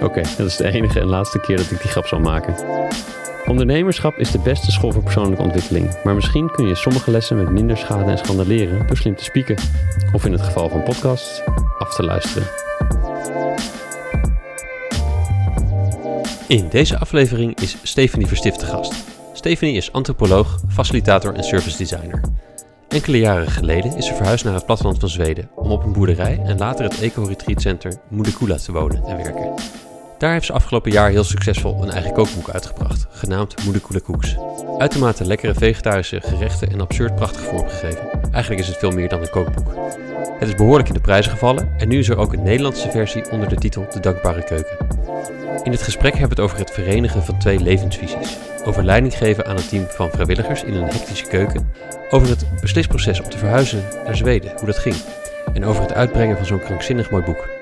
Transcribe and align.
Oké, 0.00 0.22
dat 0.36 0.46
is 0.46 0.56
de 0.56 0.72
enige 0.72 1.00
en 1.00 1.06
laatste 1.06 1.40
keer 1.40 1.56
dat 1.56 1.70
ik 1.70 1.80
die 1.80 1.90
grap 1.90 2.06
zal 2.06 2.20
maken. 2.20 2.54
Ondernemerschap 3.46 4.18
is 4.18 4.30
de 4.30 4.38
beste 4.38 4.70
school 4.70 4.92
voor 4.92 5.02
persoonlijke 5.02 5.42
ontwikkeling, 5.42 6.02
maar 6.04 6.14
misschien 6.14 6.50
kun 6.50 6.66
je 6.66 6.74
sommige 6.74 7.10
lessen 7.10 7.36
met 7.36 7.50
minder 7.50 7.76
schade 7.76 8.10
en 8.10 8.18
schande 8.18 8.46
leren 8.46 8.86
door 8.86 8.96
slim 8.96 9.16
te 9.16 9.24
spieken. 9.24 9.56
Of 10.12 10.24
in 10.24 10.32
het 10.32 10.42
geval 10.42 10.68
van 10.68 10.82
podcasts, 10.82 11.42
af 11.78 11.94
te 11.94 12.04
luisteren. 12.04 12.48
In 16.48 16.68
deze 16.68 16.98
aflevering 16.98 17.60
is 17.60 17.76
Stephanie 17.82 18.26
Verstift 18.26 18.58
te 18.58 18.66
gast. 18.66 18.94
Stephanie 19.32 19.76
is 19.76 19.92
antropoloog, 19.92 20.60
facilitator 20.68 21.34
en 21.34 21.44
service 21.44 21.76
designer. 21.76 22.20
Enkele 22.88 23.18
jaren 23.18 23.50
geleden 23.50 23.96
is 23.96 24.06
ze 24.06 24.14
verhuisd 24.14 24.44
naar 24.44 24.54
het 24.54 24.66
platteland 24.66 24.98
van 24.98 25.08
Zweden 25.08 25.50
om 25.54 25.70
op 25.70 25.84
een 25.84 25.92
boerderij 25.92 26.40
en 26.44 26.58
later 26.58 26.84
het 26.84 27.00
eco-retreat 27.00 27.60
center 27.60 27.94
Moedekula 28.08 28.56
te 28.56 28.72
wonen 28.72 29.02
en 29.06 29.16
werken. 29.16 29.54
Daar 30.18 30.32
heeft 30.32 30.46
ze 30.46 30.52
afgelopen 30.52 30.90
jaar 30.90 31.10
heel 31.10 31.24
succesvol 31.24 31.82
een 31.82 31.90
eigen 31.90 32.12
kookboek 32.12 32.50
uitgebracht, 32.50 33.06
genaamd 33.10 33.64
Moedekula 33.64 34.00
Cooks. 34.00 34.36
Uitermate 34.78 35.24
lekkere 35.24 35.54
vegetarische 35.54 36.20
gerechten 36.20 36.70
en 36.70 36.80
absurd 36.80 37.14
prachtig 37.14 37.40
vormgegeven. 37.40 38.32
Eigenlijk 38.32 38.62
is 38.62 38.68
het 38.68 38.76
veel 38.76 38.90
meer 38.90 39.08
dan 39.08 39.20
een 39.20 39.30
kookboek. 39.30 39.74
Het 40.38 40.48
is 40.48 40.54
behoorlijk 40.54 40.88
in 40.88 40.94
de 40.94 41.00
prijzen 41.00 41.32
gevallen 41.32 41.74
en 41.76 41.88
nu 41.88 41.98
is 41.98 42.08
er 42.08 42.18
ook 42.18 42.32
een 42.32 42.42
Nederlandse 42.42 42.90
versie 42.90 43.30
onder 43.30 43.48
de 43.48 43.56
titel 43.56 43.86
De 43.90 44.00
Dankbare 44.00 44.44
Keuken. 44.44 44.76
In 45.62 45.72
het 45.72 45.82
gesprek 45.82 46.12
hebben 46.12 46.36
we 46.36 46.42
het 46.42 46.52
over 46.52 46.58
het 46.58 46.70
verenigen 46.70 47.24
van 47.24 47.38
twee 47.38 47.60
levensvisies. 47.60 48.36
Over 48.64 48.84
leiding 48.84 49.14
geven 49.14 49.46
aan 49.46 49.56
een 49.56 49.68
team 49.68 49.86
van 49.88 50.10
vrijwilligers 50.10 50.62
in 50.62 50.74
een 50.74 50.88
hectische 50.88 51.26
keuken. 51.26 51.72
Over 52.10 52.28
het 52.28 52.46
beslisproces 52.60 53.20
om 53.20 53.30
te 53.30 53.38
verhuizen 53.38 53.82
naar 54.04 54.16
Zweden, 54.16 54.52
hoe 54.56 54.66
dat 54.66 54.78
ging. 54.78 54.96
En 55.52 55.64
over 55.64 55.82
het 55.82 55.92
uitbrengen 55.92 56.36
van 56.36 56.46
zo'n 56.46 56.60
krankzinnig 56.60 57.10
mooi 57.10 57.24
boek. 57.24 57.57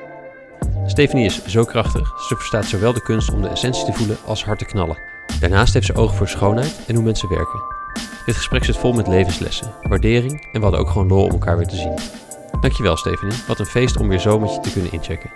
Stephanie 0.86 1.24
is 1.24 1.44
zo 1.46 1.64
krachtig, 1.64 2.12
ze 2.28 2.36
verstaat 2.36 2.64
zowel 2.64 2.92
de 2.92 3.02
kunst 3.02 3.32
om 3.32 3.42
de 3.42 3.48
essentie 3.48 3.84
te 3.84 3.92
voelen 3.92 4.16
als 4.24 4.44
hard 4.44 4.58
te 4.58 4.64
knallen. 4.64 4.98
Daarnaast 5.40 5.74
heeft 5.74 5.86
ze 5.86 5.94
oog 5.94 6.14
voor 6.14 6.28
schoonheid 6.28 6.80
en 6.86 6.94
hoe 6.94 7.04
mensen 7.04 7.28
werken. 7.28 7.62
Dit 8.26 8.36
gesprek 8.36 8.64
zit 8.64 8.76
vol 8.76 8.92
met 8.92 9.06
levenslessen, 9.06 9.72
waardering 9.82 10.48
en 10.52 10.60
we 10.60 10.60
hadden 10.60 10.80
ook 10.80 10.90
gewoon 10.90 11.08
lol 11.08 11.24
om 11.24 11.30
elkaar 11.30 11.56
weer 11.56 11.66
te 11.66 11.76
zien. 11.76 11.94
Dankjewel 12.60 12.96
Stephanie, 12.96 13.36
wat 13.46 13.58
een 13.58 13.66
feest 13.66 13.96
om 13.96 14.08
weer 14.08 14.18
zo 14.18 14.38
met 14.38 14.54
je 14.54 14.60
te 14.60 14.72
kunnen 14.72 14.92
inchecken. 14.92 15.30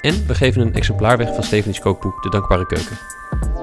En 0.00 0.26
we 0.26 0.34
geven 0.34 0.60
een 0.60 0.74
exemplaar 0.74 1.16
weg 1.16 1.34
van 1.34 1.44
Stephanie's 1.44 1.80
kookboek 1.80 2.22
De 2.22 2.30
Dankbare 2.30 2.66
Keuken. 2.66 2.98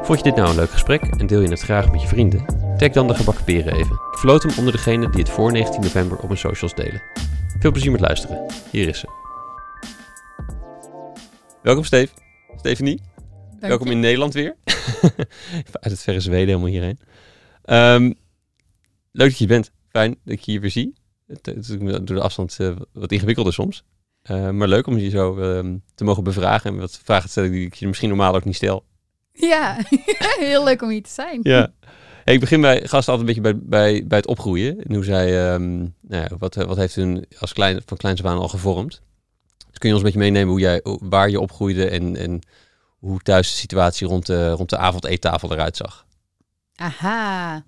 Vond 0.04 0.18
je 0.18 0.24
dit 0.24 0.36
nou 0.36 0.50
een 0.50 0.56
leuk 0.56 0.72
gesprek 0.72 1.02
en 1.02 1.28
deel 1.28 1.42
je 1.42 1.50
het 1.50 1.62
graag 1.62 1.92
met 1.92 2.02
je 2.02 2.08
vrienden? 2.08 2.46
Tag 2.78 2.90
dan 2.90 3.08
de 3.08 3.16
gebakken 3.16 3.44
peren 3.44 3.74
even. 3.74 4.00
Ik 4.12 4.42
hem 4.42 4.52
onder 4.58 4.72
degenen 4.72 5.12
die 5.12 5.22
het 5.22 5.30
voor 5.30 5.52
19 5.52 5.82
november 5.82 6.18
op 6.18 6.28
hun 6.28 6.38
socials 6.38 6.76
delen. 6.76 7.02
Veel 7.60 7.72
plezier 7.72 7.92
met 7.92 8.02
luisteren. 8.02 8.46
Hier 8.72 8.88
is 8.88 9.00
ze. 9.00 9.25
Welkom 11.66 11.84
Steve. 11.84 12.14
Stephanie. 12.58 13.00
Welkom 13.60 13.88
in 13.88 14.00
Nederland 14.00 14.34
weer. 14.34 14.56
Uit 15.84 15.92
het 15.92 16.00
verre 16.00 16.20
Zweden 16.20 16.48
helemaal 16.48 16.68
hierheen. 16.68 17.00
Um, 17.66 18.16
leuk 19.12 19.30
dat 19.30 19.38
je 19.38 19.48
bent. 19.48 19.72
Fijn 19.90 20.18
dat 20.24 20.34
ik 20.34 20.40
je 20.40 20.52
hier 20.52 20.62
weer 20.62 20.72
zie. 20.72 20.94
Het 21.28 21.48
is 21.48 21.68
door 21.78 22.06
de 22.06 22.22
afstand 22.22 22.58
uh, 22.62 22.76
wat 22.94 23.12
ingewikkelder 23.12 23.54
soms. 23.54 23.84
Uh, 24.32 24.50
maar 24.50 24.68
leuk 24.68 24.88
om 24.88 24.98
je 24.98 25.10
zo 25.10 25.38
um, 25.38 25.84
te 25.96 26.04
mogen 26.04 26.24
bevragen 26.24 26.72
en 26.72 26.78
wat 26.80 27.00
vragen 27.04 27.26
te 27.26 27.32
stellen 27.32 27.52
die 27.52 27.66
ik 27.66 27.74
je 27.74 27.88
misschien 27.88 28.10
normaal 28.10 28.36
ook 28.36 28.46
niet 28.46 28.56
stel. 28.56 28.86
Ja, 29.32 29.78
heel 30.40 30.64
leuk 30.64 30.82
om 30.82 30.90
hier 30.90 31.04
te 31.04 31.10
zijn. 31.10 31.40
Ja. 31.44 31.74
Hey, 32.24 32.34
ik 32.34 32.40
begin 32.40 32.62
bij 32.62 32.80
gasten 32.88 33.14
altijd 33.14 33.20
een 33.20 33.26
beetje 33.26 33.42
bij, 33.42 33.58
bij, 33.64 34.08
bij 34.08 34.18
het 34.18 34.28
opgroeien. 34.28 34.84
En 34.84 34.96
hoe 34.96 35.04
zij, 35.04 35.54
um, 35.54 35.96
nou 36.02 36.24
ja, 36.24 36.38
wat, 36.38 36.56
wat 36.56 36.78
heeft 36.78 36.96
hun 36.96 37.26
als 37.40 37.54
klein, 37.54 37.82
van 37.86 37.98
kleins 37.98 38.24
af 38.24 38.32
aan 38.32 38.38
al 38.38 38.48
gevormd? 38.48 39.02
Dus 39.76 39.84
kun 39.84 39.94
je 39.94 40.02
ons 40.02 40.06
een 40.06 40.12
beetje 40.12 40.32
meenemen 40.32 40.50
hoe 40.50 40.60
jij, 40.60 40.82
waar 41.10 41.30
je 41.30 41.40
opgroeide 41.40 41.90
en, 41.90 42.16
en 42.16 42.42
hoe 43.00 43.20
thuis 43.20 43.52
de 43.52 43.58
situatie 43.58 44.08
rond 44.08 44.26
de, 44.26 44.50
rond 44.50 44.70
de 44.70 44.78
avondeettafel 44.78 45.52
eruit 45.52 45.78
zag? 45.78 46.06
Aha. 46.76 47.64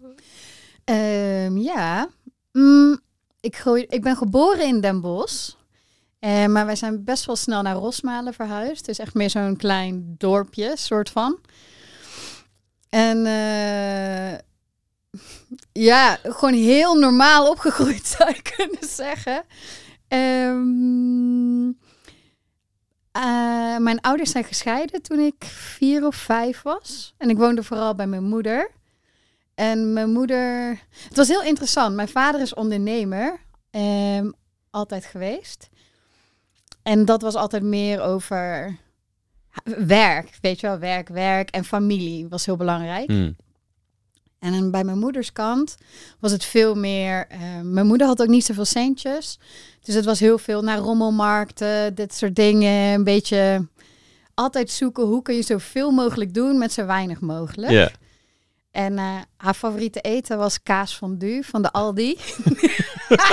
Um, 0.86 1.58
ja. 1.58 2.10
Mm, 2.52 3.00
ik, 3.40 3.58
groei, 3.58 3.86
ik 3.90 4.02
ben 4.02 4.16
geboren 4.16 4.66
in 4.68 4.82
Den 4.82 5.02
Bosch. 5.02 5.54
Uh, 6.20 6.46
maar 6.46 6.66
wij 6.66 6.76
zijn 6.76 7.04
best 7.04 7.26
wel 7.26 7.36
snel 7.36 7.62
naar 7.62 7.76
Rosmalen 7.76 8.34
verhuisd. 8.34 8.86
Dus 8.86 9.00
echt 9.00 9.14
meer 9.14 9.30
zo'n 9.30 9.58
klein 9.58 10.16
dorpje, 10.18 10.74
soort 10.76 11.10
van. 11.10 11.40
En 12.90 13.18
uh, 13.26 14.38
ja, 15.72 16.20
gewoon 16.24 16.54
heel 16.54 16.96
normaal 16.96 17.50
opgegroeid 17.50 18.08
zou 18.18 18.30
ik 18.30 18.54
kunnen 18.58 18.90
zeggen. 18.90 19.44
Um, 20.08 21.78
uh, 23.18 23.78
mijn 23.78 24.02
ouders 24.02 24.32
zijn 24.32 24.44
gescheiden 24.44 25.02
toen 25.02 25.20
ik 25.20 25.44
vier 25.46 26.06
of 26.06 26.16
vijf 26.16 26.62
was. 26.62 27.14
En 27.18 27.30
ik 27.30 27.38
woonde 27.38 27.64
vooral 27.64 27.96
bij 27.96 28.08
mijn 28.08 28.24
moeder. 28.24 28.72
En 29.56 29.94
mijn 29.94 30.12
moeder... 30.12 30.80
Het 31.08 31.16
was 31.18 31.28
heel 31.28 31.44
interessant. 31.44 31.96
Mijn 31.96 32.08
vader 32.08 32.42
is 32.42 32.54
ondernemer. 32.54 33.40
Um, 33.72 34.34
altijd 34.70 35.06
geweest. 35.06 35.70
En 36.84 37.06
dat 37.06 37.22
was 37.22 37.36
altijd 37.36 37.64
meer 37.64 38.02
over 38.02 38.78
werk, 39.88 40.38
weet 40.42 40.60
je 40.60 40.68
wel, 40.68 40.80
werk, 40.80 41.08
werk 41.08 41.50
en 41.50 41.64
familie 41.64 42.28
was 42.28 42.46
heel 42.46 42.56
belangrijk. 42.56 43.08
Hmm. 43.08 43.36
En 44.40 44.72
bij 44.72 44.84
mijn 44.84 45.00
moeders 45.00 45.32
kant 45.32 45.78
was 46.20 46.32
het 46.32 46.46
veel 46.46 46.76
meer. 46.76 47.28
Uh, 47.32 47.38
mijn 47.64 47.88
moeder 47.88 48.08
had 48.08 48.22
ook 48.22 48.28
niet 48.28 48.46
zoveel 48.46 48.66
centjes. 48.66 49.40
Dus 49.84 49.96
het 49.96 50.06
was 50.06 50.20
heel 50.20 50.38
veel 50.38 50.62
naar 50.62 50.78
rommelmarkten, 50.78 51.96
dit 51.96 52.14
soort 52.14 52.36
dingen. 52.36 52.94
Een 52.94 53.04
beetje 53.04 53.68
altijd 54.34 54.72
zoeken 54.72 55.04
hoe 55.04 55.22
kun 55.22 55.36
je 55.36 55.42
zoveel 55.42 55.92
mogelijk 55.92 56.34
doen 56.34 56.58
met 56.58 56.74
zo 56.74 56.86
weinig 56.86 57.20
mogelijk. 57.20 57.96
En 58.72 58.94
uh, 58.94 59.16
haar 59.38 59.54
favoriete 59.54 60.02
eten 60.02 60.38
was 60.38 60.64
kaas 60.64 60.94
fondue 60.94 61.44
van 61.44 61.62
de 61.62 61.72
Aldi. 61.72 62.18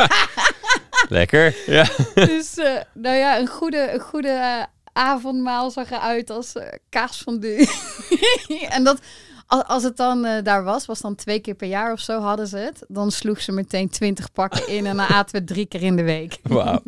Lekker, 1.09 1.57
ja. 1.67 1.89
dus 2.15 2.59
uh, 2.59 2.81
nou 2.93 3.17
ja, 3.17 3.39
een 3.39 3.47
goede, 3.47 3.93
een 3.93 4.01
goede 4.01 4.67
avondmaal 4.93 5.71
zag 5.71 5.91
eruit 5.91 6.31
als 6.31 6.53
kaas 6.89 7.23
fondue. 7.23 7.69
en 8.77 8.85
dat, 8.85 9.01
als 9.63 9.83
het 9.83 9.97
dan 9.97 10.25
uh, 10.25 10.43
daar 10.43 10.65
was, 10.65 10.87
was 10.87 11.01
dan 11.01 11.15
twee 11.15 11.39
keer 11.39 11.55
per 11.55 11.69
jaar 11.69 11.93
of 11.93 12.01
zo 12.01 12.21
hadden 12.21 12.47
ze 12.47 12.57
het. 12.57 12.85
Dan 12.89 13.11
sloeg 13.11 13.41
ze 13.41 13.53
meteen 13.53 13.89
twintig 13.89 14.33
pakken 14.33 14.69
in 14.69 14.87
en 14.87 14.97
dan 14.97 15.07
aten 15.07 15.41
we 15.41 15.45
drie 15.45 15.67
keer 15.67 15.83
in 15.83 15.97
de 15.97 16.03
week. 16.03 16.39
Wauw. 16.43 16.83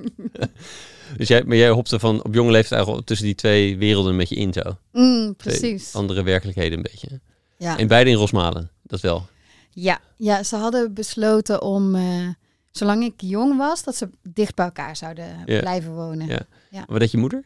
dus 1.16 1.28
jij, 1.28 1.44
maar 1.44 1.56
jij 1.56 1.68
hopte 1.68 1.98
van 1.98 2.24
op 2.24 2.34
jonge 2.34 2.50
leeftijd 2.50 2.72
eigenlijk 2.72 3.06
tussen 3.06 3.26
die 3.26 3.34
twee 3.34 3.76
werelden 3.76 4.12
een 4.12 4.18
beetje 4.18 4.34
in 4.34 4.52
zo. 4.52 4.76
Mm, 4.92 5.36
precies. 5.36 5.88
Twee 5.88 6.02
andere 6.02 6.22
werkelijkheden 6.22 6.76
een 6.76 6.82
beetje. 6.90 7.20
Ja. 7.56 7.78
En 7.78 7.86
beide 7.86 8.10
in 8.10 8.16
Rosmalen, 8.16 8.70
dat 8.82 9.00
wel. 9.00 9.26
Ja, 9.70 9.98
ja 10.16 10.42
ze 10.42 10.56
hadden 10.56 10.94
besloten 10.94 11.62
om, 11.62 11.94
uh, 11.94 12.28
zolang 12.70 13.04
ik 13.04 13.14
jong 13.16 13.56
was, 13.56 13.84
dat 13.84 13.96
ze 13.96 14.08
dicht 14.22 14.54
bij 14.54 14.64
elkaar 14.64 14.96
zouden 14.96 15.42
blijven 15.44 15.94
wonen. 15.94 16.26
Ja. 16.26 16.40
Ja. 16.70 16.84
Wat 16.88 17.00
deed 17.00 17.10
je 17.10 17.18
moeder? 17.18 17.44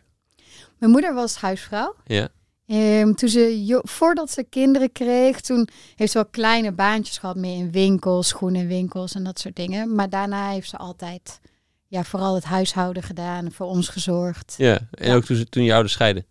Mijn 0.78 0.92
moeder 0.92 1.14
was 1.14 1.36
huisvrouw. 1.36 1.94
Ja. 2.06 2.28
Ehm, 2.70 3.12
toen 3.12 3.28
ze, 3.28 3.80
voordat 3.82 4.30
ze 4.30 4.44
kinderen 4.44 4.92
kreeg, 4.92 5.40
toen 5.40 5.68
heeft 5.96 6.12
ze 6.12 6.18
wel 6.18 6.30
kleine 6.30 6.72
baantjes 6.72 7.18
gehad, 7.18 7.36
meer 7.36 7.56
in 7.56 7.70
winkels, 7.70 8.28
schoenenwinkels 8.28 9.14
en 9.14 9.24
dat 9.24 9.38
soort 9.38 9.56
dingen. 9.56 9.94
Maar 9.94 10.08
daarna 10.10 10.50
heeft 10.50 10.68
ze 10.68 10.76
altijd, 10.76 11.40
ja, 11.86 12.04
vooral 12.04 12.34
het 12.34 12.44
huishouden 12.44 13.02
gedaan 13.02 13.52
voor 13.52 13.66
ons 13.66 13.88
gezorgd. 13.88 14.54
Ja. 14.58 14.78
En 14.90 15.08
Ja. 15.08 15.14
ook 15.14 15.24
toen, 15.24 15.36
ze- 15.36 15.48
toen 15.48 15.62
je 15.64 15.72
ouders 15.72 15.92
scheiden. 15.92 16.24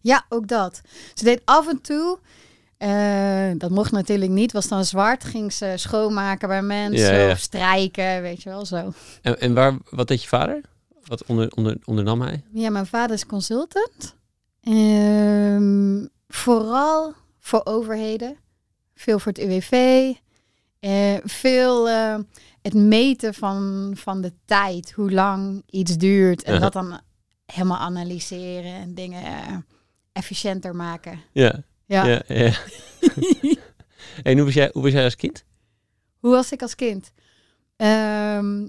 Ja, 0.00 0.24
ook 0.28 0.48
dat. 0.48 0.80
Ze 1.14 1.24
deed 1.24 1.42
af 1.44 1.68
en 1.68 1.80
toe, 1.80 2.18
eh, 2.76 3.50
dat 3.58 3.70
mocht 3.70 3.90
natuurlijk 3.92 4.30
niet, 4.30 4.52
was 4.52 4.68
dan 4.68 4.84
zwart, 4.84 5.24
ging 5.24 5.52
ze 5.52 5.72
schoonmaken 5.76 6.48
bij 6.48 6.62
mensen 6.62 7.14
Ja, 7.14 7.20
ja. 7.26 7.30
of 7.32 7.38
strijken, 7.38 8.22
weet 8.22 8.42
je 8.42 8.48
wel 8.48 8.66
zo. 8.66 8.92
En, 9.22 9.40
en 9.40 9.54
waar, 9.54 9.74
wat 9.90 10.08
deed 10.08 10.22
je 10.22 10.28
vader? 10.28 10.60
Wat 11.04 11.24
onder, 11.26 11.52
onder, 11.54 11.76
ondernam 11.84 12.20
hij? 12.22 12.42
Ja, 12.52 12.70
mijn 12.70 12.86
vader 12.86 13.16
is 13.16 13.26
consultant. 13.26 14.14
Ehm, 14.64 16.06
vooral 16.28 17.14
voor 17.38 17.60
overheden. 17.64 18.36
Veel 18.94 19.18
voor 19.18 19.32
het 19.32 19.40
UWV. 19.40 19.72
Eh, 20.80 21.14
veel 21.24 21.88
eh, 21.88 22.18
het 22.62 22.74
meten 22.74 23.34
van, 23.34 23.92
van 23.96 24.20
de 24.20 24.32
tijd. 24.44 24.92
Hoe 24.92 25.12
lang 25.12 25.62
iets 25.66 25.96
duurt. 25.96 26.42
En 26.42 26.60
dat 26.60 26.72
dan 26.72 27.00
helemaal 27.46 27.78
analyseren 27.78 28.72
en 28.74 28.94
dingen. 28.94 29.24
eh, 29.24 29.56
efficiënter 30.12 30.76
maken. 30.76 31.20
Ja, 31.32 31.62
Ja. 31.86 32.06
ja. 32.06 32.22
ja. 32.26 32.52
en 34.22 34.36
hoe 34.36 34.44
was, 34.44 34.54
jij, 34.54 34.70
hoe 34.72 34.82
was 34.82 34.92
jij 34.92 35.04
als 35.04 35.16
kind? 35.16 35.44
Hoe 36.18 36.30
was 36.30 36.52
ik 36.52 36.62
als 36.62 36.74
kind? 36.74 37.12
Ehm, 37.76 38.68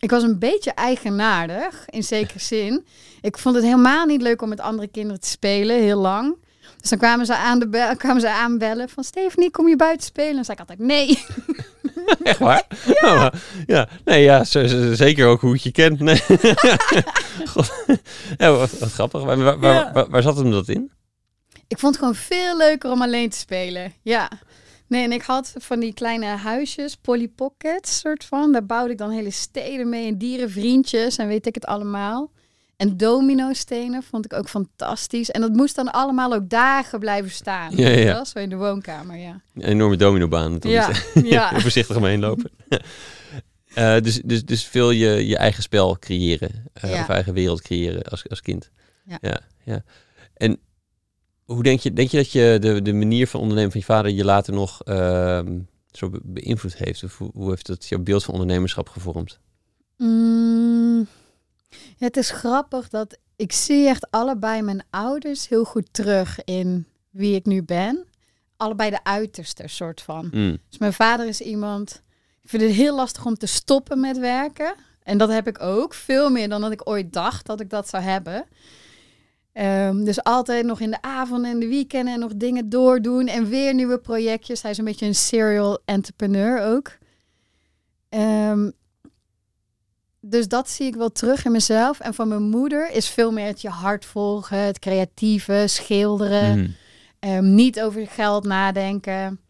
ik 0.00 0.10
was 0.10 0.22
een 0.22 0.38
beetje 0.38 0.70
eigenaardig, 0.70 1.84
in 1.86 2.02
zekere 2.02 2.38
zin. 2.54 2.86
Ik 3.20 3.38
vond 3.38 3.54
het 3.54 3.64
helemaal 3.64 4.06
niet 4.06 4.22
leuk 4.22 4.42
om 4.42 4.48
met 4.48 4.60
andere 4.60 4.88
kinderen 4.88 5.20
te 5.20 5.28
spelen, 5.28 5.76
heel 5.76 6.00
lang. 6.00 6.36
Dus 6.80 6.90
dan 6.90 6.98
kwamen 6.98 7.26
ze, 7.26 7.36
aan 7.36 7.58
de 7.58 7.94
kwamen 7.96 8.20
ze 8.20 8.30
aanbellen 8.30 8.88
van... 8.88 9.04
Stephanie, 9.04 9.50
kom 9.50 9.68
je 9.68 9.76
buiten 9.76 10.06
spelen? 10.06 10.28
En 10.28 10.34
dan 10.34 10.44
zei 10.44 10.58
ik 10.60 10.68
altijd 10.68 10.88
nee. 10.88 11.24
Echt 12.22 12.38
waar? 12.38 12.66
Ja. 13.00 13.32
ja. 13.66 13.88
Nee, 14.04 14.22
ja, 14.22 14.44
zeker 14.94 15.26
ook 15.26 15.40
hoe 15.40 15.52
het 15.52 15.62
je 15.62 15.70
kent. 15.72 16.00
Nee. 16.00 16.22
God. 17.46 17.72
Ja, 18.38 18.50
wat, 18.52 18.78
wat 18.78 18.92
grappig. 18.92 19.22
Waar, 19.22 19.38
waar, 19.38 19.58
waar, 19.58 19.74
Ja. 19.74 19.92
waar, 19.92 20.10
waar 20.10 20.22
zat 20.22 20.36
hem 20.36 20.50
dat 20.50 20.68
in? 20.68 20.90
Ik 21.68 21.78
vond 21.78 21.94
het 21.94 22.04
gewoon 22.04 22.20
veel 22.20 22.56
leuker 22.56 22.90
om 22.90 23.02
alleen 23.02 23.30
te 23.30 23.36
spelen. 23.38 23.92
Ja. 24.02 24.30
Nee, 24.88 25.04
en 25.04 25.12
ik 25.12 25.22
had 25.22 25.52
van 25.56 25.80
die 25.80 25.94
kleine 25.94 26.26
huisjes, 26.26 26.96
Polly 26.96 27.28
Pockets, 27.28 27.98
soort 27.98 28.24
van. 28.24 28.52
Daar 28.52 28.66
bouwde 28.66 28.92
ik 28.92 28.98
dan 28.98 29.10
hele 29.10 29.30
steden 29.30 29.88
mee 29.88 30.06
en 30.06 30.18
dierenvriendjes 30.18 31.16
en 31.16 31.28
weet 31.28 31.46
ik 31.46 31.54
het 31.54 31.66
allemaal. 31.66 32.30
En 32.78 32.96
domino-stenen 32.96 34.02
vond 34.02 34.24
ik 34.24 34.32
ook 34.32 34.48
fantastisch. 34.48 35.30
En 35.30 35.40
dat 35.40 35.52
moest 35.52 35.74
dan 35.74 35.92
allemaal 35.92 36.34
ook 36.34 36.48
dagen 36.48 36.98
blijven 36.98 37.30
staan. 37.30 37.76
Ja, 37.76 37.88
ja? 37.88 38.24
Zo 38.24 38.38
in 38.38 38.48
de 38.48 38.56
woonkamer, 38.56 39.16
ja. 39.16 39.40
Een 39.54 39.62
enorme 39.62 39.96
dominobaan. 39.96 40.56
Ja, 40.60 40.90
ja. 41.22 41.52
Voorzichtig 41.60 41.96
omheen 41.96 42.20
lopen. 42.20 42.50
Eh, 43.74 44.00
dus, 44.00 44.20
dus, 44.24 44.44
dus 44.44 44.64
veel 44.64 44.90
je, 44.90 45.26
je 45.26 45.36
eigen 45.36 45.62
spel 45.62 45.98
creëren. 45.98 46.64
Ja. 46.82 47.00
Of 47.00 47.08
eigen 47.08 47.32
wereld 47.32 47.62
creëren 47.62 48.02
als, 48.02 48.28
als 48.28 48.40
kind. 48.40 48.70
Ja. 49.04 49.18
ja, 49.20 49.40
ja. 49.64 49.82
En 50.34 50.60
hoe 51.54 51.62
denk 51.62 51.80
je, 51.80 51.92
denk 51.92 52.10
je 52.10 52.16
dat 52.16 52.32
je 52.32 52.56
de, 52.60 52.82
de 52.82 52.92
manier 52.92 53.26
van 53.26 53.40
ondernemen 53.40 53.70
van 53.70 53.80
je 53.80 53.86
vader 53.86 54.10
je 54.10 54.24
later 54.24 54.52
nog 54.52 54.82
ehm, 54.82 55.58
zo 55.90 56.10
be- 56.10 56.20
beïnvloed 56.22 56.76
heeft? 56.76 57.04
Of 57.04 57.18
hoe, 57.18 57.30
hoe 57.34 57.48
heeft 57.48 57.66
dat 57.66 57.88
jouw 57.88 57.98
beeld 57.98 58.24
van 58.24 58.34
ondernemerschap 58.34 58.88
gevormd? 58.88 59.38
Mm, 59.96 61.06
het 61.98 62.16
is 62.16 62.30
grappig 62.30 62.88
dat 62.88 63.18
ik 63.36 63.52
zie 63.52 63.86
echt 63.86 64.10
allebei 64.10 64.62
mijn 64.62 64.84
ouders 64.90 65.48
heel 65.48 65.64
goed 65.64 65.88
terug 65.90 66.44
in 66.44 66.86
wie 67.10 67.34
ik 67.34 67.44
nu 67.44 67.62
ben. 67.62 68.04
Allebei 68.56 68.90
de 68.90 69.04
uiterste 69.04 69.62
soort 69.66 70.00
van. 70.00 70.28
Mm. 70.32 70.58
Dus 70.68 70.78
mijn 70.78 70.92
vader 70.92 71.26
is 71.26 71.40
iemand. 71.40 72.02
Ik 72.42 72.48
vind 72.50 72.62
het 72.62 72.72
heel 72.72 72.94
lastig 72.94 73.26
om 73.26 73.34
te 73.34 73.46
stoppen 73.46 74.00
met 74.00 74.18
werken. 74.18 74.74
En 75.02 75.18
dat 75.18 75.28
heb 75.28 75.46
ik 75.46 75.62
ook. 75.62 75.94
Veel 75.94 76.30
meer 76.30 76.48
dan 76.48 76.60
dat 76.60 76.72
ik 76.72 76.88
ooit 76.88 77.12
dacht 77.12 77.46
dat 77.46 77.60
ik 77.60 77.70
dat 77.70 77.88
zou 77.88 78.02
hebben. 78.02 78.44
Ehm, 79.58 80.04
dus 80.04 80.22
altijd 80.22 80.64
nog 80.64 80.80
in 80.80 80.90
de 80.90 81.02
avond 81.02 81.44
en 81.44 81.58
de 81.58 81.68
weekenden 81.68 82.14
en 82.14 82.20
nog 82.20 82.36
dingen 82.36 82.68
doordoen. 82.68 83.26
En 83.26 83.48
weer 83.48 83.74
nieuwe 83.74 83.98
projectjes. 83.98 84.62
Hij 84.62 84.70
is 84.70 84.78
een 84.78 84.84
beetje 84.84 85.06
een 85.06 85.14
serial 85.14 85.78
entrepreneur 85.84 86.62
ook. 86.62 86.98
Ehm, 88.08 88.70
dus 90.20 90.48
dat 90.48 90.68
zie 90.68 90.86
ik 90.86 90.94
wel 90.94 91.12
terug 91.12 91.44
in 91.44 91.52
mezelf. 91.52 92.00
En 92.00 92.14
van 92.14 92.28
mijn 92.28 92.42
moeder 92.42 92.90
is 92.90 93.08
veel 93.08 93.32
meer 93.32 93.46
het 93.46 93.60
je 93.60 93.68
hart 93.68 94.04
volgen. 94.04 94.58
Het 94.58 94.78
creatieve, 94.78 95.64
schilderen. 95.66 96.58
Mm. 96.58 96.74
Ehm, 97.18 97.54
niet 97.54 97.80
over 97.80 98.06
geld 98.06 98.44
nadenken. 98.44 99.40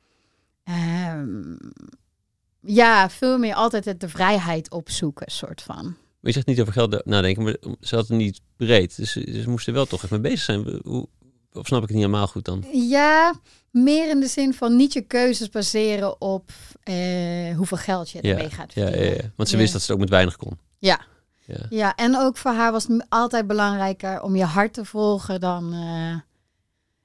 Ja, 2.61 3.11
veel 3.11 3.39
meer 3.39 3.55
altijd 3.55 3.85
het 3.85 4.01
de 4.01 4.09
vrijheid 4.09 4.71
opzoeken, 4.71 5.31
soort 5.31 5.63
van. 5.63 5.97
Maar 6.21 6.31
je 6.31 6.33
zegt 6.33 6.47
niet 6.47 6.61
over 6.61 6.73
geld 6.73 7.05
nadenken, 7.05 7.43
maar 7.43 7.57
ze 7.81 7.95
hadden 7.95 8.17
het 8.17 8.25
niet 8.27 8.41
breed. 8.57 8.97
Dus 8.97 9.13
ze 9.13 9.45
moesten 9.47 9.73
wel 9.75 9.87
toch 9.87 10.05
even 10.05 10.21
mee 10.21 10.31
bezig 10.31 10.45
zijn. 10.45 10.81
Hoe, 10.85 11.09
of 11.53 11.67
snap 11.67 11.83
ik 11.83 11.89
het 11.89 11.97
niet 11.97 12.07
helemaal 12.07 12.27
goed 12.27 12.45
dan? 12.45 12.65
Ja, 12.73 13.35
meer 13.71 14.11
in 14.11 14.21
de 14.21 14.27
zin 14.27 14.55
van 14.55 14.77
niet 14.77 14.93
je 14.93 15.01
keuzes 15.01 15.49
baseren 15.49 16.21
op 16.21 16.51
eh, 16.83 17.57
hoeveel 17.57 17.77
geld 17.77 18.11
je 18.11 18.21
ermee 18.21 18.51
gaat 18.51 18.73
Ja, 18.75 18.83
ja, 18.85 18.91
verdienen. 18.91 19.17
ja. 19.23 19.31
Want 19.37 19.49
ze 19.49 19.57
wist 19.57 19.73
dat 19.73 19.81
ze 19.81 19.87
het 19.87 19.95
ook 19.97 20.01
met 20.03 20.11
weinig 20.13 20.37
kon. 20.37 20.59
Ja. 20.79 21.01
Ja. 21.47 21.67
Ja, 21.71 21.95
en 21.95 22.17
ook 22.17 22.37
voor 22.37 22.51
haar 22.53 22.73
was 22.73 22.87
het 22.87 23.07
altijd 23.09 23.47
belangrijker 23.47 24.23
om 24.23 24.37
je 24.37 24.45
hart 24.45 24.73
te 24.73 24.85
volgen 24.85 25.41
dan... 25.41 25.73
eh, 25.73 26.15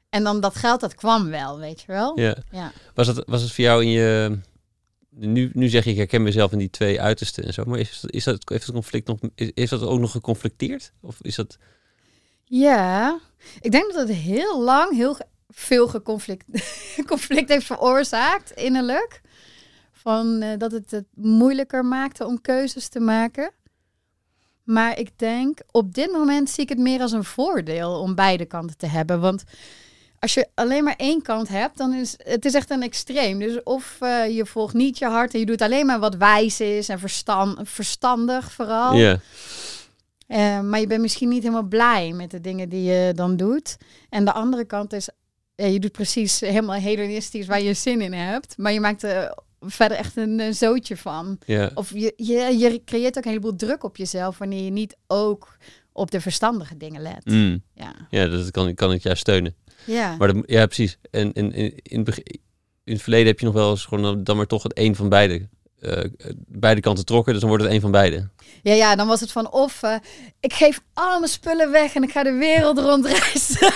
en 0.10 0.24
dan 0.24 0.40
dat 0.40 0.56
geld, 0.56 0.80
dat 0.80 0.96
kwam 0.96 1.30
wel, 1.30 1.60
weet 1.60 1.80
je 1.82 1.88
wel? 1.88 2.20
ja. 2.20 2.36
Ja. 2.52 2.72
Was, 2.94 3.08
het, 3.08 3.24
was 3.26 3.42
het 3.42 3.52
voor 3.52 3.64
jou 3.64 3.84
in 3.84 3.90
je... 3.90 4.38
Nu, 5.16 5.52
nu 5.54 5.70
zeg 5.70 5.84
je, 5.84 5.90
ik 5.90 5.98
herken 5.98 6.24
mezelf 6.24 6.52
in 6.52 6.58
die 6.58 6.70
twee 6.70 7.02
uitersten 7.02 7.44
en 7.44 7.54
zo. 7.54 7.64
Maar 7.66 7.80
is, 7.80 8.04
is 8.08 8.24
dat, 8.24 8.50
heeft 8.50 8.66
het 8.66 8.74
conflict 8.74 9.08
nog... 9.08 9.20
Is, 9.36 9.70
dat 9.70 9.82
ook 9.82 10.00
nog 10.00 10.12
geconflicteerd? 10.12 10.94
Of 11.02 11.18
is 11.22 11.36
dat... 11.36 11.58
Ja, 12.44 13.20
ik 13.62 13.72
denk 13.72 13.94
dat 13.94 14.08
het 14.08 14.18
heel 14.18 14.62
lang 14.62 14.96
heel 14.96 15.18
veel 15.50 15.88
geconflict 15.88 16.46
conflict 17.08 17.50
heeft 17.50 17.66
veroorzaakt 17.66 18.52
innerlijk. 18.52 19.22
Van 19.92 20.42
eh, 20.42 20.58
dat 20.58 20.72
het 20.72 20.92
het 20.92 21.06
moeilijker 21.14 21.86
maakte 21.86 22.26
om 22.26 22.42
keuzes 22.42 22.88
te 22.88 23.00
maken. 23.00 23.52
Maar 24.64 25.00
ik 25.00 25.10
denk, 25.16 25.60
op 25.72 25.94
dit 25.94 26.12
moment 26.12 26.50
zie 26.50 26.64
ik 26.64 26.70
het 26.70 26.78
meer 26.78 27.02
als 27.02 27.12
een 27.12 27.24
voordeel 27.24 28.00
om 28.00 28.16
beide 28.16 28.46
kanten 28.46 28.78
te 28.78 28.88
hebben. 28.88 29.20
Want 29.20 29.44
als 30.24 30.34
je 30.34 30.48
alleen 30.54 30.84
maar 30.84 30.96
één 30.98 31.22
kant 31.22 31.48
hebt, 31.48 31.78
dan 31.78 31.94
is 31.94 32.16
het 32.18 32.46
is 32.46 32.54
echt 32.54 32.70
een 32.70 32.82
extreem. 32.82 33.40
Dus 33.40 33.64
of 33.64 33.98
eh, 34.00 34.36
je 34.36 34.46
volgt 34.46 34.74
niet 34.74 34.98
je 34.98 35.06
hart 35.06 35.34
en 35.34 35.40
je 35.40 35.46
doet 35.46 35.62
alleen 35.62 35.86
maar 35.86 36.00
wat 36.00 36.16
wijs 36.16 36.60
is 36.60 36.90
en 36.90 37.00
verstan 37.00 37.60
verstandig 37.64 38.52
vooral. 38.52 38.96
Ja. 38.96 39.20
Eh, 40.28 40.60
maar 40.60 40.80
je 40.80 40.88
bent 40.88 41.02
misschien 41.02 41.30
niet 41.30 41.44
helemaal 41.44 41.64
blij 41.64 42.12
met 42.12 42.32
de 42.32 42.42
dingen 42.42 42.70
die 42.70 42.84
je 42.84 43.12
dan 43.16 43.38
doet. 43.38 43.78
En 44.10 44.26
de 44.26 44.34
andere 44.34 44.66
kant 44.66 44.94
is, 44.94 45.10
ja, 45.56 45.66
je 45.66 45.80
doet 45.80 45.92
precies 45.92 46.40
helemaal 46.40 46.80
hedonistisch 46.80 47.48
waar 47.48 47.62
je 47.62 47.74
zin 47.74 48.02
in 48.02 48.14
hebt. 48.14 48.58
Maar 48.58 48.72
je 48.72 48.80
maakt 48.80 49.04
er 49.04 49.38
verder 49.60 49.98
echt 49.98 50.18
een, 50.18 50.40
eh, 50.40 50.54
zootje 50.54 50.98
van. 50.98 51.40
Of 51.74 51.92
je, 51.94 52.14
je, 52.16 52.58
je 52.58 52.82
creëert 52.86 53.18
ook 53.18 53.24
een 53.24 53.30
heleboel 53.30 53.56
druk 53.56 53.84
op 53.84 53.98
jezelf 53.98 54.38
wanneer 54.38 54.64
je 54.64 54.72
niet 54.72 54.98
ook 55.08 55.58
op 55.92 56.12
de 56.12 56.22
verstandige 56.22 56.78
dingen 56.78 57.02
let. 57.02 57.26
Mm. 57.26 57.64
Ja. 57.74 57.94
Ja, 58.10 58.28
dat 58.28 58.52
kan, 58.52 58.74
kan 58.74 58.92
ik 58.92 59.04
juist 59.04 59.22
steunen. 59.22 59.56
Ja. 59.86 60.16
Maar 60.18 60.34
dat, 60.34 60.44
ja, 60.46 60.66
precies. 60.66 60.98
En, 61.12 61.34
in, 61.34 61.74
het 61.84 62.04
begin- 62.04 62.40
in 62.84 62.94
het 62.94 63.02
verleden 63.02 63.28
heb 63.28 63.40
je 63.40 63.46
nog 63.46 63.54
wel 63.56 63.70
eens 63.70 63.86
gewoon 63.86 64.24
dan- 64.24 64.38
maar 64.38 64.46
toch 64.46 64.64
het 64.64 64.78
een 64.78 64.96
van 64.96 65.10
beide. 65.10 65.48
eh, 65.80 66.04
beide 66.48 66.82
kanten 66.82 67.06
trokken, 67.06 67.32
dus 67.32 67.42
dan 67.42 67.50
wordt 67.50 67.66
het 67.66 67.74
een 67.74 67.82
van 67.82 67.92
beide. 67.92 68.30
ja, 68.62 68.74
ja, 68.74 68.96
dan 68.96 69.08
was 69.08 69.20
het 69.20 69.32
van 69.32 69.52
of 69.52 69.84
eh, 69.84 69.96
ik 70.40 70.54
geef 70.54 70.82
al 70.94 71.20
mijn 71.20 71.32
spullen 71.32 71.72
weg 71.72 71.94
en 71.96 72.04
ik 72.04 72.12
ga 72.12 72.24
de 72.24 72.32
wereld 72.32 72.78
rondreizen. 72.80 73.74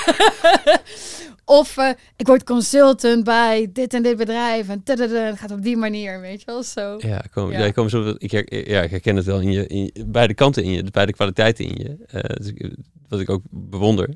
of 1.45 1.77
eh, 1.77 1.89
ik 2.15 2.27
word 2.27 2.43
consultant 2.43 3.23
bij 3.23 3.69
dit 3.73 3.93
en 3.93 4.03
dit 4.03 4.17
bedrijf 4.17 4.69
en 4.69 4.81
het 4.85 5.39
gaat 5.39 5.51
op 5.51 5.61
die 5.63 5.77
manier, 5.77 6.21
weet 6.21 6.39
je 6.39 6.45
wel, 6.45 6.63
zo. 6.63 6.95
Ja, 6.99 7.23
kom, 7.31 7.51
Ja. 7.51 7.59
ja. 7.65 7.71
kom 7.71 7.89
zo, 7.89 8.15
ik, 8.17 8.31
her- 8.31 8.69
ja, 8.69 8.81
ik 8.81 8.89
herken 8.91 9.15
het 9.15 9.25
wel 9.25 9.39
in 9.39 9.51
je, 9.51 9.67
in 9.67 9.83
je- 9.83 10.05
beide 10.07 10.33
kanten 10.33 10.63
in 10.63 10.71
je, 10.71 10.83
de 10.83 10.91
beide 10.91 11.13
kwaliteiten 11.13 11.65
in 11.65 11.75
je. 11.83 12.21
Dus 12.37 12.47
ik- 12.47 12.75
wat 13.07 13.19
ik 13.19 13.29
ook 13.29 13.41
bewonder. 13.49 14.09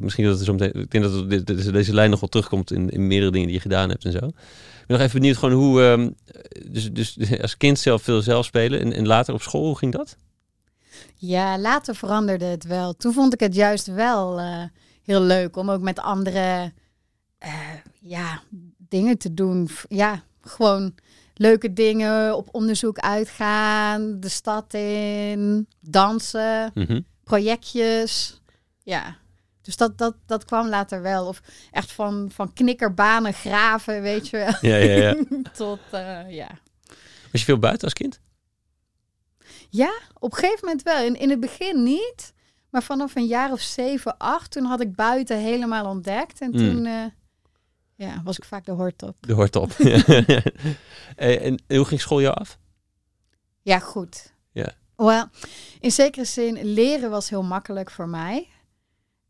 Misschien 0.00 0.24
dat 0.24 0.38
er 0.38 0.44
zo 0.44 0.52
meteen, 0.52 0.82
ik 0.82 0.90
denk 0.90 1.04
dat 1.04 1.12
het- 1.12 1.30
dit- 1.30 1.46
dit- 1.46 1.72
deze 1.72 1.94
lijn 1.94 2.10
nog 2.10 2.20
wel 2.20 2.28
terugkomt 2.28 2.72
in, 2.72 2.90
in 2.90 3.06
meerdere 3.06 3.30
dingen 3.32 3.46
die 3.46 3.56
je 3.56 3.62
gedaan 3.62 3.88
hebt 3.88 4.04
en 4.04 4.12
zo. 4.12 4.26
Ik 4.26 4.90
ben 4.90 4.96
nog 4.98 5.00
even 5.06 5.20
benieuwd 5.20 5.36
gewoon 5.36 5.54
hoe, 5.54 5.82
ehm, 5.82 6.10
dus, 6.72 6.92
dus 6.92 7.16
als 7.42 7.56
kind 7.56 7.78
zelf 7.78 8.02
veel 8.02 8.22
zelf 8.22 8.44
spelen 8.46 8.80
en, 8.80 8.92
en 8.92 9.06
later 9.06 9.34
op 9.34 9.42
school, 9.42 9.64
hoe 9.66 9.78
ging 9.78 9.92
dat? 9.92 10.16
Ja, 11.16 11.58
later 11.58 11.94
veranderde 11.94 12.44
het 12.44 12.64
wel. 12.64 12.94
Toen 12.96 13.12
vond 13.12 13.32
ik 13.34 13.40
het 13.40 13.54
juist 13.54 13.86
wel 13.86 14.38
eh, 14.40 14.62
heel 15.02 15.20
leuk 15.20 15.56
om 15.56 15.70
ook 15.70 15.80
met 15.80 16.00
anderen 16.00 16.74
eh, 17.38 17.52
ja, 18.00 18.42
dingen 18.88 19.18
te 19.18 19.34
doen. 19.34 19.68
Ja, 19.88 20.22
gewoon 20.40 20.94
leuke 21.34 21.72
dingen, 21.72 22.36
op 22.36 22.48
onderzoek 22.52 22.98
uitgaan, 22.98 24.20
de 24.20 24.28
stad 24.28 24.74
in, 24.74 25.66
dansen, 25.80 26.70
Mhm. 26.74 27.00
projectjes. 27.24 28.40
Ja, 28.82 29.16
dus 29.64 29.76
dat, 29.76 29.98
dat, 29.98 30.16
dat 30.26 30.44
kwam 30.44 30.68
later 30.68 31.02
wel. 31.02 31.26
Of 31.26 31.40
echt 31.70 31.92
van, 31.92 32.30
van 32.32 32.52
knikkerbanen 32.52 33.32
graven, 33.32 34.02
weet 34.02 34.28
je 34.28 34.36
wel. 34.36 34.54
Ja, 34.60 34.76
ja, 34.76 34.94
ja. 34.96 35.14
Tot, 35.56 35.80
eh, 35.90 36.30
ja. 36.30 36.48
Was 37.32 37.40
je 37.40 37.44
veel 37.46 37.58
buiten 37.58 37.84
als 37.84 37.92
kind? 37.92 38.20
Op 40.18 40.32
een 40.32 40.38
gegeven 40.38 40.64
moment 40.66 40.82
wel. 40.82 41.04
In, 41.04 41.16
in 41.16 41.30
het 41.30 41.40
begin 41.40 41.82
niet. 41.82 42.32
Maar 42.70 42.82
vanaf 42.82 43.14
een 43.14 43.26
jaar 43.26 43.52
of 43.52 43.60
zeven, 43.60 44.16
acht, 44.16 44.50
toen 44.50 44.64
had 44.64 44.80
ik 44.80 44.94
buiten 44.94 45.38
helemaal 45.38 45.86
ontdekt. 45.86 46.40
En 46.40 46.50
Mm. 46.50 46.56
toen 46.56 46.86
eh, 46.86 47.04
ja, 47.94 48.20
was 48.24 48.36
ik 48.38 48.44
vaak 48.44 48.64
de 48.64 48.72
hort 48.72 49.02
op. 49.02 49.16
De 49.20 49.32
hoort 49.32 49.56
op. 49.56 49.70
en, 51.16 51.62
en 51.66 51.76
hoe 51.76 51.84
ging 51.84 52.00
school 52.00 52.20
jou 52.20 52.34
af? 52.34 52.58
Ja, 53.62 53.78
goed. 53.78 54.32
Ja. 54.52 54.72
Wel, 54.96 55.28
in 55.80 55.90
zekere 55.90 56.24
zin, 56.24 56.64
leren 56.64 57.10
was 57.10 57.30
heel 57.30 57.42
makkelijk 57.42 57.90
voor 57.90 58.08
mij. 58.08 58.48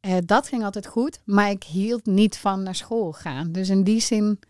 Eh, 0.05 0.17
dat 0.25 0.49
ging 0.49 0.65
altijd 0.65 0.87
goed. 0.87 1.19
Maar 1.25 1.51
ik 1.51 1.63
hield 1.63 2.07
niet 2.07 2.37
van 2.37 2.63
naar 2.63 2.75
school 2.75 3.13
gaan. 3.13 3.53
Dus 3.53 3.69
in 3.69 3.85
die 3.85 4.01
zin 4.01 4.41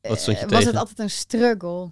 eh, 0.00 0.10
was 0.10 0.24
tegen? 0.24 0.48
het 0.56 0.76
altijd 0.76 0.98
een 0.98 1.10
struggle. 1.10 1.90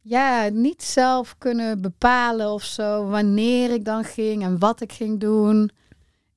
Ja, 0.00 0.48
niet 0.48 0.82
zelf 0.82 1.34
kunnen 1.38 1.80
bepalen 1.80 2.52
of 2.52 2.64
zo 2.64 3.04
wanneer 3.04 3.70
ik 3.70 3.84
dan 3.84 4.04
ging 4.04 4.42
en 4.42 4.58
wat 4.58 4.80
ik 4.80 4.92
ging 4.92 5.20
doen. 5.20 5.70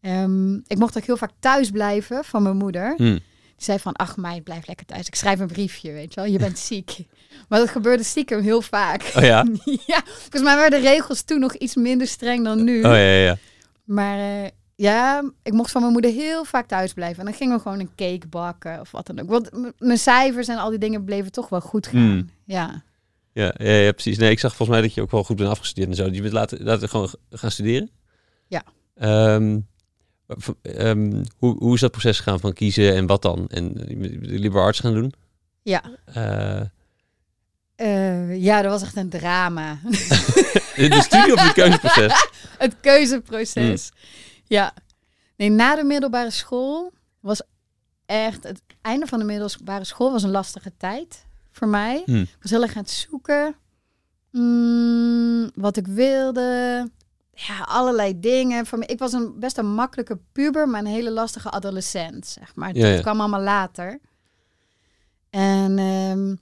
Ehm, 0.02 0.56
ik 0.56 0.78
mocht 0.78 0.98
ook 0.98 1.06
heel 1.06 1.18
vaak 1.18 1.32
thuis 1.40 1.72
blijven 1.72 2.24
van 2.24 2.44
mijn 2.44 2.58
moeder. 2.58 2.94
Hm. 2.98 3.04
Die 3.04 3.66
zei 3.66 3.80
van, 3.80 3.94
ach 3.94 4.18
meid, 4.18 4.44
blijf 4.44 4.68
lekker 4.68 4.86
thuis. 4.86 5.08
Ik 5.08 5.16
schrijf 5.16 5.40
een 5.40 5.48
briefje, 5.48 5.92
weet 5.92 6.14
je 6.14 6.22
wel. 6.22 6.30
Je 6.32 6.40
bent 6.40 6.60
ziek. 6.70 7.06
Maar 7.48 7.60
dat 7.60 7.70
gebeurde 7.70 8.04
stiekem 8.04 8.42
heel 8.42 8.62
vaak. 8.62 9.12
Oh 9.16 9.24
ja? 9.24 9.46
ja, 9.94 10.02
volgens 10.06 10.44
mij 10.44 10.56
waren 10.56 10.82
de 10.82 10.90
regels 10.90 11.22
toen 11.22 11.40
nog 11.40 11.54
iets 11.54 11.76
minder 11.76 12.08
streng 12.08 12.44
dan 12.44 12.64
nu. 12.64 12.78
Oh 12.78 12.84
ja, 12.84 12.98
ja, 12.98 13.24
ja. 13.24 13.38
Maar 13.84 14.20
eh, 14.20 14.50
ja, 14.78 15.32
ik 15.44 15.54
mocht 15.54 15.72
van 15.72 15.82
mijn 15.82 15.94
moeder 15.94 16.12
heel 16.12 16.46
vaak 16.46 16.68
thuis 16.68 16.94
blijven. 16.94 17.20
En 17.20 17.26
dan 17.26 17.34
gingen 17.34 17.56
we 17.56 17.62
gewoon 17.62 17.80
een 17.80 17.96
cake 17.96 18.28
bakken 18.30 18.80
of 18.80 18.92
wat 18.92 19.08
dan 19.08 19.20
ook. 19.20 19.30
Want 19.30 19.50
mijn 19.80 19.98
cijfers 19.98 20.48
en 20.48 20.58
al 20.58 20.70
die 20.70 20.80
dingen 20.80 21.04
bleven 21.04 21.32
toch 21.32 21.50
wel 21.50 21.62
goed 21.62 21.88
gaan. 21.88 22.00
Hmm. 22.00 22.30
Ja. 22.46 22.84
Ja, 23.34 23.54
ja, 23.58 23.72
ja, 23.72 23.92
precies. 23.92 24.18
Nee, 24.18 24.32
ik 24.32 24.40
zag 24.40 24.56
volgens 24.56 24.78
mij 24.78 24.88
dat 24.88 24.96
je 24.96 25.02
ook 25.02 25.12
wel 25.12 25.24
goed 25.24 25.36
bent 25.36 25.50
afgestudeerd 25.50 25.90
en 25.90 25.96
zo. 25.96 26.06
Je 26.12 26.22
bent 26.22 26.34
later, 26.34 26.64
later 26.64 26.90
gewoon 26.90 27.10
gaan 27.30 27.52
studeren? 27.52 27.90
Ja. 28.48 28.64
Ehm, 28.96 29.60
ehm, 30.62 31.24
hoe, 31.38 31.58
hoe 31.58 31.74
is 31.74 31.80
dat 31.80 31.92
proces 31.92 32.18
gegaan 32.18 32.40
van 32.40 32.54
kiezen 32.54 32.96
en 32.96 33.06
wat 33.06 33.22
dan? 33.22 33.48
En 33.48 33.74
de 33.74 34.20
liberal 34.22 34.66
arts 34.66 34.80
gaan 34.80 34.94
doen? 34.94 35.14
Ja. 35.64 35.82
Eh, 36.06 36.62
Eh, 37.76 38.42
ja, 38.42 38.62
dat 38.62 38.72
was 38.72 38.82
echt 38.82 38.96
een 38.96 39.10
drama. 39.10 39.80
de 40.76 41.02
studie 41.02 41.34
of 41.34 41.42
het 41.42 41.54
keuzeproces? 41.54 42.30
het 42.58 42.76
keuzeproces. 42.82 43.92
Hmm. 43.94 44.26
Ja. 44.48 44.74
Nee, 45.36 45.50
na 45.50 45.76
de 45.76 45.84
middelbare 45.84 46.32
school 46.32 46.94
was 47.20 47.42
echt... 48.06 48.44
Het 48.44 48.62
einde 48.82 49.06
van 49.06 49.20
de 49.20 49.26
middelbare 49.26 49.84
school 49.84 50.12
was 50.12 50.24
een 50.24 50.32
lastige 50.32 50.74
tijd 50.78 51.26
voor 51.52 51.68
mij. 51.68 52.02
Hm. 52.06 52.16
Ik 52.16 52.38
was 52.42 52.52
heel 52.52 52.62
erg 52.62 52.76
aan 52.76 52.82
het 52.82 52.92
zoeken. 52.92 53.56
Mm, 54.32 55.52
wat 55.56 55.78
ik 55.78 55.88
wilde. 55.88 56.90
Ja, 57.34 57.60
allerlei 57.60 58.20
dingen. 58.20 58.66
Voor 58.66 58.84
ik 58.86 59.00
was 59.00 59.14
een 59.14 59.40
best 59.40 59.58
een 59.58 59.74
makkelijke 59.74 60.20
puber, 60.32 60.70
maar 60.70 60.80
een 60.80 60.86
hele 60.86 61.12
lastige 61.12 61.50
adolescent, 61.50 62.28
zeg 62.28 62.56
maar. 62.56 62.76
Ja, 62.76 62.86
ja. 62.86 62.92
Het 62.92 63.02
kwam 63.02 63.20
allemaal 63.20 63.42
later. 63.42 64.00
En 65.30 65.78
ehm, 65.78 66.36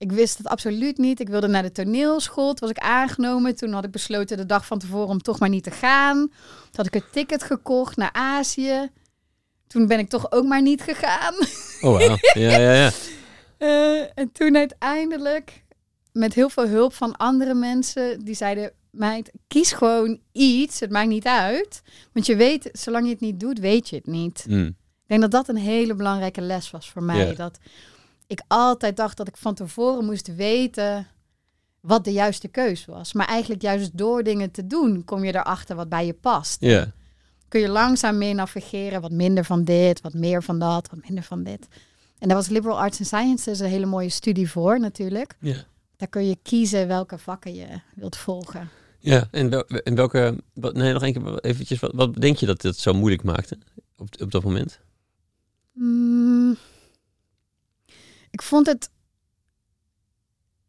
ik 0.00 0.12
wist 0.12 0.38
het 0.38 0.46
absoluut 0.46 0.98
niet. 0.98 1.20
Ik 1.20 1.28
wilde 1.28 1.46
naar 1.46 1.62
de 1.62 1.72
toneelschool. 1.72 2.54
Toen 2.54 2.68
was 2.68 2.70
ik 2.70 2.78
aangenomen. 2.78 3.56
Toen 3.56 3.72
had 3.72 3.84
ik 3.84 3.90
besloten 3.90 4.36
de 4.36 4.46
dag 4.46 4.66
van 4.66 4.78
tevoren 4.78 5.08
om 5.08 5.22
toch 5.22 5.38
maar 5.38 5.48
niet 5.48 5.64
te 5.64 5.70
gaan. 5.70 6.16
Toen 6.16 6.70
had 6.72 6.86
ik 6.86 6.94
een 6.94 7.10
ticket 7.12 7.42
gekocht 7.42 7.96
naar 7.96 8.12
Azië. 8.12 8.90
Toen 9.66 9.86
ben 9.86 9.98
ik 9.98 10.08
toch 10.08 10.32
ook 10.32 10.44
maar 10.44 10.62
niet 10.62 10.82
gegaan. 10.82 11.34
Oh, 11.80 11.98
wauw. 11.98 12.16
Ja, 12.42 12.58
ja, 12.58 12.72
ja. 12.72 12.90
Eh, 13.58 14.02
en 14.14 14.32
toen 14.32 14.56
uiteindelijk, 14.56 15.64
met 16.12 16.34
heel 16.34 16.50
veel 16.50 16.68
hulp 16.68 16.94
van 16.94 17.16
andere 17.16 17.54
mensen, 17.54 18.24
die 18.24 18.34
zeiden: 18.34 18.72
Meid, 18.90 19.32
kies 19.48 19.72
gewoon 19.72 20.20
iets. 20.32 20.80
Het 20.80 20.90
maakt 20.90 21.08
niet 21.08 21.26
uit. 21.26 21.82
Want 22.12 22.26
je 22.26 22.36
weet, 22.36 22.68
zolang 22.72 23.04
je 23.04 23.10
het 23.10 23.20
niet 23.20 23.40
doet, 23.40 23.58
weet 23.58 23.88
je 23.88 23.96
het 23.96 24.06
niet. 24.06 24.44
Hm. 24.46 24.66
Ik 24.66 25.06
denk 25.06 25.20
dat 25.20 25.30
dat 25.30 25.48
een 25.48 25.62
hele 25.62 25.94
belangrijke 25.94 26.40
les 26.40 26.70
was 26.70 26.90
voor 26.90 27.02
mij. 27.02 27.34
Dat 27.34 27.58
ik 28.30 28.42
altijd 28.46 28.96
dacht 28.96 29.16
dat 29.16 29.28
ik 29.28 29.36
van 29.36 29.54
tevoren 29.54 30.04
moest 30.04 30.34
weten 30.34 31.06
wat 31.80 32.04
de 32.04 32.12
juiste 32.12 32.48
keus 32.48 32.84
was. 32.84 33.12
Maar 33.12 33.26
eigenlijk 33.26 33.62
juist 33.62 33.98
door 33.98 34.22
dingen 34.22 34.50
te 34.50 34.66
doen, 34.66 35.04
kom 35.04 35.24
je 35.24 35.34
erachter 35.34 35.76
wat 35.76 35.88
bij 35.88 36.06
je 36.06 36.12
past. 36.12 36.60
Ja. 36.60 36.92
Kun 37.48 37.60
je 37.60 37.68
langzaam 37.68 38.18
mee 38.18 38.34
navigeren. 38.34 39.00
Wat 39.00 39.10
minder 39.10 39.44
van 39.44 39.64
dit, 39.64 40.00
wat 40.00 40.14
meer 40.14 40.42
van 40.42 40.58
dat, 40.58 40.90
wat 40.90 41.08
minder 41.08 41.24
van 41.24 41.42
dit. 41.42 41.68
En 42.18 42.28
daar 42.28 42.36
was 42.36 42.48
Liberal 42.48 42.80
Arts 42.80 42.98
and 42.98 43.06
Sciences 43.06 43.58
een 43.58 43.68
hele 43.68 43.86
mooie 43.86 44.08
studie 44.08 44.50
voor 44.50 44.80
natuurlijk. 44.80 45.36
Ja. 45.40 45.56
Daar 45.96 46.08
kun 46.08 46.26
je 46.26 46.38
kiezen 46.42 46.88
welke 46.88 47.18
vakken 47.18 47.54
je 47.54 47.66
wilt 47.94 48.16
volgen. 48.16 48.68
Ja, 48.98 49.28
en, 49.30 49.50
wel, 49.50 49.64
en 49.66 49.94
welke... 49.94 50.42
Wat, 50.54 50.74
nee, 50.74 50.92
nog 50.92 51.02
één 51.02 51.12
keer 51.12 51.38
eventjes. 51.38 51.80
Wat, 51.80 51.92
wat 51.94 52.14
denk 52.14 52.36
je 52.36 52.46
dat 52.46 52.62
het 52.62 52.76
zo 52.76 52.92
moeilijk 52.92 53.22
maakte 53.22 53.58
op, 53.96 54.08
op 54.20 54.30
dat 54.30 54.44
moment? 54.44 54.80
Mm, 55.72 56.56
ik 58.30 58.42
vond 58.42 58.66
het. 58.66 58.90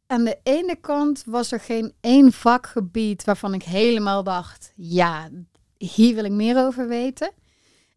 Aan 0.08 0.24
de 0.24 0.39
ene 0.44 0.75
kant 0.82 1.24
was 1.25 1.51
er 1.51 1.60
geen 1.60 1.94
één 2.01 2.32
vakgebied 2.32 3.24
waarvan 3.24 3.53
ik 3.53 3.63
helemaal 3.63 4.24
dacht: 4.24 4.74
ja, 4.75 5.30
hier 5.77 6.15
wil 6.15 6.24
ik 6.24 6.32
meer 6.32 6.58
over 6.58 6.88
weten. 6.88 7.32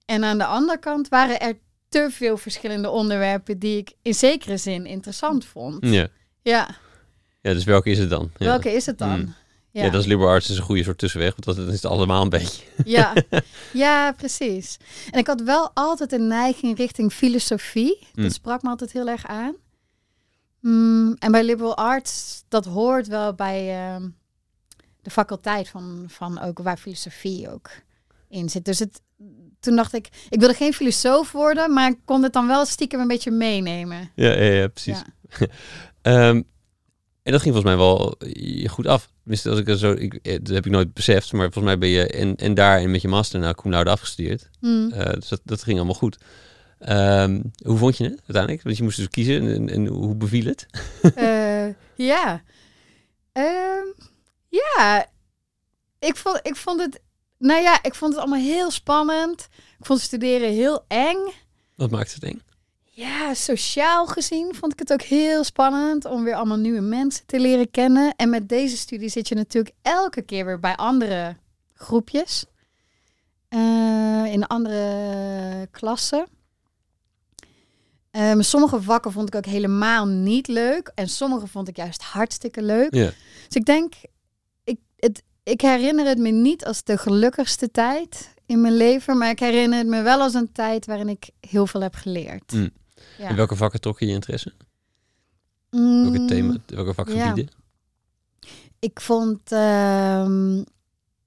En 0.05 0.25
aan 0.25 0.39
de 0.39 0.47
andere 0.47 0.79
kant 0.79 1.09
waren 1.09 1.41
er 1.41 1.59
te 1.89 2.09
veel 2.11 2.37
verschillende 2.37 2.91
onderwerpen 2.91 3.59
die 3.59 3.77
ik 3.77 3.93
in 4.03 4.15
zekere 4.15 4.57
zin 4.57 4.87
interessant 4.87 5.45
vond. 5.45 5.87
Ja. 5.87 6.09
Ja, 6.43 6.77
Ja, 7.41 7.53
dus 7.53 7.65
welke 7.65 7.91
is 7.91 7.99
het 7.99 8.11
dan? 8.11 8.31
Ja. 8.37 8.47
welke 8.47 8.73
is 8.73 8.87
het 8.87 8.99
dan? 8.99 9.21
Mm. 9.21 9.35
Ja. 9.83 9.91
dat 9.91 10.01
is 10.01 10.07
liberal 10.07 10.31
arts 10.33 10.51
is 10.51 10.57
een 10.57 10.63
goede 10.63 10.83
soort 10.83 10.99
tussenweg, 10.99 11.35
want 11.37 11.59
dat 11.59 11.69
is 11.69 11.75
het 11.75 11.85
allemaal 11.85 12.23
een 12.23 12.29
beetje. 12.29 12.63
Ja, 12.85 13.13
ja, 13.73 14.13
precies. 14.13 14.77
En 15.11 15.19
ik 15.19 15.27
had 15.27 15.41
wel 15.41 15.71
altijd 15.75 16.13
een 16.13 16.27
neiging 16.27 16.77
richting 16.77 17.13
filosofie. 17.13 17.99
Dat 18.13 18.25
Mm. 18.25 18.31
sprak 18.31 18.63
me 18.63 18.69
altijd 18.69 18.93
heel 18.93 19.09
erg 19.09 19.27
aan. 19.27 19.55
Mm, 20.61 21.15
en 21.19 21.33
bij 21.33 21.45
liberal 21.45 21.77
arts, 21.77 22.45
dat 22.49 22.65
hoort 22.65 23.07
wel 23.07 23.35
bij 23.35 23.85
ehm, 23.87 24.09
de 25.03 25.11
faculteit 25.11 25.69
van, 25.69 26.05
van 26.09 26.41
ook 26.41 26.59
waar 26.59 26.77
filosofie 26.77 27.51
ook 27.53 27.71
in 28.29 28.49
zit. 28.49 28.65
Dus 28.65 28.79
het, 28.79 29.01
toen 29.61 29.77
dacht 29.77 29.93
ik, 29.95 30.09
ik 30.31 30.39
wilde 30.41 30.55
geen 30.55 30.73
filosoof 30.73 31.33
worden, 31.33 31.73
maar 31.73 31.91
ik 31.91 31.99
kon 32.05 32.23
het 32.23 32.33
dan 32.33 32.47
wel 32.47 32.65
stiekem 32.67 33.01
een 33.01 33.07
beetje 33.09 33.31
meenemen. 33.31 34.11
Ja, 34.15 34.31
ja, 34.33 34.53
ja 34.53 34.69
precies. 34.69 35.03
Ja. 35.39 35.47
Ehm, 36.03 36.43
en 37.23 37.33
dat 37.33 37.43
ging 37.43 37.55
volgens 37.55 37.65
mij 37.65 37.77
wel 37.77 38.15
eh, 38.19 38.69
goed 38.69 38.87
af. 38.87 39.13
Tenminste, 39.25 39.51
als 39.51 39.59
ik 39.59 39.69
er 39.69 39.79
zo, 39.79 39.93
ik, 39.93 40.15
eh, 40.15 40.39
dat 40.43 40.55
heb 40.55 40.67
ik 40.67 40.73
nooit 40.73 40.95
beseft, 40.95 41.33
maar 41.33 41.43
volgens 41.43 41.65
mij 41.65 41.79
ben 41.79 41.89
je 41.89 42.07
en, 42.07 42.37
en 42.37 42.55
daar 42.55 42.79
en 42.79 42.91
met 42.91 43.03
je 43.03 43.09
master 43.09 43.41
naar 43.41 43.55
cum 43.55 43.71
laude 43.71 43.91
afgestudeerd. 43.91 44.51
Mm. 44.61 44.93
Eh, 44.93 45.13
dus 45.13 45.29
dat, 45.29 45.41
dat 45.45 45.63
ging 45.63 45.77
allemaal 45.77 45.95
goed. 45.95 46.19
Ehm, 46.79 47.41
hoe 47.63 47.79
vond 47.79 47.97
je 47.97 48.05
het 48.05 48.19
uiteindelijk? 48.19 48.63
Want 48.63 48.77
je 48.77 48.83
moest 48.83 48.97
dus 48.97 49.09
kiezen 49.09 49.41
en, 49.41 49.55
en, 49.55 49.69
en 49.69 49.87
hoe 49.87 50.15
beviel 50.15 50.45
het? 50.45 50.67
Eh, 51.15 51.69
ja. 51.97 52.43
Ehm, 53.33 53.87
ja. 54.49 55.07
Ik 55.99 56.17
vond, 56.17 56.41
ik 56.43 56.57
vond 56.57 56.81
het... 56.81 57.01
Nou 57.39 57.63
ja, 57.63 57.83
ik 57.83 57.95
vond 57.95 58.13
het 58.13 58.21
allemaal 58.21 58.41
heel 58.43 58.71
spannend. 58.71 59.49
Ik 59.79 59.87
vond 59.87 60.01
studeren 60.01 60.53
heel 60.53 60.85
eng. 60.89 61.33
Wat 61.77 61.91
maakt 61.91 62.15
het 62.15 62.23
eng? 62.23 62.43
Ja, 62.97 63.35
sociaal 63.35 64.07
gezien 64.07 64.55
vond 64.55 64.73
ik 64.73 64.79
het 64.79 64.93
ook 64.93 65.03
heel 65.03 65.45
spannend 65.45 66.05
om 66.05 66.25
weer 66.25 66.35
allemaal 66.35 66.57
nieuwe 66.57 66.81
mensen 66.81 67.27
te 67.27 67.41
leren 67.41 67.71
kennen. 67.71 68.15
En 68.17 68.31
met 68.31 68.49
deze 68.49 68.77
studie 68.77 69.09
zit 69.09 69.29
je 69.29 69.35
natuurlijk 69.35 69.75
elke 69.83 70.23
keer 70.23 70.45
weer 70.45 70.61
bij 70.61 70.77
andere 70.77 71.37
groepjes. 71.73 72.45
Eh, 73.49 74.25
in 74.25 74.47
andere 74.47 75.69
klassen. 75.71 76.27
Ehm, 78.11 78.41
sommige 78.41 78.83
vakken 78.83 79.13
vond 79.13 79.29
ik 79.29 79.35
ook 79.35 79.47
helemaal 79.47 80.07
niet 80.07 80.49
leuk. 80.49 80.93
En 80.95 81.09
sommige 81.09 81.47
vond 81.47 81.69
ik 81.69 81.77
juist 81.77 82.03
hartstikke 82.03 82.63
leuk. 82.63 82.91
Dus 82.91 83.15
ik 83.49 83.65
denk, 83.65 83.95
ik, 84.65 84.79
het, 84.97 85.23
ik 85.43 85.61
herinner 85.61 86.07
het 86.07 86.19
me 86.19 86.31
niet 86.31 86.65
als 86.65 86.85
de 86.85 86.99
gelukkigste 86.99 87.71
tijd 87.71 88.35
in 88.47 88.61
mijn 88.61 88.77
leven. 88.77 89.19
Maar 89.19 89.31
ik 89.31 89.39
herinner 89.39 89.79
het 89.79 89.87
me 89.87 90.03
wel 90.03 90.21
als 90.21 90.35
een 90.35 90.53
tijd 90.53 90.87
waarin 90.87 91.09
ik 91.09 91.31
heel 91.41 91.67
veel 91.67 91.81
heb 91.81 91.95
geleerd. 91.95 92.53
Mm. 92.53 92.71
Ja. 93.19 93.29
En 93.29 93.37
welke 93.37 93.57
vakken 93.57 93.81
trokken 93.81 94.07
je 94.07 94.13
interesse? 94.13 94.53
Welke 95.71 96.19
Mm, 96.19 96.27
thema, 96.27 96.57
welke 96.67 96.95
vakgebieden? 96.95 97.49
Ik 98.79 99.01
vond, 99.01 99.53
ehm, 99.53 100.55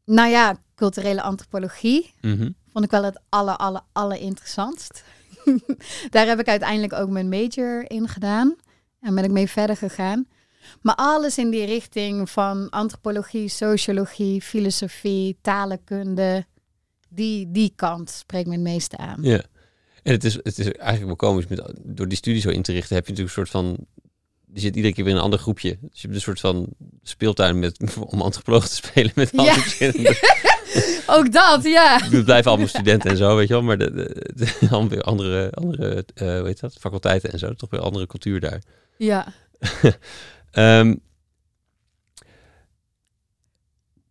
nou 0.06 0.30
ja, 0.30 0.56
culturele 0.76 1.22
antropologie 1.22 2.14
Mhm. 2.22 2.50
vond 2.72 2.86
ik 2.86 2.92
wel 2.92 3.04
het 3.04 3.20
aller, 3.30 3.56
aller, 3.58 3.82
aller 3.92 4.18
interessantst. 4.20 5.04
Daar 6.10 6.28
heb 6.28 6.40
ik 6.40 6.48
uiteindelijk 6.48 6.94
ook 6.94 7.10
mijn 7.10 7.30
major 7.30 7.90
in 7.92 8.08
gedaan. 8.08 8.56
En 9.00 9.16
ben 9.16 9.24
ik 9.24 9.32
mee 9.32 9.48
verder 9.48 9.78
gegaan. 9.78 10.28
Maar 10.82 10.96
alles 10.96 11.38
in 11.38 11.50
die 11.50 11.66
richting 11.66 12.30
van 12.30 12.70
antropologie, 12.70 13.48
sociologie, 13.50 14.42
filosofie, 14.42 15.38
talenkunde. 15.42 16.46
Die, 17.10 17.52
die 17.52 17.74
kant 17.76 18.10
spreekt 18.10 18.48
me 18.48 18.54
het 18.54 18.62
meeste 18.62 18.98
aan. 18.98 19.18
Ja. 19.22 19.44
En 20.08 20.14
het 20.14 20.24
is, 20.24 20.34
het 20.34 20.60
is 20.60 20.72
eigenlijk 20.72 21.06
wel 21.06 21.16
komisch, 21.16 21.48
met, 21.48 21.74
door 21.84 22.08
die 22.08 22.18
studie 22.18 22.42
zo 22.42 22.50
in 22.50 22.62
te 22.62 22.72
richten, 22.72 22.96
heb 22.96 23.06
je 23.06 23.12
natuurlijk 23.12 23.38
een 23.38 23.46
soort 23.46 23.64
van... 23.64 23.78
Je 24.54 24.60
zit 24.60 24.76
iedere 24.76 24.94
keer 24.94 25.04
weer 25.04 25.14
in 25.14 25.20
een 25.20 25.26
ander 25.26 25.40
groepje. 25.40 25.78
Dus 25.82 25.90
je 25.92 26.02
hebt 26.02 26.14
een 26.14 26.22
soort 26.22 26.40
van 26.40 26.68
speeltuin 27.04 27.60
met, 27.60 27.80
om 28.14 28.22
antropoloog 28.22 28.68
te 28.68 28.76
spelen 28.76 29.12
met 29.16 29.32
Ja. 29.32 29.56
Ook 31.16 31.32
dat, 31.32 31.64
ja. 31.64 32.00
Het 32.04 32.26
blijven 32.26 32.52
allemaal 32.52 32.68
studenten 32.68 33.12
en 33.12 33.18
zo, 33.18 33.36
weet 33.36 33.48
je 33.48 33.54
wel. 33.54 33.64
Maar 33.64 33.78
de, 33.78 34.68
andere, 35.02 35.52
andere 35.52 36.06
eh, 36.14 36.38
hoe 36.38 36.48
heet 36.48 36.60
dat, 36.60 36.74
faculteiten 36.80 37.32
en 37.32 37.40
zo. 37.40 37.54
Toch 37.54 37.70
weer 37.70 37.80
andere 37.80 38.08
cultuur 38.08 38.40
daar. 38.40 38.62
Ja. 38.98 39.34
Ehm, 40.52 40.96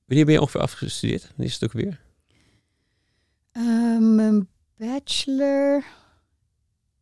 wanneer 0.07 0.25
ben 0.25 0.33
je 0.33 0.41
ongeveer 0.41 0.61
afgestudeerd? 0.61 1.23
Wanneer 1.23 1.47
is 1.47 1.55
het 1.55 1.65
ook 1.65 1.73
weer? 1.73 2.01
Mijn 3.99 4.49
bachelor 4.79 5.85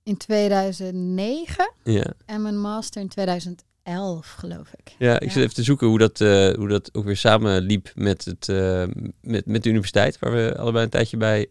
in 0.03 0.17
2009 0.17 1.73
Ja, 1.85 2.13
en 2.27 2.43
mijn 2.43 2.61
master 2.61 3.01
in 3.03 3.09
2011, 3.09 4.31
geloof 4.31 4.73
ik. 4.77 4.95
ja 4.99 5.15
ik 5.15 5.23
Ja. 5.23 5.31
zit 5.31 5.43
even 5.43 5.55
te 5.55 5.63
zoeken 5.63 5.87
hoe 5.87 5.99
dat, 5.99 6.21
eh, 6.21 6.53
hoe 6.55 6.69
dat 6.69 6.95
ook 6.95 7.05
weer 7.05 7.17
samen 7.17 7.63
liep 7.63 7.93
met, 7.95 8.25
het, 8.25 8.49
eh, 8.49 8.85
met, 9.21 9.47
met 9.47 9.63
de 9.63 9.69
universiteit. 9.69 10.19
Waar 10.19 10.33
we 10.33 10.55
allebei 10.59 10.85
een 10.85 10.91
tijdje 10.91 11.17
bij 11.17 11.47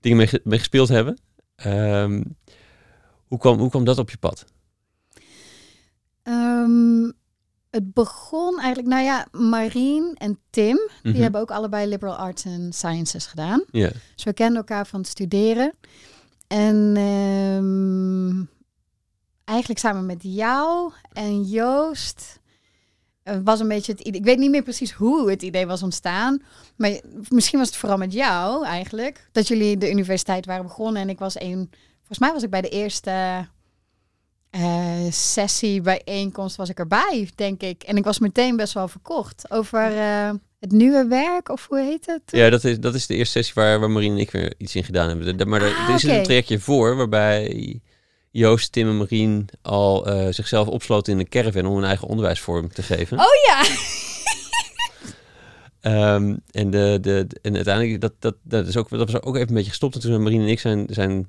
dingen 0.00 0.16
mee, 0.18 0.40
mee 0.44 0.58
gespeeld 0.58 0.88
hebben. 0.88 1.18
Ehm, 1.56 2.22
hoe, 3.26 3.38
kwam, 3.38 3.58
hoe 3.58 3.70
kwam 3.70 3.84
dat 3.84 3.98
op 3.98 4.10
je 4.10 4.16
pad? 4.18 4.44
Ehm, 6.22 7.10
het 7.74 7.92
begon 7.94 8.58
eigenlijk, 8.58 8.88
nou 8.88 9.02
ja, 9.04 9.26
Marien 9.32 10.14
en 10.18 10.38
Tim, 10.50 10.76
die 11.02 11.12
Mhm. 11.12 11.22
hebben 11.22 11.40
ook 11.40 11.50
allebei 11.50 11.86
liberal 11.88 12.16
arts 12.16 12.46
and 12.46 12.74
sciences 12.74 13.26
gedaan. 13.26 13.64
Ja. 13.70 13.90
Dus 14.14 14.24
we 14.24 14.32
kenden 14.32 14.56
elkaar 14.56 14.86
van 14.86 15.00
het 15.00 15.08
studeren. 15.08 15.72
En 16.46 16.94
ehm, 16.96 18.44
eigenlijk 19.44 19.80
samen 19.80 20.06
met 20.06 20.18
jou 20.22 20.92
en 21.12 21.42
Joost 21.42 22.42
eh, 23.22 23.36
was 23.44 23.60
een 23.60 23.68
beetje 23.68 23.92
het 23.92 24.00
idee. 24.00 24.20
Ik 24.20 24.26
weet 24.26 24.38
niet 24.38 24.50
meer 24.50 24.62
precies 24.62 24.92
hoe 24.92 25.30
het 25.30 25.42
idee 25.42 25.66
was 25.66 25.82
ontstaan. 25.82 26.42
Maar 26.76 27.00
misschien 27.28 27.58
was 27.58 27.68
het 27.68 27.76
vooral 27.76 27.98
met 27.98 28.12
jou 28.12 28.64
eigenlijk. 28.64 29.28
Dat 29.32 29.48
jullie 29.48 29.78
de 29.78 29.90
universiteit 29.90 30.46
waren 30.46 30.62
begonnen. 30.62 31.02
En 31.02 31.08
ik 31.08 31.18
was 31.18 31.40
een. 31.40 31.70
Volgens 31.96 32.18
mij 32.18 32.32
was 32.32 32.42
ik 32.42 32.50
bij 32.50 32.60
de 32.60 32.68
eerste 32.68 33.46
eh, 34.54 35.10
sessie 35.10 35.80
bijeenkomst 35.80 36.56
was 36.56 36.68
ik 36.68 36.78
erbij, 36.78 37.28
denk 37.34 37.62
ik. 37.62 37.82
En 37.82 37.96
ik 37.96 38.04
was 38.04 38.18
meteen 38.18 38.56
best 38.56 38.72
wel 38.72 38.88
verkocht 38.88 39.50
over 39.50 39.96
eh, 39.98 40.30
het 40.60 40.72
nieuwe 40.72 41.06
werk, 41.08 41.48
of 41.48 41.66
hoe 41.68 41.80
heet 41.80 42.06
het? 42.06 42.22
Ja, 42.26 42.50
dat 42.50 42.64
is, 42.64 42.80
dat 42.80 42.94
is 42.94 43.06
de 43.06 43.14
eerste 43.14 43.32
sessie 43.38 43.54
waar, 43.54 43.80
waar 43.80 43.90
Marien 43.90 44.12
en 44.12 44.18
ik 44.18 44.30
weer 44.30 44.54
iets 44.58 44.76
in 44.76 44.84
gedaan 44.84 45.08
hebben. 45.08 45.36
De- 45.36 45.46
maar 45.46 45.62
er, 45.62 45.74
Ah, 45.76 45.88
er 45.88 45.94
is 45.94 46.02
een 46.02 46.22
trajectje 46.22 46.58
voor 46.58 46.96
waarbij 46.96 47.80
Joost, 48.30 48.72
Tim 48.72 48.88
en 48.88 48.96
Marien 48.96 49.46
al 49.62 50.06
eh, 50.06 50.26
zichzelf 50.32 50.68
opsloten 50.68 51.12
in 51.12 51.18
een 51.18 51.28
caravan 51.28 51.66
om 51.66 51.76
een 51.78 51.84
eigen 51.84 52.08
onderwijsvorm 52.08 52.68
te 52.72 52.82
geven. 52.82 53.18
Oh 53.18 53.24
ja! 53.46 53.62
Ehm, 55.80 56.36
en, 56.50 56.70
de, 56.70 56.98
de, 57.00 57.24
de- 57.28 57.38
en 57.42 57.54
uiteindelijk, 57.54 58.00
dat, 58.00 58.12
dat, 58.18 58.34
dat, 58.42 58.66
is 58.66 58.76
ook, 58.76 58.88
dat 58.90 59.10
was 59.10 59.22
ook 59.22 59.34
even 59.36 59.48
een 59.48 59.54
beetje 59.54 59.70
gestopt. 59.70 59.94
En 59.94 60.00
toen 60.00 60.22
Marien 60.22 60.40
en 60.40 60.48
ik 60.48 60.60
zijn, 60.60 60.86
zijn 60.90 61.28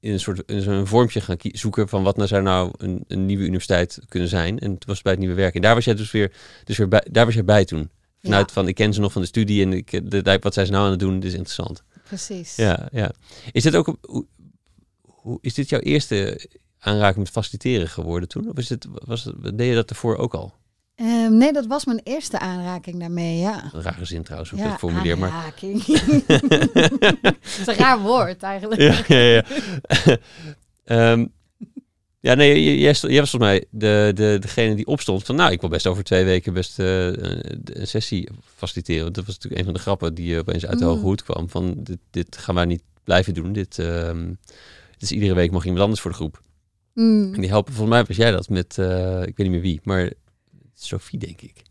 in 0.00 0.12
een 0.12 0.20
soort 0.20 0.42
in 0.46 0.62
zo'n 0.62 0.86
vormpje 0.86 1.20
gaan 1.20 1.36
zoeken 1.40 1.88
van 1.88 2.02
wat 2.02 2.16
nou 2.16 2.28
zou 2.28 2.42
nou 2.42 2.70
een, 2.76 3.04
een 3.06 3.26
nieuwe 3.26 3.44
universiteit 3.44 3.98
kunnen 4.08 4.28
zijn. 4.28 4.58
En 4.58 4.68
toen 4.68 4.78
was 4.86 4.94
het 4.94 5.02
bij 5.02 5.12
het 5.12 5.20
nieuwe 5.20 5.34
werk. 5.36 5.54
En 5.54 5.60
daar 5.62 5.74
was 5.74 5.84
jij 5.84 5.94
dus 5.94 6.10
weer, 6.10 6.32
dus 6.64 6.76
weer 6.76 6.88
bij, 6.88 7.06
daar 7.10 7.24
was 7.24 7.34
jij 7.34 7.44
bij 7.44 7.64
toen. 7.64 7.90
Vanuit 8.22 8.52
van, 8.52 8.68
ik 8.68 8.74
ken 8.74 8.92
ze 8.94 9.00
nog 9.00 9.12
van 9.12 9.22
de 9.22 9.28
studie 9.28 9.62
en 9.64 9.72
ik, 9.72 10.10
de, 10.10 10.22
de- 10.22 10.38
wat 10.40 10.54
zijn 10.54 10.66
ze 10.66 10.72
nou 10.72 10.84
aan 10.84 10.90
het 10.90 11.00
doen, 11.00 11.14
dit 11.14 11.24
is 11.24 11.32
interessant. 11.32 11.82
Precies. 12.04 12.56
Ja, 12.56 12.88
ja. 12.92 13.12
Is 13.52 13.62
dit 13.62 13.74
ook, 13.76 13.96
hoe, 14.00 14.26
hoe, 15.00 15.38
is 15.40 15.54
dit 15.54 15.68
jouw 15.68 15.80
eerste 15.80 16.46
aanraking 16.78 17.18
met 17.18 17.30
faciliteren 17.30 17.88
geworden 17.88 18.28
toen? 18.28 18.50
Of 18.50 18.58
is 18.58 18.68
het, 18.68 18.86
was 18.90 19.24
het, 19.24 19.58
deed 19.58 19.68
je 19.68 19.74
dat 19.74 19.90
ervoor 19.90 20.16
ook 20.16 20.34
al? 20.34 20.54
Ehm, 20.98 21.36
nee, 21.36 21.52
dat 21.52 21.66
was 21.66 21.84
mijn 21.84 22.00
eerste 22.04 22.38
aanraking 22.38 23.00
daarmee, 23.00 23.38
ja. 23.38 23.70
Een 23.72 23.82
rare 23.82 24.04
zin 24.04 24.22
trouwens, 24.22 24.50
hoe 24.50 24.58
ik 24.58 24.64
ja, 24.64 24.70
het 24.70 24.80
formuleer, 24.80 25.18
maar... 25.18 25.30
aanraking. 25.30 25.84
Het 25.86 27.58
is 27.60 27.66
een 27.66 27.74
raar 27.74 28.00
woord 28.00 28.42
eigenlijk. 28.42 28.80
ja, 28.80 29.02
ja, 29.06 29.18
ja. 29.18 29.44
Ehm, 30.84 31.26
ja, 32.20 32.34
nee, 32.34 32.78
jij, 32.78 32.90
was 32.90 33.00
volgens 33.00 33.36
mij 33.36 33.64
de, 33.70 34.12
de, 34.14 34.36
degene 34.40 34.74
die 34.74 34.86
opstond 34.86 35.24
van... 35.24 35.36
nou, 35.36 35.52
ik 35.52 35.60
wil 35.60 35.70
best 35.70 35.86
over 35.86 36.04
twee 36.04 36.24
weken 36.24 36.52
best 36.52 36.78
eh, 36.78 37.06
een, 37.06 37.62
sessie 37.86 38.28
faciliteren. 38.56 39.02
Want 39.02 39.14
dat 39.14 39.24
was 39.24 39.34
natuurlijk 39.34 39.60
een 39.60 39.66
van 39.66 39.74
de 39.76 39.80
grappen 39.80 40.14
die 40.14 40.32
eh, 40.32 40.38
opeens 40.38 40.66
uit 40.66 40.78
de 40.78 40.84
Mm. 40.84 40.90
hoge 40.90 41.02
hoed 41.02 41.22
kwam. 41.22 41.48
Van, 41.48 41.74
dit, 41.78 41.98
dit 42.10 42.36
gaan 42.36 42.54
wij 42.54 42.64
niet 42.64 42.82
blijven 43.04 43.34
doen. 43.34 43.52
Dit, 43.52 43.78
ehm, 43.78 44.32
dus 44.98 45.12
iedere 45.12 45.34
week 45.34 45.50
mag 45.50 45.64
iemand 45.64 45.82
anders 45.82 46.00
voor 46.00 46.10
de 46.10 46.16
groep. 46.16 46.42
Mm. 46.94 47.34
En 47.34 47.40
die 47.40 47.50
helpen, 47.50 47.72
volgens 47.72 47.96
mij 47.96 48.04
was 48.04 48.16
jij 48.16 48.30
dat 48.30 48.48
met... 48.48 48.78
eh, 48.78 49.20
ik 49.22 49.36
weet 49.36 49.38
niet 49.38 49.50
meer 49.50 49.60
wie, 49.60 49.80
maar 49.82 50.12
Sophie, 50.86 51.18
denk 51.18 51.40
ik. 51.40 51.62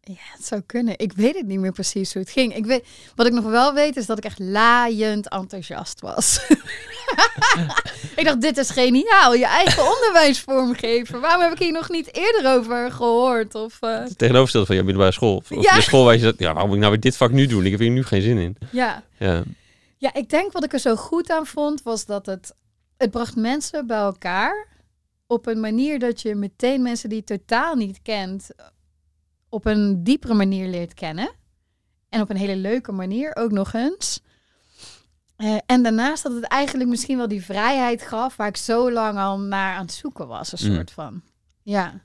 Ja, 0.00 0.14
het 0.18 0.44
zou 0.46 0.60
kunnen. 0.66 0.98
Ik 0.98 1.12
weet 1.12 1.34
het 1.36 1.46
niet 1.46 1.58
meer 1.58 1.72
precies 1.72 2.12
hoe 2.12 2.22
het 2.22 2.30
ging. 2.30 2.54
Ik 2.56 2.64
weet, 2.66 2.86
wat 3.14 3.26
ik 3.26 3.32
nog 3.32 3.44
wel 3.44 3.74
weet 3.74 3.96
is 3.96 4.06
dat 4.06 4.18
ik 4.18 4.24
echt 4.24 4.38
laaiend 4.38 5.28
enthousiast 5.28 6.00
was. 6.00 6.40
ik 8.16 8.24
dacht, 8.24 8.40
dit 8.40 8.56
is 8.58 8.70
geniaal. 8.70 9.34
Je 9.34 9.46
eigen 9.46 9.82
onderwijsvorm 9.94 10.74
geven. 10.74 11.20
Waarom 11.20 11.42
heb 11.42 11.52
ik 11.52 11.58
hier 11.58 11.72
nog 11.72 11.90
niet 11.90 12.14
eerder 12.14 12.52
over 12.54 12.92
gehoord? 12.92 13.54
Of, 13.54 13.80
Het 13.80 14.18
tegenovergestelde 14.18 14.66
van 14.66 14.74
jouw 14.76 14.84
middelbare 14.84 15.14
school. 15.14 15.36
Of 15.36 15.48
Ja. 15.62 15.74
de 15.74 15.80
school 15.82 16.04
waar 16.04 16.14
je 16.14 16.20
zegt, 16.20 16.38
ja, 16.38 16.44
waarom 16.46 16.66
moet 16.66 16.74
ik 16.74 16.80
nou 16.80 16.92
weer 16.92 17.00
dit 17.02 17.16
vak 17.16 17.30
nu 17.30 17.46
doen? 17.46 17.64
Ik 17.64 17.70
heb 17.70 17.80
hier 17.80 17.90
nu 17.90 18.04
geen 18.04 18.22
zin 18.22 18.38
in. 18.38 18.56
ja. 18.72 19.02
Ja, 19.18 19.42
ja, 19.98 20.14
ik 20.14 20.30
denk 20.30 20.52
wat 20.52 20.64
ik 20.64 20.72
er 20.72 20.78
zo 20.78 20.96
goed 20.96 21.30
aan 21.30 21.46
vond, 21.46 21.82
was 21.82 22.04
dat 22.06 22.26
het, 22.26 22.54
het 22.96 23.10
bracht 23.10 23.36
mensen 23.36 23.86
bij 23.86 23.96
elkaar. 23.98 24.66
Op 25.26 25.46
een 25.46 25.60
manier 25.60 25.98
dat 25.98 26.20
je 26.22 26.34
meteen 26.34 26.82
mensen 26.82 27.08
die 27.08 27.18
je 27.18 27.24
totaal 27.24 27.74
niet 27.74 28.02
kent, 28.02 28.50
op 29.48 29.66
een 29.66 30.04
diepere 30.04 30.34
manier 30.34 30.68
leert 30.68 30.94
kennen. 30.94 31.30
En 32.08 32.20
op 32.20 32.30
een 32.30 32.36
hele 32.36 32.56
leuke 32.56 32.92
manier 32.92 33.36
ook 33.36 33.50
nog 33.50 33.72
eens. 33.72 34.20
Eh, 35.36 35.56
en 35.66 35.82
daarnaast 35.82 36.22
dat 36.22 36.32
het 36.32 36.44
eigenlijk 36.44 36.90
misschien 36.90 37.16
wel 37.16 37.28
die 37.28 37.44
vrijheid 37.44 38.02
gaf 38.02 38.36
waar 38.36 38.48
ik 38.48 38.56
zo 38.56 38.92
lang 38.92 39.18
al 39.18 39.38
naar 39.38 39.74
aan 39.76 39.84
het 39.84 39.92
zoeken 39.94 40.28
was, 40.28 40.52
een 40.60 40.68
Mm. 40.68 40.74
soort 40.74 40.90
van. 40.90 41.22
Ja. 41.62 42.00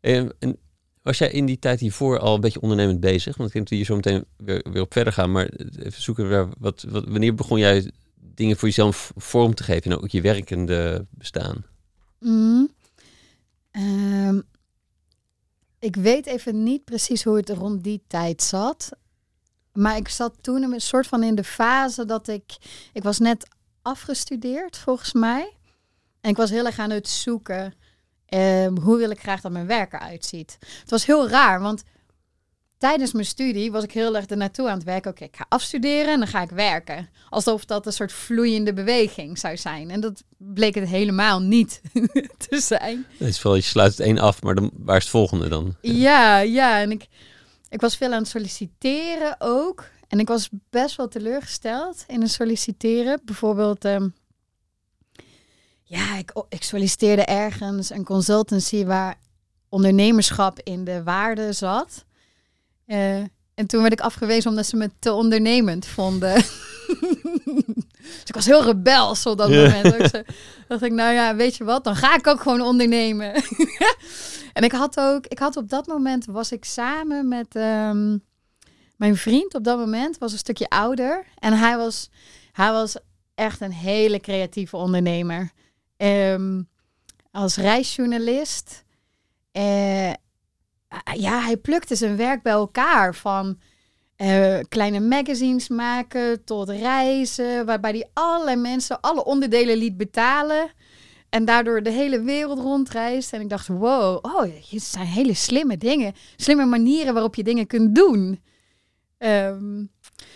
En, 0.00 0.34
en 0.38 0.56
was 1.02 1.18
jij 1.18 1.30
in 1.30 1.46
die 1.46 1.58
tijd 1.58 1.80
hiervoor 1.80 2.18
al 2.18 2.34
een 2.34 2.40
beetje 2.40 2.60
ondernemend 2.60 3.00
bezig? 3.00 3.36
Want 3.36 3.48
ik 3.48 3.54
denk 3.54 3.68
dat 3.68 3.68
we 3.68 3.76
hier 3.76 3.84
zo 3.84 3.94
meteen 3.96 4.24
weer, 4.36 4.66
weer 4.72 4.82
op 4.82 4.92
verder 4.92 5.12
gaan. 5.12 5.32
Maar 5.32 5.46
even 5.78 6.02
zoeken, 6.02 6.28
wat, 6.58 6.84
wat, 6.88 7.04
wanneer 7.08 7.34
begon 7.34 7.58
jij 7.58 7.90
dingen 8.16 8.56
voor 8.56 8.68
jezelf 8.68 9.12
vorm 9.16 9.54
te 9.54 9.62
geven? 9.62 9.90
En 9.90 9.98
ook 9.98 10.08
je 10.08 10.20
werkende 10.20 11.06
bestaan? 11.10 11.64
Mm. 12.22 12.70
Ehm, 13.70 14.40
ik 15.78 15.96
weet 15.96 16.26
even 16.26 16.62
niet 16.62 16.84
precies 16.84 17.24
hoe 17.24 17.36
het 17.36 17.48
rond 17.48 17.84
die 17.84 18.02
tijd 18.06 18.42
zat. 18.42 18.90
Maar 19.72 19.96
ik 19.96 20.08
zat 20.08 20.34
toen 20.40 20.62
een 20.62 20.80
soort 20.80 21.06
van 21.06 21.22
in 21.22 21.34
de 21.34 21.44
fase 21.44 22.04
dat 22.04 22.28
ik... 22.28 22.56
Ik 22.92 23.02
was 23.02 23.18
net 23.18 23.48
afgestudeerd, 23.82 24.78
volgens 24.78 25.12
mij. 25.12 25.56
En 26.20 26.30
ik 26.30 26.36
was 26.36 26.50
heel 26.50 26.66
erg 26.66 26.78
aan 26.78 26.90
het 26.90 27.08
zoeken... 27.08 27.74
ehm, 28.26 28.76
hoe 28.76 28.96
wil 28.96 29.10
ik 29.10 29.20
graag 29.20 29.40
dat 29.40 29.52
mijn 29.52 29.66
werk 29.66 29.92
eruit 29.92 30.24
ziet. 30.24 30.56
Het 30.80 30.90
was 30.90 31.06
heel 31.06 31.28
raar, 31.28 31.60
want 31.60 31.82
tijdens 32.82 33.12
mijn 33.12 33.26
studie 33.26 33.72
was 33.72 33.84
ik 33.84 33.92
heel 33.92 34.16
erg 34.16 34.26
ernaartoe 34.26 34.68
aan 34.68 34.74
het 34.74 34.84
werken. 34.84 35.10
Oké, 35.10 35.24
ik 35.24 35.36
ga 35.36 35.46
afstuderen 35.48 36.12
en 36.12 36.18
dan 36.18 36.28
ga 36.28 36.42
ik 36.42 36.50
werken. 36.50 37.08
Alsof 37.28 37.64
dat 37.64 37.86
een 37.86 37.92
soort 37.92 38.12
vloeiende 38.12 38.72
beweging 38.72 39.38
zou 39.38 39.56
zijn. 39.56 39.90
En 39.90 40.00
dat 40.00 40.22
bleek 40.36 40.74
het 40.74 40.88
helemaal 40.88 41.40
niet 41.40 41.80
te 42.48 42.60
zijn. 42.60 43.06
Het 43.18 43.28
is 43.28 43.42
wel, 43.42 43.54
je 43.54 43.60
sluit 43.60 43.96
het 43.96 44.06
een 44.06 44.18
af, 44.18 44.42
maar 44.42 44.54
dan, 44.54 44.70
waar 44.74 44.96
is 44.96 45.02
het 45.02 45.10
volgende 45.10 45.48
dan? 45.48 45.76
Ja, 45.80 46.38
ja. 46.38 46.80
En 46.80 46.90
ik, 46.90 47.06
ik 47.68 47.80
was 47.80 47.96
veel 47.96 48.12
aan 48.12 48.18
het 48.18 48.28
solliciteren 48.28 49.36
ook. 49.38 49.88
En 50.08 50.18
ik 50.18 50.28
was 50.28 50.48
best 50.70 50.96
wel 50.96 51.08
teleurgesteld 51.08 52.04
in 52.06 52.20
het 52.20 52.30
solliciteren. 52.30 53.20
Bijvoorbeeld, 53.24 53.84
ehm, 53.84 54.08
ja, 55.82 56.16
ik, 56.16 56.32
ik 56.48 56.62
solliciteerde 56.62 57.24
ergens 57.24 57.90
een 57.90 58.04
consultancy 58.04 58.84
waar 58.84 59.18
ondernemerschap 59.68 60.60
in 60.62 60.84
de 60.84 61.02
waarde 61.02 61.52
zat. 61.52 62.04
Eh, 62.86 63.18
en 63.54 63.66
toen 63.66 63.80
werd 63.80 63.92
ik 63.92 64.00
afgewezen 64.00 64.50
omdat 64.50 64.66
ze 64.66 64.76
me 64.76 64.90
te 64.98 65.12
ondernemend 65.12 65.86
vonden. 65.86 66.34
dus 66.34 68.22
ik 68.24 68.34
was 68.34 68.46
heel 68.46 68.64
rebels 68.64 69.26
op 69.26 69.38
dat 69.38 69.48
moment. 69.48 70.10
Zei- 70.10 70.24
dacht 70.68 70.82
ik, 70.82 70.92
nou 70.92 71.12
ja, 71.12 71.36
weet 71.36 71.56
je 71.56 71.64
wat, 71.64 71.84
dan 71.84 71.96
ga 71.96 72.16
ik 72.16 72.26
ook 72.26 72.40
gewoon 72.40 72.60
ondernemen. 72.60 73.34
en 74.56 74.64
ik 74.64 74.72
had 74.72 75.00
ook, 75.00 75.26
ik 75.26 75.38
had 75.38 75.56
op 75.56 75.68
dat 75.68 75.86
moment 75.86 76.24
was 76.26 76.52
ik 76.52 76.64
samen 76.64 77.28
met 77.28 77.56
ehm, 77.56 78.18
mijn 78.96 79.16
vriend. 79.16 79.54
Op 79.54 79.64
dat 79.64 79.78
moment 79.78 80.18
was 80.18 80.32
een 80.32 80.38
stukje 80.38 80.68
ouder 80.68 81.24
en 81.38 81.52
hij 81.52 81.76
was, 81.76 82.10
hij 82.52 82.72
was 82.72 82.96
echt 83.34 83.60
een 83.60 83.72
hele 83.72 84.20
creatieve 84.20 84.76
ondernemer. 84.76 85.50
Ehm, 85.96 86.62
als 87.30 87.56
reisjournalist. 87.56 88.84
Eh, 89.52 90.12
ja, 91.14 91.40
hij 91.40 91.56
plukte 91.56 91.96
zijn 91.96 92.16
werk 92.16 92.42
bij 92.42 92.52
elkaar. 92.52 93.14
Van 93.14 93.58
eh, 94.16 94.58
kleine 94.68 95.00
magazines 95.00 95.68
maken 95.68 96.44
tot 96.44 96.68
reizen. 96.68 97.66
Waarbij 97.66 97.90
hij 97.90 98.08
allerlei 98.12 98.56
mensen 98.56 99.00
alle 99.00 99.24
onderdelen 99.24 99.76
liet 99.76 99.96
betalen. 99.96 100.70
En 101.28 101.44
daardoor 101.44 101.82
de 101.82 101.90
hele 101.90 102.22
wereld 102.22 102.58
rondreist. 102.58 103.32
En 103.32 103.40
ik 103.40 103.48
dacht, 103.48 103.68
wow, 103.68 104.18
oh, 104.22 104.42
dit 104.70 104.82
zijn 104.82 105.06
hele 105.06 105.34
slimme 105.34 105.76
dingen. 105.76 106.12
Slimme 106.36 106.64
manieren 106.64 107.14
waarop 107.14 107.34
je 107.34 107.42
dingen 107.42 107.66
kunt 107.66 107.94
doen. 107.94 108.40
Ehm, 109.18 109.84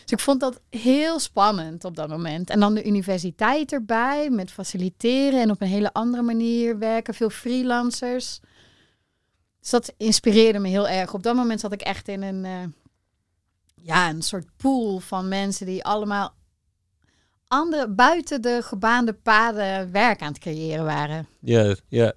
dus 0.02 0.12
ik 0.12 0.20
vond 0.20 0.40
dat 0.40 0.60
heel 0.70 1.18
spannend 1.18 1.84
op 1.84 1.96
dat 1.96 2.08
moment. 2.08 2.50
En 2.50 2.60
dan 2.60 2.74
de 2.74 2.84
universiteit 2.84 3.72
erbij 3.72 4.30
met 4.30 4.50
faciliteren 4.50 5.40
en 5.40 5.50
op 5.50 5.60
een 5.60 5.68
hele 5.68 5.92
andere 5.92 6.22
manier 6.22 6.78
werken. 6.78 7.14
Veel 7.14 7.30
freelancers. 7.30 8.40
Dus 9.66 9.80
dat 9.80 9.94
inspireerde 9.96 10.58
me 10.58 10.68
heel 10.68 10.88
erg. 10.88 11.14
Op 11.14 11.22
dat 11.22 11.34
moment 11.36 11.60
zat 11.60 11.72
ik 11.72 11.80
echt 11.80 12.08
in 12.08 12.22
een, 12.22 12.44
eh, 12.44 12.64
ja, 13.74 14.08
een 14.10 14.22
soort 14.22 14.46
pool 14.56 14.98
van 14.98 15.28
mensen 15.28 15.66
die 15.66 15.84
allemaal 15.84 16.34
andere, 17.48 17.88
buiten 17.88 18.42
de 18.42 18.60
gebaande 18.62 19.12
paden 19.12 19.92
werk 19.92 20.20
aan 20.20 20.28
het 20.28 20.38
creëren 20.38 20.84
waren. 20.84 21.26
Ja, 21.40 21.74
ja. 21.88 22.12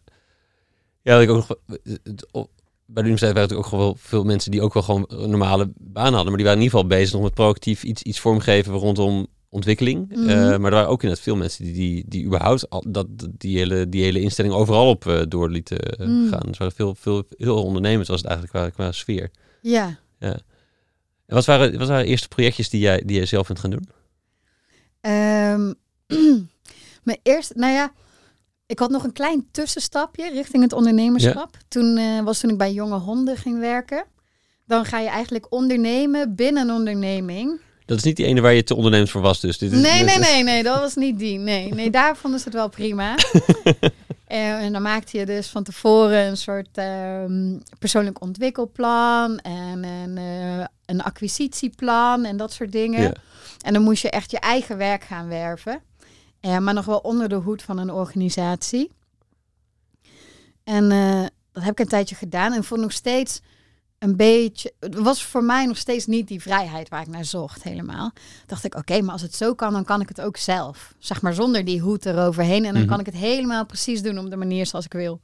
Ja, 1.01 1.19
ik 1.19 1.29
ook 1.29 1.35
nog. 1.35 1.57
het- 2.03 2.27
op- 2.31 2.51
bij 2.85 3.03
de 3.03 3.09
universiteit 3.09 3.33
waren 3.33 3.41
natuurlijk 3.49 3.73
ook 3.73 3.79
gewoon 3.79 3.97
veel 3.97 4.23
mensen 4.23 4.51
die 4.51 4.62
ook 4.62 4.73
wel 4.73 4.83
gewoon 4.83 5.05
een 5.07 5.29
normale 5.29 5.71
baan 5.75 6.13
hadden. 6.13 6.25
Maar 6.27 6.38
die 6.38 6.45
waren 6.45 6.59
in 6.62 6.65
ieder 6.65 6.79
geval 6.79 6.97
bezig 6.97 7.15
om 7.15 7.23
met 7.23 7.33
proactief 7.33 7.83
iets, 7.83 8.01
iets 8.03 8.19
vormgeven 8.19 8.73
rondom 8.73 9.27
ontwikkeling. 9.49 10.09
Mhm. 10.09 10.29
Eh, 10.29 10.35
maar 10.35 10.51
er 10.51 10.77
waren 10.77 10.88
ook 10.89 11.01
inderdaad 11.01 11.23
veel 11.25 11.35
mensen 11.35 11.63
die, 11.63 11.73
die, 11.73 12.03
die 12.07 12.25
überhaupt 12.25 12.69
al, 12.69 12.83
dat, 12.88 13.07
die, 13.38 13.57
hele, 13.57 13.89
die 13.89 14.03
hele 14.03 14.19
instelling 14.21 14.53
overal 14.53 14.89
op 14.89 15.07
eh, 15.07 15.21
door 15.27 15.49
lieten 15.49 15.79
eh, 15.79 16.07
Mm. 16.07 16.29
gaan. 16.29 16.41
Dus 16.45 16.51
er 16.51 16.57
waren 16.57 16.75
veel, 16.75 16.95
veel, 16.95 17.23
heel 17.38 17.63
ondernemers 17.63 18.07
was 18.09 18.21
het 18.21 18.29
eigenlijk 18.29 18.57
qua, 18.57 18.69
qua 18.69 18.91
sfeer. 18.91 19.31
Ja. 19.62 19.99
En 20.19 21.35
wat 21.35 21.45
waren, 21.45 21.77
wat 21.77 21.88
waren 21.88 22.03
de 22.03 22.09
eerste 22.09 22.27
projectjes 22.27 22.69
die 22.69 22.79
jij, 22.79 23.03
die 23.05 23.15
jij 23.15 23.25
zelf 23.25 23.47
bent 23.47 23.59
gaan 23.59 23.69
doen? 23.69 23.89
Ehm, 25.01 25.73
mijn 27.03 27.19
eerste, 27.23 27.53
nou 27.57 27.73
ja, 27.73 27.93
ik 28.65 28.79
had 28.79 28.89
nog 28.89 29.03
een 29.03 29.13
klein 29.13 29.47
tussenstapje 29.51 30.29
richting 30.29 30.63
het 30.63 30.73
ondernemerschap. 30.73 31.57
Toen 31.67 32.23
was 32.23 32.39
toen 32.39 32.49
ik 32.49 32.57
bij 32.57 32.73
Jonge 32.73 32.97
Honden 32.97 33.38
ging 33.38 33.59
werken. 33.59 34.03
Dan 34.65 34.85
ga 34.85 34.99
je 34.99 35.07
eigenlijk 35.09 35.45
ondernemen 35.49 36.35
binnen 36.35 36.69
een 36.69 36.75
onderneming. 36.75 37.59
Dat 37.89 37.97
is 37.97 38.04
niet 38.04 38.15
die 38.15 38.25
ene 38.25 38.41
waar 38.41 38.54
je 38.54 38.63
te 38.63 38.75
ondernemend 38.75 39.10
voor 39.10 39.21
was 39.21 39.39
dus. 39.39 39.58
Dit 39.58 39.71
is, 39.71 39.80
Nee, 39.80 40.04
nee, 40.04 40.19
nee, 40.19 40.43
nee, 40.43 40.63
dat 40.63 40.80
was 40.80 40.95
niet 40.95 41.19
die. 41.19 41.39
Nee, 41.39 41.73
nee 41.73 41.89
daar 41.99 42.17
vonden 42.17 42.39
ze 42.39 42.45
het 42.45 42.54
wel 42.54 42.69
prima. 42.69 43.15
En 44.28 44.73
dan 44.73 44.82
maakte 44.82 45.17
je 45.17 45.25
dus 45.25 45.47
van 45.47 45.63
tevoren 45.63 46.28
een 46.28 46.38
soort 46.38 46.78
ehm, 46.78 47.58
persoonlijk 47.80 48.21
ontwikkelplan 48.21 49.39
en 49.39 49.84
een, 49.84 50.17
eh, 50.17 50.65
een 50.86 51.02
acquisitieplan 51.02 52.25
en 52.25 52.38
dat 52.38 52.54
soort 52.54 52.71
dingen. 52.71 53.02
Ja. 53.02 53.13
En 53.62 53.73
dan 53.73 53.82
moest 53.82 54.02
je 54.02 54.10
echt 54.10 54.32
je 54.32 54.39
eigen 54.39 54.78
werk 54.78 55.04
gaan 55.04 55.28
werven. 55.28 55.82
Eh, 56.39 56.58
maar 56.58 56.73
nog 56.73 56.86
wel 56.86 56.97
onder 56.97 57.30
de 57.30 57.36
hoed 57.36 57.62
van 57.62 57.78
een 57.78 57.91
organisatie. 57.91 58.91
En 60.63 60.91
eh, 60.91 61.23
dat 61.52 61.63
heb 61.63 61.71
ik 61.71 61.80
een 61.80 61.88
tijdje 61.88 62.15
gedaan. 62.15 62.54
En 62.54 62.63
vond 62.63 62.82
nog 62.82 62.91
steeds 62.91 63.41
een 63.99 64.15
beetje... 64.15 64.73
Het 64.79 64.95
was 64.95 65.23
voor 65.23 65.43
mij 65.43 65.65
nog 65.65 65.77
steeds 65.77 66.05
niet 66.05 66.27
die 66.27 66.41
vrijheid 66.41 66.89
waar 66.89 67.01
ik 67.01 67.07
naar 67.07 67.25
zocht 67.25 67.63
helemaal. 67.63 68.12
Dacht 68.45 68.63
ik, 68.63 68.75
oké, 68.75 69.01
maar 69.01 69.12
als 69.13 69.21
het 69.21 69.35
zo 69.35 69.53
kan, 69.53 69.73
dan 69.73 69.83
kan 69.85 70.01
ik 70.01 70.07
het 70.09 70.21
ook 70.21 70.38
zelf. 70.38 70.93
Zeg 70.99 71.21
maar 71.21 71.33
zonder 71.33 71.65
die 71.65 71.79
hoed 71.79 72.05
eroverheen. 72.05 72.65
En 72.65 72.73
dan 72.73 72.81
Mhm. 72.81 72.91
kan 72.91 72.99
ik 72.99 73.05
het 73.05 73.15
helemaal 73.15 73.65
precies 73.65 74.01
doen 74.01 74.17
op 74.19 74.29
de 74.29 74.35
manier 74.35 74.65
zoals 74.65 74.85
ik 74.85 74.93
wil. 74.93 75.19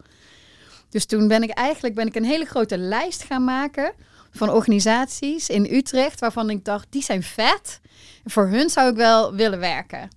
Dus 0.89 1.05
toen 1.05 1.27
ben 1.27 1.43
ik 1.43 1.49
eigenlijk 1.49 1.95
ben 1.95 2.07
ik 2.07 2.15
een 2.15 2.25
hele 2.25 2.45
grote 2.45 2.77
lijst 2.77 3.23
gaan 3.23 3.43
maken 3.43 3.93
van 4.31 4.49
organisaties 4.49 5.49
in 5.49 5.73
Utrecht 5.73 6.19
waarvan 6.19 6.49
ik 6.49 6.65
dacht, 6.65 6.87
die 6.89 7.03
zijn 7.03 7.23
vet. 7.23 7.79
Voor 8.25 8.47
hun 8.47 8.69
zou 8.69 8.89
ik 8.89 8.95
wel 8.95 9.33
willen 9.33 9.59
werken. 9.59 10.09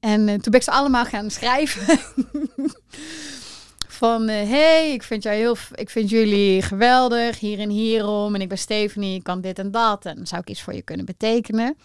En 0.00 0.20
eh, 0.28 0.34
toen 0.34 0.50
ben 0.52 0.54
ik 0.54 0.62
ze 0.62 0.70
allemaal 0.70 1.04
gaan 1.04 1.30
schrijven. 1.30 1.98
van, 4.08 4.28
eh, 4.28 4.48
hey, 4.48 4.92
ik 4.92 5.02
vind, 5.02 5.22
jou 5.22 5.36
heel, 5.36 5.56
ik 5.74 5.90
vind 5.90 6.10
jullie 6.10 6.62
geweldig, 6.62 7.38
hier 7.38 7.58
en 7.58 7.68
hierom. 7.70 8.34
En 8.34 8.40
ik 8.40 8.48
ben 8.48 8.58
Stephanie, 8.58 9.16
ik 9.16 9.22
kan 9.22 9.40
dit 9.40 9.58
en 9.58 9.70
dat. 9.70 10.04
En 10.06 10.26
zou 10.26 10.40
ik 10.40 10.48
iets 10.50 10.62
voor 10.62 10.74
je 10.74 10.82
kunnen 10.82 11.06
betekenen? 11.06 11.76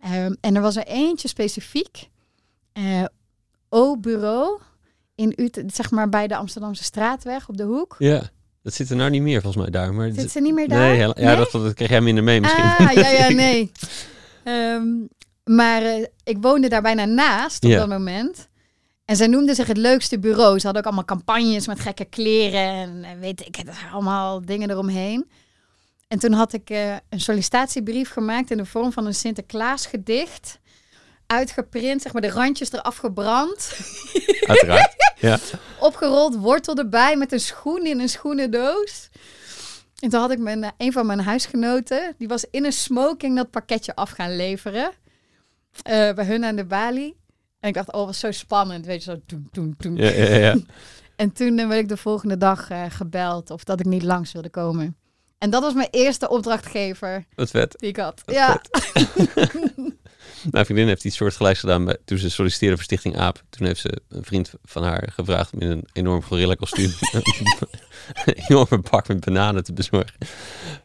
Ehm, 0.00 0.34
en 0.40 0.54
er 0.56 0.62
was 0.62 0.76
er 0.76 0.86
eentje 0.86 1.28
specifiek. 1.28 2.08
eh 2.72 3.04
O-bureau 3.68 4.60
in 5.14 5.32
Utrecht, 5.36 5.74
zeg 5.74 5.90
maar 5.90 6.08
bij 6.08 6.26
de 6.26 6.36
Amsterdamse 6.36 6.84
straatweg 6.84 7.48
op 7.48 7.56
de 7.56 7.62
hoek. 7.62 7.96
Ja, 7.98 8.22
dat 8.62 8.74
zit 8.74 8.90
er 8.90 8.96
nou 8.96 9.10
niet 9.10 9.22
meer 9.22 9.40
volgens 9.42 9.62
mij 9.62 9.70
daar. 9.72 9.94
Maar 9.94 10.10
Zit 10.12 10.30
ze 10.30 10.40
niet 10.40 10.54
meer 10.54 10.68
daar? 10.68 10.78
Nee, 10.96 11.12
ja, 11.16 11.36
Dat, 11.36 11.50
dat 11.52 11.74
kreeg 11.74 11.88
jij 11.88 12.00
minder 12.00 12.24
mee 12.24 12.40
misschien. 12.40 12.64
Ah, 12.64 12.92
ja, 12.92 13.08
ja, 13.10 13.28
nee. 13.44 13.72
Ehm, 14.44 14.86
maar 15.44 15.82
eh, 15.82 16.06
ik 16.24 16.36
woonde 16.40 16.68
daar 16.68 16.82
bijna 16.82 17.04
naast 17.04 17.64
op 17.64 17.70
Ja. 17.70 17.78
dat 17.78 17.88
moment. 17.88 18.48
En 19.10 19.16
zij 19.16 19.26
noemden 19.26 19.54
zich 19.54 19.66
het 19.66 19.76
leukste 19.76 20.18
bureau. 20.18 20.58
Ze 20.58 20.64
hadden 20.64 20.82
ook 20.82 20.88
allemaal 20.88 21.16
campagnes 21.16 21.66
met 21.66 21.80
gekke 21.80 22.04
kleren 22.04 23.04
en 23.04 23.20
weet 23.20 23.46
ik, 23.46 23.56
allemaal 23.92 24.44
dingen 24.44 24.70
eromheen. 24.70 25.30
En 26.08 26.18
toen 26.18 26.32
had 26.32 26.52
ik 26.52 26.70
eh, 26.70 26.96
een 27.08 27.20
sollicitatiebrief 27.20 28.10
gemaakt 28.10 28.50
in 28.50 28.56
de 28.56 28.64
vorm 28.64 28.92
van 28.92 29.06
een 29.06 29.14
Sinterklaas 29.14 29.86
gedicht. 29.86 30.58
Uitgeprint, 31.26 32.02
zeg 32.02 32.12
maar 32.12 32.22
de 32.22 32.30
randjes 32.30 32.72
eraf 32.72 32.96
gebrand. 32.96 33.72
Uiteraard. 34.40 34.94
Ja. 35.20 35.38
Opgerold 35.80 36.36
wortel 36.36 36.74
erbij 36.74 37.16
met 37.16 37.32
een 37.32 37.40
schoen 37.40 37.86
in 37.86 38.00
een 38.00 38.08
schoenendoos. 38.08 39.08
En 39.98 40.10
toen 40.10 40.20
had 40.20 40.30
ik 40.30 40.38
mijn, 40.38 40.64
eh, 40.64 40.70
een 40.76 40.92
van 40.92 41.06
mijn 41.06 41.20
huisgenoten, 41.20 42.14
die 42.18 42.28
was 42.28 42.44
in 42.50 42.64
een 42.64 42.72
smoking 42.72 43.36
dat 43.36 43.50
pakketje 43.50 43.94
af 43.94 44.10
gaan 44.10 44.36
leveren. 44.36 44.90
eh, 45.82 46.12
bij 46.12 46.24
hun 46.24 46.44
aan 46.44 46.56
de 46.56 46.64
balie. 46.64 47.19
En 47.60 47.68
ik 47.68 47.74
dacht, 47.74 47.92
oh, 47.92 48.06
was 48.06 48.18
zo 48.18 48.30
spannend. 48.30 48.86
Weet 48.86 49.04
je, 49.04 49.10
zo 49.10 49.20
toen, 49.26 49.48
toen, 49.52 49.74
toen. 49.78 49.96
Ja, 49.96 50.10
ja, 50.10 50.36
ja. 50.36 50.56
En 51.16 51.32
toen 51.32 51.58
eh, 51.58 51.68
werd 51.68 51.80
ik 51.80 51.88
de 51.88 51.96
volgende 51.96 52.36
dag 52.36 52.70
eh, 52.70 52.84
gebeld 52.88 53.50
of 53.50 53.64
dat 53.64 53.80
ik 53.80 53.86
niet 53.86 54.02
langs 54.02 54.32
wilde 54.32 54.50
komen. 54.50 54.96
En 55.38 55.50
dat 55.50 55.62
was 55.62 55.74
mijn 55.74 55.88
eerste 55.90 56.28
opdrachtgever 56.28 57.24
Wat 57.34 57.50
vet. 57.50 57.74
die 57.78 57.88
ik 57.88 57.96
had. 57.96 58.22
Wat 58.24 58.34
ja. 58.34 58.60
Mijn 60.50 60.64
vriendin 60.64 60.86
heeft 60.86 61.04
iets 61.04 61.16
soortgelijks 61.16 61.60
gedaan 61.60 61.84
bij, 61.84 61.96
toen 62.04 62.18
ze 62.18 62.30
solliciteerde 62.30 62.74
voor 62.76 62.84
Stichting 62.84 63.16
AAP. 63.16 63.42
Toen 63.50 63.66
heeft 63.66 63.80
ze 63.80 64.00
een 64.08 64.24
vriend 64.24 64.52
van 64.64 64.82
haar 64.82 65.08
gevraagd 65.14 65.52
om 65.52 65.60
in 65.60 65.70
een 65.70 65.84
enorm 65.92 66.22
gorilla 66.22 66.54
kostuum 66.54 66.90
een 68.24 68.34
enorme 68.48 68.78
bak 68.90 69.08
met 69.08 69.24
bananen 69.24 69.64
te 69.64 69.72
bezorgen. 69.72 70.14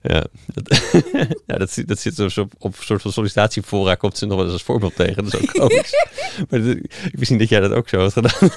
Ja, 0.01 0.23
dat, 0.53 0.81
ja, 1.47 1.57
dat, 1.57 1.71
zit- 1.71 1.87
dat 1.87 1.99
zit 1.99 2.15
dus 2.15 2.37
op, 2.37 2.53
op 2.57 2.77
een 2.77 2.83
soort 2.83 3.01
van 3.01 3.11
sollicitatiefora, 3.11 3.95
komt 3.95 4.17
ze 4.17 4.25
nog 4.25 4.35
wel 4.35 4.43
eens 4.43 4.53
als 4.53 4.63
voorbeeld 4.63 4.95
tegen. 4.95 5.23
Dat 5.23 5.33
is 5.33 5.41
ook 5.41 5.51
komisch. 5.51 5.91
maar 6.49 6.61
dat- 6.63 6.75
ik 7.11 7.11
wist 7.15 7.31
niet 7.31 7.39
dat 7.39 7.49
jij 7.49 7.59
dat 7.59 7.71
ook 7.71 7.89
zo 7.89 7.99
had 7.99 8.13
gedaan. 8.13 8.49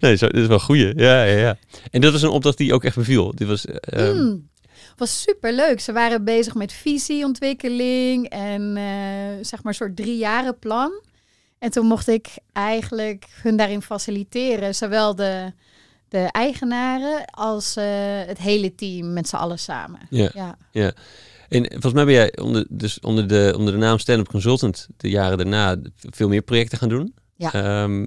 nee, 0.00 0.16
zo, 0.16 0.26
dit 0.26 0.36
is 0.40 0.46
wel 0.46 0.56
een 0.56 0.62
goeie. 0.64 0.92
Ja, 0.96 1.24
ja, 1.24 1.36
ja. 1.38 1.58
En 1.90 2.00
dat 2.00 2.12
was 2.12 2.22
een 2.22 2.28
opdracht 2.28 2.58
die 2.58 2.74
ook 2.74 2.84
echt 2.84 2.96
beviel. 2.96 3.32
Dit 3.34 3.48
was, 3.48 3.66
eh, 3.66 4.08
ehm, 4.08 4.16
Mm. 4.16 4.50
Was 4.96 5.22
super 5.22 5.52
leuk. 5.52 5.80
Ze 5.80 5.92
waren 5.92 6.24
bezig 6.24 6.54
met 6.54 6.72
visieontwikkeling 6.72 8.28
en 8.28 8.76
eh, 8.76 9.44
zeg 9.44 9.62
maar 9.62 9.72
een 9.72 9.74
soort 9.74 9.96
drie 9.96 10.54
plan. 10.54 10.92
En 11.58 11.70
toen 11.70 11.86
mocht 11.86 12.08
ik 12.08 12.28
eigenlijk 12.52 13.26
hun 13.42 13.56
daarin 13.56 13.82
faciliteren, 13.82 14.74
zowel 14.74 15.14
de, 15.14 15.52
de 16.08 16.28
eigenaren 16.30 17.24
als 17.24 17.76
eh, 17.76 17.84
het 18.26 18.38
hele 18.38 18.74
team 18.74 19.12
met 19.12 19.28
z'n 19.28 19.36
allen 19.36 19.58
samen. 19.58 20.00
Ja. 20.10 20.56
Ja. 20.70 20.92
En 21.48 21.66
volgens 21.70 21.92
mij 21.92 22.04
ben 22.04 22.14
jij 22.14 22.38
onder, 22.38 22.66
dus 22.68 23.00
onder, 23.00 23.28
de, 23.28 23.54
onder 23.56 23.72
de 23.72 23.78
naam 23.78 23.98
Stand-up 23.98 24.28
Consultant 24.28 24.88
de 24.96 25.08
jaren 25.08 25.38
daarna 25.38 25.76
veel 25.94 26.28
meer 26.28 26.42
projecten 26.42 26.78
gaan 26.78 26.88
doen. 26.88 27.14
Ja. 27.36 27.52
Ehm, 27.52 28.06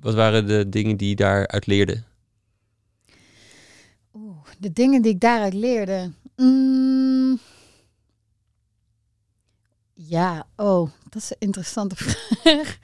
wat 0.00 0.14
waren 0.14 0.46
de 0.46 0.68
dingen 0.68 0.96
die 0.96 1.08
je 1.08 1.16
daaruit 1.16 1.66
leerde? 1.66 2.02
De 4.64 4.72
dingen 4.72 5.02
die 5.02 5.12
ik 5.12 5.20
daaruit 5.20 5.54
leerde. 5.54 6.12
Mm. 6.36 7.38
Ja, 9.94 10.46
oh, 10.56 10.90
dat 11.08 11.22
is 11.22 11.30
een 11.30 11.36
interessante 11.38 11.94
vraag. 12.04 12.78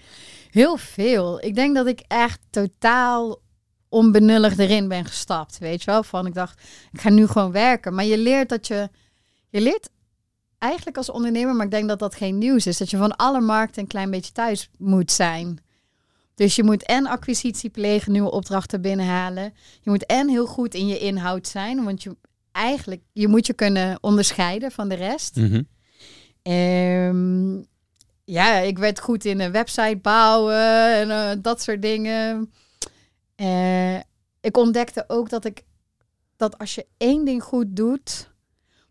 Heel 0.50 0.76
veel. 0.76 1.44
Ik 1.44 1.54
denk 1.54 1.74
dat 1.74 1.86
ik 1.86 2.02
echt 2.06 2.40
totaal 2.50 3.40
onbenullig 3.88 4.58
erin 4.58 4.88
ben 4.88 5.04
gestapt, 5.04 5.58
weet 5.58 5.82
je 5.82 5.90
wel. 5.90 6.02
Van 6.02 6.26
ik 6.26 6.34
dacht, 6.34 6.62
ik 6.92 7.00
ga 7.00 7.10
nu 7.10 7.26
gewoon 7.26 7.52
werken. 7.52 7.94
Maar 7.94 8.04
je 8.04 8.18
leert 8.18 8.48
dat 8.48 8.66
je, 8.66 8.88
je 9.48 9.60
leert 9.60 9.90
eigenlijk 10.58 10.96
als 10.96 11.10
ondernemer, 11.10 11.54
maar 11.54 11.64
ik 11.64 11.70
denk 11.70 11.88
dat 11.88 11.98
dat 11.98 12.14
geen 12.14 12.38
nieuws 12.38 12.66
is, 12.66 12.78
dat 12.78 12.90
je 12.90 12.96
van 12.96 13.16
alle 13.16 13.40
markten 13.40 13.82
een 13.82 13.88
klein 13.88 14.10
beetje 14.10 14.32
thuis 14.32 14.70
moet 14.78 15.12
zijn. 15.12 15.58
Dus 16.40 16.56
je 16.56 16.64
moet 16.64 16.84
en 16.84 17.06
acquisitie 17.06 17.70
plegen, 17.70 18.12
nieuwe 18.12 18.30
opdrachten 18.30 18.80
binnenhalen. 18.80 19.54
Je 19.80 19.90
moet 19.90 20.06
en 20.06 20.28
heel 20.28 20.46
goed 20.46 20.74
in 20.74 20.86
je 20.86 20.98
inhoud 20.98 21.46
zijn, 21.46 21.84
want 21.84 22.02
je 22.02 22.16
eigenlijk 22.52 23.02
je 23.12 23.28
moet 23.28 23.46
je 23.46 23.52
kunnen 23.52 23.98
onderscheiden 24.00 24.70
van 24.70 24.88
de 24.88 24.94
rest. 24.94 25.36
Mhm. 25.36 25.62
Ehm, 26.42 27.56
ja, 28.24 28.56
ik 28.56 28.78
werd 28.78 29.00
goed 29.00 29.24
in 29.24 29.40
een 29.40 29.52
website 29.52 29.98
bouwen 30.02 30.94
en 30.94 31.10
eh, 31.10 31.36
dat 31.42 31.62
soort 31.62 31.82
dingen. 31.82 32.52
Eh, 33.34 33.96
ik 34.40 34.56
ontdekte 34.56 35.04
ook 35.06 35.30
dat 35.30 35.44
ik 35.44 35.62
dat 36.36 36.58
als 36.58 36.74
je 36.74 36.86
één 36.96 37.24
ding 37.24 37.42
goed 37.42 37.66
doet, 37.76 38.30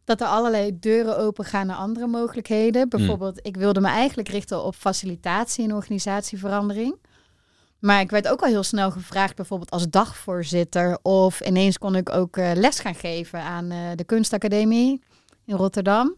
dat 0.04 0.22
er 0.22 0.28
allerlei 0.28 0.80
deuren 0.80 1.18
open 1.18 1.46
gaan 1.46 1.68
naar 1.68 1.78
andere 1.78 2.08
mogelijkheden. 2.08 2.90
Bijvoorbeeld, 2.90 3.40
ik 3.42 3.58
wilde 3.58 3.82
me 3.82 3.88
eigenlijk 3.88 4.30
richten 4.30 4.64
op 4.64 4.76
facilitatie 4.76 5.64
en 5.64 5.74
organisatieverandering. 5.74 7.08
Maar 7.80 8.02
ik 8.02 8.10
werd 8.10 8.28
ook 8.28 8.42
al 8.42 8.48
heel 8.48 8.64
snel 8.64 8.92
gevraagd, 8.92 9.36
bijvoorbeeld 9.36 9.72
als 9.72 9.90
dagvoorzitter. 9.90 10.98
Of 11.02 11.42
ineens 11.42 11.78
kon 11.78 11.96
ik 11.96 12.10
ook 12.10 12.38
eh, 12.38 12.52
les 12.56 12.80
gaan 12.80 12.96
geven 12.96 13.42
aan 13.42 13.72
eh, 13.72 13.78
de 13.96 14.04
kunstacademie 14.04 15.02
in 15.46 15.56
Rotterdam. 15.56 16.16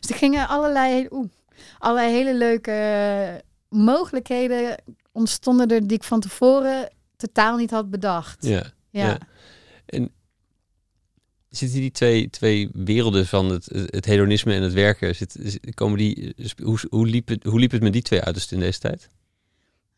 Dus 0.00 0.10
er 0.10 0.16
gingen 0.16 0.48
allerlei, 0.48 1.06
oeh, 1.10 1.28
allerlei 1.78 2.12
hele 2.12 2.34
leuke 2.34 3.42
mogelijkheden 3.68 4.82
ontstonden 5.12 5.68
er 5.68 5.86
die 5.86 5.96
ik 5.96 6.04
van 6.04 6.20
tevoren 6.20 6.88
totaal 7.16 7.56
niet 7.56 7.70
had 7.70 7.90
bedacht. 7.90 8.46
Ja. 8.46 8.62
ja. 8.90 9.06
ja. 9.06 9.18
En 9.86 10.10
zitten 11.48 11.80
die 11.80 11.90
twee, 11.90 12.30
twee 12.30 12.70
werelden 12.72 13.26
van 13.26 13.50
het, 13.50 13.68
het 13.72 14.04
hedonisme 14.04 14.54
en 14.54 14.62
het 14.62 14.72
werken, 14.72 15.14
zit- 15.14 15.58
komen 15.74 15.98
die, 15.98 16.34
hoe, 16.62 16.78
hoe, 16.90 17.06
liep 17.06 17.28
het, 17.28 17.44
hoe 17.44 17.60
liep 17.60 17.70
het 17.70 17.82
met 17.82 17.92
die 17.92 18.02
twee 18.02 18.20
uitersten 18.22 18.56
in 18.56 18.62
deze 18.62 18.78
tijd? 18.78 19.08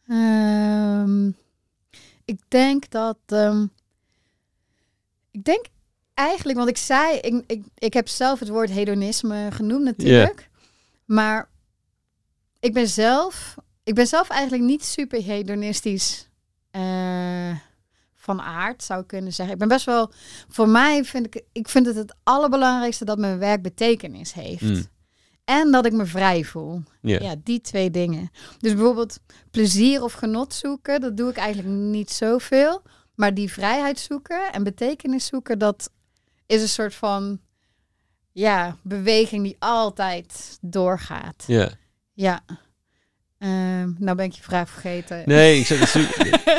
Ehm, 0.09 1.29
ik 2.25 2.41
denk 2.49 2.91
dat. 2.91 3.19
ehm, 3.27 3.67
Ik 5.31 5.45
denk 5.45 5.67
eigenlijk, 6.15 6.59
want 6.59 6.71
ik 6.71 6.77
zei, 6.77 7.19
ik, 7.19 7.45
ik, 7.47 7.65
ik 7.79 7.93
heb 7.95 8.09
zelf 8.09 8.39
het 8.39 8.49
woord 8.49 8.71
hedonisme 8.71 9.49
genoemd 9.53 9.85
natuurlijk. 9.85 10.49
Maar 11.05 11.49
ik 12.61 12.73
ben 12.73 12.89
zelf, 12.89 13.55
ik 13.85 13.95
ben 13.95 14.07
zelf 14.07 14.29
eigenlijk 14.29 14.63
niet 14.63 14.85
super 14.85 15.23
hedonistisch 15.23 16.29
eh, 16.71 17.57
van 18.15 18.41
aard, 18.41 18.83
zou 18.83 19.01
ik 19.01 19.07
kunnen 19.07 19.33
zeggen. 19.33 19.55
Ik 19.55 19.61
ben 19.61 19.69
best 19.69 19.85
wel, 19.87 20.13
voor 20.49 20.69
mij 20.69 21.05
vind 21.05 21.27
ik, 21.27 21.43
ik 21.53 21.69
vind 21.69 21.87
het 21.87 21.97
het 21.97 22.15
allerbelangrijkste 22.23 23.05
dat 23.05 23.19
mijn 23.19 23.39
werk 23.39 23.63
betekenis 23.63 24.33
heeft. 24.33 24.63
Mm. 24.63 24.85
En 25.49 25.71
dat 25.71 25.87
ik 25.87 25.93
me 25.93 26.07
vrij 26.07 26.45
voel. 26.45 26.83
Ja. 27.03 27.19
Ja, 27.21 27.35
die 27.45 27.61
twee 27.61 27.91
dingen. 27.91 28.31
Dus 28.59 28.75
bijvoorbeeld 28.75 29.19
plezier 29.51 30.03
of 30.03 30.13
genot 30.13 30.55
zoeken, 30.55 31.01
dat 31.01 31.17
doe 31.17 31.31
ik 31.31 31.37
eigenlijk 31.37 31.75
niet 31.77 32.11
zoveel. 32.11 32.83
Maar 33.15 33.35
die 33.35 33.53
vrijheid 33.53 33.99
zoeken 33.99 34.53
en 34.53 34.63
betekenis 34.63 35.27
zoeken, 35.27 35.59
dat 35.59 35.91
is 36.47 36.63
een 36.63 36.69
soort 36.69 36.95
van 36.95 37.41
ja, 38.33 38.77
beweging 38.83 39.43
die 39.45 39.57
altijd 39.59 40.59
doorgaat. 40.61 41.45
ja. 41.47 41.71
Ja. 42.13 42.41
Ehm, 43.39 43.91
nou 43.99 44.17
ben 44.17 44.25
ik 44.27 44.33
je 44.33 44.43
vraag 44.43 44.71
vergeten. 44.71 45.23
Nee, 45.27 45.59
ik 45.59 45.67
zeg, 45.67 45.79
dat, 45.79 46.03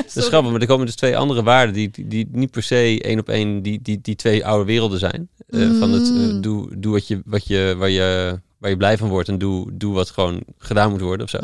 is, 0.05 0.13
dat 0.13 0.25
grappig, 0.25 0.51
maar 0.51 0.61
er 0.61 0.67
komen 0.67 0.85
dus 0.85 0.95
twee 0.95 1.17
andere 1.17 1.43
waarden 1.43 1.73
die, 1.73 1.89
die, 1.89 2.07
die 2.07 2.27
niet 2.31 2.51
per 2.51 2.63
se 2.63 3.01
één 3.01 3.19
op 3.19 3.29
één 3.29 3.61
die, 3.61 3.81
die, 3.81 4.01
die 4.01 4.15
twee 4.15 4.45
oude 4.45 4.65
werelden 4.65 4.99
zijn. 4.99 5.29
Eh, 5.47 5.79
Van 5.79 5.91
het 5.91 6.07
eh, 6.07 6.13
Mm. 6.13 6.41
doe, 6.41 6.79
doe 6.79 6.91
wat 6.93 7.07
je, 7.07 7.21
wat 7.25 7.47
je, 7.47 7.75
waar, 7.77 7.89
je, 7.89 8.39
waar 8.59 8.69
je 8.69 8.77
blij 8.77 8.97
van 8.97 9.09
wordt 9.09 9.29
en 9.29 9.37
doe, 9.37 9.69
doe 9.73 9.93
wat 9.93 10.09
gewoon 10.09 10.43
gedaan 10.57 10.91
moet 10.91 11.01
worden 11.01 11.25
of 11.25 11.29
zo. 11.29 11.37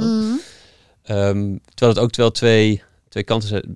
Ehm, 1.03 1.57
terwijl 1.73 1.93
het 1.95 1.99
ook 1.99 2.15
wel 2.15 2.31
twee, 2.31 2.83
twee 3.09 3.23
kanten 3.23 3.75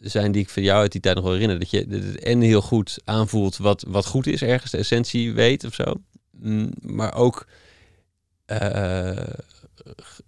zijn, 0.00 0.32
die 0.32 0.42
ik 0.42 0.48
van 0.48 0.62
jou 0.62 0.80
uit 0.80 0.92
die 0.92 1.00
tijd 1.00 1.14
nog 1.14 1.24
wel 1.24 1.32
herinner. 1.32 1.58
Dat 1.58 1.70
je 1.70 1.86
dat 1.86 2.02
het 2.02 2.18
en 2.18 2.40
heel 2.40 2.62
goed 2.62 2.98
aanvoelt 3.04 3.56
wat, 3.56 3.84
wat 3.88 4.06
goed 4.06 4.26
is 4.26 4.42
ergens, 4.42 4.70
de 4.70 4.78
essentie 4.78 5.32
weet 5.32 5.64
of 5.64 5.74
zo. 5.74 5.94
Mm, 6.30 6.70
maar 6.80 7.14
ook 7.14 7.46
eh, 8.46 9.26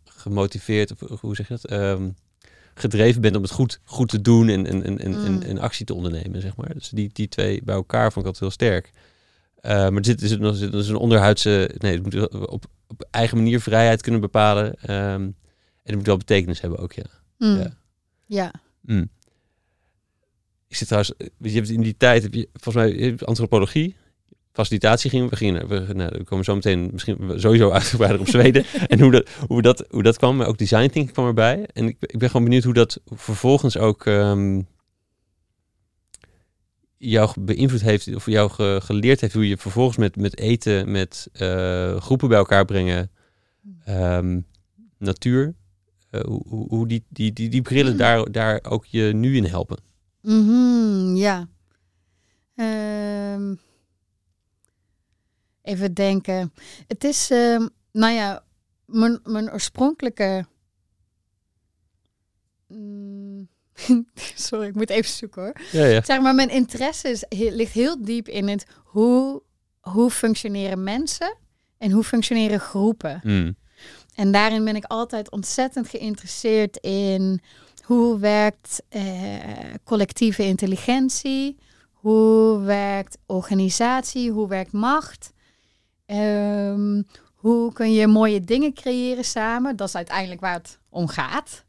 gemotiveerd, 0.04 1.10
of 1.10 1.20
hoe 1.20 1.34
zeg 1.34 1.48
je 1.48 1.58
dat? 1.60 1.70
Ehm, 1.70 2.08
gedreven 2.74 3.20
bent 3.20 3.36
om 3.36 3.42
het 3.42 3.50
goed, 3.50 3.80
goed 3.84 4.08
te 4.08 4.20
doen 4.20 4.48
en, 4.48 4.66
en, 4.66 4.84
en, 4.84 4.98
en, 4.98 5.14
en, 5.14 5.32
Mm. 5.32 5.42
en 5.42 5.58
actie 5.58 5.86
te 5.86 5.94
ondernemen, 5.94 6.40
zeg 6.40 6.56
maar. 6.56 6.74
Dus 6.74 6.88
die, 6.88 7.10
die 7.12 7.28
twee 7.28 7.60
bij 7.64 7.74
elkaar 7.74 8.12
vond 8.12 8.26
ik 8.26 8.32
altijd 8.32 8.40
heel 8.40 8.50
sterk. 8.68 8.90
Eh, 9.62 9.74
maar 9.74 9.96
er 9.96 10.04
zit, 10.04 10.22
er 10.22 10.28
zit 10.28 10.40
nog 10.40 10.56
zit 10.56 10.72
dus 10.72 10.88
een 10.88 10.96
onderhuidse... 10.96 11.70
Nee, 11.78 11.94
het 11.94 12.02
moet 12.02 12.28
op, 12.48 12.64
op 12.86 13.06
eigen 13.10 13.36
manier 13.36 13.60
vrijheid 13.60 14.02
kunnen 14.02 14.20
bepalen. 14.20 14.74
ehm, 14.80 15.22
en 15.22 15.34
het 15.82 15.94
moet 15.94 16.06
wel 16.06 16.16
betekenis 16.16 16.60
hebben 16.60 16.78
ook, 16.78 16.92
ja. 16.92 17.04
Mm. 17.38 17.58
Ja. 17.58 17.76
Ja. 18.26 18.52
Mm. 18.80 19.08
Ik 20.68 20.76
zit 20.76 20.86
trouwens... 20.88 21.14
Je 21.38 21.50
hebt 21.50 21.68
in 21.68 21.82
die 21.82 21.96
tijd, 21.96 22.22
heb 22.22 22.34
je, 22.34 22.48
volgens 22.52 22.84
mij, 22.84 22.94
je 22.94 23.24
antropologie, 23.24 23.96
facilitatie 24.52 25.10
gingen 25.10 25.28
we. 25.28 25.36
Gingen, 25.36 25.68
we, 25.68 25.92
nou, 25.94 26.10
we 26.18 26.24
komen 26.24 26.44
zo 26.44 26.54
meteen 26.54 26.88
misschien 26.92 27.32
sowieso 27.36 27.70
uitgebreider 27.70 28.20
op 28.24 28.28
Zweden. 28.28 28.64
en 28.88 29.00
hoe 29.00 29.10
dat, 29.10 29.30
hoe, 29.46 29.62
dat, 29.62 29.84
hoe 29.90 30.02
dat 30.02 30.16
kwam. 30.16 30.36
Maar 30.36 30.46
ook 30.46 30.58
design 30.58 30.80
thinking 30.80 31.12
kwam 31.12 31.26
erbij. 31.26 31.66
En 31.72 31.86
ik, 31.86 31.96
ik 32.00 32.18
ben 32.18 32.30
gewoon 32.30 32.44
benieuwd 32.44 32.64
hoe 32.64 32.74
dat 32.74 33.00
vervolgens 33.14 33.76
ook... 33.76 34.06
ehm, 34.06 34.60
jou 37.10 37.40
beïnvloed 37.40 37.80
heeft 37.80 38.14
of 38.14 38.26
jou 38.26 38.50
ge- 38.50 38.80
geleerd 38.82 39.20
heeft 39.20 39.34
hoe 39.34 39.48
je 39.48 39.56
vervolgens 39.56 39.96
met, 39.96 40.16
met 40.16 40.38
eten, 40.38 40.90
met 40.90 41.28
eh, 41.32 42.00
groepen 42.00 42.28
bij 42.28 42.38
elkaar 42.38 42.64
brengen, 42.64 43.10
ehm, 43.84 44.40
natuur, 44.98 45.54
eh, 46.10 46.20
hoe, 46.20 46.66
hoe, 46.68 46.88
die, 46.88 47.04
die, 47.08 47.32
die, 47.32 47.48
die 47.48 47.62
brillen 47.62 47.96
daar, 47.96 48.32
daar 48.32 48.60
ook 48.68 48.84
je 48.86 49.02
nu 49.02 49.36
in 49.36 49.44
helpen. 49.44 49.78
Mhm, 50.20 51.16
ja. 51.16 51.48
Ehm, 52.54 53.54
even 55.62 55.94
denken. 55.94 56.52
Het 56.86 57.04
is, 57.04 57.30
ehm, 57.30 57.68
nou 57.92 58.12
ja, 58.12 58.44
mijn, 58.86 59.20
mijn 59.24 59.52
oorspronkelijke. 59.52 60.46
Mm, 62.68 63.21
Sorry, 64.34 64.66
ik 64.66 64.74
moet 64.74 64.90
even 64.90 65.10
zoeken 65.10 65.42
hoor. 65.42 65.52
Ja, 65.72 65.84
ja. 65.84 66.02
Zeg 66.04 66.20
maar, 66.20 66.34
mijn 66.34 66.50
interesse 66.50 67.08
is, 67.08 67.24
ligt 67.28 67.72
heel 67.72 68.04
diep 68.04 68.28
in 68.28 68.48
het 68.48 68.66
hoe, 68.84 69.42
hoe 69.80 70.10
functioneren 70.10 70.82
mensen 70.82 71.36
en 71.78 71.90
hoe 71.90 72.04
functioneren 72.04 72.60
groepen. 72.60 73.20
Mm. 73.22 73.56
En 74.14 74.32
daarin 74.32 74.64
ben 74.64 74.76
ik 74.76 74.84
altijd 74.84 75.30
ontzettend 75.30 75.88
geïnteresseerd 75.88 76.76
in 76.76 77.40
hoe 77.84 78.18
werkt 78.18 78.82
eh, 78.88 79.02
collectieve 79.84 80.44
intelligentie, 80.44 81.56
hoe 81.92 82.60
werkt 82.60 83.18
organisatie, 83.26 84.30
hoe 84.30 84.48
werkt 84.48 84.72
macht, 84.72 85.32
Ehm, 86.12 87.02
hoe 87.34 87.72
kun 87.72 87.92
je 87.92 88.06
mooie 88.06 88.40
dingen 88.40 88.74
creëren 88.74 89.24
samen. 89.24 89.76
Dat 89.76 89.88
is 89.88 89.94
uiteindelijk 89.94 90.40
waar 90.40 90.52
het 90.54 90.78
om 90.88 91.08
gaat. 91.08 91.64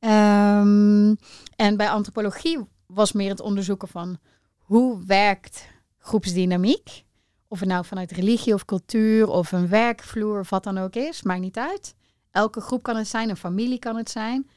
Ehm, 0.00 1.14
en 1.56 1.76
bij 1.76 1.90
antropologie 1.90 2.58
was 2.86 3.12
meer 3.12 3.30
het 3.30 3.40
onderzoeken 3.40 3.88
van 3.88 4.18
hoe 4.56 5.04
werkt 5.06 5.68
groepsdynamiek. 5.98 7.04
Of 7.48 7.60
het 7.60 7.68
nou 7.68 7.84
vanuit 7.84 8.10
religie 8.10 8.54
of 8.54 8.64
cultuur 8.64 9.28
of 9.28 9.52
een 9.52 9.68
werkvloer 9.68 10.38
of 10.38 10.50
wat 10.50 10.64
dan 10.64 10.78
ook 10.78 10.94
is, 10.94 11.22
maakt 11.22 11.40
niet 11.40 11.58
uit. 11.58 11.94
Elke 12.30 12.60
groep 12.60 12.82
kan 12.82 12.96
het 12.96 13.08
zijn, 13.08 13.28
een 13.28 13.36
familie 13.36 13.78
kan 13.78 13.96
het 13.96 14.10
zijn. 14.10 14.50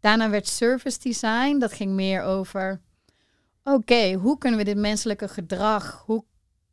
Daarna 0.00 0.30
werd 0.30 0.48
service 0.48 0.98
design, 0.98 1.58
dat 1.58 1.72
ging 1.72 1.92
meer 1.92 2.22
over, 2.22 2.80
oké, 3.64 4.12
hoe 4.12 4.38
kunnen 4.38 4.58
we 4.58 4.64
dit 4.64 4.76
menselijke 4.76 5.28
gedrag, 5.28 6.02
hoe, 6.06 6.24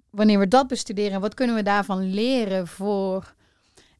wanneer 0.09 0.39
we 0.39 0.47
dat 0.47 0.67
bestuderen, 0.67 1.21
wat 1.21 1.33
kunnen 1.33 1.55
we 1.55 1.63
daarvan 1.63 2.13
leren 2.13 2.67
voor 2.67 3.33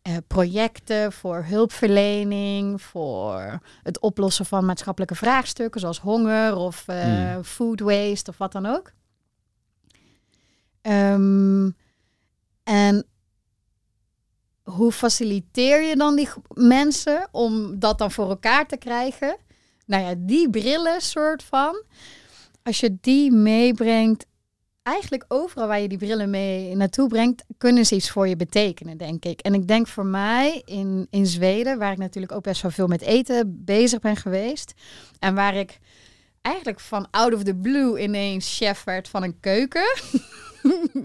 eh, 0.01 0.17
projecten, 0.27 1.11
voor 1.11 1.43
hulpverlening, 1.43 2.81
voor 2.81 3.59
het 3.83 3.99
oplossen 3.99 4.45
van 4.45 4.65
maatschappelijke 4.65 5.15
vraagstukken 5.15 5.81
zoals 5.81 5.99
honger 5.99 6.55
of 6.55 6.87
eh, 6.87 7.03
Hmm. 7.03 7.43
food 7.43 7.79
waste 7.79 8.29
of 8.29 8.37
wat 8.37 8.51
dan 8.51 8.65
ook. 8.65 8.91
Ehm, 10.81 11.69
en 12.63 13.05
hoe 14.63 14.91
faciliteer 14.91 15.81
je 15.83 15.95
dan 15.95 16.15
die 16.15 16.29
mensen 16.53 17.27
om 17.31 17.79
dat 17.79 17.97
dan 17.97 18.11
voor 18.11 18.29
elkaar 18.29 18.67
te 18.67 18.77
krijgen? 18.77 19.37
Nou 19.85 20.03
ja, 20.03 20.13
die 20.17 20.49
brillen 20.49 21.01
soort 21.01 21.43
van. 21.43 21.83
Als 22.63 22.79
je 22.79 22.97
die 23.01 23.31
meebrengt, 23.31 24.25
eigenlijk 24.83 25.25
overal 25.27 25.67
waar 25.67 25.79
je 25.79 25.87
die 25.87 25.97
brillen 25.97 26.29
mee 26.29 26.75
naartoe 26.75 27.07
brengt, 27.07 27.43
kunnen 27.57 27.85
ze 27.85 27.95
iets 27.95 28.09
voor 28.09 28.27
je 28.27 28.35
betekenen, 28.35 28.97
denk 28.97 29.25
ik. 29.25 29.39
En 29.39 29.53
ik 29.53 29.67
denk 29.67 29.87
voor 29.87 30.05
mij 30.05 30.61
in, 30.65 31.07
in 31.09 31.25
Zweden, 31.25 31.77
waar 31.77 31.91
ik 31.91 31.97
natuurlijk 31.97 32.33
ook 32.33 32.43
best 32.43 32.61
wel 32.61 32.71
veel 32.71 32.87
met 32.87 33.01
eten 33.01 33.63
bezig 33.65 33.99
ben 33.99 34.15
geweest. 34.15 34.73
En 35.19 35.35
waar 35.35 35.55
ik 35.55 35.79
eigenlijk 36.41 36.79
van 36.79 37.07
out 37.11 37.33
of 37.33 37.43
the 37.43 37.55
blue 37.55 38.01
ineens 38.01 38.57
chef 38.57 38.83
werd 38.83 39.07
van 39.07 39.23
een 39.23 39.39
keuken. 39.39 39.89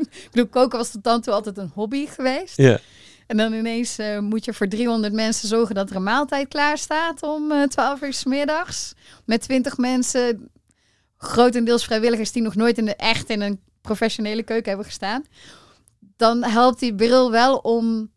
ik 0.08 0.28
bedoel, 0.30 0.48
koken 0.48 0.78
was 0.78 0.90
tot 0.90 1.04
dan 1.04 1.20
toe 1.20 1.32
altijd 1.32 1.58
een 1.58 1.70
hobby 1.74 2.06
geweest. 2.06 2.56
Ja. 2.56 2.78
En 3.26 3.36
dan 3.36 3.52
ineens 3.52 3.98
eh, 3.98 4.18
moet 4.18 4.44
je 4.44 4.52
voor 4.52 4.68
300 4.68 5.12
mensen 5.12 5.48
zorgen 5.48 5.74
dat 5.74 5.90
er 5.90 5.96
een 5.96 6.02
maaltijd 6.02 6.48
klaar 6.48 6.78
staat 6.78 7.22
om 7.22 7.52
eh 7.52 7.62
12 7.62 8.02
uur 8.02 8.12
's 8.12 8.24
middags. 8.24 8.92
Met 9.24 9.40
20 9.40 9.76
mensen, 9.76 10.50
grotendeels 11.24 11.84
vrijwilligers 11.84 12.32
die 12.32 12.42
nog 12.42 12.54
nooit 12.54 12.78
in 12.78 12.84
de, 12.84 12.96
echt 12.96 13.30
in 13.30 13.40
een 13.40 13.60
professionele 13.80 14.42
keuken 14.42 14.68
hebben 14.68 14.86
gestaan. 14.86 15.24
Dan 16.16 16.44
helpt 16.44 16.78
die 16.80 16.94
bril 16.94 17.30
wel 17.30 17.56
om 17.56 18.12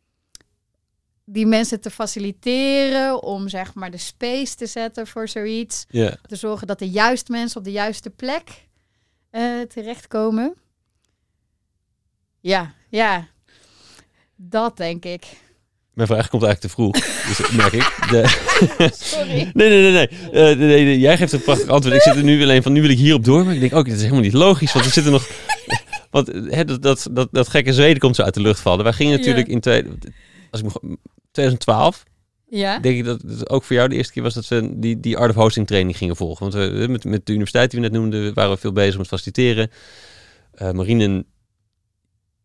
die 1.26 1.46
mensen 1.46 1.82
te 1.82 1.90
faciliteren, 1.90 3.24
om 3.24 3.48
zeg 3.50 3.74
maar 3.74 3.92
de 3.92 3.98
space 3.98 4.56
te 4.56 4.66
zetten 4.66 5.08
voor 5.08 5.28
zoiets. 5.28 5.86
Te 6.22 6.36
zorgen 6.36 6.68
dat 6.68 6.80
de 6.80 6.90
juiste 6.90 7.32
mensen 7.32 7.58
op 7.58 7.64
de 7.64 7.72
juiste 7.72 8.10
plek 8.10 8.68
eh, 9.30 9.62
terechtkomen. 9.62 10.56
Ja, 12.40 12.74
ja. 12.90 13.28
Dat 14.36 14.78
denk 14.78 15.06
ik. 15.06 15.28
Mijn 15.98 16.10
vraag 16.10 16.30
komt 16.30 16.44
eigenlijk 16.44 16.74
te 16.74 16.82
vroeg, 16.82 16.94
dus 17.28 17.52
merk 17.52 17.74
ik. 17.74 18.08
De... 18.10 18.24
Sorry. 19.16 19.52
Nee, 19.54 19.70
nee, 19.70 19.82
nee. 19.82 19.92
nee. 19.92 20.08
Eh, 20.08 20.32
nee, 20.32 20.56
nee, 20.56 20.86
nee. 20.86 21.00
Jij 21.00 21.18
geeft 21.18 21.32
een 21.32 21.42
prachtig 21.42 21.68
antwoord. 21.68 21.96
Ik 21.96 22.02
zit 22.02 22.16
er 22.16 22.24
nu 22.24 22.42
alleen 22.42 22.64
van, 22.64 22.72
nu 22.72 22.82
wil 22.82 22.90
ik 22.90 22.98
hierop 22.98 23.24
door. 23.24 23.46
Maar 23.46 23.54
ik 23.54 23.60
denk, 23.60 23.74
ook, 23.74 23.86
dit 23.86 23.94
is 23.96 24.02
helemaal 24.02 24.22
niet 24.22 24.34
logisch. 24.34 24.74
Want 24.74 24.86
we 24.86 24.92
zitten 24.92 25.12
nog... 25.12 25.28
Want 26.12 26.28
hè, 26.28 26.66
dat, 26.66 26.82
dat, 26.82 27.08
dat, 27.12 27.28
dat 27.32 27.48
gekke 27.48 27.74
Zweden 27.74 28.00
komt 28.00 28.16
zo 28.16 28.22
uit 28.22 28.34
de 28.34 28.42
lucht 28.42 28.60
vallen. 28.60 28.84
Wij 28.84 28.94
gingen 28.94 29.18
natuurlijk 29.18 29.48
Ja. 29.48 29.54
in 29.54 29.60
twee, 29.60 29.84
als 30.52 30.62
ik 30.62 30.66
me, 30.82 30.98
2012, 31.32 32.04
Ja. 32.50 32.80
denk 32.80 32.98
ik 32.98 33.06
dat 33.06 33.22
het 33.22 33.50
ook 33.50 33.64
voor 33.64 33.76
jou 33.76 33.90
de 33.90 33.96
eerste 33.96 34.14
keer 34.14 34.24
was 34.24 34.34
dat 34.34 34.48
we 34.48 34.80
die, 34.80 35.00
die 35.00 35.18
Art 35.18 35.30
of 35.30 35.36
Hosting 35.36 35.68
training 35.68 35.98
gingen 35.98 36.16
volgen. 36.16 36.52
Want 36.52 36.54
we, 36.54 36.86
met, 36.90 37.04
met 37.04 37.26
de 37.26 37.32
universiteit 37.32 37.72
die 37.72 37.80
we 37.80 37.86
net 37.88 37.96
noemden, 38.00 38.34
waren 38.34 38.52
we 38.52 38.58
veel 38.58 38.72
bezig 38.72 38.98
met 38.98 39.08
faciliteren. 39.08 39.72
Eh 40.54 40.72
Marien 40.72 41.02
en 41.02 41.26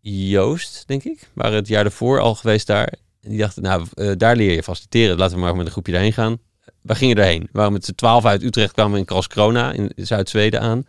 Joost, 0.00 0.84
denk 0.86 1.04
ik, 1.04 1.30
waren 1.34 1.54
het 1.54 1.68
jaar 1.68 1.82
daarvoor 1.82 2.20
al 2.20 2.34
geweest 2.34 2.66
daar. 2.66 2.92
Die 3.28 3.38
dachten, 3.38 3.62
nou, 3.62 3.86
eh, 3.94 4.12
daar 4.16 4.36
leer 4.36 4.54
je 4.54 4.62
faciliteren. 4.62 5.16
Laten 5.16 5.36
we 5.36 5.42
maar 5.42 5.56
met 5.56 5.66
een 5.66 5.72
groepje 5.72 5.92
daarheen 5.92 6.12
gaan. 6.12 6.38
We 6.80 6.94
gingen 6.94 7.16
daarheen. 7.16 7.48
Waren 7.52 7.72
met 7.72 7.84
z'n 7.84 7.94
twaalf 7.94 8.24
uit 8.24 8.42
Utrecht, 8.42 8.72
kwamen 8.72 8.92
we 8.92 8.98
in 8.98 9.04
Karlskrona 9.04 9.72
in 9.72 9.92
Zuid-Zweden 9.96 10.60
aan. 10.60 10.86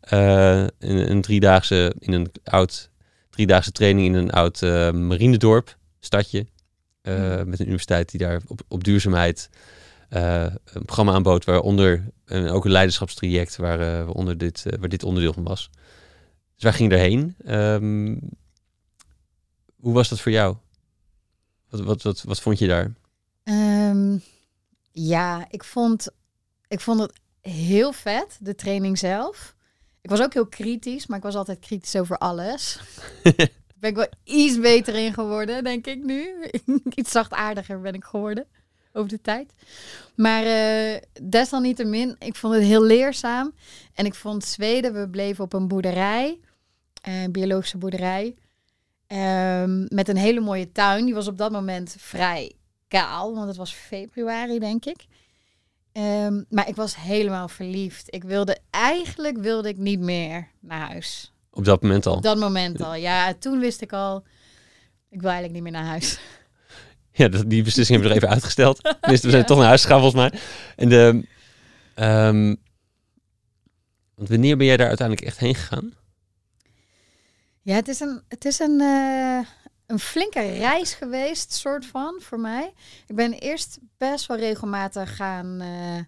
eh, 0.00 0.60
een, 0.60 1.10
een 1.10 1.20
driedaagse 1.20 1.94
in 1.98 2.12
een 2.12 2.30
oud 2.44 2.90
driedaagse 3.30 3.72
training 3.72 4.06
in 4.06 4.14
een 4.14 4.30
oud 4.30 4.62
eh, 4.62 4.90
marinedorp, 4.90 5.76
stadje. 6.00 6.46
Hmm. 7.02 7.48
Met 7.48 7.58
een 7.58 7.66
universiteit 7.66 8.10
die 8.10 8.20
daar 8.20 8.40
op, 8.46 8.60
op 8.68 8.84
duurzaamheid 8.84 9.50
een 10.08 10.84
programma 10.84 11.12
aanbood, 11.12 11.44
waaronder 11.44 12.04
en 12.24 12.48
ook 12.48 12.64
een 12.64 12.70
leiderschapstraject 12.70 13.56
waar, 13.56 13.78
waaronder 13.78 14.38
dit, 14.38 14.64
waar 14.80 14.88
dit 14.88 15.04
onderdeel 15.04 15.32
van 15.32 15.42
was. 15.42 15.70
Dus 16.54 16.62
wij 16.62 16.72
gingen 16.72 16.92
erheen. 16.92 17.34
Ehm, 17.44 18.16
hoe 19.80 19.94
was 19.94 20.08
dat 20.08 20.20
voor 20.20 20.32
jou? 20.32 20.56
Wat, 21.70 21.80
wat, 21.80 22.02
wat, 22.02 22.22
wat 22.22 22.40
vond 22.40 22.58
je 22.58 22.66
daar? 22.66 22.92
Ehm, 23.44 24.18
ja, 24.90 25.46
ik 25.50 25.64
vond, 25.64 26.08
ik 26.68 26.80
vond 26.80 27.00
het 27.00 27.12
heel 27.40 27.92
vet, 27.92 28.38
de 28.40 28.54
training 28.54 28.98
zelf. 28.98 29.54
Ik 30.00 30.10
was 30.10 30.20
ook 30.20 30.32
heel 30.32 30.46
kritisch, 30.46 31.06
maar 31.06 31.18
ik 31.18 31.24
was 31.24 31.34
altijd 31.34 31.58
kritisch 31.58 31.96
over 31.96 32.18
alles. 32.18 32.80
Daar 33.22 33.90
ben 33.90 33.90
ik 33.90 33.96
wel 33.96 34.36
iets 34.36 34.60
beter 34.60 34.94
in 34.94 35.12
geworden, 35.12 35.64
denk 35.64 35.86
ik 35.86 36.04
nu. 36.04 36.50
iets 36.94 37.10
zachtaardiger 37.10 37.80
ben 37.80 37.94
ik 37.94 38.04
geworden 38.04 38.46
over 38.92 39.08
de 39.08 39.20
tijd. 39.20 39.54
Maar 40.14 40.44
eh, 40.44 41.00
desalniettemin, 41.22 42.16
ik 42.18 42.36
vond 42.36 42.54
het 42.54 42.62
heel 42.62 42.82
leerzaam. 42.82 43.54
En 43.94 44.06
ik 44.06 44.14
vond 44.14 44.44
Zweden, 44.44 44.92
we 44.92 45.08
bleven 45.08 45.44
op 45.44 45.52
een 45.52 45.68
boerderij, 45.68 46.38
eh, 47.02 47.22
een 47.22 47.32
biologische 47.32 47.78
boerderij. 47.78 48.34
Ehm, 49.08 49.84
met 49.88 50.08
een 50.08 50.16
hele 50.16 50.40
mooie 50.40 50.72
tuin. 50.72 51.04
Die 51.04 51.14
was 51.14 51.26
op 51.28 51.38
dat 51.38 51.50
moment 51.52 51.96
vrij 51.98 52.52
kaal, 52.88 53.34
want 53.34 53.46
het 53.48 53.56
was 53.56 53.72
februari, 53.72 54.58
denk 54.58 54.84
ik. 54.84 55.06
Ehm, 55.92 56.42
maar 56.48 56.68
ik 56.68 56.76
was 56.76 56.96
helemaal 56.96 57.48
verliefd. 57.48 58.14
Ik 58.14 58.24
wilde 58.24 58.58
eigenlijk 58.70 59.38
wilde 59.38 59.68
ik 59.68 59.76
niet 59.76 60.00
meer 60.00 60.48
naar 60.60 60.88
huis. 60.88 61.32
Op 61.50 61.64
dat 61.64 61.82
moment 61.82 62.06
al. 62.06 62.14
Op 62.16 62.22
dat 62.22 62.38
moment 62.38 62.82
al. 62.82 62.94
Ja, 62.94 63.34
toen 63.34 63.58
wist 63.60 63.80
ik 63.82 63.92
al. 63.92 64.24
Ik 65.10 65.20
wil 65.20 65.30
eigenlijk 65.30 65.52
niet 65.52 65.62
meer 65.62 65.80
naar 65.82 65.90
huis. 65.90 66.18
Ja, 67.12 67.28
die 67.28 67.62
beslissing 67.62 67.88
hebben 68.00 68.08
we 68.08 68.14
er 68.14 68.16
even 68.22 68.34
uitgesteld. 68.34 68.82
Tenminste, 69.00 69.26
we 69.26 69.32
zijn 69.32 69.42
Ja. 69.42 69.48
toch 69.48 69.58
naar 69.58 69.66
huis 69.66 69.82
gegaan 69.82 70.00
volgens 70.00 70.30
mij. 70.30 70.40
En 70.76 70.88
de, 70.88 71.26
ehm, 71.94 72.54
want 74.14 74.28
wanneer 74.28 74.56
ben 74.56 74.66
jij 74.66 74.76
daar 74.76 74.88
uiteindelijk 74.88 75.26
echt 75.26 75.38
heen 75.38 75.54
gegaan? 75.54 75.92
Ja, 77.68 77.74
het 77.74 77.88
is 77.88 78.00
een, 78.00 78.22
het 78.28 78.44
is 78.44 78.58
een, 78.58 78.80
eh, 78.80 79.38
een 79.86 79.98
flinke 79.98 80.40
reis 80.40 80.94
geweest, 80.94 81.52
soort 81.52 81.86
van, 81.86 82.20
voor 82.20 82.40
mij. 82.40 82.72
Ik 83.06 83.14
ben 83.14 83.32
eerst 83.32 83.78
best 83.98 84.26
wel 84.26 84.36
regelmatig 84.36 85.16
gaan 85.16 85.60
eh, 85.60 85.98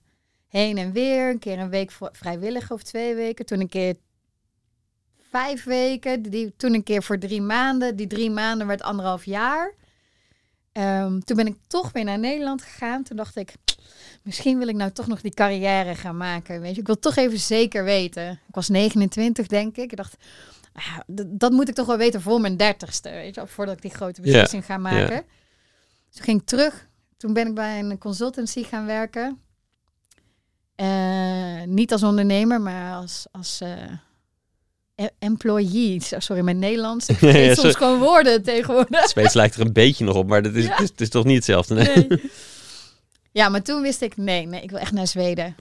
heen 0.48 0.78
en 0.78 0.92
weer. 0.92 1.30
Een 1.30 1.38
keer 1.38 1.58
een 1.58 1.70
week 1.70 1.92
vrijwillig 2.12 2.70
of 2.70 2.82
twee 2.82 3.14
weken. 3.14 3.46
Toen 3.46 3.60
een 3.60 3.68
keer 3.68 3.96
vijf 5.30 5.64
weken. 5.64 6.22
Die, 6.22 6.56
toen 6.56 6.74
een 6.74 6.82
keer 6.82 7.02
voor 7.02 7.18
drie 7.18 7.42
maanden. 7.42 7.96
Die 7.96 8.06
drie 8.06 8.30
maanden 8.30 8.66
werd 8.66 8.82
anderhalf 8.82 9.24
jaar. 9.24 9.74
Ehm, 10.72 11.20
toen 11.20 11.36
ben 11.36 11.46
ik 11.46 11.56
toch 11.66 11.92
weer 11.92 12.04
naar 12.04 12.18
Nederland 12.18 12.62
gegaan. 12.62 13.02
Toen 13.02 13.16
dacht 13.16 13.36
ik, 13.36 13.52
misschien 14.22 14.58
wil 14.58 14.68
ik 14.68 14.76
nou 14.76 14.90
toch 14.90 15.06
nog 15.06 15.20
die 15.20 15.34
carrière 15.34 15.94
gaan 15.94 16.16
maken. 16.16 16.60
Weet 16.60 16.74
je, 16.74 16.80
ik 16.80 16.86
wil 16.86 16.98
toch 16.98 17.16
even 17.16 17.38
zeker 17.38 17.84
weten. 17.84 18.30
Ik 18.30 18.54
was 18.54 18.68
29, 18.68 19.46
denk 19.46 19.76
ik. 19.76 19.90
Ik 19.90 19.96
dacht, 19.96 20.16
dat 21.26 21.52
moet 21.52 21.68
ik 21.68 21.74
toch 21.74 21.86
wel 21.86 21.96
weten 21.96 22.20
voor 22.22 22.40
mijn 22.40 22.56
dertigste, 22.56 23.10
weet 23.10 23.34
je, 23.34 23.40
wel, 23.40 23.46
voordat 23.46 23.74
ik 23.74 23.82
die 23.82 23.90
grote 23.90 24.20
beslissing 24.20 24.64
ga 24.64 24.76
maken. 24.78 25.24
Dus 26.06 26.14
toen 26.16 26.24
ging 26.24 26.40
ik 26.40 26.46
terug. 26.46 26.88
Toen 27.16 27.32
ben 27.32 27.46
ik 27.46 27.54
bij 27.54 27.78
een 27.78 27.98
consultancy 27.98 28.62
gaan 28.64 28.86
werken. 28.86 29.40
Eh, 30.74 31.62
niet 31.66 31.92
als 31.92 32.02
ondernemer, 32.02 32.60
maar 32.60 32.94
als, 32.94 33.26
als 33.32 33.60
eh, 33.60 33.82
e- 34.94 35.08
employee. 35.18 36.02
Zo- 36.02 36.20
Sorry, 36.20 36.42
mijn 36.42 36.58
Nederlands. 36.58 37.08
Ik 37.08 37.20
Ja, 37.34 37.54
soms 37.54 37.74
gewoon 37.74 37.98
woorden 37.98 38.42
tegenwoordig. 38.42 39.08
Zweeds 39.08 39.34
lijkt 39.34 39.54
er 39.54 39.60
een 39.60 39.72
beetje 39.72 40.04
nog 40.04 40.16
op, 40.16 40.26
maar 40.28 40.42
dat 40.42 40.54
is, 40.54 40.64
Ja. 40.64 40.70
het 40.70 40.80
is, 40.80 40.88
het 40.88 41.00
is 41.00 41.08
toch 41.08 41.24
niet 41.24 41.36
hetzelfde. 41.36 41.74
Nee? 41.74 42.06
Nee. 42.08 42.30
Ja, 43.32 43.48
maar 43.48 43.62
toen 43.62 43.82
wist 43.82 44.02
ik, 44.02 44.16
nee, 44.16 44.46
nee, 44.46 44.62
ik 44.62 44.70
wil 44.70 44.78
echt 44.78 44.92
naar 44.92 45.06
Zweden. 45.06 45.56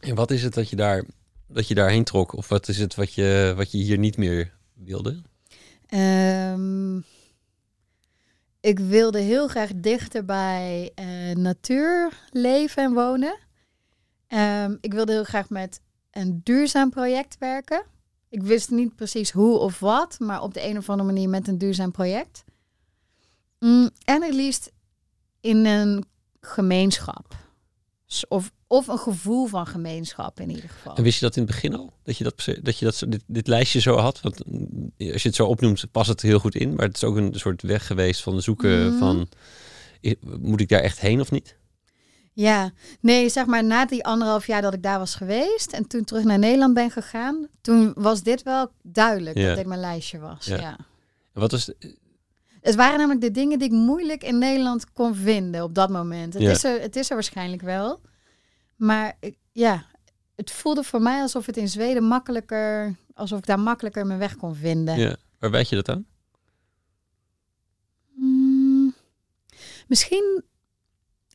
En 0.00 0.14
wat 0.14 0.30
is 0.30 0.42
het 0.42 0.54
dat 0.54 0.70
je, 0.70 0.76
daar, 0.76 1.04
dat 1.52 1.68
je 1.68 1.74
daarheen 1.74 2.04
trok? 2.04 2.32
Of 2.32 2.48
wat 2.48 2.68
is 2.68 2.78
het 2.78 2.94
wat 2.94 3.14
je, 3.14 3.52
wat 3.56 3.70
je 3.70 3.78
hier 3.78 3.98
niet 3.98 4.16
meer 4.16 4.52
wilde? 4.74 5.22
Ehm, 5.86 6.96
ik 8.60 8.78
wilde 8.78 9.18
heel 9.18 9.48
graag 9.48 9.70
dichter 9.74 10.24
bij 10.24 10.92
eh, 10.94 11.06
natuur 11.36 12.12
leven 12.30 12.82
en 12.82 12.92
wonen. 12.92 13.38
Ehm, 14.26 14.76
ik 14.80 14.92
wilde 14.92 15.12
heel 15.12 15.24
graag 15.24 15.50
met 15.50 15.80
een 16.10 16.40
duurzaam 16.44 16.90
project 16.90 17.38
werken. 17.38 17.82
Ik 18.28 18.42
wist 18.42 18.70
niet 18.70 18.96
precies 18.96 19.30
hoe 19.30 19.58
of 19.58 19.80
wat, 19.80 20.18
maar 20.18 20.42
op 20.42 20.54
de 20.54 20.64
een 20.64 20.76
of 20.76 20.88
andere 20.88 21.08
manier 21.12 21.28
met 21.28 21.48
een 21.48 21.58
duurzaam 21.58 21.90
project. 21.90 22.44
Mm, 23.58 23.90
en 24.04 24.22
het 24.22 24.34
liefst 24.34 24.72
in 25.40 25.66
een 25.66 26.04
gemeenschap. 26.40 27.41
Of, 28.28 28.52
of 28.66 28.86
een 28.88 28.98
gevoel 28.98 29.46
van 29.46 29.66
gemeenschap 29.66 30.40
in 30.40 30.50
ieder 30.50 30.68
geval. 30.70 30.96
En 30.96 31.02
wist 31.02 31.18
je 31.18 31.24
dat 31.24 31.36
in 31.36 31.42
het 31.42 31.50
begin 31.50 31.74
al? 31.76 31.92
Dat 32.02 32.16
je 32.18 32.24
dat, 32.24 32.44
dat, 32.62 32.78
je 32.78 32.84
dat 32.84 33.04
dit, 33.08 33.22
dit 33.26 33.46
lijstje 33.46 33.80
zo 33.80 33.96
had? 33.96 34.20
Want 34.20 34.46
mm, 34.46 34.92
als 35.12 35.22
je 35.22 35.28
het 35.28 35.36
zo 35.36 35.46
opnoemt, 35.46 35.84
past 35.90 36.08
het 36.08 36.22
heel 36.22 36.38
goed 36.38 36.54
in. 36.54 36.74
Maar 36.74 36.86
het 36.86 36.96
is 36.96 37.04
ook 37.04 37.16
een 37.16 37.34
soort 37.34 37.62
weg 37.62 37.86
geweest 37.86 38.22
van 38.22 38.42
zoeken 38.42 38.86
Mhm. 38.88 38.98
van... 38.98 39.28
Moet 40.40 40.60
ik 40.60 40.68
daar 40.68 40.80
echt 40.80 41.00
heen 41.00 41.20
of 41.20 41.30
niet? 41.30 41.56
Ja, 42.32 42.70
nee, 43.00 43.28
zeg 43.28 43.46
maar 43.46 43.64
na 43.64 43.86
die 43.86 44.04
anderhalf 44.04 44.46
jaar 44.46 44.62
dat 44.62 44.74
ik 44.74 44.82
daar 44.82 44.98
was 44.98 45.14
geweest 45.14 45.72
en 45.72 45.86
toen 45.86 46.04
terug 46.04 46.24
naar 46.24 46.38
Nederland 46.38 46.74
ben 46.74 46.90
gegaan, 46.90 47.46
toen 47.60 47.92
was 47.94 48.22
dit 48.22 48.42
wel 48.42 48.70
duidelijk 48.82 49.36
Ja. 49.38 49.46
dat 49.46 49.56
dit 49.56 49.66
mijn 49.66 49.80
lijstje 49.80 50.18
was. 50.18 50.46
Ja. 50.46 50.60
Ja. 50.60 50.76
Wat 51.32 51.52
is... 51.52 51.70
Het 52.62 52.74
waren 52.74 52.98
namelijk 52.98 53.20
de 53.20 53.30
dingen 53.30 53.58
die 53.58 53.68
ik 53.68 53.74
moeilijk 53.74 54.24
in 54.24 54.38
Nederland 54.38 54.92
kon 54.92 55.14
vinden 55.14 55.62
op 55.62 55.74
dat 55.74 55.90
moment. 55.90 56.34
Het, 56.34 56.42
Ja. 56.42 56.50
is, 56.50 56.64
er, 56.64 56.80
het 56.80 56.96
is 56.96 57.08
er 57.08 57.14
waarschijnlijk 57.14 57.62
wel, 57.62 58.00
maar 58.76 59.18
ja, 59.52 59.84
het 60.36 60.50
voelde 60.50 60.82
voor 60.82 61.02
mij 61.02 61.20
alsof 61.20 61.46
het 61.46 61.56
in 61.56 61.68
Zweden 61.68 62.04
makkelijker, 62.04 62.96
alsof 63.14 63.38
ik 63.38 63.46
daar 63.46 63.60
makkelijker 63.60 64.06
mijn 64.06 64.18
weg 64.18 64.36
kon 64.36 64.54
vinden. 64.54 64.98
Ja. 64.98 65.16
Waar 65.38 65.50
weet 65.50 65.68
je 65.68 65.74
dat 65.76 65.88
aan? 65.88 66.06
Hmm, 68.14 68.94
misschien, 69.88 70.42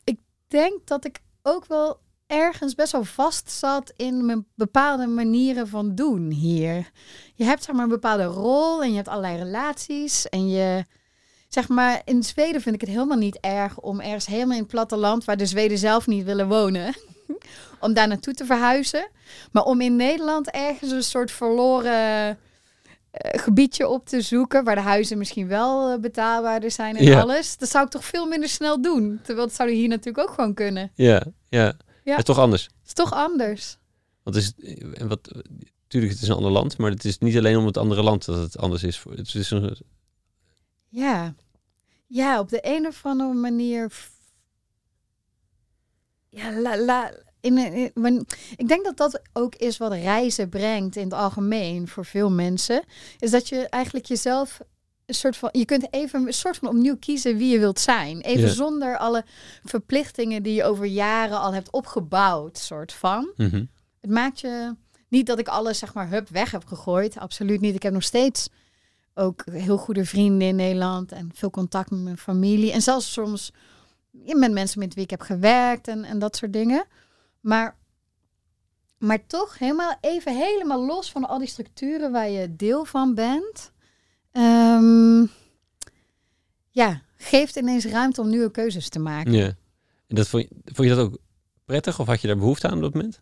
ik 0.04 0.18
denk 0.46 0.86
dat 0.86 1.04
ik 1.04 1.20
ook 1.42 1.66
wel 1.66 2.00
ergens 2.26 2.74
best 2.74 2.92
wel 2.92 3.04
vast 3.04 3.50
zat 3.50 3.92
in 3.96 4.26
mijn 4.26 4.46
bepaalde 4.54 5.06
manieren 5.06 5.68
van 5.68 5.94
doen 5.94 6.30
hier. 6.30 6.90
Je 7.34 7.44
hebt 7.44 7.62
zeg 7.64 7.74
maar 7.74 7.84
een 7.84 7.90
bepaalde 7.90 8.24
rol 8.24 8.82
en 8.82 8.90
je 8.90 8.96
hebt 8.96 9.08
allerlei 9.08 9.36
relaties 9.36 10.28
en 10.28 10.48
je, 10.48 10.84
zeg 11.48 11.68
maar, 11.68 12.02
in 12.04 12.22
Zweden 12.22 12.60
vind 12.60 12.74
ik 12.74 12.80
het 12.80 12.90
helemaal 12.90 13.16
niet 13.18 13.38
erg 13.40 13.78
om 13.78 14.00
ergens 14.00 14.26
helemaal 14.26 14.54
in 14.56 14.62
het 14.62 14.70
platteland 14.70 15.24
waar 15.24 15.36
de 15.36 15.46
Zweden 15.46 15.78
zelf 15.78 16.06
niet 16.06 16.24
willen 16.24 16.48
wonen, 16.48 16.94
om 17.80 17.92
daar 17.92 18.08
naartoe 18.08 18.34
te 18.34 18.44
verhuizen. 18.44 19.08
Maar 19.52 19.64
om 19.64 19.80
in 19.80 19.96
Nederland 19.96 20.50
ergens 20.50 20.90
een 20.90 21.02
soort 21.02 21.30
verloren 21.30 22.38
eh, 23.10 23.40
gebiedje 23.40 23.88
op 23.88 24.06
te 24.06 24.20
zoeken 24.20 24.64
waar 24.64 24.74
de 24.74 24.80
huizen 24.80 25.18
misschien 25.18 25.48
wel 25.48 25.90
eh, 25.92 25.98
betaalbaarder 26.00 26.70
zijn 26.70 26.96
en 26.96 27.04
Ja. 27.04 27.20
alles. 27.20 27.56
Dat 27.56 27.68
zou 27.68 27.84
ik 27.84 27.90
toch 27.90 28.04
veel 28.04 28.26
minder 28.26 28.48
snel 28.48 28.82
doen. 28.82 29.20
Terwijl 29.22 29.46
dat 29.46 29.56
zou 29.56 29.70
hier 29.70 29.88
natuurlijk 29.88 30.28
ook 30.28 30.34
gewoon 30.34 30.54
kunnen. 30.54 30.90
Ja, 30.94 31.22
ja. 31.48 31.72
Ja. 32.04 32.10
Het 32.16 32.18
is 32.18 32.34
toch 32.34 32.38
anders. 32.38 32.62
Het 32.62 32.86
is 32.86 32.92
toch 32.92 33.12
anders. 33.12 33.76
Want 34.22 34.36
is, 34.36 34.52
en 34.94 35.08
wat, 35.08 35.28
natuurlijk, 35.82 36.12
het 36.12 36.22
is 36.22 36.28
een 36.28 36.34
ander 36.34 36.50
land, 36.50 36.78
maar 36.78 36.90
het 36.90 37.04
is 37.04 37.18
niet 37.18 37.36
alleen 37.36 37.56
om 37.56 37.66
het 37.66 37.76
andere 37.76 38.02
land 38.02 38.24
dat 38.24 38.36
het 38.36 38.58
anders 38.58 38.82
is. 38.82 39.02
Het 39.16 39.34
is 39.34 39.50
een, 39.50 39.76
Ja. 40.88 41.34
Ja, 42.06 42.38
op 42.40 42.48
de 42.48 42.58
een 42.62 42.86
of 42.86 43.04
andere 43.06 43.34
manier. 43.34 43.92
Ja, 46.28 46.52
la, 46.60 46.78
la, 46.78 47.12
in, 47.40 47.58
in- 47.58 48.26
ik 48.56 48.68
denk 48.68 48.84
dat 48.84 48.96
dat 48.96 49.20
ook 49.32 49.54
is 49.54 49.76
wat 49.76 49.92
reizen 49.92 50.48
brengt 50.48 50.96
in 50.96 51.04
het 51.04 51.12
algemeen 51.12 51.88
voor 51.88 52.04
veel 52.04 52.30
mensen. 52.30 52.84
Is 53.18 53.30
dat 53.30 53.48
je 53.48 53.68
eigenlijk 53.68 54.06
jezelf 54.06 54.60
een 55.06 55.14
soort 55.14 55.36
van. 55.36 55.48
Je 55.52 55.64
kunt 55.64 55.92
even 55.92 56.26
een 56.26 56.32
soort 56.32 56.56
van 56.56 56.68
opnieuw 56.68 56.96
kiezen 56.96 57.36
wie 57.36 57.48
je 57.52 57.58
wilt 57.58 57.80
zijn. 57.80 58.20
Even 58.20 58.46
Ja. 58.48 58.52
zonder 58.54 58.98
alle 58.98 59.24
verplichtingen 59.64 60.42
die 60.42 60.54
je 60.54 60.64
over 60.64 60.84
jaren 60.84 61.40
al 61.40 61.54
hebt 61.54 61.70
opgebouwd, 61.72 62.58
soort 62.58 62.92
van. 62.92 63.32
Mhm. 63.36 63.64
Het 64.00 64.10
maakt 64.10 64.40
je 64.40 64.74
niet 65.08 65.26
dat 65.26 65.38
ik 65.38 65.48
alles 65.48 65.78
zeg 65.78 65.94
maar 65.94 66.08
hup 66.10 66.28
weg 66.28 66.50
heb 66.50 66.64
gegooid. 66.66 67.18
Absoluut 67.18 67.60
niet. 67.60 67.74
Ik 67.74 67.82
heb 67.82 67.92
nog 67.92 68.02
steeds 68.02 68.48
ook 69.18 69.44
heel 69.50 69.76
goede 69.76 70.04
vrienden 70.04 70.48
in 70.48 70.56
Nederland 70.56 71.12
en 71.12 71.30
veel 71.34 71.50
contact 71.50 71.90
met 71.90 72.00
mijn 72.00 72.18
familie. 72.18 72.72
En 72.72 72.82
zelfs 72.82 73.12
soms 73.12 73.52
met 74.10 74.52
mensen 74.52 74.78
met 74.78 74.94
wie 74.94 75.04
ik 75.04 75.10
heb 75.10 75.20
gewerkt 75.20 75.88
en, 75.88 76.04
en 76.04 76.18
dat 76.18 76.36
soort 76.36 76.52
dingen. 76.52 76.84
Maar, 77.40 77.76
maar 78.98 79.26
toch 79.26 79.58
helemaal 79.58 79.96
even 80.00 80.36
helemaal 80.36 80.86
los 80.86 81.10
van 81.10 81.28
al 81.28 81.38
die 81.38 81.48
structuren 81.48 82.12
waar 82.12 82.28
je 82.28 82.56
deel 82.56 82.84
van 82.84 83.14
bent. 83.14 83.72
Ehm, 84.32 85.26
ja, 86.70 87.02
geeft 87.16 87.56
ineens 87.56 87.84
ruimte 87.84 88.20
om 88.20 88.28
nieuwe 88.28 88.50
keuzes 88.50 88.88
te 88.88 88.98
maken. 88.98 89.32
Ja. 89.32 89.46
En 90.06 90.16
dat 90.16 90.28
vond, 90.28 90.42
je, 90.42 90.48
vond 90.64 90.88
je 90.88 90.94
dat 90.94 91.04
ook 91.04 91.18
prettig 91.64 92.00
of 92.00 92.06
had 92.06 92.20
je 92.20 92.26
daar 92.26 92.36
behoefte 92.36 92.68
aan 92.68 92.76
op 92.76 92.82
dat 92.82 92.94
moment? 92.94 93.20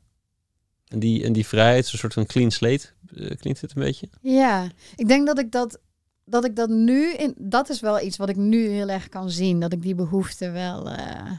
En 0.86 0.98
die, 0.98 1.24
en 1.24 1.32
die 1.32 1.46
vrijheid, 1.46 1.86
zo'n 1.86 1.98
soort 1.98 2.12
van 2.12 2.26
clean 2.26 2.50
slate, 2.50 2.86
eh, 3.14 3.36
klinkt 3.36 3.60
het 3.60 3.76
een 3.76 3.82
beetje? 3.82 4.08
Ja, 4.20 4.70
ik 4.96 5.08
denk 5.08 5.26
dat 5.26 5.38
ik 5.38 5.52
dat, 5.52 5.80
dat 6.28 6.44
ik 6.44 6.56
dat 6.56 6.68
nu 6.68 7.12
in. 7.12 7.34
Dat 7.38 7.68
is 7.68 7.80
wel 7.80 8.00
iets 8.00 8.16
wat 8.16 8.28
ik 8.28 8.36
nu 8.36 8.68
heel 8.68 8.88
erg 8.88 9.08
kan 9.08 9.30
zien. 9.30 9.60
Dat 9.60 9.72
ik 9.72 9.82
die 9.82 9.94
behoefte 9.94 10.50
wel, 10.50 10.90
eh, 10.90 11.30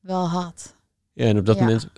wel 0.00 0.28
had. 0.28 0.74
Ja, 1.12 1.24
en 1.26 1.38
op 1.38 1.46
dat 1.46 1.56
Ja. 1.58 1.62
moment, 1.64 1.88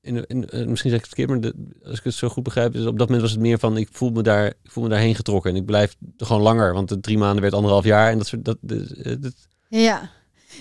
in, 0.00 0.26
in, 0.26 0.48
eh, 0.48 0.66
misschien 0.66 0.90
zeg 0.90 0.98
ik 1.00 1.06
het 1.06 1.14
verkeerd, 1.14 1.28
maar 1.28 1.40
de- 1.40 1.86
als 1.88 1.98
ik 1.98 2.04
het 2.04 2.14
zo 2.14 2.28
goed 2.28 2.42
begrijp, 2.42 2.74
is 2.74 2.86
op 2.86 2.98
dat 2.98 3.06
moment 3.06 3.20
was 3.20 3.30
het 3.30 3.40
meer 3.40 3.58
van, 3.58 3.76
ik 3.76 3.88
voel 3.92 4.10
me 4.10 4.22
daar, 4.22 4.46
ik 4.46 4.70
voel 4.70 4.82
me 4.84 4.90
daarheen 4.90 5.14
getrokken 5.14 5.50
en 5.50 5.56
ik 5.56 5.64
blijf 5.64 5.96
gewoon 6.16 6.42
langer, 6.42 6.72
want 6.74 6.88
de 6.88 7.00
drie 7.00 7.18
maanden 7.18 7.42
werd 7.42 7.54
anderhalf 7.54 7.84
jaar 7.84 8.10
en 8.10 8.18
dat 8.18 8.26
soort, 8.26 8.44
dat, 8.44 8.58
dat, 8.60 8.90
eh, 8.90 9.14
dat 9.20 9.32
Ja. 9.68 10.10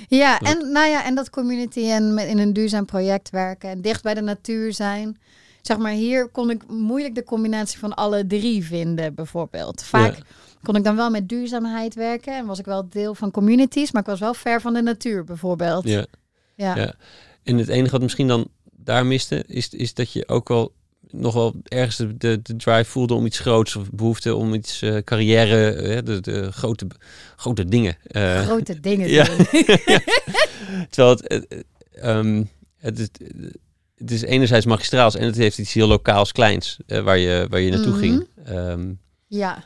Ja, 0.08 0.38
Dat- 0.40 0.48
en 0.50 0.72
nou 0.72 0.88
ja, 0.90 1.06
en 1.06 1.16
dat 1.16 1.30
community 1.30 1.80
en 1.90 2.14
met 2.14 2.28
in 2.28 2.38
een 2.38 2.54
duurzaam 2.54 2.86
project 2.86 3.30
werken 3.30 3.70
en 3.70 3.82
dicht 3.82 4.04
bij 4.04 4.14
de 4.14 4.22
natuur 4.22 4.74
zijn. 4.74 5.18
Zeg 5.62 5.78
maar, 5.78 5.92
hier 5.92 6.28
kon 6.30 6.50
ik 6.50 6.68
moeilijk 6.68 7.16
de 7.16 7.24
combinatie 7.24 7.80
van 7.80 7.94
alle 7.96 8.28
drie 8.28 8.66
vinden, 8.66 9.16
bijvoorbeeld. 9.16 9.84
Vaak 9.84 10.16
Ja. 10.16 10.24
Kon 10.64 10.76
ik 10.76 10.84
dan 10.84 10.96
wel 10.96 11.10
met 11.10 11.30
duurzaamheid 11.30 11.96
werken 11.96 12.36
en 12.38 12.46
was 12.46 12.60
ik 12.60 12.66
wel 12.66 12.90
deel 12.90 13.16
van 13.16 13.32
communities, 13.32 13.92
maar 13.92 14.02
ik 14.02 14.08
was 14.08 14.20
wel 14.20 14.34
ver 14.34 14.62
van 14.62 14.74
de 14.74 14.82
natuur, 14.82 15.24
bijvoorbeeld. 15.24 15.88
ja. 15.90 16.06
ja. 16.56 16.76
Ja. 16.76 16.94
En 17.44 17.58
het 17.58 17.68
enige 17.68 17.92
wat 17.92 18.02
misschien 18.02 18.28
dan 18.28 18.48
daar 18.76 19.06
miste, 19.06 19.44
is, 19.48 19.70
is 19.70 19.94
dat 19.94 20.12
je 20.12 20.28
ook 20.28 20.48
wel 20.48 20.76
nog 21.12 21.34
wel 21.34 21.56
ergens 21.64 21.96
de, 21.96 22.18
de, 22.18 22.40
de 22.42 22.56
drive 22.56 22.84
voelde 22.90 23.14
om 23.14 23.26
iets 23.26 23.40
groots 23.40 23.76
of 23.76 23.90
behoefte 23.92 24.36
om 24.36 24.54
iets 24.54 24.82
eh, 24.82 24.98
carrière, 25.04 25.70
eh, 25.72 26.04
de, 26.06 26.22
de 26.22 26.52
grote, 26.52 26.88
grote 27.36 27.66
dingen. 27.66 27.96
eh, 28.08 28.42
Grote 28.42 28.80
dingen 28.90 29.10
Ja. 29.18 29.26
Terwijl 30.90 31.16
het, 31.16 31.28
eh, 31.28 31.38
eh, 31.38 32.18
ehm, 32.18 32.44
het, 32.78 33.00
is, 33.00 33.08
het 33.98 34.12
is 34.12 34.22
enerzijds 34.22 34.66
magistraals 34.66 35.16
en 35.16 35.26
het 35.26 35.36
heeft 35.36 35.58
iets 35.58 35.74
heel 35.74 35.88
lokaals 35.88 36.32
kleins 36.32 36.78
waar, 36.88 37.18
je, 37.18 37.46
waar 37.50 37.60
je 37.60 37.72
naartoe 37.72 37.92
Mhm. 37.92 38.00
ging. 38.00 38.28
Ehm, 38.46 38.94
Ja. 39.28 39.64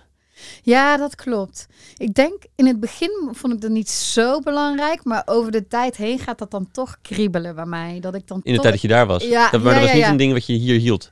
Ja, 0.63 0.97
dat 0.97 1.15
klopt. 1.15 1.67
Ik 1.97 2.13
denk 2.13 2.43
in 2.55 2.65
het 2.67 2.79
begin 2.79 3.29
vond 3.31 3.53
ik 3.53 3.61
dat 3.61 3.71
niet 3.71 3.89
zo 3.89 4.39
belangrijk, 4.39 5.03
maar 5.03 5.23
over 5.25 5.51
de 5.51 5.67
tijd 5.67 5.97
heen 5.97 6.19
gaat 6.19 6.37
dat 6.37 6.51
dan 6.51 6.71
toch 6.71 6.97
kriebelen 7.01 7.55
bij 7.55 7.65
mij. 7.65 7.99
Dat 7.99 8.15
ik 8.15 8.27
dan 8.27 8.41
in 8.43 8.43
de 8.43 8.51
toch... 8.51 8.61
tijd 8.61 8.73
dat 8.73 8.81
je 8.81 8.87
daar 8.87 9.07
was. 9.07 9.23
Ja, 9.23 9.49
dat, 9.49 9.61
maar 9.61 9.73
ja, 9.73 9.79
dat 9.79 9.89
was 9.89 9.97
ja, 9.97 10.03
niet 10.03 10.11
een 10.11 10.17
ding 10.17 10.33
wat 10.33 10.45
je 10.45 10.53
hier 10.53 10.79
hield. 10.79 11.09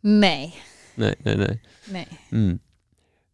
Nee, 0.00 0.54
Nee, 0.94 1.14
nee, 1.22 1.36
nee. 1.36 1.60
nee. 1.84 2.06
Hmm. 2.28 2.60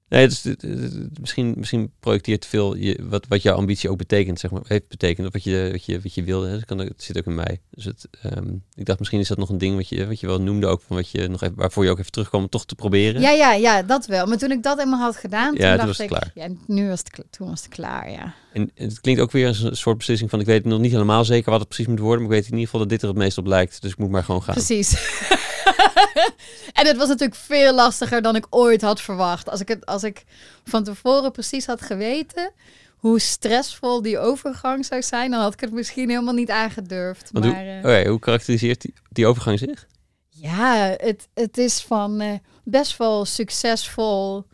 Nee, 0.08 0.20
het 0.22 0.32
is, 0.32 0.44
het- 0.44 0.62
het- 0.62 0.80
het- 0.80 1.20
misschien, 1.20 1.54
misschien 1.56 1.90
projecteert 2.00 2.40
te 2.40 2.48
veel 2.48 2.76
je, 2.76 2.98
wat, 3.08 3.26
wat 3.28 3.42
jouw 3.42 3.56
ambitie 3.56 3.90
ook 3.90 3.98
betekent, 3.98 4.40
zeg 4.40 4.50
maar, 4.50 4.60
heeft 4.64 4.88
betekend, 4.88 5.26
of 5.26 5.32
wat 5.32 5.44
je, 5.44 5.68
wat 5.72 5.84
je, 5.84 6.00
wat 6.00 6.14
je 6.14 6.22
wilde. 6.24 6.46
Hè. 6.48 6.52
Dat 6.54 6.64
kan, 6.64 6.90
zit 6.96 7.18
ook 7.18 7.26
in 7.26 7.34
mij. 7.34 7.60
Dus 7.70 7.84
het, 7.84 8.08
ehm, 8.22 8.48
ik 8.74 8.84
dacht, 8.84 8.98
misschien 8.98 9.20
is 9.20 9.28
dat 9.28 9.38
nog 9.38 9.48
een 9.48 9.58
ding 9.58 9.76
wat 9.76 9.88
je, 9.88 10.06
wat 10.06 10.20
je 10.20 10.26
wel 10.26 10.40
noemde, 10.40 10.66
ook 10.66 10.80
van 10.86 10.96
wat 10.96 11.10
je 11.10 11.28
nog 11.28 11.42
even, 11.42 11.54
waarvoor 11.56 11.84
je 11.84 11.90
ook 11.90 11.98
even 11.98 12.10
terugkwam, 12.12 12.42
om 12.42 12.48
toch 12.48 12.66
te 12.66 12.74
proberen. 12.74 13.20
Ja, 13.20 13.30
ja, 13.30 13.52
ja, 13.52 13.82
dat 13.82 14.06
wel. 14.06 14.26
Maar 14.26 14.38
toen 14.38 14.50
ik 14.50 14.62
dat 14.62 14.80
eenmaal 14.80 15.00
had 15.00 15.16
gedaan, 15.16 15.54
Ja, 15.54 15.68
toen 15.68 15.76
dacht 15.76 15.86
was 15.88 15.98
het 15.98 16.10
ik... 16.10 16.16
klaar. 16.16 16.30
Ja, 16.34 16.54
nu 16.66 16.88
was 16.88 16.98
het, 16.98 17.24
toen 17.30 17.48
was 17.48 17.62
het 17.62 17.68
klaar, 17.72 18.10
ja. 18.10 18.34
En 18.52 18.70
het 18.74 19.00
klinkt 19.00 19.20
ook 19.20 19.32
weer 19.32 19.46
als 19.46 19.62
een 19.62 19.76
soort 19.76 19.96
beslissing 19.98 20.30
van, 20.30 20.40
ik 20.40 20.46
weet 20.46 20.64
nog 20.64 20.80
niet 20.80 20.92
helemaal 20.92 21.24
zeker 21.24 21.50
wat 21.50 21.60
het 21.60 21.68
precies 21.68 21.86
moet 21.86 21.98
worden, 21.98 22.22
maar 22.26 22.30
ik 22.36 22.40
weet 22.40 22.44
in 22.46 22.50
ieder 22.58 22.64
geval 22.64 22.80
dat 22.80 22.88
dit 22.88 23.02
er 23.02 23.08
het 23.08 23.16
meest 23.16 23.38
op 23.38 23.46
lijkt, 23.46 23.82
dus 23.82 23.90
ik 23.90 23.98
moet 23.98 24.10
maar 24.10 24.24
gewoon 24.24 24.42
gaan. 24.42 24.54
Precies. 24.54 24.90
en 26.78 26.86
het 26.86 26.96
was 26.96 27.08
natuurlijk 27.08 27.40
veel 27.40 27.74
lastiger 27.74 28.22
dan 28.22 28.36
ik 28.36 28.46
ooit 28.50 28.82
had 28.82 29.00
verwacht. 29.00 29.48
Als 29.48 29.60
ik, 29.60 29.68
het, 29.68 29.86
als 29.86 30.02
ik 30.02 30.24
van 30.64 30.84
tevoren 30.84 31.32
precies 31.32 31.66
had 31.66 31.82
geweten 31.82 32.52
hoe 32.96 33.18
stressvol 33.20 34.02
die 34.02 34.18
overgang 34.18 34.84
zou 34.84 35.02
zijn, 35.02 35.30
dan 35.30 35.40
had 35.40 35.52
ik 35.52 35.60
het 35.60 35.72
misschien 35.72 36.08
helemaal 36.08 36.34
niet 36.34 36.50
aangedurfd. 36.50 37.28
Want 37.32 37.44
maar, 37.44 37.80
hoe, 37.82 37.92
eh, 37.92 38.08
hoe 38.08 38.18
karakteriseert 38.18 38.80
die, 38.80 38.94
die 39.10 39.26
overgang 39.26 39.58
zich? 39.58 39.86
Ja, 40.28 40.94
het, 40.96 41.28
het 41.34 41.58
is 41.58 41.80
van 41.80 42.20
eh, 42.20 42.32
best 42.64 42.96
wel 42.96 43.24
succesvol 43.24 44.46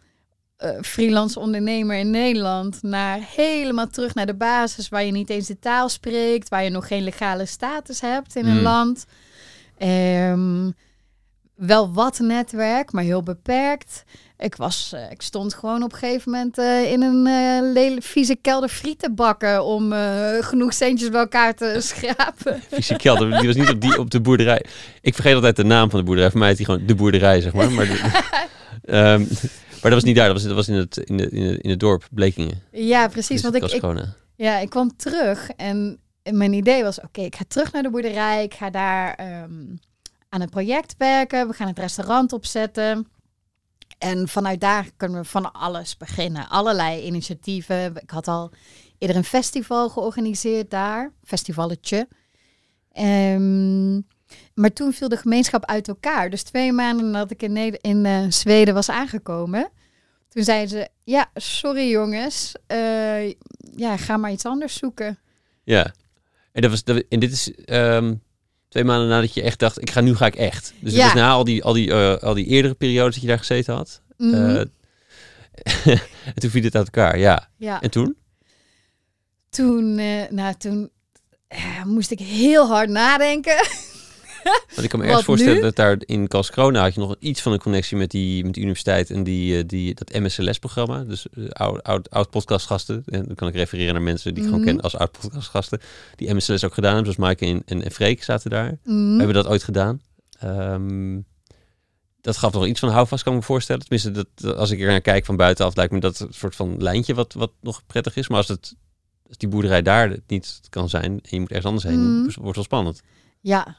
eh, 0.57 0.71
freelance 0.83 1.39
ondernemer 1.41 1.97
in 1.97 2.11
Nederland 2.11 2.83
naar 2.83 3.19
helemaal 3.37 3.89
terug 3.89 4.15
naar 4.15 4.27
de 4.27 4.35
basis 4.35 4.89
waar 4.89 5.05
je 5.05 5.12
niet 5.12 5.31
eens 5.31 5.47
de 5.47 5.59
taal 5.59 5.89
spreekt, 5.89 6.49
waar 6.49 6.65
je 6.65 6.71
nog 6.71 6.87
geen 6.87 7.03
legale 7.03 7.47
status 7.47 8.01
hebt 8.01 8.37
in 8.37 8.47
een 8.47 8.57
Mm. 8.57 8.62
land. 8.62 9.05
Ehm, 9.79 10.71
wel 11.57 11.93
wat 11.93 12.19
netwerk, 12.19 12.93
maar 12.93 13.05
heel 13.05 13.23
beperkt. 13.23 14.05
Ik, 14.39 14.57
was, 14.57 14.93
eh, 14.95 15.11
ik 15.11 15.23
stond 15.23 15.55
gewoon 15.55 15.83
op 15.83 15.93
een 15.93 15.99
gegeven 15.99 16.31
moment 16.33 16.59
eh, 16.59 16.93
in 16.93 17.03
een 17.03 17.23
lele, 17.73 18.03
vieze 18.03 18.37
kelder 18.37 18.69
friet 18.69 18.99
te 18.99 19.11
bakken 19.13 19.65
om 19.65 19.93
genoeg 20.41 20.73
centjes 20.75 21.09
bij 21.11 21.21
elkaar 21.21 21.55
te 21.55 21.77
schrapen. 21.95 22.63
Vieze 22.71 22.97
kelder, 22.97 23.39
die 23.39 23.47
was 23.47 23.57
niet 23.57 23.71
op, 23.71 23.81
die, 23.81 23.99
op 23.99 24.11
de 24.11 24.21
boerderij. 24.21 24.65
Ik 25.01 25.15
vergeet 25.15 25.35
altijd 25.35 25.57
de 25.57 25.65
naam 25.65 25.91
van 25.91 25.99
de 25.99 26.05
boerderij. 26.05 26.31
Voor 26.31 26.41
mij 26.41 26.51
is 26.51 26.57
die 26.57 26.67
gewoon 26.67 26.87
de 26.87 26.95
boerderij, 26.95 27.41
zeg 27.41 27.53
maar. 27.53 27.71
Maar, 27.73 27.87
de- 27.87 28.01
ehm, 28.83 29.21
maar 29.21 29.93
dat 29.93 29.93
was 29.93 30.03
niet 30.05 30.17
daar, 30.17 30.27
dat 30.27 30.35
was, 30.35 30.45
dat 30.45 30.55
was 30.55 30.69
in, 30.69 30.75
het, 30.75 30.97
in, 30.97 31.17
de, 31.17 31.29
in, 31.31 31.45
de, 31.49 31.59
in 31.59 31.71
het 31.71 31.81
dorp, 31.81 32.09
Blekingen. 32.11 32.63
Ja, 32.73 33.09
precies. 33.09 33.43
Want 33.43 33.55
ik, 33.55 33.63
ik. 33.63 33.83
Ja, 34.37 34.59
ik 34.59 34.71
kwam 34.71 34.97
terug 34.97 35.51
en 35.57 35.99
mijn 36.31 36.53
idee 36.53 36.83
was: 36.83 37.01
oké, 37.01 37.21
ik 37.21 37.37
ga 37.37 37.45
terug 37.49 37.73
naar 37.73 37.83
de 37.83 37.91
boerderij. 37.91 38.45
Ik 38.45 38.55
ga 38.55 38.71
daar 38.71 39.15
ehm, 39.15 39.53
aan 40.35 40.41
het 40.41 40.51
project 40.51 40.95
werken. 40.99 41.49
We 41.49 41.55
gaan 41.55 41.66
het 41.68 41.78
restaurant 41.78 42.32
opzetten. 42.32 43.07
En 43.99 44.28
vanuit 44.28 44.61
daar 44.61 44.91
kunnen 44.97 45.20
we 45.20 45.28
van 45.28 45.53
alles 45.53 45.97
beginnen. 45.97 46.49
Allerlei 46.49 47.03
initiatieven. 47.03 47.97
Ik 47.97 48.11
had 48.11 48.28
al 48.28 48.53
eerder 48.99 49.16
een 49.16 49.24
festival 49.24 49.89
georganiseerd 49.89 50.70
daar, 50.70 51.12
festivalletje. 51.24 52.09
Ehm, 52.93 53.95
maar 54.55 54.72
toen 54.72 54.93
viel 54.93 55.09
de 55.09 55.16
gemeenschap 55.16 55.64
uit 55.64 55.89
elkaar. 55.89 56.30
Dus 56.30 56.43
twee 56.43 56.72
maanden 56.72 57.11
nadat 57.11 57.30
ik 57.30 57.43
in, 57.43 57.53
Neder- 57.53 57.80
eh, 57.80 58.30
Zweden 58.30 58.74
was 58.74 58.91
aangekomen, 58.91 59.70
toen 60.28 60.45
zeiden 60.45 60.68
ze: 60.68 60.89
Ja, 61.05 61.30
sorry 61.35 61.91
jongens, 61.91 62.55
eh, 62.66 63.28
ja, 63.76 63.97
ga 63.97 64.16
maar 64.16 64.32
iets 64.32 64.45
anders 64.47 64.74
zoeken. 64.74 65.18
Ja. 65.64 65.95
En, 66.53 66.62
dat 66.62 66.70
was, 66.70 66.85
dat, 66.85 67.05
en 67.09 67.20
dit 67.20 67.32
is 67.32 67.55
ehm, 67.55 68.14
twee 68.75 68.87
maanden 68.87 69.09
nadat 69.09 69.35
je 69.35 69.43
echt 69.43 69.59
dacht, 69.59 69.81
ik 69.81 69.91
ga, 69.91 70.01
nu 70.01 70.14
ga 70.16 70.27
ik 70.27 70.35
echt. 70.35 70.72
Dus 70.81 70.93
Ja. 70.95 70.99
het 71.05 71.12
was 71.12 71.22
na 71.22 71.31
al 71.31 71.45
die, 71.45 71.64
al, 71.64 71.72
die, 71.72 71.91
eh, 71.93 72.16
al 72.22 72.35
die 72.35 72.47
eerdere 72.47 72.75
periodes 72.75 73.12
dat 73.14 73.22
je 73.22 73.29
daar 73.29 73.39
gezeten 73.39 73.75
had. 73.75 74.03
Eh, 74.18 74.57
en 76.35 76.35
toen 76.35 76.51
viel 76.51 76.62
het 76.62 76.75
uit 76.75 76.85
elkaar, 76.85 77.18
ja. 77.18 77.49
ja, 77.57 77.81
En 77.83 77.91
toen? 77.91 78.16
toen, 79.51 79.99
eh, 79.99 80.31
nou, 80.31 80.55
toen 80.59 80.91
moest 81.85 82.11
ik 82.11 82.18
heel 82.18 82.66
hard 82.66 82.89
nadenken. 82.89 83.57
Want 84.74 84.82
ik 84.82 84.88
kan 84.88 84.99
me 84.99 85.05
ergens 85.07 85.24
voorstellen 85.24 85.55
nu? 85.57 85.61
dat 85.62 85.76
daar 85.76 85.97
in 85.99 86.28
Karlskrona 86.28 86.80
had 86.82 86.95
je 86.95 87.01
nog 87.01 87.16
iets 87.18 87.42
van 87.42 87.53
een 87.53 87.59
connectie 87.59 87.97
met 87.97 88.11
die, 88.11 88.45
met 88.45 88.53
die 88.55 88.62
universiteit 88.62 89.11
en 89.11 89.24
die, 89.24 89.59
eh, 89.59 89.64
die, 89.66 89.95
dat 89.95 90.12
MSLS-programma. 90.20 91.05
Dus 91.05 91.26
eh, 91.36 91.45
oud, 91.49 91.82
oud, 91.82 92.11
oud 92.11 92.30
podcastgasten. 92.30 93.03
En 93.07 93.24
dan 93.26 93.34
kan 93.34 93.49
ik 93.49 93.55
refereren 93.55 93.95
naar 93.95 94.03
mensen 94.03 94.34
die 94.34 94.45
ik 94.45 94.51
Mhm. 94.51 94.59
gewoon 94.59 94.74
ken 94.74 94.82
als 94.84 94.97
oud 94.97 95.12
podcastgasten. 95.20 95.80
Die 96.16 96.34
MSLS 96.34 96.64
ook 96.64 96.74
gedaan 96.74 96.95
hebben. 96.95 97.12
Zoals 97.12 97.28
Maaike 97.28 97.47
en, 97.47 97.62
en, 97.66 97.84
en 97.84 97.90
Freek 97.90 98.22
zaten 98.22 98.51
daar. 98.51 98.78
Mhm. 98.84 99.11
We 99.12 99.16
hebben 99.16 99.34
dat 99.34 99.47
ooit 99.47 99.62
gedaan. 99.62 100.01
Ehm, 100.38 101.20
dat 102.20 102.36
gaf 102.36 102.53
nog 102.53 102.66
iets 102.66 102.80
van 102.80 102.88
houvast, 102.88 103.22
kan 103.22 103.32
ik 103.32 103.38
me 103.38 103.45
voorstellen. 103.45 103.80
Tenminste, 103.82 104.11
dat, 104.11 104.26
dat- 104.34 104.57
als 104.57 104.70
ik 104.70 104.80
er 104.80 104.86
naar 104.86 105.01
kijk 105.01 105.24
van 105.24 105.36
buitenaf, 105.36 105.76
lijkt 105.76 105.92
me 105.92 106.01
dat 106.01 106.18
een 106.20 106.32
soort 106.34 106.57
van 106.57 106.82
lijntje 106.82 107.14
wat, 107.14 107.32
wat 107.32 107.53
nog 107.61 107.82
prettig 107.86 108.16
is. 108.16 108.28
Maar 108.28 108.38
als, 108.38 108.49
het, 108.49 108.74
als 109.28 109.36
die 109.36 109.49
boerderij 109.49 109.82
daar 109.82 110.09
het 110.11 110.22
niet 110.26 110.61
kan 110.70 110.88
zijn 110.88 111.05
en 111.05 111.20
je 111.22 111.40
moet 111.40 111.49
ergens 111.49 111.66
anders 111.66 111.84
heen, 111.84 112.01
Mhm. 112.14 112.22
wordt 112.22 112.36
het 112.36 112.55
wel 112.55 112.64
spannend. 112.64 113.03
Ja, 113.40 113.76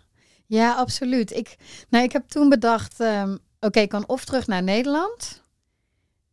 ja, 0.47 0.73
absoluut. 0.75 1.31
Ik, 1.35 1.55
nou, 1.89 2.03
ik 2.03 2.11
heb 2.11 2.27
toen 2.27 2.49
bedacht, 2.49 2.99
ehm, 2.99 3.37
oké, 3.59 3.79
ik 3.79 3.89
kan 3.89 4.07
of 4.07 4.25
terug 4.25 4.47
naar 4.47 4.63
Nederland, 4.63 5.43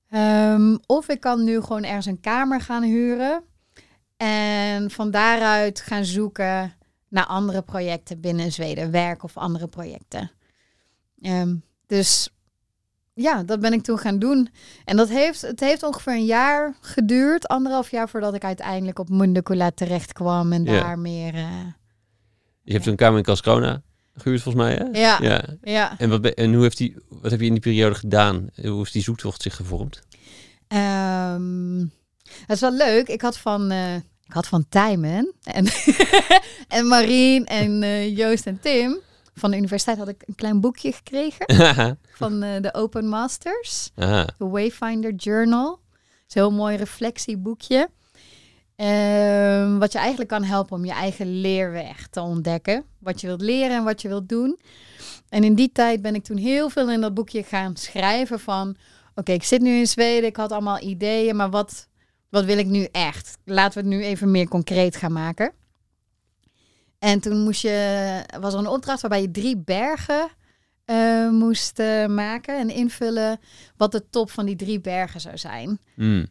ehm, 0.08 0.76
of 0.86 1.08
ik 1.08 1.20
kan 1.20 1.44
nu 1.44 1.60
gewoon 1.60 1.84
ergens 1.84 2.06
een 2.06 2.20
kamer 2.20 2.60
gaan 2.60 2.82
huren 2.82 3.42
en 4.16 4.90
van 4.90 5.10
daaruit 5.10 5.80
gaan 5.80 6.04
zoeken 6.04 6.74
naar 7.08 7.26
andere 7.26 7.62
projecten 7.62 8.20
binnen 8.20 8.52
Zweden, 8.52 8.90
werk 8.90 9.22
of 9.22 9.36
andere 9.36 9.68
projecten. 9.68 10.30
Ehm, 11.20 11.54
dus 11.86 12.28
ja, 13.14 13.42
dat 13.42 13.60
ben 13.60 13.72
ik 13.72 13.82
toen 13.82 13.98
gaan 13.98 14.18
doen. 14.18 14.48
En 14.84 14.96
dat 14.96 15.08
heeft, 15.08 15.40
het 15.42 15.60
heeft 15.60 15.82
ongeveer 15.82 16.12
een 16.12 16.24
jaar 16.24 16.74
geduurd, 16.80 17.48
anderhalf 17.48 17.90
jaar 17.90 18.08
voordat 18.08 18.34
ik 18.34 18.44
uiteindelijk 18.44 18.98
op 18.98 19.08
Mundukula 19.08 19.70
terecht 19.70 20.12
kwam 20.12 20.52
en 20.52 20.64
daar 20.64 20.98
meer. 20.98 21.34
eh, 21.34 21.66
Je 22.62 22.72
hebt 22.72 22.86
een 22.86 22.96
kamer 22.96 23.18
in 23.18 23.24
Karlskrona 23.24 23.82
gehuurd 24.14 24.42
volgens 24.42 24.64
mij, 24.64 24.74
hè? 24.74 25.00
ja, 25.00 25.18
ja. 25.20 25.44
ja. 25.62 25.98
En, 25.98 26.08
wat, 26.08 26.24
en 26.26 26.52
hoe 26.52 26.62
heeft 26.62 26.76
die, 26.76 26.96
wat 27.08 27.30
heb 27.30 27.40
je 27.40 27.46
in 27.46 27.52
die 27.52 27.62
periode 27.62 27.94
gedaan? 27.94 28.48
Hoe 28.62 28.82
is 28.82 28.92
die 28.92 29.02
zoektocht 29.02 29.42
zich 29.42 29.56
gevormd? 29.56 30.02
Ehm, 30.68 31.78
dat 32.46 32.56
is 32.56 32.60
wel 32.60 32.72
leuk. 32.72 33.08
Ik 33.08 33.20
had 33.20 33.38
van, 33.38 33.70
eh, 33.70 33.94
ik 33.96 34.32
had 34.32 34.46
van 34.46 34.68
Tijmen 34.68 35.32
en, 35.42 35.66
en 36.68 36.86
Marien 36.86 37.46
en 37.46 37.82
eh, 37.82 38.16
Joost 38.16 38.46
en 38.46 38.60
Tim 38.60 39.00
van 39.34 39.50
de 39.50 39.56
universiteit 39.56 39.98
had 39.98 40.08
ik 40.08 40.22
een 40.26 40.34
klein 40.34 40.60
boekje 40.60 40.92
gekregen 40.92 41.46
van 42.22 42.42
eh, 42.42 42.60
de 42.60 42.74
Open 42.74 43.08
Masters, 43.08 43.90
Aha. 43.94 44.28
de 44.38 44.48
Wayfinder 44.48 45.14
Journal. 45.14 45.80
Heel 46.28 46.50
mooi 46.50 46.76
reflectieboekje. 46.76 47.88
Ehm, 48.82 49.78
wat 49.78 49.92
je 49.92 49.98
eigenlijk 49.98 50.30
kan 50.30 50.44
helpen 50.44 50.76
om 50.76 50.84
je 50.84 50.92
eigen 50.92 51.40
leerweg 51.40 52.06
te 52.06 52.20
ontdekken. 52.20 52.84
Wat 52.98 53.20
je 53.20 53.26
wilt 53.26 53.40
leren 53.40 53.76
en 53.76 53.84
wat 53.84 54.02
je 54.02 54.08
wilt 54.08 54.28
doen. 54.28 54.58
En 55.28 55.44
in 55.44 55.54
die 55.54 55.72
tijd 55.72 56.02
ben 56.02 56.14
ik 56.14 56.24
toen 56.24 56.36
heel 56.36 56.68
veel 56.68 56.90
in 56.90 57.00
dat 57.00 57.14
boekje 57.14 57.42
gaan 57.42 57.76
schrijven 57.76 58.40
van... 58.40 58.76
Oké, 59.14 59.32
ik 59.32 59.42
zit 59.42 59.60
nu 59.60 59.78
in 59.78 59.86
Zweden, 59.86 60.28
ik 60.28 60.36
had 60.36 60.52
allemaal 60.52 60.80
ideeën, 60.80 61.36
maar 61.36 61.50
wat, 61.50 61.88
wat 62.28 62.44
wil 62.44 62.58
ik 62.58 62.66
nu 62.66 62.88
echt? 62.92 63.38
Laten 63.44 63.82
we 63.82 63.88
het 63.88 63.98
nu 63.98 64.04
even 64.04 64.30
meer 64.30 64.48
concreet 64.48 64.96
gaan 64.96 65.12
maken. 65.12 65.52
En 66.98 67.20
toen 67.20 67.42
moest 67.42 67.62
je, 67.62 68.24
was 68.40 68.52
er 68.52 68.58
een 68.58 68.66
opdracht 68.66 69.00
waarbij 69.00 69.22
je 69.22 69.30
drie 69.30 69.56
bergen 69.56 70.28
eh, 70.84 71.28
moest 71.28 71.78
eh, 71.78 72.06
maken 72.06 72.58
en 72.58 72.70
invullen 72.70 73.40
wat 73.76 73.92
de 73.92 74.08
top 74.10 74.30
van 74.30 74.46
die 74.46 74.56
drie 74.56 74.80
bergen 74.80 75.20
zou 75.20 75.38
zijn. 75.38 75.78
Mm. 75.94 76.26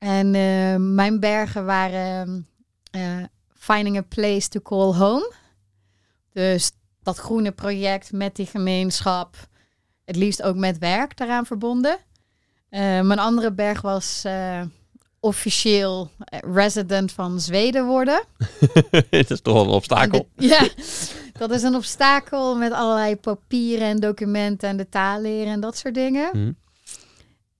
En 0.00 0.34
eh, 0.34 0.76
mijn 0.76 1.20
bergen 1.20 1.64
waren 1.64 2.48
eh, 2.90 3.16
Finding 3.54 3.96
a 3.96 4.02
Place 4.02 4.48
to 4.48 4.60
Call 4.60 4.92
Home. 4.92 5.32
Dus 6.32 6.70
dat 7.02 7.18
groene 7.18 7.52
project 7.52 8.12
met 8.12 8.36
die 8.36 8.46
gemeenschap. 8.46 9.36
Het 10.04 10.16
liefst 10.16 10.42
ook 10.42 10.56
met 10.56 10.78
werk 10.78 11.16
daaraan 11.16 11.46
verbonden. 11.46 11.98
Eh, 12.68 12.80
mijn 12.80 13.18
andere 13.18 13.52
berg 13.52 13.80
was 13.80 14.24
officieel 15.20 16.10
resident 16.54 17.12
van 17.12 17.40
Zweden 17.40 17.86
worden. 17.86 18.24
Het 19.10 19.30
is 19.30 19.40
toch 19.40 19.54
wel 19.54 19.64
een 19.64 19.70
obstakel. 19.70 20.28
Ja, 20.36 20.68
dat 21.32 21.50
is 21.50 21.62
een 21.62 21.74
obstakel 21.74 22.56
met 22.56 22.72
allerlei 22.72 23.16
papieren 23.16 23.86
en 23.86 24.00
documenten 24.00 24.68
en 24.68 24.76
de 24.76 24.88
taal 24.88 25.20
leren 25.20 25.52
en 25.52 25.60
dat 25.60 25.76
soort 25.76 25.94
dingen. 25.94 26.30
Mhm. 26.32 26.52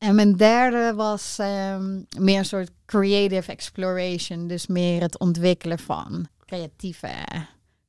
En 0.00 0.14
mijn 0.14 0.36
derde 0.36 0.92
was 0.96 1.36
ehm, 1.38 2.00
meer 2.18 2.38
een 2.38 2.44
soort 2.44 2.70
creative 2.86 3.50
exploration. 3.50 4.46
Dus 4.46 4.66
meer 4.66 5.00
het 5.00 5.18
ontwikkelen 5.18 5.78
van 5.78 6.26
creatieve 6.46 7.08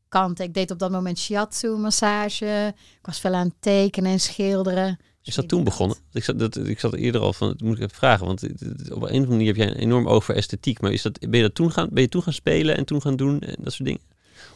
kanten. 0.09 0.45
Ik 0.45 0.53
deed 0.53 0.71
op 0.71 0.79
dat 0.79 0.91
moment 0.91 1.19
shiatsu 1.19 1.69
massage. 1.69 2.73
Ik 2.75 3.05
was 3.05 3.19
veel 3.19 3.33
aan 3.33 3.47
het 3.47 3.55
tekenen 3.59 4.11
en 4.11 4.19
schilderen. 4.19 4.99
Is 5.23 5.35
dat 5.35 5.47
toen 5.47 5.63
begonnen? 5.63 5.97
Ik 6.11 6.23
zat, 6.23 6.39
dat, 6.39 6.55
ik 6.55 6.79
zat 6.79 6.93
eerder 6.93 7.21
al 7.21 7.33
van, 7.33 7.47
dat 7.47 7.61
moet 7.61 7.77
ik 7.77 7.83
even 7.83 7.95
vragen, 7.95 8.25
want 8.25 8.43
op 8.43 8.51
een 8.89 8.95
of 8.95 9.03
andere 9.03 9.27
manier 9.27 9.47
heb 9.47 9.55
jij 9.55 9.67
een 9.67 9.75
enorm 9.75 10.07
oog 10.07 10.23
voor 10.23 10.35
esthetiek. 10.35 10.81
Maar 10.81 10.91
is 10.91 11.01
dat, 11.01 11.19
ben, 11.19 11.37
je 11.37 11.41
dat 11.41 11.55
toen 11.55 11.71
gaan, 11.71 11.89
ben 11.91 12.03
je 12.03 12.09
toen 12.09 12.23
gaan 12.23 12.33
spelen 12.33 12.77
en 12.77 12.85
toen 12.85 13.01
gaan 13.01 13.15
doen 13.15 13.39
en 13.39 13.55
dat 13.59 13.73
soort 13.73 13.87
dingen? 13.89 14.01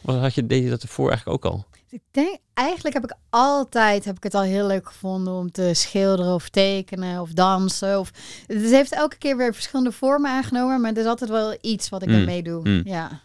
Of 0.02 0.14
had 0.14 0.34
je, 0.34 0.46
deed 0.46 0.62
je 0.62 0.70
dat 0.70 0.82
ervoor 0.82 1.08
eigenlijk 1.10 1.44
ook 1.44 1.52
al? 1.52 1.66
Ik 1.90 2.02
denk, 2.10 2.38
eigenlijk 2.54 2.94
heb 2.94 3.04
ik 3.04 3.14
altijd 3.30 4.04
heb 4.04 4.16
ik 4.16 4.22
het 4.22 4.34
al 4.34 4.42
heel 4.42 4.66
leuk 4.66 4.86
gevonden 4.86 5.32
om 5.34 5.50
te 5.50 5.70
schilderen 5.74 6.34
of 6.34 6.48
tekenen 6.48 7.20
of 7.20 7.30
dansen. 7.32 7.98
Of, 7.98 8.10
het 8.46 8.60
heeft 8.70 8.92
elke 8.92 9.16
keer 9.18 9.36
weer 9.36 9.54
verschillende 9.54 9.92
vormen 9.92 10.30
aangenomen, 10.30 10.80
maar 10.80 10.92
er 10.92 10.98
is 10.98 11.04
altijd 11.06 11.30
wel 11.30 11.58
iets 11.60 11.88
wat 11.88 12.02
ik 12.02 12.08
Mm, 12.08 12.14
ermee 12.14 12.42
doe. 12.42 12.68
mm. 12.68 12.80
Ja. 12.84 13.20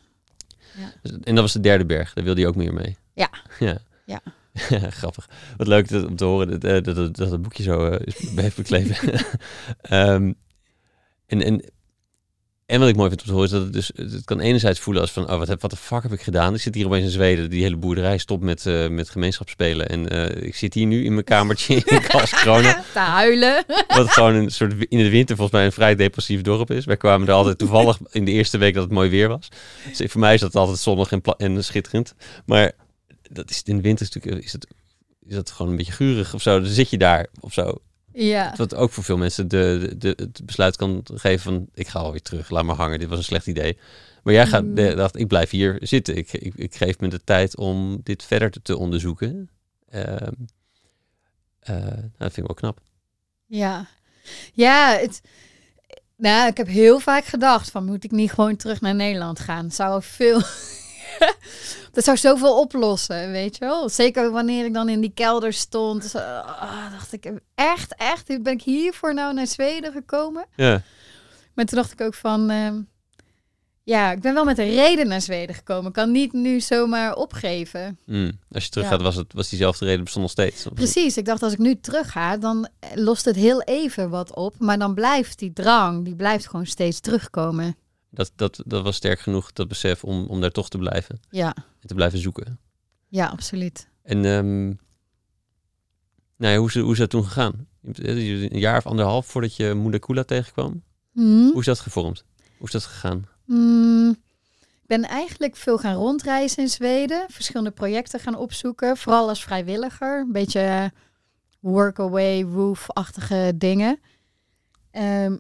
Dus- 1.02 1.12
En 1.24 1.36
dat 1.36 1.44
was 1.44 1.54
de 1.54 1.60
derde 1.60 1.86
berg, 1.86 2.14
daar 2.14 2.24
wilde 2.24 2.42
je 2.42 2.48
ook 2.48 2.56
meer 2.56 2.74
mee. 2.74 2.98
Ja. 3.14 3.30
Ja. 3.60 3.78
Ja. 4.06 4.22
Ja, 4.70 4.90
grappig. 4.90 5.30
Wat 5.58 5.68
leuk 5.68 5.90
dat, 5.90 6.06
om 6.06 6.16
te 6.16 6.26
horen 6.26 6.50
dat, 6.50 6.64
eh, 6.64 6.84
dat, 6.84 6.96
dat, 6.96 7.16
dat 7.16 7.32
het 7.32 7.42
boekje 7.42 7.64
zo 7.64 7.86
eh, 7.86 8.00
is 8.06 8.34
bekleven. 8.56 9.20
Ehm, 9.82 10.34
en, 11.26 11.42
en, 11.44 11.72
en 12.72 12.80
wat 12.80 12.90
ik 12.90 12.96
mooi 12.96 13.10
vind 13.10 13.22
om 13.22 13.28
te 13.28 13.34
horen 13.34 13.48
is 13.48 13.52
dat 13.52 13.64
het 13.64 13.74
dus, 13.74 13.92
het 13.96 14.26
kan 14.26 14.40
enerzijds 14.40 14.80
voelen 14.80 15.02
als 15.02 15.12
van, 15.12 15.30
oh, 15.32 15.38
wat, 15.38 15.48
heb, 15.48 15.62
wat 15.62 15.72
de 15.72 15.78
fuck 15.78 16.04
heb 16.04 16.12
ik 16.12 16.22
gedaan? 16.22 16.54
Ik 16.54 16.62
zit 16.62 16.76
hier 16.76 16.86
opeens 16.86 17.04
in 17.04 17.12
Zweden, 17.12 17.50
die 17.50 17.62
hele 17.62 17.78
boerderij 17.78 18.18
stopt 18.18 18.44
met, 18.44 18.66
eh 18.66 18.88
met 18.88 19.10
gemeenschapsspelen. 19.10 19.90
En 19.90 20.10
eh, 20.10 20.48
ik 20.48 20.56
zit 20.56 20.74
hier 20.74 20.86
nu 20.86 21.06
in 21.06 21.14
mijn 21.14 21.26
kamertje 21.26 21.76
in 21.86 22.02
Karlskrona. 22.02 22.84
Te 22.94 23.00
huilen. 23.00 23.66
Wat 23.88 24.10
gewoon 24.10 24.36
een 24.36 24.52
soort 24.52 24.74
in 24.90 24.98
de 24.98 25.10
winter 25.10 25.36
volgens 25.36 25.58
mij 25.58 25.66
een 25.66 25.72
vrij 25.72 25.96
depressief 25.96 26.42
dorp 26.42 26.72
is. 26.72 26.86
Wij 26.86 26.98
kwamen 26.98 27.28
er 27.28 27.34
altijd 27.34 27.58
toevallig 27.58 27.98
in 28.12 28.26
de 28.26 28.32
eerste 28.32 28.58
week 28.58 28.74
dat 28.74 28.84
het 28.84 28.92
mooi 28.92 29.10
weer 29.10 29.28
was. 29.28 29.48
Dus 29.98 30.12
voor 30.12 30.22
mij 30.22 30.34
is 30.34 30.40
dat 30.40 30.56
altijd 30.56 30.80
zonnig 30.80 31.12
en, 31.12 31.22
en 31.38 31.64
schitterend. 31.64 32.14
Maar 32.46 32.72
dat 33.30 33.50
is, 33.50 33.62
in 33.64 33.76
de 33.76 33.82
winter 33.82 34.06
is, 34.06 34.14
natuurlijk, 34.14 34.46
is, 34.46 34.52
het, 34.52 34.68
is 35.26 35.36
dat 35.36 35.52
gewoon 35.52 35.72
een 35.72 35.78
beetje 35.78 35.92
gurig 35.92 36.34
of 36.34 36.42
zo. 36.42 36.60
Dan 36.60 36.70
zit 36.70 36.90
je 36.90 36.98
daar 36.98 37.28
of 37.40 37.54
zo. 37.54 37.78
Ja. 38.14 38.54
Wat 38.58 38.76
ook 38.76 38.92
voor 38.92 39.04
veel 39.04 39.18
mensen 39.18 39.48
de, 39.48 39.94
de, 39.98 40.14
het 40.16 40.42
besluit 40.46 40.76
kan 40.76 41.04
geven 41.14 41.40
van... 41.40 41.68
ik 41.74 41.88
ga 41.88 42.00
alweer 42.00 42.22
terug, 42.22 42.50
laat 42.50 42.64
maar 42.64 42.76
hangen. 42.76 43.00
Dit 43.00 43.10
was 43.10 43.18
een 43.18 43.24
slecht 43.24 43.48
idee. 43.48 43.78
Maar 44.24 44.34
jij 44.34 44.48
gaat, 44.48 44.64
Mm. 44.64 44.76
dacht, 44.76 45.18
ik 45.18 45.28
blijf 45.28 45.50
hier 45.50 45.78
zitten. 45.82 46.18
Ik, 46.18 46.32
ik, 46.34 46.54
ik 46.56 46.76
geef 46.76 47.00
me 47.00 47.08
de 47.08 47.24
tijd 47.24 47.58
om 47.58 48.00
dit 48.04 48.24
verder 48.24 48.52
te, 48.52 48.62
te 48.62 48.78
onderzoeken. 48.78 49.50
Ehm, 49.90 50.32
eh, 51.60 51.76
nou, 51.76 52.12
dat 52.18 52.34
vind 52.34 52.38
ik 52.38 52.46
wel 52.48 52.54
knap. 52.54 52.80
Ja, 53.46 53.88
ja 54.54 54.98
het, 55.00 55.22
nou, 56.18 56.48
ik 56.48 56.58
heb 56.58 56.68
heel 56.68 57.00
vaak 57.00 57.26
gedacht 57.26 57.72
van 57.72 57.86
moet 57.86 58.04
ik 58.04 58.12
niet 58.12 58.32
gewoon 58.32 58.56
terug 58.56 58.82
naar 58.82 58.96
Nederland 58.96 59.40
gaan? 59.40 59.72
Zou 59.72 60.04
veel, 60.04 60.42
dat 61.94 62.04
zou 62.04 62.18
zoveel 62.18 62.60
oplossen, 62.60 63.32
weet 63.32 63.58
je 63.58 63.66
wel? 63.66 63.90
Zeker 63.90 64.32
wanneer 64.32 64.66
ik 64.66 64.74
dan 64.74 64.90
in 64.90 65.02
die 65.02 65.14
kelder 65.14 65.54
stond, 65.54 66.16
ah, 66.16 66.92
dacht 66.92 67.14
ik 67.14 67.32
echt, 67.56 67.96
echt, 67.96 68.44
ben 68.44 68.54
ik 68.54 68.62
hiervoor 68.62 69.14
nou 69.14 69.34
naar 69.34 69.48
Zweden 69.48 69.92
gekomen? 69.92 70.46
Ja. 70.56 70.82
Maar 71.54 71.66
toen 71.66 71.78
dacht 71.78 71.92
ik 71.92 72.02
ook 72.02 72.14
van, 72.14 72.50
ehm, 72.50 72.82
ja, 73.84 74.12
ik 74.12 74.22
ben 74.22 74.34
wel 74.34 74.46
met 74.46 74.58
een 74.58 74.74
reden 74.74 75.08
naar 75.08 75.22
Zweden 75.22 75.56
gekomen. 75.56 75.88
Ik 75.88 75.94
kan 75.94 76.12
niet 76.12 76.34
nu 76.34 76.60
zomaar 76.60 77.16
opgeven. 77.16 77.98
Mm. 78.06 78.32
Als 78.52 78.64
je 78.64 78.70
terug 78.70 78.86
Ja. 78.86 78.92
gaat, 78.92 79.02
was, 79.02 79.16
het, 79.16 79.34
was 79.34 79.50
diezelfde 79.50 79.86
reden 79.86 80.04
bestond 80.04 80.24
nog 80.24 80.34
steeds. 80.34 80.66
Precies, 80.74 81.18
ik 81.18 81.26
dacht 81.26 81.44
als 81.44 81.54
ik 81.54 81.60
nu 81.60 81.80
terug 81.80 82.12
ga, 82.12 82.38
dan 82.38 82.68
lost 82.96 83.26
het 83.26 83.36
heel 83.36 83.62
even 83.62 84.10
wat 84.10 84.36
op. 84.36 84.56
Maar 84.60 84.80
dan 84.80 84.94
blijft 84.94 85.40
die 85.40 85.54
drang, 85.54 86.06
die 86.06 86.16
blijft 86.16 86.48
gewoon 86.48 86.66
steeds 86.66 87.00
terugkomen. 87.00 87.76
Dat, 88.14 88.32
dat, 88.36 88.62
dat 88.66 88.84
was 88.84 88.96
sterk 88.96 89.20
genoeg, 89.20 89.54
dat 89.54 89.68
besef, 89.68 90.04
om, 90.04 90.26
om 90.26 90.42
daar 90.42 90.52
toch 90.52 90.70
te 90.70 90.78
blijven. 90.78 91.20
Ja, 91.30 91.56
En 91.80 91.88
te 91.88 91.94
blijven 91.94 92.20
zoeken. 92.20 92.60
ja, 93.08 93.26
absoluut. 93.28 93.90
En 94.04 94.26
ehm, 94.26 94.66
nou 96.38 96.54
ja, 96.54 96.58
hoe, 96.58 96.68
is, 96.68 96.76
hoe 96.76 96.92
is 96.92 96.98
dat 96.98 97.10
toen 97.10 97.24
gegaan? 97.24 97.68
Eh, 97.94 98.42
Een 98.52 98.60
jaar 98.60 98.78
of 98.78 98.86
anderhalf 98.86 99.26
voordat 99.26 99.56
je 99.56 99.74
Moeder 99.74 100.00
Kula 100.00 100.24
tegenkwam. 100.24 100.84
Mhm. 101.12 101.26
Hoe 101.52 101.60
is 101.60 101.66
dat 101.66 101.80
gevormd? 101.80 102.24
Hoe 102.58 102.68
is 102.68 102.72
dat 102.74 102.84
gegaan? 102.86 103.28
Mm, 103.46 104.10
ik 104.82 104.88
ben 104.88 105.04
eigenlijk 105.04 105.56
veel 105.56 105.78
gaan 105.78 105.96
rondreizen 105.96 106.64
in 106.64 106.70
Zweden. 106.70 107.26
Verschillende 107.30 107.72
projecten 107.72 108.20
gaan 108.20 108.36
opzoeken. 108.36 108.98
Vooral 108.98 109.30
als 109.30 109.44
vrijwilliger. 109.44 110.20
Een 110.20 110.32
beetje 110.32 110.92
workaway, 111.60 112.42
roof-achtige 112.44 113.54
dingen. 113.56 114.00
Ehm, 114.92 115.38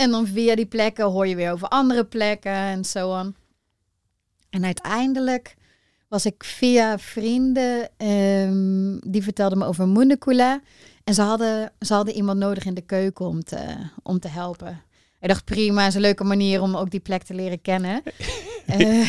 en 0.00 0.10
dan 0.10 0.26
via 0.26 0.54
die 0.54 0.66
plekken 0.66 1.04
hoor 1.04 1.26
je 1.26 1.36
weer 1.36 1.52
over 1.52 1.68
andere 1.68 2.04
plekken 2.04 2.52
en 2.52 2.84
zo. 2.84 3.32
En 4.50 4.64
uiteindelijk 4.64 5.54
was 6.08 6.26
ik 6.26 6.44
via 6.44 6.98
vrienden, 6.98 7.88
ehm, 7.96 8.98
die 9.10 9.22
vertelden 9.22 9.58
me 9.58 9.64
over 9.64 9.88
Mundekula. 9.88 10.60
En 11.04 11.14
ze 11.14 11.22
hadden, 11.22 11.72
ze 11.80 11.94
hadden 11.94 12.14
iemand 12.14 12.38
nodig 12.38 12.64
in 12.64 12.74
de 12.74 12.80
keuken 12.80 13.26
om 13.26 13.44
te, 13.44 13.58
om 14.02 14.18
te 14.18 14.28
helpen. 14.28 14.82
Ik 15.20 15.28
dacht 15.28 15.44
prima, 15.44 15.86
is 15.86 15.94
een 15.94 16.00
leuke 16.00 16.24
manier 16.24 16.62
om 16.62 16.76
ook 16.76 16.90
die 16.90 17.00
plek 17.00 17.22
te 17.22 17.34
leren 17.34 17.60
kennen. 17.60 18.02
Eh, 18.66 18.78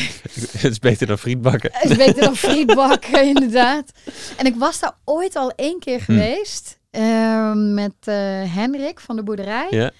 het 0.52 0.70
is 0.70 0.78
beter 0.78 1.06
dan 1.06 1.18
frietbakken. 1.18 1.70
het 1.72 1.90
is 1.90 1.96
beter 1.96 2.22
dan 2.22 2.36
frietbakken, 2.46 3.24
inderdaad. 3.26 3.90
En 4.36 4.46
ik 4.46 4.54
was 4.56 4.80
daar 4.80 4.96
ooit 5.04 5.36
al 5.36 5.50
één 5.50 5.78
keer 5.78 6.00
geweest. 6.00 6.78
ehm, 6.90 7.74
met 7.74 7.94
eh, 8.00 8.14
Henrik 8.54 9.00
van 9.00 9.16
de 9.16 9.22
boerderij. 9.22 9.66
Ja. 9.70 9.90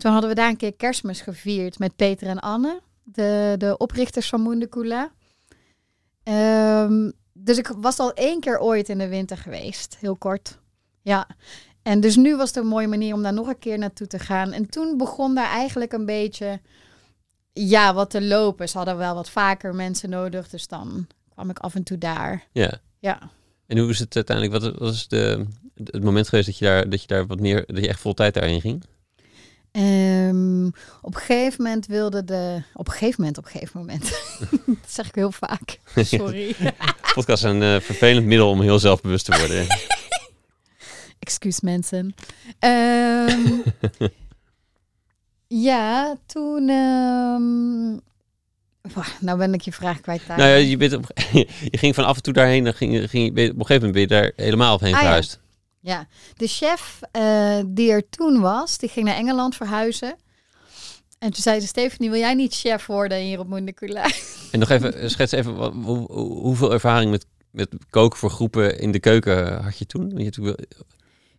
Toen 0.00 0.12
hadden 0.12 0.30
we 0.30 0.36
daar 0.36 0.48
een 0.48 0.56
keer 0.56 0.74
kerstmis 0.74 1.20
gevierd 1.20 1.78
met 1.78 1.96
Peter 1.96 2.28
en 2.28 2.40
Anne. 2.40 2.80
De, 3.02 3.54
de 3.58 3.76
oprichters 3.76 4.28
van 4.28 4.40
Moendekula. 4.40 5.10
Ehm 6.22 7.10
dus 7.44 7.58
ik 7.58 7.72
was 7.76 7.98
al 7.98 8.12
één 8.12 8.40
keer 8.40 8.58
ooit 8.58 8.88
in 8.88 8.98
de 8.98 9.08
winter 9.08 9.36
geweest. 9.36 9.96
Heel 10.00 10.16
kort. 10.16 10.58
Ja. 11.02 11.28
En 11.82 12.00
dus 12.00 12.16
nu 12.16 12.36
was 12.36 12.48
het 12.48 12.56
een 12.56 12.66
mooie 12.66 12.86
manier 12.86 13.14
om 13.14 13.22
daar 13.22 13.32
nog 13.32 13.48
een 13.48 13.58
keer 13.58 13.78
naartoe 13.78 14.06
te 14.06 14.18
gaan. 14.18 14.52
En 14.52 14.70
toen 14.70 14.96
begon 14.96 15.34
daar 15.34 15.50
eigenlijk 15.50 15.92
een 15.92 16.06
beetje... 16.06 16.60
Ja, 17.52 17.94
wat 17.94 18.10
te 18.10 18.22
lopen. 18.22 18.68
Ze 18.68 18.76
hadden 18.76 18.96
wel 18.96 19.14
wat 19.14 19.30
vaker 19.30 19.74
mensen 19.74 20.10
nodig. 20.10 20.48
Dus 20.48 20.66
dan 20.66 21.06
kwam 21.28 21.50
ik 21.50 21.58
af 21.58 21.74
en 21.74 21.82
toe 21.82 21.98
daar. 21.98 22.46
Ja. 22.52 22.80
Ja. 22.98 23.30
En 23.66 23.78
hoe 23.78 23.90
is 23.90 23.98
het 23.98 24.16
uiteindelijk? 24.16 24.62
Wat 24.62 24.78
was 24.78 25.08
de, 25.08 25.46
het 25.74 26.02
moment 26.02 26.28
geweest 26.28 26.46
dat 26.46 26.58
je 26.58 26.64
daar, 26.64 26.88
dat 26.88 27.00
je 27.00 27.06
daar 27.06 27.26
wat 27.26 27.40
meer, 27.40 27.64
dat 27.66 27.78
je 27.78 27.88
echt 27.88 28.00
vol 28.00 28.14
tijd 28.14 28.34
daarin 28.34 28.60
ging? 28.60 28.84
Ehm, 29.72 30.66
op 31.02 31.14
een 31.14 31.20
gegeven 31.20 31.62
moment 31.62 31.86
wilde 31.86 32.24
de... 32.24 32.62
Op 32.74 32.86
een 32.86 32.92
gegeven 32.92 33.14
moment, 33.18 33.38
op 33.38 33.44
een 33.44 33.50
gegeven 33.50 33.80
moment. 33.80 34.02
dat 34.66 34.76
zeg 34.86 35.06
ik 35.06 35.14
heel 35.14 35.32
vaak. 35.32 35.78
Sorry. 35.94 36.54
Podcast 37.14 37.44
is 37.44 37.50
een 37.50 37.62
eh, 37.62 37.80
vervelend 37.80 38.26
middel 38.26 38.50
om 38.50 38.60
heel 38.60 38.78
zelfbewust 38.78 39.24
te 39.24 39.38
worden. 39.38 39.66
Excuus 41.18 41.60
mensen. 41.60 42.14
Ehm, 42.58 43.40
ja, 45.46 46.16
toen... 46.26 46.68
ehm, 46.68 47.98
nou 49.20 49.38
ben 49.38 49.54
ik 49.54 49.60
je 49.60 49.72
vraag 49.72 50.00
kwijt. 50.00 50.22
daar. 50.26 50.38
nou 50.38 50.50
ja, 50.50 50.56
je, 50.56 50.76
bent 50.76 50.92
op, 50.92 51.04
je 51.70 51.78
ging 51.78 51.94
van 51.94 52.04
af 52.04 52.16
en 52.16 52.22
toe 52.22 52.32
daarheen, 52.32 52.64
dan 52.64 52.74
ging, 52.74 53.10
ging 53.10 53.24
je, 53.24 53.30
op 53.30 53.58
een 53.58 53.66
gegeven 53.66 53.74
moment 53.74 53.92
ben 53.92 54.00
je 54.00 54.06
daar 54.06 54.32
helemaal 54.36 54.78
heen 54.80 54.94
Ah, 54.94 55.00
verhuisd. 55.00 55.32
Ja, 55.42 55.49
de 56.36 56.46
chef 56.46 57.00
eh, 57.12 57.58
die 57.66 57.90
er 57.90 58.08
toen 58.08 58.40
was, 58.40 58.78
die 58.78 58.88
ging 58.88 59.06
naar 59.06 59.16
Engeland 59.16 59.56
verhuizen. 59.56 60.16
En 61.18 61.30
toen 61.32 61.42
zei 61.42 61.60
ze, 61.60 61.66
Stephanie, 61.66 62.10
wil 62.10 62.18
jij 62.18 62.34
niet 62.34 62.54
chef 62.54 62.86
worden 62.86 63.18
hier 63.18 63.38
op 63.38 63.48
Moendekula? 63.48 64.10
En 64.50 64.58
nog 64.58 64.68
even, 64.70 65.10
schets 65.10 65.32
even, 65.32 65.54
wat, 65.56 65.72
hoe, 65.72 66.12
hoe- 66.12 66.40
hoeveel 66.40 66.72
ervaring 66.72 67.10
met, 67.10 67.26
met 67.50 67.68
koken 67.90 68.18
voor 68.18 68.30
groepen 68.30 68.78
in 68.78 68.90
de 68.92 69.00
keuken 69.00 69.62
had 69.62 69.78
je 69.78 69.86
toen? 69.86 70.10
Je 70.16 70.42
wel- 70.42 70.56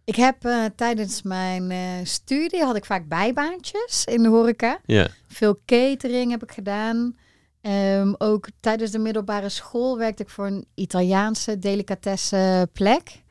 Ik 0.04 0.16
heb 0.16 0.46
eh, 0.46 0.66
tijdens 0.76 1.22
mijn 1.22 1.72
eh, 1.72 1.80
studie, 2.04 2.64
had 2.64 2.76
ik 2.76 2.86
vaak 2.86 3.08
bijbaantjes 3.08 4.06
in 4.06 4.24
de 4.24 4.30
horeca. 4.30 4.80
Ja, 4.86 5.08
Veel 5.28 5.60
catering 5.66 6.32
heb 6.32 6.44
ik 6.44 6.52
gedaan. 6.52 7.18
Ehm, 7.62 8.14
ook 8.18 8.48
tijdens 8.60 8.92
de 8.92 9.00
middelbare 9.00 9.50
school 9.50 9.98
werkte 9.98 10.24
ik 10.24 10.30
voor 10.30 10.46
een 10.48 10.66
Italiaanse 10.76 11.60
delicatesse 11.60 12.70
plek. 12.74 13.22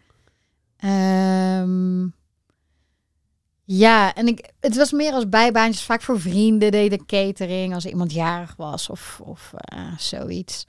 Ehm, 0.81 2.07
ja, 3.65 4.15
en 4.15 4.27
ik, 4.27 4.51
het 4.61 4.77
was 4.77 4.93
meer 4.93 5.13
als 5.13 5.29
bijbaantjes. 5.29 5.85
Vaak 5.85 6.03
voor 6.03 6.21
vrienden 6.21 6.71
deden 6.71 7.07
catering 7.07 7.75
als 7.75 7.87
iemand 7.87 8.13
jarig 8.13 8.55
was 8.57 8.89
of, 8.89 9.21
of 9.25 9.53
eh, 9.55 9.99
zoiets. 9.99 10.67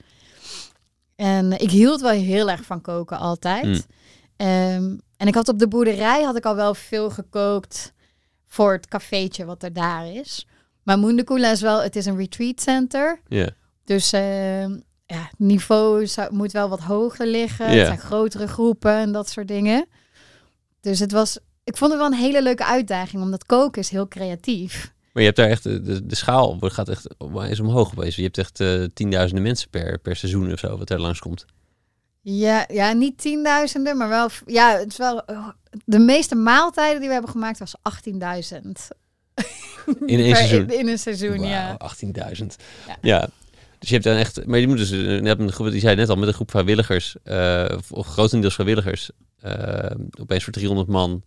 En 1.16 1.60
ik 1.60 1.72
hield 1.72 2.02
wel 2.02 2.12
heel 2.12 2.50
erg 2.50 2.64
van 2.64 2.82
koken 2.82 3.20
altijd. 3.20 3.66
Mm. 3.66 3.82
Ehm, 4.36 4.98
en 5.18 5.28
ik 5.28 5.34
had 5.36 5.48
op 5.48 5.60
de 5.60 5.68
boerderij 5.68 6.24
had 6.24 6.36
ik 6.36 6.46
al 6.46 6.56
wel 6.56 6.74
veel 6.74 7.10
gekookt 7.10 7.94
voor 8.48 8.72
het 8.72 8.88
cafeetje 8.88 9.46
wat 9.46 9.64
er 9.64 9.74
daar 9.74 10.12
is. 10.12 10.48
Maar 10.84 10.98
Moendekula 10.98 11.52
is 11.52 11.62
wel, 11.62 11.82
het 11.82 11.96
is 11.96 12.06
een 12.06 12.18
retreat 12.18 12.62
center. 12.62 13.22
ja. 13.28 13.50
Dus 13.84 14.12
ehm, 14.12 14.72
ja, 15.06 15.22
het 15.22 15.40
niveau 15.40 16.08
zou, 16.08 16.34
moet 16.34 16.52
wel 16.52 16.70
wat 16.70 16.80
hoger 16.80 17.28
liggen. 17.28 17.66
Het 17.66 17.86
zijn 17.86 18.00
grotere 18.00 18.48
groepen 18.48 18.94
en 18.94 19.12
dat 19.12 19.30
soort 19.30 19.48
dingen. 19.48 19.88
Dus 20.82 21.00
het 21.00 21.12
was, 21.12 21.38
ik 21.64 21.78
vond 21.78 21.92
het 21.92 22.00
wel 22.00 22.12
een 22.12 22.18
hele 22.18 22.44
leuke 22.44 22.66
uitdaging, 22.66 23.24
omdat 23.24 23.46
koken 23.46 23.82
is 23.82 23.90
heel 23.90 24.08
creatief. 24.08 24.94
Maar 25.14 25.24
je 25.24 25.30
hebt 25.30 25.38
daar 25.38 25.50
echt, 25.50 25.64
de, 25.64 26.06
de, 26.06 26.16
schaal 26.16 26.58
gaat 26.62 26.90
echt 26.90 27.08
is 27.50 27.60
omhoog 27.60 27.92
opeens. 27.92 28.16
Je 28.16 28.24
hebt 28.24 28.38
echt 28.38 28.60
eh, 28.60 28.84
tienduizenden 28.94 29.44
mensen 29.44 29.70
per, 29.70 30.00
per 30.00 30.16
seizoen 30.16 30.52
of 30.52 30.60
zo 30.60 30.78
wat 30.78 30.90
er 30.90 31.02
langskomt. 31.02 31.46
Ja, 32.22 32.66
ja, 32.68 32.92
niet 32.92 33.18
tienduizenden, 33.18 33.98
maar 33.98 34.10
wel, 34.10 34.30
ja, 34.46 34.78
het 34.78 34.92
is 34.92 34.98
wel, 34.98 35.24
de 35.86 36.00
meeste 36.00 36.36
maaltijden 36.36 37.00
die 37.00 37.08
we 37.08 37.14
hebben 37.14 37.32
gemaakt 37.32 37.60
was 37.60 37.76
18.000. 38.10 38.12
In 40.06 40.20
één 40.20 40.34
Per- 40.34 40.36
seizoen? 40.36 40.70
In 40.70 40.88
een 40.88 41.00
seizoen, 41.00 41.42
ja. 41.42 41.76
Wauw, 41.78 41.92
18.000. 42.36 42.46
Ja. 42.88 42.98
Ja. 43.02 43.30
Dus 43.82 43.90
je 43.90 43.96
hebt 43.96 44.08
dan 44.08 44.18
echt, 44.18 44.46
maar 44.46 44.60
je 44.60 44.68
moet 44.68 44.78
dus, 44.78 44.92
eh, 44.92 44.98
net 45.00 45.22
met 45.22 45.40
een 45.40 45.52
groep, 45.52 45.72
die 45.72 45.80
zei 45.80 45.96
net 45.96 46.10
al, 46.10 46.16
met 46.16 46.28
een 46.28 46.34
groep 46.34 46.52
vrijwilligers, 46.52 47.16
eh, 47.24 47.78
of, 47.90 48.08
grotendeels 48.08 48.54
vrijwilligers, 48.54 49.10
eh, 49.40 49.92
opeens 50.20 50.44
voor 50.44 50.54
300 50.54 50.88
man 50.88 51.24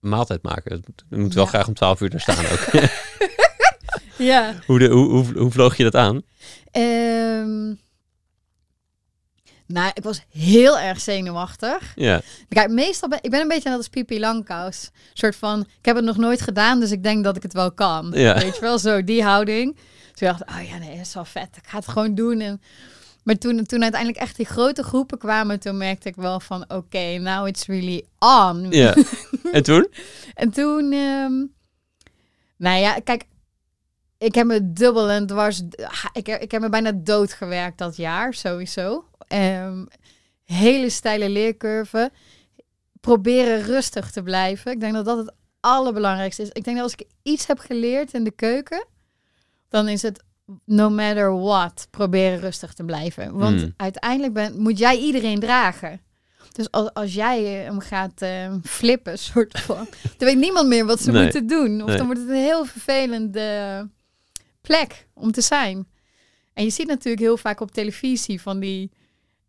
een 0.00 0.08
maaltijd 0.08 0.42
maken. 0.42 0.82
Je 1.10 1.16
moet 1.16 1.34
wel 1.34 1.44
Ja. 1.44 1.48
graag 1.50 1.66
om 1.68 1.74
12 1.74 2.00
uur 2.00 2.10
daar 2.10 2.20
staan 2.20 2.44
ook. 2.46 2.60
Ja. 4.18 4.54
hoe, 4.66 4.78
de, 4.78 4.88
hoe, 4.88 5.08
hoe, 5.10 5.38
hoe 5.38 5.50
vloog 5.50 5.76
je 5.76 5.82
dat 5.82 5.94
aan? 5.94 6.22
Ehm, 6.70 7.74
nou, 9.66 9.90
ik 9.94 10.02
was 10.02 10.24
heel 10.30 10.78
erg 10.78 11.00
zenuwachtig. 11.00 11.92
Ja, 11.94 12.20
Kijk, 12.48 12.70
meestal 12.70 13.08
ben 13.08 13.18
ik 13.22 13.30
ben 13.30 13.40
een 13.40 13.48
beetje 13.48 13.68
net 13.68 13.78
als 13.78 13.88
Pipi 13.88 14.20
Langkous. 14.20 14.84
Een 14.84 15.10
soort 15.12 15.36
van, 15.36 15.60
ik 15.60 15.84
heb 15.84 15.96
het 15.96 16.04
nog 16.04 16.16
nooit 16.16 16.40
gedaan, 16.40 16.80
dus 16.80 16.90
ik 16.90 17.02
denk 17.02 17.24
dat 17.24 17.36
ik 17.36 17.42
het 17.42 17.52
wel 17.52 17.72
kan. 17.72 18.12
Ja. 18.14 18.34
Weet 18.38 18.54
je 18.54 18.60
wel, 18.60 18.78
zo 18.78 19.04
die 19.04 19.22
houding. 19.22 19.76
Ik 20.22 20.28
dacht, 20.28 20.46
oh 20.48 20.68
ja, 20.68 20.78
nee, 20.78 20.96
dat 20.96 21.06
is 21.06 21.14
wel 21.14 21.24
vet. 21.24 21.56
Ik 21.56 21.66
ga 21.66 21.76
het 21.76 21.88
gewoon 21.88 22.14
doen. 22.14 22.40
En, 22.40 22.60
maar 23.24 23.38
toen, 23.38 23.64
toen 23.64 23.82
uiteindelijk 23.82 24.20
echt 24.22 24.36
die 24.36 24.46
grote 24.46 24.82
groepen 24.82 25.18
kwamen, 25.18 25.60
toen 25.60 25.76
merkte 25.76 26.08
ik 26.08 26.16
wel 26.16 26.40
van, 26.40 26.64
oké, 26.70 27.18
now 27.18 27.46
it's 27.46 27.66
really 27.66 28.04
on. 28.18 28.70
ja. 28.70 28.94
en 29.52 29.62
toen? 29.62 29.88
En 30.34 30.50
toen, 30.50 30.92
ehm, 30.92 31.32
nou 32.56 32.78
ja, 32.80 32.94
kijk, 33.04 33.24
ik 34.18 34.34
heb 34.34 34.46
me 34.46 34.72
dubbel 34.72 35.10
en 35.10 35.26
dwars, 35.26 35.62
ik, 36.12 36.26
heb- 36.26 36.40
ik 36.42 36.50
heb 36.50 36.60
me 36.60 36.68
bijna 36.68 36.92
doodgewerkt 36.94 37.78
dat 37.78 37.96
jaar, 37.96 38.34
sowieso. 38.34 39.04
Ehm, 39.28 39.84
hele 40.44 40.90
steile 40.90 41.28
leercurve. 41.28 42.10
Proberen 43.00 43.62
rustig 43.62 44.10
te 44.10 44.22
blijven. 44.22 44.72
Ik 44.72 44.80
denk 44.80 44.92
dat 44.92 45.04
dat 45.04 45.18
het 45.18 45.32
allerbelangrijkste 45.60 46.42
is. 46.42 46.48
Ik 46.48 46.64
denk 46.64 46.76
dat 46.76 46.84
als 46.84 46.94
ik 46.94 47.06
iets 47.22 47.46
heb 47.46 47.58
geleerd 47.58 48.12
in 48.12 48.24
de 48.24 48.30
keuken, 48.30 48.86
dan 49.72 49.88
is 49.88 50.02
het 50.02 50.22
no 50.64 50.90
matter 50.90 51.40
what, 51.40 51.86
proberen 51.90 52.40
rustig 52.40 52.72
te 52.72 52.84
blijven. 52.84 53.32
Want 53.38 53.60
Hmm. 53.60 53.74
uiteindelijk 53.76 54.32
ben, 54.32 54.60
moet 54.60 54.78
jij 54.78 54.98
iedereen 54.98 55.40
dragen. 55.40 56.00
Dus 56.52 56.70
als, 56.70 56.94
als 56.94 57.14
jij 57.14 57.58
eh, 57.60 57.64
hem 57.64 57.80
gaat 57.80 58.22
eh, 58.22 58.54
flippen, 58.62 59.18
soort 59.32 59.60
van, 59.60 59.86
dan 60.16 60.28
weet 60.28 60.36
niemand 60.38 60.68
meer 60.68 60.86
wat 60.86 61.00
ze 61.00 61.10
Nee. 61.10 61.22
moeten 61.22 61.46
doen. 61.46 61.80
Of 61.82 61.86
Nee. 61.88 61.96
dan 61.96 62.06
wordt 62.06 62.20
het 62.20 62.30
een 62.30 62.34
heel 62.36 62.64
vervelende 62.64 63.88
plek 64.60 65.06
om 65.14 65.32
te 65.32 65.40
zijn. 65.40 65.86
En 66.54 66.64
je 66.64 66.70
ziet 66.70 66.86
natuurlijk 66.86 67.22
heel 67.22 67.36
vaak 67.36 67.60
op 67.60 67.70
televisie 67.70 68.40
van 68.40 68.60
die 68.60 68.90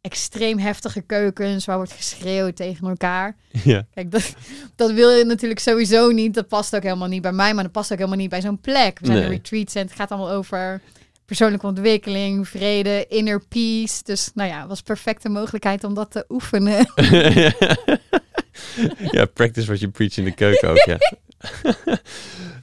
extreem 0.08 0.58
heftige 0.58 1.02
keukens 1.02 1.66
waar 1.66 1.76
wordt 1.78 1.92
geschreeuwd 1.92 2.56
tegen 2.56 2.88
elkaar. 2.88 3.36
Ja. 3.64 3.86
Kijk, 3.94 4.12
dat, 4.12 4.34
dat 4.76 4.92
wil 4.92 5.10
je 5.10 5.24
natuurlijk 5.26 5.60
sowieso 5.60 6.10
niet. 6.12 6.34
Dat 6.34 6.48
past 6.48 6.76
ook 6.76 6.84
helemaal 6.84 7.08
niet 7.08 7.22
bij 7.22 7.32
mij, 7.32 7.54
maar 7.54 7.64
dat 7.64 7.72
past 7.72 7.92
ook 7.92 7.98
helemaal 7.98 8.20
niet 8.20 8.30
bij 8.30 8.42
zo'n 8.42 8.60
plek. 8.60 9.00
We 9.00 9.06
zijn 9.06 9.18
Nee. 9.18 9.28
een 9.28 9.34
retreat 9.34 9.72
center. 9.72 9.90
Het 9.90 10.00
gaat 10.00 10.12
allemaal 10.12 10.36
over 10.36 10.82
persoonlijke 11.26 11.66
ontwikkeling, 11.68 12.48
vrede, 12.48 13.06
inner 13.10 13.42
peace. 13.48 14.04
Dus 14.04 14.32
nou 14.34 14.50
ja, 14.50 14.68
was 14.68 14.82
perfecte 14.82 15.30
mogelijkheid 15.30 15.84
om 15.84 15.94
dat 15.94 16.12
te 16.12 16.26
oefenen. 16.30 16.86
ja, 19.12 19.26
practice 19.26 19.66
what 19.66 19.80
you 19.80 19.92
preach 19.92 20.18
in 20.18 20.24
de 20.24 20.32
keuken 20.34 20.70
ook, 20.70 20.78
ja. 20.86 20.98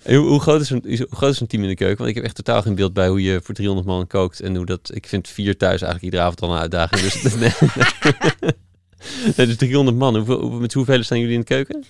En 0.03 0.14
hoe, 0.16 0.28
hoe, 0.28 0.41
groot 0.41 0.61
is 0.61 0.70
een, 0.70 0.82
hoe 0.86 1.07
groot 1.11 1.32
is 1.32 1.41
een 1.41 1.47
team 1.47 1.62
in 1.62 1.68
de 1.68 1.74
keuken? 1.74 1.97
Want 1.97 2.09
ik 2.09 2.14
heb 2.14 2.24
echt 2.24 2.34
totaal 2.34 2.62
geen 2.62 2.74
beeld 2.74 2.93
bij 2.93 3.09
hoe 3.09 3.22
je 3.22 3.41
voor 3.43 3.55
300 3.55 3.86
man 3.88 4.07
kookt. 4.07 4.41
En 4.41 4.57
hoe 4.57 4.66
dat... 4.66 4.91
Ik 4.95 5.07
vind 5.07 5.28
vier 5.28 5.57
thuis 5.57 5.82
eigenlijk 5.82 6.03
iedere 6.03 6.22
avond 6.22 6.41
al 6.43 6.53
een 6.53 6.61
uitdaging. 6.61 7.01
Dus, 7.01 7.34
nee, 7.34 7.53
nee, 9.36 9.47
dus 9.47 9.57
300 9.57 9.97
man. 9.97 10.16
Hoeveel, 10.16 10.41
hoe- 10.41 10.61
met 10.61 10.72
hoeveel 10.72 11.03
staan 11.03 11.18
jullie 11.18 11.34
in 11.34 11.41
de 11.41 11.47
keuken? 11.47 11.84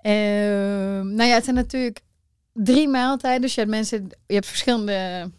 Ehm, 0.00 1.14
nou 1.14 1.28
ja, 1.28 1.34
het 1.34 1.44
zijn 1.44 1.56
natuurlijk 1.56 2.00
drie 2.52 2.88
maaltijden. 2.88 3.40
Dus 3.40 3.54
je 3.54 3.60
hebt 3.60 3.72
mensen, 3.72 4.08
je 4.26 4.34
hebt 4.34 4.46
verschillende 4.46 5.30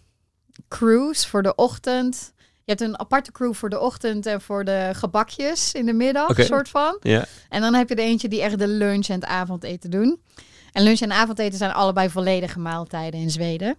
crews 0.68 1.26
voor 1.28 1.43
de 1.43 1.55
ochtend. 1.55 2.34
Je 2.70 2.76
hebt 2.76 2.88
een 2.88 2.99
aparte 2.99 3.32
crew 3.32 3.53
voor 3.53 3.70
de 3.70 3.80
ochtend 3.80 4.26
en 4.26 4.41
voor 4.41 4.65
de 4.65 4.89
gebakjes 4.93 5.74
in 5.74 5.86
de 5.86 5.93
middag, 5.93 6.43
soort 6.43 6.70
van. 6.70 6.97
Ja. 7.01 7.26
En 7.49 7.61
dan 7.61 7.74
heb 7.74 7.89
je 7.89 7.95
er 7.95 8.03
eentje 8.03 8.28
die 8.28 8.41
echt 8.41 8.59
de 8.59 8.67
lunch 8.67 9.07
en 9.07 9.15
het 9.15 9.26
avondeten 9.26 9.91
doen. 9.91 10.22
En 10.72 10.84
lunch 10.84 10.99
en 10.99 11.11
avondeten 11.11 11.57
zijn 11.57 11.72
allebei 11.72 12.09
volledige 12.09 12.59
maaltijden 12.59 13.20
in 13.20 13.30
Zweden. 13.30 13.76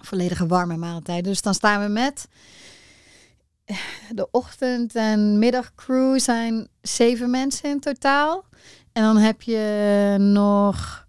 Volledige 0.00 0.46
warme 0.46 0.76
maaltijden. 0.76 1.24
Dus 1.24 1.42
dan 1.42 1.54
staan 1.54 1.82
we 1.82 1.88
met 1.88 2.28
de 4.10 4.30
ochtend- 4.30 4.94
en 4.94 5.38
middagcrew 5.38 6.18
zijn 6.18 6.68
zeven 6.82 7.30
mensen 7.30 7.70
in 7.70 7.80
totaal. 7.80 8.44
En 8.92 9.02
dan 9.02 9.16
heb 9.16 9.42
je 9.42 10.14
nog 10.18 11.04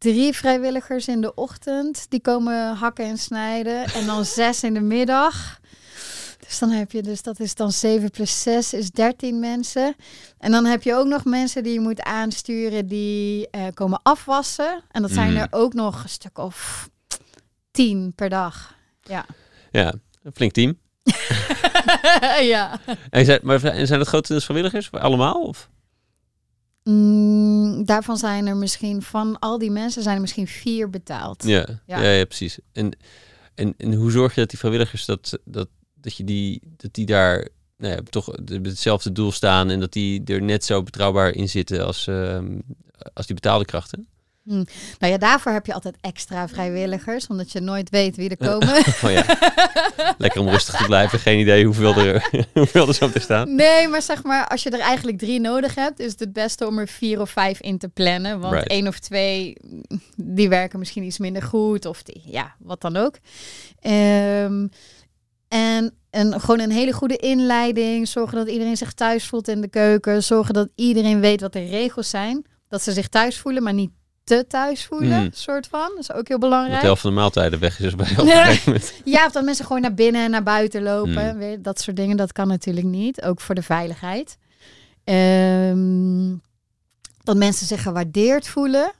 drie 0.00 0.32
vrijwilligers 0.36 1.08
in 1.08 1.20
de 1.20 1.34
ochtend. 1.34 2.06
Die 2.08 2.20
komen 2.20 2.74
hakken 2.76 3.04
en 3.04 3.18
snijden. 3.18 3.84
En 3.84 4.06
dan 4.06 4.24
zes 4.40 4.62
in 4.62 4.74
de 4.74 4.80
middag. 4.80 5.58
Dus 6.48 6.58
dan 6.58 6.70
heb 6.70 6.92
je, 6.92 7.02
dus 7.02 7.22
dat 7.22 7.40
is 7.40 7.54
dan 7.54 7.72
7 7.72 8.10
plus 8.10 8.42
6 8.42 8.72
is 8.72 8.90
13 8.90 9.40
mensen. 9.40 9.94
En 10.38 10.50
dan 10.50 10.64
heb 10.64 10.82
je 10.82 10.94
ook 10.94 11.06
nog 11.06 11.24
mensen 11.24 11.62
die 11.62 11.72
je 11.72 11.80
moet 11.80 12.02
aansturen 12.02 12.86
die 12.86 13.50
eh, 13.50 13.62
komen 13.74 14.00
afwassen. 14.02 14.82
En 14.90 15.02
dat 15.02 15.10
zijn 15.10 15.32
Mhm. 15.32 15.40
er 15.40 15.48
ook 15.50 15.72
nog 15.74 16.02
een 16.02 16.08
stuk 16.08 16.38
of 16.38 16.88
10 17.70 18.12
per 18.14 18.28
dag. 18.28 18.74
Ja. 19.02 19.24
Ja, 19.70 19.92
een 20.22 20.32
flink 20.34 20.52
team. 20.52 20.78
ja. 22.54 22.80
En 23.10 23.24
zijn, 23.24 23.40
maar 23.42 23.60
zijn 23.60 23.98
het 23.98 24.08
grotendeels 24.08 24.44
vrijwilligers? 24.44 24.90
Allemaal? 24.92 25.42
Of? 25.42 25.68
Mm, 26.84 27.84
daarvan 27.84 28.16
zijn 28.16 28.46
er 28.46 28.56
misschien, 28.56 29.02
van 29.02 29.38
al 29.38 29.58
die 29.58 29.70
mensen 29.70 30.02
zijn 30.02 30.14
er 30.14 30.20
misschien 30.20 30.46
vier 30.46 30.90
betaald. 30.90 31.44
Ja, 31.44 31.66
ja. 31.86 32.02
Ja. 32.02 32.10
ja, 32.10 32.24
precies. 32.24 32.58
En, 32.72 32.96
en, 33.54 33.74
en 33.76 33.94
hoe 33.94 34.10
zorg 34.10 34.34
je 34.34 34.40
dat 34.40 34.50
die 34.50 34.58
vrijwilligers 34.58 35.04
dat, 35.04 35.38
dat, 35.44 35.68
dat 35.94 36.16
je 36.16 36.24
die, 36.24 36.62
dat 36.76 36.94
die 36.94 37.06
daar 37.06 37.48
nou 37.76 37.94
ja, 37.94 38.00
toch 38.02 38.36
met 38.36 38.66
hetzelfde 38.66 39.12
doel 39.12 39.32
staan 39.32 39.70
en 39.70 39.80
dat 39.80 39.92
die 39.92 40.24
er 40.24 40.42
net 40.42 40.64
zo 40.64 40.82
betrouwbaar 40.82 41.30
in 41.30 41.48
zitten 41.48 41.86
als, 41.86 42.06
ehm, 42.06 42.58
als 43.12 43.26
die 43.26 43.34
betaalde 43.34 43.64
krachten? 43.64 44.08
Nou 44.44 44.66
ja, 44.98 45.18
daarvoor 45.18 45.52
heb 45.52 45.66
je 45.66 45.72
altijd 45.74 45.96
extra 46.00 46.48
vrijwilligers, 46.48 47.26
omdat 47.26 47.52
je 47.52 47.60
nooit 47.60 47.90
weet 47.90 48.16
wie 48.16 48.28
er 48.28 48.36
komen. 48.36 48.68
Oh 49.04 49.10
ja, 49.10 49.24
lekker 50.18 50.40
om 50.40 50.48
rustig 50.48 50.76
te 50.76 50.84
blijven. 50.84 51.18
Geen 51.18 51.38
idee 51.38 51.64
hoeveel 51.64 51.94
er, 51.94 52.30
hoeveel 52.54 52.88
er 52.88 52.94
zo 52.94 53.10
te 53.10 53.20
staan. 53.20 53.54
Nee, 53.54 53.88
maar 53.88 54.02
zeg 54.02 54.22
maar, 54.22 54.48
als 54.48 54.62
je 54.62 54.70
er 54.70 54.80
eigenlijk 54.80 55.18
drie 55.18 55.40
nodig 55.40 55.74
hebt, 55.74 55.98
is 55.98 56.10
het 56.10 56.20
het 56.20 56.32
beste 56.32 56.66
om 56.66 56.78
er 56.78 56.88
vier 56.88 57.20
of 57.20 57.30
vijf 57.30 57.60
in 57.60 57.78
te 57.78 57.88
plannen. 57.88 58.40
Want 58.40 58.54
Right. 58.54 58.68
één 58.68 58.86
of 58.88 58.98
twee, 58.98 59.56
die 60.16 60.48
werken 60.48 60.78
misschien 60.78 61.02
iets 61.04 61.18
minder 61.18 61.42
goed. 61.42 61.86
Of 61.86 62.02
die, 62.02 62.22
ja, 62.24 62.54
wat 62.58 62.80
dan 62.80 62.96
ook. 62.96 63.18
Ehm, 63.80 64.66
en, 65.48 65.94
en 66.10 66.40
gewoon 66.40 66.60
een 66.60 66.70
hele 66.72 66.92
goede 66.92 67.16
inleiding. 67.16 68.08
Zorgen 68.08 68.36
dat 68.38 68.48
iedereen 68.48 68.76
zich 68.76 68.92
thuis 68.92 69.26
voelt 69.26 69.48
in 69.48 69.60
de 69.60 69.68
keuken. 69.68 70.22
Zorgen 70.22 70.54
dat 70.54 70.68
iedereen 70.74 71.20
weet 71.20 71.40
wat 71.40 71.52
de 71.52 71.64
regels 71.66 72.10
zijn. 72.10 72.46
Dat 72.68 72.82
ze 72.82 72.92
zich 72.92 73.08
thuis 73.08 73.38
voelen, 73.38 73.62
maar 73.62 73.74
niet 73.74 73.90
te 74.38 74.44
thuis 74.48 74.84
voelen, 74.86 75.22
Mm. 75.22 75.28
soort 75.32 75.66
van. 75.66 75.88
Dat 75.94 75.98
is 75.98 76.12
ook 76.12 76.28
heel 76.28 76.38
Dat 76.38 76.48
belangrijk. 76.50 76.80
de 76.80 76.86
helft 76.86 77.00
van 77.00 77.10
de 77.10 77.16
maaltijden 77.16 77.58
weg 77.58 77.80
is 77.80 77.94
bij 77.94 78.06
een 78.16 78.26
Ja. 79.04 79.26
of 79.26 79.32
dat 79.32 79.44
mensen 79.44 79.64
gewoon 79.64 79.82
naar 79.82 79.94
binnen 79.94 80.24
en 80.24 80.30
naar 80.30 80.42
buiten 80.42 80.82
lopen. 80.82 81.36
Mm. 81.36 81.62
Dat 81.62 81.80
soort 81.80 81.96
dingen, 81.96 82.16
dat 82.16 82.32
kan 82.32 82.48
natuurlijk 82.48 82.86
niet. 82.86 83.22
Ook 83.22 83.40
voor 83.40 83.54
de 83.54 83.62
veiligheid. 83.62 84.36
Ehm, 85.04 86.34
dat 87.22 87.36
mensen 87.36 87.66
zich 87.66 87.82
gewaardeerd 87.82 88.48
voelen. 88.48 88.92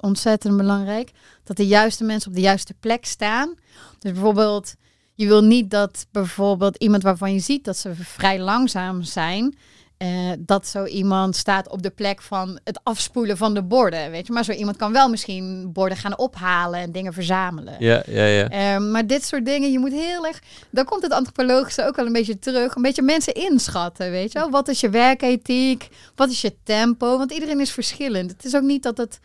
Ontzettend 0.00 0.56
belangrijk. 0.56 1.10
Dat 1.44 1.56
de 1.56 1.66
juiste 1.66 2.04
mensen 2.04 2.28
op 2.30 2.34
de 2.36 2.42
juiste 2.42 2.74
plek 2.80 3.04
staan. 3.06 3.54
Dus 3.98 4.12
bijvoorbeeld, 4.12 4.74
je 5.14 5.26
wil 5.26 5.42
niet 5.42 5.70
dat 5.70 6.06
bijvoorbeeld 6.12 6.76
iemand 6.76 7.02
waarvan 7.02 7.32
je 7.32 7.40
ziet 7.40 7.64
dat 7.64 7.76
ze 7.76 7.94
vrij 7.94 8.40
langzaam 8.40 9.02
zijn. 9.02 9.56
Eh, 9.98 10.32
dat 10.38 10.66
zo 10.66 10.84
iemand 10.84 11.36
staat 11.36 11.68
op 11.68 11.82
de 11.82 11.90
plek 11.90 12.22
van 12.22 12.58
het 12.64 12.80
afspoelen 12.82 13.36
van 13.36 13.54
de 13.54 13.62
borden. 13.62 14.10
Weet 14.10 14.26
je, 14.26 14.32
maar 14.32 14.44
zo 14.44 14.52
iemand 14.52 14.76
kan 14.76 14.92
wel 14.92 15.08
misschien 15.08 15.72
borden 15.72 15.98
gaan 15.98 16.18
ophalen 16.18 16.80
en 16.80 16.92
dingen 16.92 17.12
verzamelen. 17.12 17.76
Ja, 17.78 18.02
ja, 18.06 18.24
ja. 18.24 18.48
Ehm, 18.48 18.90
maar 18.90 19.06
dit 19.06 19.24
soort 19.24 19.44
dingen, 19.44 19.72
je 19.72 19.78
moet 19.78 19.92
heel 19.92 20.26
erg. 20.26 20.42
Dan 20.70 20.84
komt 20.84 21.02
het 21.02 21.12
antropologische 21.12 21.86
ook 21.86 21.96
wel 21.96 22.06
een 22.06 22.12
beetje 22.12 22.38
terug. 22.38 22.74
Een 22.74 22.82
beetje 22.82 23.02
mensen 23.02 23.34
inschatten, 23.34 24.10
weet 24.10 24.32
je 24.32 24.38
wel. 24.38 24.50
Wat 24.50 24.68
is 24.68 24.80
je 24.80 24.90
werkethiek? 24.90 25.88
Wat 26.14 26.30
is 26.30 26.40
je 26.40 26.56
tempo? 26.62 27.18
Want 27.18 27.32
iedereen 27.32 27.60
is 27.60 27.70
verschillend. 27.70 28.30
Het 28.30 28.44
is 28.44 28.56
ook 28.56 28.62
niet 28.62 28.82
dat 28.82 28.96
het 28.96 29.20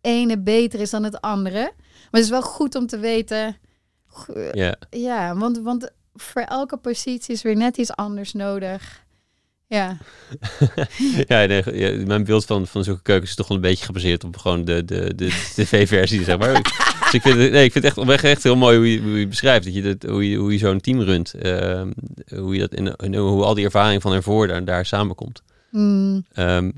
ene 0.00 0.38
beter 0.38 0.80
is 0.80 0.90
dan 0.90 1.04
het 1.04 1.20
andere. 1.20 1.72
Maar 1.82 2.20
het 2.20 2.22
is 2.24 2.30
wel 2.30 2.42
goed 2.42 2.74
om 2.74 2.86
te 2.86 2.98
weten. 2.98 3.56
ja. 4.52 4.76
Ja, 4.90 5.36
want, 5.36 5.58
want 5.58 5.90
voor 6.14 6.42
elke 6.42 6.76
positie 6.76 7.34
is 7.34 7.42
weer 7.42 7.56
net 7.56 7.76
iets 7.76 7.92
anders 7.92 8.32
nodig. 8.32 9.08
Ja, 9.70 9.96
ja, 11.28 11.44
nee, 11.46 11.96
mijn 12.06 12.24
beeld 12.24 12.44
van, 12.44 12.66
van 12.66 12.84
zulke 12.84 13.02
keukens 13.02 13.30
is 13.30 13.36
toch 13.36 13.48
wel 13.48 13.56
een 13.56 13.62
beetje 13.62 13.84
gebaseerd 13.84 14.24
op 14.24 14.36
gewoon 14.36 14.64
de, 14.64 14.84
de, 14.84 15.14
de 15.14 15.26
tv-versie, 15.56 16.24
zeg 16.24 16.38
maar. 16.38 16.62
dus 17.02 17.12
ik 17.12 17.22
vind, 17.22 17.38
het, 17.38 17.52
nee, 17.52 17.64
ik 17.64 17.72
vind 17.72 17.84
het 17.84 18.08
echt, 18.08 18.22
echt 18.24 18.42
heel 18.42 18.56
mooi 18.56 18.76
hoe 18.76 18.92
je, 18.92 19.00
hoe 19.00 19.18
je 19.20 19.26
beschrijft. 19.28 19.64
Dat 19.64 19.74
je 19.74 19.82
dat, 19.82 20.10
hoe 20.10 20.30
je, 20.30 20.36
hoe 20.36 20.52
je 20.52 20.58
zo'n 20.58 20.80
team 20.80 21.00
runt. 21.00 21.34
ehm, 21.34 21.90
hoe, 22.34 22.54
je 22.54 22.60
dat 22.60 22.74
in, 22.74 23.14
hoe 23.16 23.44
al 23.44 23.54
die 23.54 23.64
ervaring 23.64 24.02
van 24.02 24.12
ervoor 24.12 24.46
daar, 24.46 24.64
daar 24.64 24.86
samenkomt. 24.86 25.42
Mm, 25.70 26.24
Ehm, 26.32 26.70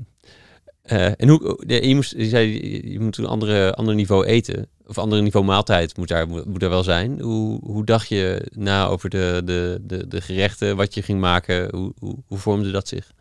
eh, 0.83 1.05
en 1.05 1.27
hoe, 1.29 1.63
ja, 1.67 1.75
je, 1.81 1.95
moest, 1.95 2.11
je 2.17 2.25
zei, 2.29 2.51
je- 2.91 2.99
moet 2.99 3.17
een 3.17 3.25
andere, 3.25 3.73
ander 3.73 3.95
niveau 3.95 4.25
eten. 4.25 4.67
Of 4.87 4.95
een 4.97 5.03
ander 5.03 5.21
niveau 5.21 5.45
maaltijd 5.45 5.97
moet 5.97 6.07
daar, 6.07 6.27
moet, 6.27 6.45
moet 6.45 6.59
daar 6.59 6.69
wel 6.69 6.83
zijn. 6.83 7.19
Hoe, 7.21 7.59
hoe 7.63 7.85
dacht 7.85 8.07
je 8.07 8.51
na 8.55 8.85
over 8.87 9.09
de, 9.09 9.41
de, 9.45 9.79
de, 9.81 10.07
de 10.07 10.21
gerechten, 10.21 10.75
wat 10.75 10.93
je 10.93 11.01
ging 11.01 11.19
maken? 11.19 11.75
Hoe, 11.75 11.93
hoe, 11.99 12.15
hoe 12.27 12.37
vormde 12.37 12.71
dat 12.71 12.87
zich? 12.87 13.11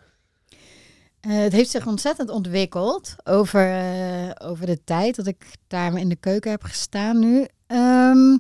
Eh, 1.21 1.39
het 1.39 1.53
heeft 1.53 1.71
zich 1.71 1.87
ontzettend 1.87 2.31
ontwikkeld 2.31 3.15
over, 3.25 3.71
eh, 3.79 4.49
over 4.51 4.67
de 4.67 4.85
tijd 4.85 5.17
dat 5.17 5.27
ik 5.27 5.45
daar 5.67 5.99
in 5.99 6.09
de 6.09 6.17
keuken 6.17 6.51
heb 6.51 6.63
gestaan 6.63 7.19
nu. 7.19 7.47
Ehm, 7.67 8.37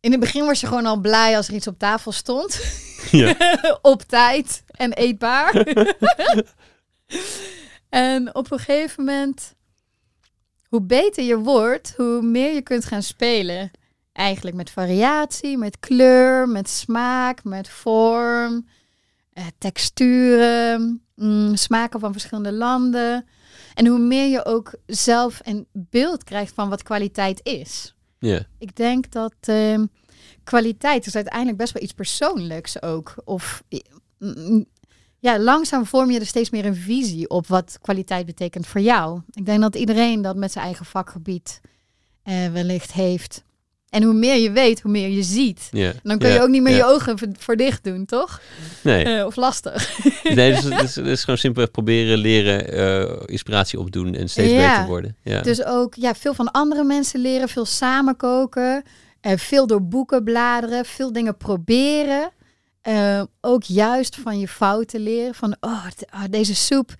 in 0.00 0.10
het 0.10 0.20
begin 0.20 0.44
was 0.44 0.60
je 0.60 0.66
gewoon 0.66 0.86
al 0.86 1.00
blij 1.00 1.36
als 1.36 1.48
er 1.48 1.54
iets 1.54 1.66
op 1.66 1.78
tafel 1.78 2.12
stond. 2.12 2.60
Ja. 3.10 3.36
op 3.82 4.02
tijd 4.02 4.62
en 4.70 4.92
eetbaar. 4.92 5.52
en 7.92 8.34
op 8.34 8.50
een 8.50 8.58
gegeven 8.58 9.04
moment, 9.04 9.54
hoe 10.68 10.82
beter 10.82 11.24
je 11.24 11.38
wordt, 11.38 11.94
hoe 11.96 12.22
meer 12.22 12.54
je 12.54 12.62
kunt 12.62 12.84
gaan 12.84 13.02
spelen. 13.02 13.70
Eigenlijk 14.12 14.56
met 14.56 14.70
variatie, 14.70 15.58
met 15.58 15.80
kleur, 15.80 16.48
met 16.48 16.68
smaak, 16.68 17.44
met 17.44 17.68
vorm, 17.68 18.68
eh, 19.32 19.46
texturen, 19.58 21.02
mm, 21.14 21.56
smaken 21.56 22.00
van 22.00 22.12
verschillende 22.12 22.52
landen. 22.52 23.26
En 23.74 23.86
hoe 23.86 23.98
meer 23.98 24.28
je 24.28 24.44
ook 24.44 24.74
zelf 24.86 25.40
een 25.42 25.66
beeld 25.72 26.24
krijgt 26.24 26.54
van 26.54 26.68
wat 26.68 26.82
kwaliteit 26.82 27.40
is. 27.42 27.94
Ja, 28.18 28.46
Ik 28.58 28.76
denk 28.76 29.10
dat 29.10 29.34
ehm, 29.40 29.86
kwaliteit 30.44 31.06
is 31.06 31.14
uiteindelijk 31.14 31.58
best 31.58 31.72
wel 31.72 31.82
iets 31.82 31.92
persoonlijks 31.92 32.82
ook. 32.82 33.14
Of 33.24 33.62
ja, 35.22 35.38
langzaam 35.38 35.86
vorm 35.86 36.10
je 36.10 36.20
er 36.20 36.26
steeds 36.26 36.50
meer 36.50 36.64
een 36.64 36.74
visie 36.74 37.28
op 37.28 37.46
wat 37.46 37.78
kwaliteit 37.82 38.26
betekent 38.26 38.66
voor 38.66 38.80
jou. 38.80 39.20
Ik 39.30 39.46
denk 39.46 39.60
dat 39.60 39.74
iedereen 39.74 40.22
dat 40.22 40.36
met 40.36 40.52
zijn 40.52 40.64
eigen 40.64 40.84
vakgebied 40.84 41.60
eh, 42.22 42.52
wellicht 42.52 42.92
heeft. 42.92 43.42
En 43.90 44.02
hoe 44.02 44.14
meer 44.14 44.36
je 44.36 44.50
weet, 44.50 44.80
hoe 44.80 44.90
meer 44.90 45.08
je 45.08 45.22
ziet. 45.22 45.68
Dan 46.02 46.18
kun 46.18 46.30
je 46.30 46.40
ook 46.40 46.48
niet 46.48 46.62
meer 46.62 46.76
je 46.76 46.84
ogen 46.84 47.18
voor, 47.38 47.56
dicht 47.56 47.84
doen, 47.84 48.04
toch? 48.04 48.40
Nee, 48.82 49.04
Eh, 49.04 49.26
of 49.26 49.36
lastig. 49.36 49.98
nee 50.34 50.54
dus 50.54 50.64
het 50.64 50.82
is, 50.82 50.96
het 50.96 51.06
is 51.06 51.20
gewoon 51.20 51.38
simpelweg 51.38 51.70
proberen, 51.70 52.18
leren, 52.18 52.72
eh, 52.72 53.22
inspiratie 53.26 53.78
opdoen 53.78 54.14
en 54.14 54.28
steeds 54.28 54.52
beter 54.52 54.86
worden. 54.86 55.16
Ja. 55.22 55.42
Dus 55.42 55.64
ook 55.64 55.94
ja, 55.94 56.14
veel 56.14 56.34
van 56.34 56.50
andere 56.50 56.84
mensen 56.84 57.20
leren, 57.20 57.48
veel 57.48 57.64
samen 57.64 58.16
koken, 58.16 58.82
eh, 59.20 59.36
veel 59.36 59.66
door 59.66 59.82
boeken 59.82 60.24
bladeren, 60.24 60.84
veel 60.84 61.12
dingen 61.12 61.36
proberen. 61.36 62.30
Eh, 62.82 63.22
ook 63.40 63.62
juist 63.62 64.16
van 64.16 64.38
je 64.38 64.48
fouten 64.48 65.00
leren. 65.00 65.34
Van 65.34 65.56
oh, 65.60 65.86
oh, 66.14 66.24
deze 66.30 66.54
soep 66.54 66.94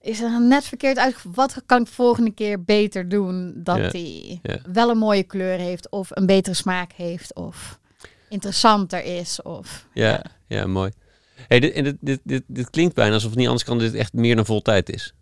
is 0.00 0.20
er 0.20 0.40
net 0.40 0.64
verkeerd 0.64 0.98
uit. 0.98 1.16
Wat 1.34 1.62
kan 1.66 1.80
ik 1.80 1.86
volgende 1.86 2.30
keer 2.30 2.64
beter 2.64 3.08
doen 3.08 3.52
dat 3.56 3.76
Ja, 3.76 3.88
die 3.88 4.40
wel 4.72 4.90
een 4.90 4.98
mooie 4.98 5.22
kleur 5.22 5.58
heeft 5.58 5.90
of 5.90 6.08
een 6.10 6.26
betere 6.26 6.54
smaak 6.54 6.92
heeft 6.92 7.34
of 7.34 7.78
interessanter 8.28 9.04
is 9.04 9.42
of 9.42 9.86
ja, 9.94 10.24
ja, 10.46 10.66
mooi. 10.66 10.92
Hey, 11.48 11.60
dit, 11.60 11.74
dit, 11.74 11.96
dit, 12.00 12.20
dit, 12.24 12.42
dit 12.46 12.70
klinkt 12.70 12.94
bijna 12.94 13.14
alsof 13.14 13.30
het 13.30 13.38
niet 13.38 13.48
anders 13.48 13.64
kan 13.64 13.78
dit 13.78 13.94
echt 13.94 14.12
meer 14.12 14.36
dan 14.36 14.46
vol 14.46 14.62
tijd 14.62 14.90
is. 14.90 15.14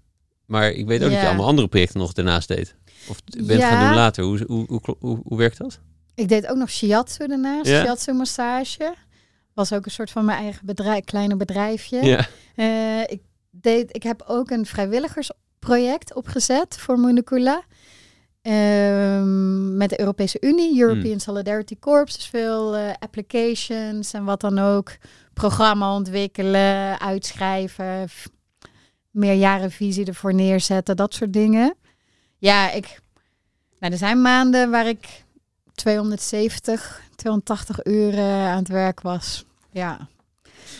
Maar 0.46 0.70
ik 0.70 0.86
weet 0.86 1.02
ook 1.02 1.10
dat 1.10 1.20
je 1.20 1.26
allemaal 1.26 1.46
andere 1.46 1.68
projecten 1.68 1.98
nog 2.00 2.12
daarnaast 2.12 2.48
deed. 2.48 2.74
Of 3.08 3.18
bent 3.24 3.60
Ja. 3.60 3.68
gaan 3.68 3.86
doen 3.86 3.96
later. 3.96 4.24
Hoe, 4.24 4.44
hoe, 4.46 4.66
hoe, 4.68 4.96
hoe, 4.98 5.20
hoe 5.24 5.38
werkt 5.38 5.58
dat? 5.58 5.80
Ik 6.14 6.28
deed 6.28 6.46
ook 6.46 6.56
nog 6.56 6.70
shiatsu 6.70 7.26
daarnaast, 7.26 7.66
shiatsu 7.70 8.12
massage. 8.12 8.94
Was 9.54 9.72
ook 9.72 9.84
een 9.84 9.90
soort 9.90 10.10
van 10.10 10.24
mijn 10.24 10.38
eigen 10.38 10.66
bedrijf, 10.66 11.04
kleine 11.04 11.36
bedrijfje. 11.36 12.04
Ja, 12.04 12.28
Eh, 12.54 13.00
ik, 13.00 13.20
deed, 13.50 13.96
ik 13.96 14.02
heb 14.02 14.22
ook 14.26 14.50
een 14.50 14.66
vrijwilligersproject 14.66 16.14
opgezet 16.14 16.78
voor 16.78 16.98
Moenecula. 16.98 17.62
Ehm 18.42 19.76
met 19.76 19.90
de 19.90 20.00
Europese 20.00 20.36
Unie, 20.40 20.80
European 20.80 21.20
Solidarity 21.20 21.78
Corps. 21.78 22.14
Dus 22.16 22.26
veel 22.26 22.76
eh, 22.76 22.90
applications 22.98 24.12
en 24.12 24.24
wat 24.24 24.40
dan 24.40 24.58
ook. 24.58 24.96
Programma 25.34 25.94
ontwikkelen, 25.94 27.00
uitschrijven, 27.00 28.08
meerjarenvisie 29.10 30.04
ervoor 30.04 30.34
neerzetten, 30.34 30.96
dat 30.96 31.14
soort 31.14 31.32
dingen. 31.32 31.76
Ja, 32.38 32.70
ik, 32.72 33.00
nou, 33.78 33.92
er 33.92 33.98
zijn 33.98 34.22
maanden 34.22 34.70
waar 34.70 34.86
ik 34.86 35.24
270, 35.74 37.02
280 37.22 37.84
uur 37.84 38.18
aan 38.20 38.58
het 38.58 38.68
werk 38.68 39.00
was. 39.00 39.44
Ja. 39.72 40.08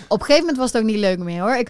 Op 0.09 0.19
een 0.21 0.25
gegeven 0.27 0.41
moment 0.41 0.57
was 0.59 0.73
het 0.73 0.81
ook 0.83 0.89
niet 0.89 0.99
leuk 0.99 1.19
meer 1.19 1.41
hoor. 1.41 1.57
Ik, 1.57 1.69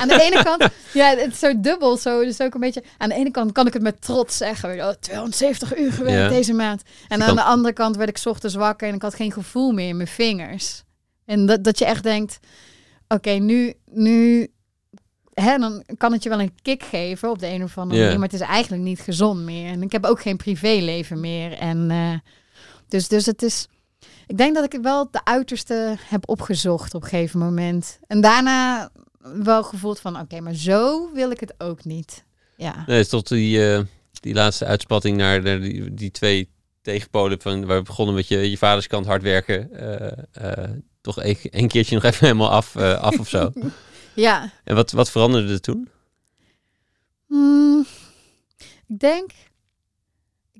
aan 0.00 0.08
de 0.08 0.20
ene 0.22 0.42
kant, 0.44 0.68
ja, 0.94 1.16
het 1.16 1.32
is 1.32 1.38
zo 1.38 1.60
dubbel. 1.60 1.96
Zo, 1.96 2.24
dus 2.24 2.40
ook 2.40 2.54
een 2.54 2.60
beetje. 2.60 2.82
Aan 2.98 3.08
de 3.08 3.14
ene 3.14 3.30
kant 3.30 3.52
kan 3.52 3.66
ik 3.66 3.72
het 3.72 3.82
met 3.82 4.02
trots 4.02 4.36
zeggen. 4.36 4.88
Oh, 4.88 4.90
270 5.00 5.78
uur 5.78 5.92
gewerkt 5.92 6.18
Ja. 6.32 6.36
deze 6.36 6.52
maand. 6.52 6.82
En 7.08 7.20
aan 7.20 7.26
kan- 7.26 7.36
de 7.36 7.42
andere 7.42 7.74
kant 7.74 7.96
werd 7.96 8.08
ik 8.08 8.16
's 8.16 8.26
ochtends 8.26 8.54
wakker 8.54 8.88
en 8.88 8.94
ik 8.94 9.02
had 9.02 9.14
geen 9.14 9.32
gevoel 9.32 9.72
meer 9.72 9.88
in 9.88 9.96
mijn 9.96 10.08
vingers. 10.08 10.82
En 11.24 11.46
dat, 11.46 11.64
dat 11.64 11.78
je 11.78 11.84
echt 11.84 12.02
denkt: 12.02 12.38
oké, 13.08 13.30
nu, 13.30 13.74
nu 13.90 14.48
hè, 15.34 15.58
dan 15.58 15.84
kan 15.96 16.12
het 16.12 16.22
je 16.22 16.28
wel 16.28 16.40
een 16.40 16.54
kick 16.62 16.82
geven 16.82 17.30
op 17.30 17.38
de 17.38 17.46
een 17.48 17.62
of 17.62 17.78
andere 17.78 18.00
manier. 18.00 18.18
Maar 18.18 18.28
het 18.28 18.40
is 18.40 18.46
eigenlijk 18.46 18.82
niet 18.82 19.00
gezond 19.00 19.40
meer. 19.40 19.70
En 19.72 19.82
ik 19.82 19.92
heb 19.92 20.04
ook 20.04 20.20
geen 20.22 20.36
privéleven 20.36 21.20
meer. 21.20 21.52
En 21.52 21.90
eh, 21.90 22.14
dus, 22.88 23.08
dus 23.08 23.26
het 23.26 23.42
is. 23.42 23.66
Ik 24.26 24.36
denk 24.36 24.54
dat 24.54 24.74
ik 24.74 24.80
wel 24.82 25.10
de 25.10 25.24
uiterste 25.24 25.96
heb 26.00 26.28
opgezocht 26.28 26.94
op 26.94 27.02
een 27.02 27.08
gegeven 27.08 27.40
moment. 27.40 27.98
En 28.06 28.20
daarna 28.20 28.90
wel 29.22 29.62
gevoeld 29.62 30.00
van, 30.00 30.20
oké, 30.20 30.40
maar 30.40 30.54
zo 30.54 31.12
wil 31.12 31.30
ik 31.30 31.40
het 31.40 31.54
ook 31.58 31.84
niet. 31.84 32.24
Ja. 32.56 32.84
nee, 32.86 33.06
tot 33.06 33.28
die, 33.28 33.72
eh, 33.72 33.82
die 34.20 34.34
laatste 34.34 34.64
uitspatting 34.64 35.16
naar 35.16 35.42
de, 35.42 35.58
die, 35.58 35.94
die 35.94 36.10
twee 36.10 36.48
tegenpolen 36.82 37.40
van 37.40 37.66
waar 37.66 37.78
we 37.78 37.82
begonnen 37.82 38.14
met 38.14 38.28
je, 38.28 38.50
je 38.50 38.58
vaders 38.58 38.86
kant 38.86 39.06
hard 39.06 39.22
werken. 39.22 39.72
eh, 39.72 40.62
eh, 40.62 40.70
toch 41.00 41.22
een, 41.22 41.36
een 41.42 41.68
keertje 41.68 41.94
nog 41.94 42.04
even 42.04 42.26
helemaal 42.26 42.50
af, 42.50 42.76
af 42.76 43.18
of 43.18 43.28
zo. 43.28 43.52
Ja. 44.14 44.52
En 44.64 44.74
wat, 44.74 44.90
wat 44.90 45.10
veranderde 45.10 45.52
er 45.52 45.60
toen? 45.60 45.88
Hmm, 47.26 47.86
ik 48.88 48.98
denk, 48.98 49.30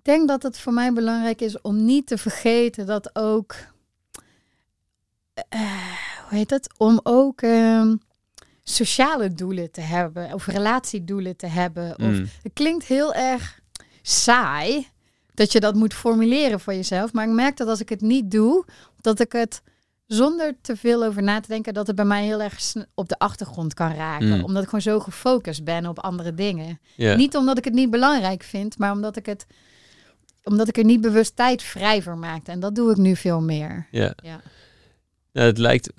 ik 0.02 0.08
denk 0.08 0.28
dat 0.28 0.42
het 0.42 0.58
voor 0.58 0.72
mij 0.72 0.92
belangrijk 0.92 1.40
is 1.40 1.60
om 1.60 1.84
niet 1.84 2.06
te 2.06 2.18
vergeten 2.18 2.86
dat 2.86 3.10
ook, 3.16 3.54
eh, 5.48 5.60
hoe 6.28 6.38
heet 6.38 6.50
het, 6.50 6.68
om 6.76 7.00
ook 7.02 7.42
ehm, 7.42 7.96
sociale 8.62 9.34
doelen 9.34 9.70
te 9.70 9.80
hebben 9.80 10.32
of 10.32 10.46
relatiedoelen 10.46 11.36
te 11.36 11.46
hebben. 11.46 11.90
Of, 11.90 12.06
Mm. 12.06 12.28
Het 12.42 12.52
klinkt 12.52 12.84
heel 12.84 13.14
erg 13.14 13.60
saai 14.02 14.88
dat 15.34 15.52
je 15.52 15.60
dat 15.60 15.74
moet 15.74 15.94
formuleren 15.94 16.60
voor 16.60 16.74
jezelf, 16.74 17.12
maar 17.12 17.26
ik 17.28 17.34
merk 17.34 17.56
dat 17.56 17.68
als 17.68 17.80
ik 17.80 17.88
het 17.88 18.00
niet 18.00 18.30
doe, 18.30 18.64
dat 19.00 19.20
ik 19.20 19.32
het 19.32 19.62
zonder 20.06 20.54
te 20.60 20.76
veel 20.76 21.04
over 21.04 21.22
na 21.22 21.40
te 21.40 21.48
denken 21.48 21.74
dat 21.74 21.86
het 21.86 21.96
bij 21.96 22.04
mij 22.04 22.24
heel 22.24 22.40
erg 22.42 22.72
op 22.94 23.08
de 23.08 23.18
achtergrond 23.18 23.74
kan 23.74 23.94
raken. 23.94 24.36
Mm. 24.36 24.44
Omdat 24.44 24.62
ik 24.62 24.68
gewoon 24.68 24.82
zo 24.82 25.00
gefocust 25.00 25.64
ben 25.64 25.86
op 25.86 25.98
andere 25.98 26.34
dingen. 26.34 26.80
Niet 26.96 27.36
omdat 27.36 27.58
ik 27.58 27.64
het 27.64 27.74
niet 27.74 27.90
belangrijk 27.90 28.42
vind, 28.42 28.78
maar 28.78 28.92
omdat 28.92 29.16
ik 29.16 29.26
het 29.26 29.46
omdat 30.44 30.68
ik 30.68 30.76
er 30.76 30.84
niet 30.84 31.00
bewust 31.00 31.36
tijd 31.36 31.62
vrij 31.62 32.02
voor 32.02 32.18
maakte. 32.18 32.50
En 32.50 32.60
dat 32.60 32.74
doe 32.74 32.90
ik 32.90 32.96
nu 32.96 33.16
veel 33.16 33.40
meer. 33.40 33.86
Ja. 33.90 34.14
Ja. 34.22 34.40
Nou, 35.32 35.46
het 35.46 35.58
lijkt... 35.58 35.90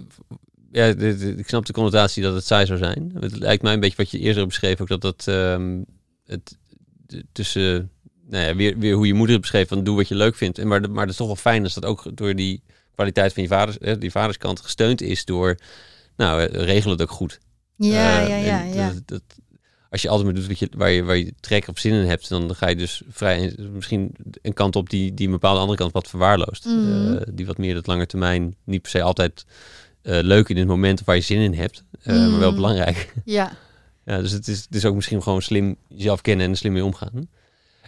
Ja, 0.72 0.86
ik 0.86 1.48
snap 1.48 1.66
de 1.66 1.74
connotatie 1.74 2.24
dat 2.24 2.34
het 2.36 2.46
saai 2.46 2.66
zou 2.66 2.78
zijn. 2.78 3.12
Het 3.20 3.38
lijkt 3.40 3.64
mij 3.64 3.74
een 3.74 3.80
beetje 3.80 3.98
wat 3.98 4.12
je 4.12 4.20
eerder 4.20 4.46
beschreef, 4.48 4.82
ook 4.82 4.88
dat 4.88 5.02
dat 5.02 5.28
ehm, 5.28 5.82
het 6.26 6.58
tussen... 7.32 7.92
Nou 8.30 8.46
ja, 8.46 8.56
weer, 8.56 8.78
weer 8.78 8.96
hoe 8.96 9.08
je 9.08 9.14
moeder 9.14 9.32
het 9.34 9.42
beschreef, 9.42 9.68
van 9.68 9.84
doe 9.84 9.96
wat 9.96 10.08
je 10.08 10.16
leuk 10.16 10.36
vindt. 10.36 10.58
En 10.58 10.68
maar, 10.68 10.92
maar 10.92 11.02
het 11.02 11.10
is 11.12 11.16
toch 11.18 11.28
wel 11.28 11.36
fijn 11.36 11.64
als 11.64 11.74
dat 11.74 11.86
ook 11.86 12.18
door 12.18 12.36
die 12.36 12.64
kwaliteit 12.96 13.34
van 13.34 13.44
je 13.44 13.50
vaders, 13.50 13.78
die 14.00 14.12
vaderskant 14.12 14.60
gesteund 14.60 15.02
is 15.02 15.26
door... 15.26 15.58
Nou, 16.18 16.42
eh, 16.42 16.64
regel 16.66 16.92
het 16.92 17.02
ook 17.02 17.12
goed. 17.12 17.40
Ja, 17.76 18.22
Eh, 18.22 18.28
ja, 18.28 18.36
ja, 18.36 18.62
ja. 18.64 18.88
Dat, 18.94 19.02
dat- 19.08 19.38
als 19.94 20.02
je 20.02 20.10
altijd 20.10 20.26
maar 20.28 20.36
doet 20.36 20.48
wat 20.48 20.60
je, 20.60 20.70
waar, 20.78 20.90
je, 20.92 21.04
waar 21.04 21.18
je 21.18 21.34
trek 21.40 21.68
op 21.68 21.80
zin 21.80 21.94
in 21.94 22.08
hebt, 22.08 22.30
dan 22.30 22.56
ga 22.56 22.68
je 22.70 22.76
dus 22.76 23.02
vrij 23.10 23.56
misschien 23.74 24.16
een 24.42 24.54
kant 24.54 24.76
op 24.76 24.90
die, 24.90 25.14
die 25.14 25.26
een 25.26 25.32
bepaalde 25.32 25.60
andere 25.60 25.78
kant 25.78 25.92
wat 25.92 26.08
verwaarloost. 26.08 26.66
Mhm. 26.66 27.14
Eh, 27.14 27.22
die 27.34 27.46
wat 27.46 27.58
meer 27.58 27.76
het 27.76 27.88
lange 27.88 28.06
termijn 28.06 28.56
niet 28.64 28.82
per 28.82 28.92
se 28.92 29.02
altijd 29.02 29.46
eh, 30.02 30.20
leuk 30.22 30.50
in 30.50 30.58
het 30.58 30.68
moment 30.68 31.04
waar 31.04 31.16
je 31.16 31.22
zin 31.22 31.40
in 31.40 31.54
hebt, 31.54 31.84
eh, 32.02 32.16
maar 32.16 32.40
wel 32.40 32.48
Mhm. 32.48 32.56
belangrijk. 32.56 33.14
Ja. 33.26 33.52
ja, 34.06 34.22
dus 34.22 34.32
het 34.32 34.48
is, 34.48 34.62
het 34.62 34.76
is 34.76 34.86
ook 34.86 34.96
misschien 34.96 35.24
gewoon 35.24 35.42
slim 35.42 35.76
jezelf 35.88 36.22
kennen 36.22 36.46
en 36.46 36.52
er 36.52 36.58
slim 36.58 36.74
mee 36.74 36.84
omgaan. 36.86 37.30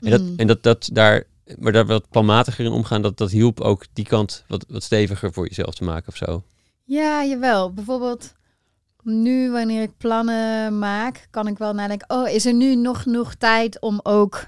En, 0.02 0.10
dat, 0.10 0.22
Mhm. 0.22 0.34
en 0.38 0.48
dat, 0.48 0.64
dat 0.64 0.90
daar, 0.94 1.24
maar 1.60 1.72
daar 1.72 1.86
wat 1.86 2.10
planmatiger 2.10 2.66
in 2.66 2.72
omgaan, 2.72 3.02
dat, 3.02 3.18
dat 3.18 3.32
hielp 3.32 3.62
ook 3.62 3.86
die 3.94 4.06
kant 4.06 4.44
wat, 4.48 4.66
wat 4.70 4.84
steviger 4.84 5.34
voor 5.34 5.48
jezelf 5.48 5.76
te 5.76 5.84
maken 5.84 6.08
of 6.08 6.16
zo. 6.18 6.44
Ja, 6.84 7.24
jawel. 7.26 7.74
Bijvoorbeeld 7.74 8.34
nu 9.06 9.52
wanneer 9.52 9.82
ik 9.82 9.98
plannen 9.98 10.80
maak, 10.80 11.28
kan 11.32 11.48
ik 11.48 11.58
wel 11.58 11.74
nadenken, 11.74 12.10
oh, 12.10 12.30
is 12.30 12.46
er 12.46 12.54
nu 12.54 12.76
nog 12.76 13.02
genoeg 13.02 13.36
tijd 13.36 13.82
om 13.82 14.00
ook 14.04 14.48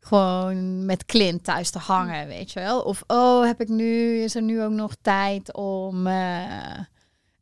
gewoon 0.00 0.84
met 0.84 1.04
Clint 1.04 1.44
thuis 1.44 1.70
te 1.70 1.78
hangen, 1.78 2.26
weet 2.26 2.52
je 2.52 2.60
wel? 2.60 2.80
Of 2.80 3.02
oh, 3.06 3.44
heb 3.44 3.60
ik 3.60 3.68
nu, 3.68 4.18
is 4.22 4.34
er 4.34 4.42
nu 4.42 4.62
ook 4.62 4.72
nog 4.72 4.94
tijd 5.02 5.54
om 5.54 6.06
eh, 6.06 6.78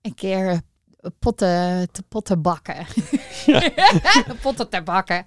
een 0.02 0.14
keer 0.14 0.60
potten 1.18 1.88
te 1.92 2.02
potten 2.08 2.42
bakken. 2.42 2.86
potten 4.42 4.68
te 4.68 4.82
bakken. 4.82 5.24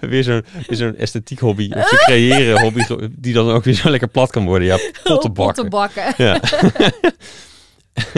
weer 0.00 0.22
zo'n 0.22 0.44
zo'n 0.68 0.96
esthetiek 0.96 1.38
hobby, 1.38 1.70
of 1.74 1.88
ze 1.88 1.96
creëren 1.96 2.60
hobby, 2.60 3.08
die 3.18 3.34
dan 3.34 3.50
ook 3.50 3.64
weer 3.64 3.74
zo 3.74 3.90
lekker 3.90 4.08
plat 4.08 4.30
kan 4.30 4.44
worden. 4.44 4.66
Ja, 4.66 4.76
pottenbakken. 5.04 5.34
Potten 5.34 5.68
bakken. 5.68 6.14
Ja. 6.16 6.40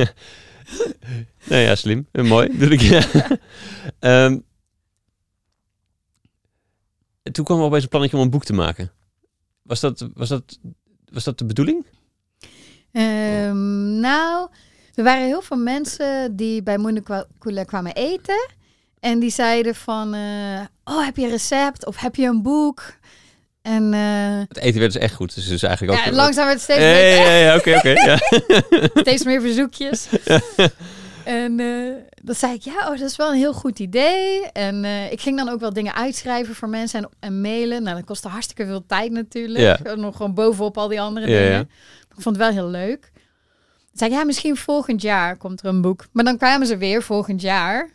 nou 1.49 1.63
ja, 1.63 1.75
slim. 1.75 2.07
En 2.13 2.27
mooi. 2.27 2.49
Bedoel 2.49 2.71
ik, 2.71 2.81
ja. 2.81 3.03
Ehm, 3.99 4.39
en 7.23 7.33
toen 7.33 7.45
kwam 7.45 7.59
er 7.59 7.65
opeens 7.65 7.83
een 7.83 7.89
plannetje 7.89 8.17
om 8.17 8.23
een 8.23 8.31
boek 8.31 8.45
te 8.45 8.53
maken. 8.53 8.93
Was 9.63 9.81
dat, 9.81 10.09
was 10.15 10.29
dat, 10.29 10.59
was 11.13 11.25
dat 11.25 11.39
de 11.39 11.45
bedoeling? 11.45 11.87
Ehm, 12.93 14.01
nou, 14.01 14.49
er 14.95 15.05
waren 15.05 15.27
heel 15.27 15.43
veel 15.43 15.57
mensen 15.57 16.37
die 16.37 16.63
bij 16.63 16.79
Moenekula 16.79 17.65
kwamen 17.65 17.95
eten. 17.95 18.51
En 19.01 19.19
die 19.19 19.31
zeiden 19.31 19.75
van, 19.75 20.15
eh, 20.15 20.61
oh, 20.85 21.05
heb 21.05 21.17
je 21.17 21.25
een 21.25 21.31
recept? 21.31 21.87
Of 21.87 21.97
heb 21.97 22.17
je 22.17 22.27
een 22.27 22.43
boek? 22.43 22.99
En 23.63 23.95
eh, 23.95 24.39
Het 24.49 24.59
eten 24.59 24.81
werd 24.81 24.93
dus 24.93 25.03
echt 25.03 25.15
goed. 25.15 25.35
Dus, 25.35 25.49
dus 25.49 25.63
eigenlijk 25.63 25.99
ook... 25.99 26.05
ja, 26.05 26.13
langzaam 26.13 26.47
werd 26.47 26.57
het 26.57 26.63
steeds, 26.63 26.81
Ja, 26.81 26.93
beter, 26.93 27.25
ja, 27.25 27.37
ja, 27.37 27.57
oké, 27.57 27.77
oké. 27.77 27.89
ja. 27.89 28.19
steeds 29.03 29.25
meer 29.25 29.41
verzoekjes. 29.41 30.09
En 31.25 31.61
eh, 31.61 31.93
dan 32.23 32.35
zei 32.35 32.55
ik, 32.55 32.63
ja, 32.63 32.79
oh, 32.79 32.99
dat 32.99 33.01
is 33.01 33.17
wel 33.17 33.31
een 33.31 33.37
heel 33.37 33.53
goed 33.53 33.79
idee. 33.79 34.51
En 34.53 34.85
eh, 34.85 35.13
ik 35.13 35.21
ging 35.21 35.37
dan 35.37 35.49
ook 35.49 35.61
wel 35.61 35.73
dingen 35.73 35.95
uitschrijven 35.95 36.55
voor 36.55 36.69
mensen 36.69 37.03
en, 37.03 37.09
en 37.21 37.41
mailen. 37.41 37.83
Nou, 37.83 37.97
dat 37.97 38.05
kostte 38.05 38.29
hartstikke 38.29 38.67
veel 38.67 38.87
tijd 38.87 39.13
natuurlijk. 39.13 39.81
Ja. 39.85 39.95
Nog 39.95 40.17
gewoon 40.17 40.35
bovenop 40.35 40.79
al 40.79 40.89
die 40.89 41.01
andere 41.01 41.27
dingen. 41.27 41.61
Ik 42.17 42.23
vond 42.23 42.37
het 42.37 42.45
wel 42.45 42.55
heel 42.55 42.69
leuk. 42.69 43.01
Toen 43.01 44.01
zei 44.01 44.11
ik, 44.11 44.17
ja, 44.17 44.25
misschien 44.25 44.57
volgend 44.57 45.03
jaar 45.03 45.37
komt 45.37 45.61
er 45.63 45.67
een 45.67 45.81
boek. 45.81 46.07
Maar 46.13 46.25
dan 46.25 46.37
kwamen 46.37 46.67
ze 46.67 46.77
weer 46.77 47.03
volgend 47.03 47.41
jaar. 47.41 47.91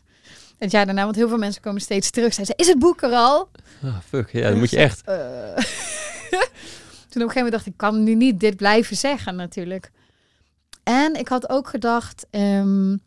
Het 0.57 0.71
jaar 0.71 0.85
daarna, 0.85 1.03
want 1.03 1.15
heel 1.15 1.27
veel 1.27 1.37
mensen 1.37 1.61
komen 1.61 1.81
steeds 1.81 2.09
terug. 2.09 2.33
Zeiden 2.33 2.55
ze, 2.55 2.63
is 2.63 2.69
het 2.69 2.79
boek 2.79 3.01
er 3.01 3.11
al? 3.11 3.49
Ah, 3.83 3.97
fuck, 4.07 4.29
ja, 4.29 4.49
dat 4.49 4.57
moet 4.57 4.69
je 4.69 4.77
echt. 4.77 5.01
Eh. 5.03 5.15
Toen 7.09 7.21
op 7.21 7.27
een 7.27 7.33
gegeven 7.33 7.35
moment 7.35 7.51
dacht 7.51 7.65
ik, 7.65 7.73
kan 7.77 8.03
nu 8.03 8.15
niet 8.15 8.39
dit 8.39 8.55
blijven 8.55 8.95
zeggen 8.95 9.35
natuurlijk. 9.35 9.91
En 10.83 11.13
ik 11.13 11.27
had 11.27 11.49
ook 11.49 11.67
gedacht 11.67 12.27
ehm, 12.29 12.97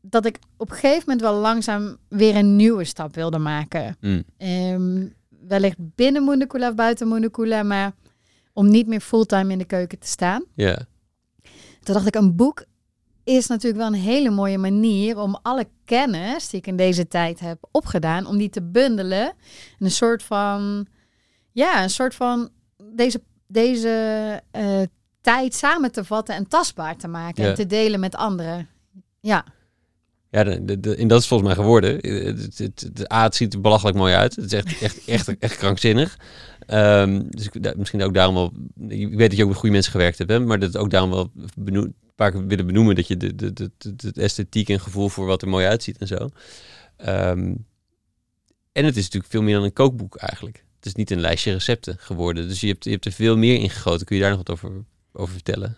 dat 0.00 0.26
ik 0.26 0.38
op 0.56 0.70
een 0.70 0.76
gegeven 0.76 1.02
moment 1.06 1.20
wel 1.20 1.34
langzaam 1.34 1.96
weer 2.08 2.36
een 2.36 2.56
nieuwe 2.56 2.84
stap 2.84 3.14
wilde 3.14 3.38
maken. 3.38 3.96
Mm. 4.00 4.24
Ehm, 4.36 5.06
wellicht 5.28 5.76
binnen 5.78 6.22
Moendekula 6.22 6.68
of 6.68 6.74
buiten 6.74 7.08
Moendekula, 7.08 7.62
maar 7.62 7.92
om 8.52 8.70
niet 8.70 8.86
meer 8.86 9.00
fulltime 9.00 9.52
in 9.52 9.58
de 9.58 9.64
keuken 9.64 9.98
te 9.98 10.06
staan. 10.06 10.44
Ja, 10.54 10.86
Toen 11.82 11.94
dacht 11.94 12.06
ik, 12.06 12.14
een 12.14 12.36
boek 12.36 12.64
is 13.26 13.46
natuurlijk 13.46 13.82
wel 13.82 13.92
een 13.92 14.00
hele 14.04 14.30
mooie 14.30 14.58
manier 14.58 15.18
om 15.18 15.38
alle 15.42 15.66
kennis 15.84 16.48
die 16.48 16.58
ik 16.60 16.66
in 16.66 16.76
deze 16.76 17.08
tijd 17.08 17.40
heb 17.40 17.58
opgedaan, 17.70 18.26
om 18.26 18.36
die 18.38 18.48
te 18.50 18.62
bundelen. 18.62 19.22
En 19.22 19.34
een 19.78 19.90
soort 19.90 20.22
van, 20.22 20.86
ja, 21.52 21.82
een 21.82 21.90
soort 21.90 22.14
van 22.14 22.48
deze, 22.94 23.20
deze 23.46 23.88
eh, 24.50 24.80
tijd 25.20 25.54
samen 25.54 25.92
te 25.92 26.04
vatten 26.04 26.34
en 26.34 26.48
tastbaar 26.48 26.96
te 26.96 27.08
maken 27.08 27.42
Ja. 27.42 27.48
en 27.48 27.54
te 27.54 27.66
delen 27.66 28.00
met 28.00 28.16
anderen. 28.16 28.68
Ja, 29.20 29.44
ja 30.30 30.44
de, 30.44 30.64
de, 30.64 30.80
de- 30.80 30.96
en 30.96 31.08
dat 31.08 31.20
is 31.20 31.26
volgens 31.26 31.48
mij 31.48 31.58
geworden. 31.64 31.94
Het, 31.94 32.58
het, 32.58 32.80
het, 32.80 33.12
A, 33.12 33.22
het 33.22 33.34
ziet 33.34 33.54
er 33.54 33.60
belachelijk 33.60 33.96
mooi 33.96 34.14
uit. 34.14 34.36
Het 34.36 34.44
is 34.44 34.52
echt, 34.52 34.80
echt, 34.82 35.04
echt, 35.06 35.38
echt 35.38 35.56
krankzinnig. 35.56 36.18
Ehm, 36.66 37.22
dus 37.28 37.46
ik, 37.46 37.62
da- 37.62 37.72
misschien 37.76 38.02
ook 38.02 38.14
daarom 38.14 38.34
wel... 38.34 38.52
Ik 38.88 39.14
weet 39.14 39.28
dat 39.28 39.36
je 39.36 39.42
ook 39.42 39.48
met 39.48 39.58
goede 39.58 39.74
mensen 39.74 39.92
gewerkt 39.92 40.18
hebt, 40.18 40.30
hè, 40.30 40.40
maar 40.40 40.58
dat 40.58 40.76
ook 40.76 40.90
daarom 40.90 41.10
wel 41.10 41.30
benoem, 41.56 41.84
een 41.84 41.94
paar 42.16 42.46
willen 42.46 42.66
benoemen 42.66 42.94
dat 42.94 43.06
je 43.08 43.16
de, 43.16 43.34
de, 43.34 43.52
de, 43.52 43.70
de, 43.78 43.96
de 43.96 44.22
esthetiek 44.22 44.68
en 44.68 44.80
gevoel 44.80 45.08
voor 45.08 45.26
wat 45.26 45.42
er 45.42 45.48
mooi 45.48 45.66
uitziet 45.66 45.98
en 45.98 46.06
zo. 46.06 46.28
Ehm, 46.96 47.54
en 48.72 48.84
het 48.84 48.96
is 48.96 49.02
natuurlijk 49.02 49.32
veel 49.32 49.42
meer 49.42 49.54
dan 49.54 49.64
een 49.64 49.72
kookboek 49.72 50.16
eigenlijk. 50.16 50.64
Het 50.76 50.86
is 50.86 50.94
niet 50.94 51.10
een 51.10 51.20
lijstje 51.20 51.52
recepten 51.52 51.96
geworden. 51.98 52.48
Dus 52.48 52.60
je 52.60 52.66
hebt, 52.66 52.84
je 52.84 52.90
hebt 52.90 53.04
er 53.04 53.12
veel 53.12 53.36
meer 53.36 53.60
in 53.60 53.70
gegoten. 53.70 54.06
Kun 54.06 54.16
je 54.16 54.22
daar 54.22 54.30
nog 54.30 54.46
wat 54.46 54.50
over, 54.50 54.84
over 55.12 55.34
vertellen? 55.34 55.76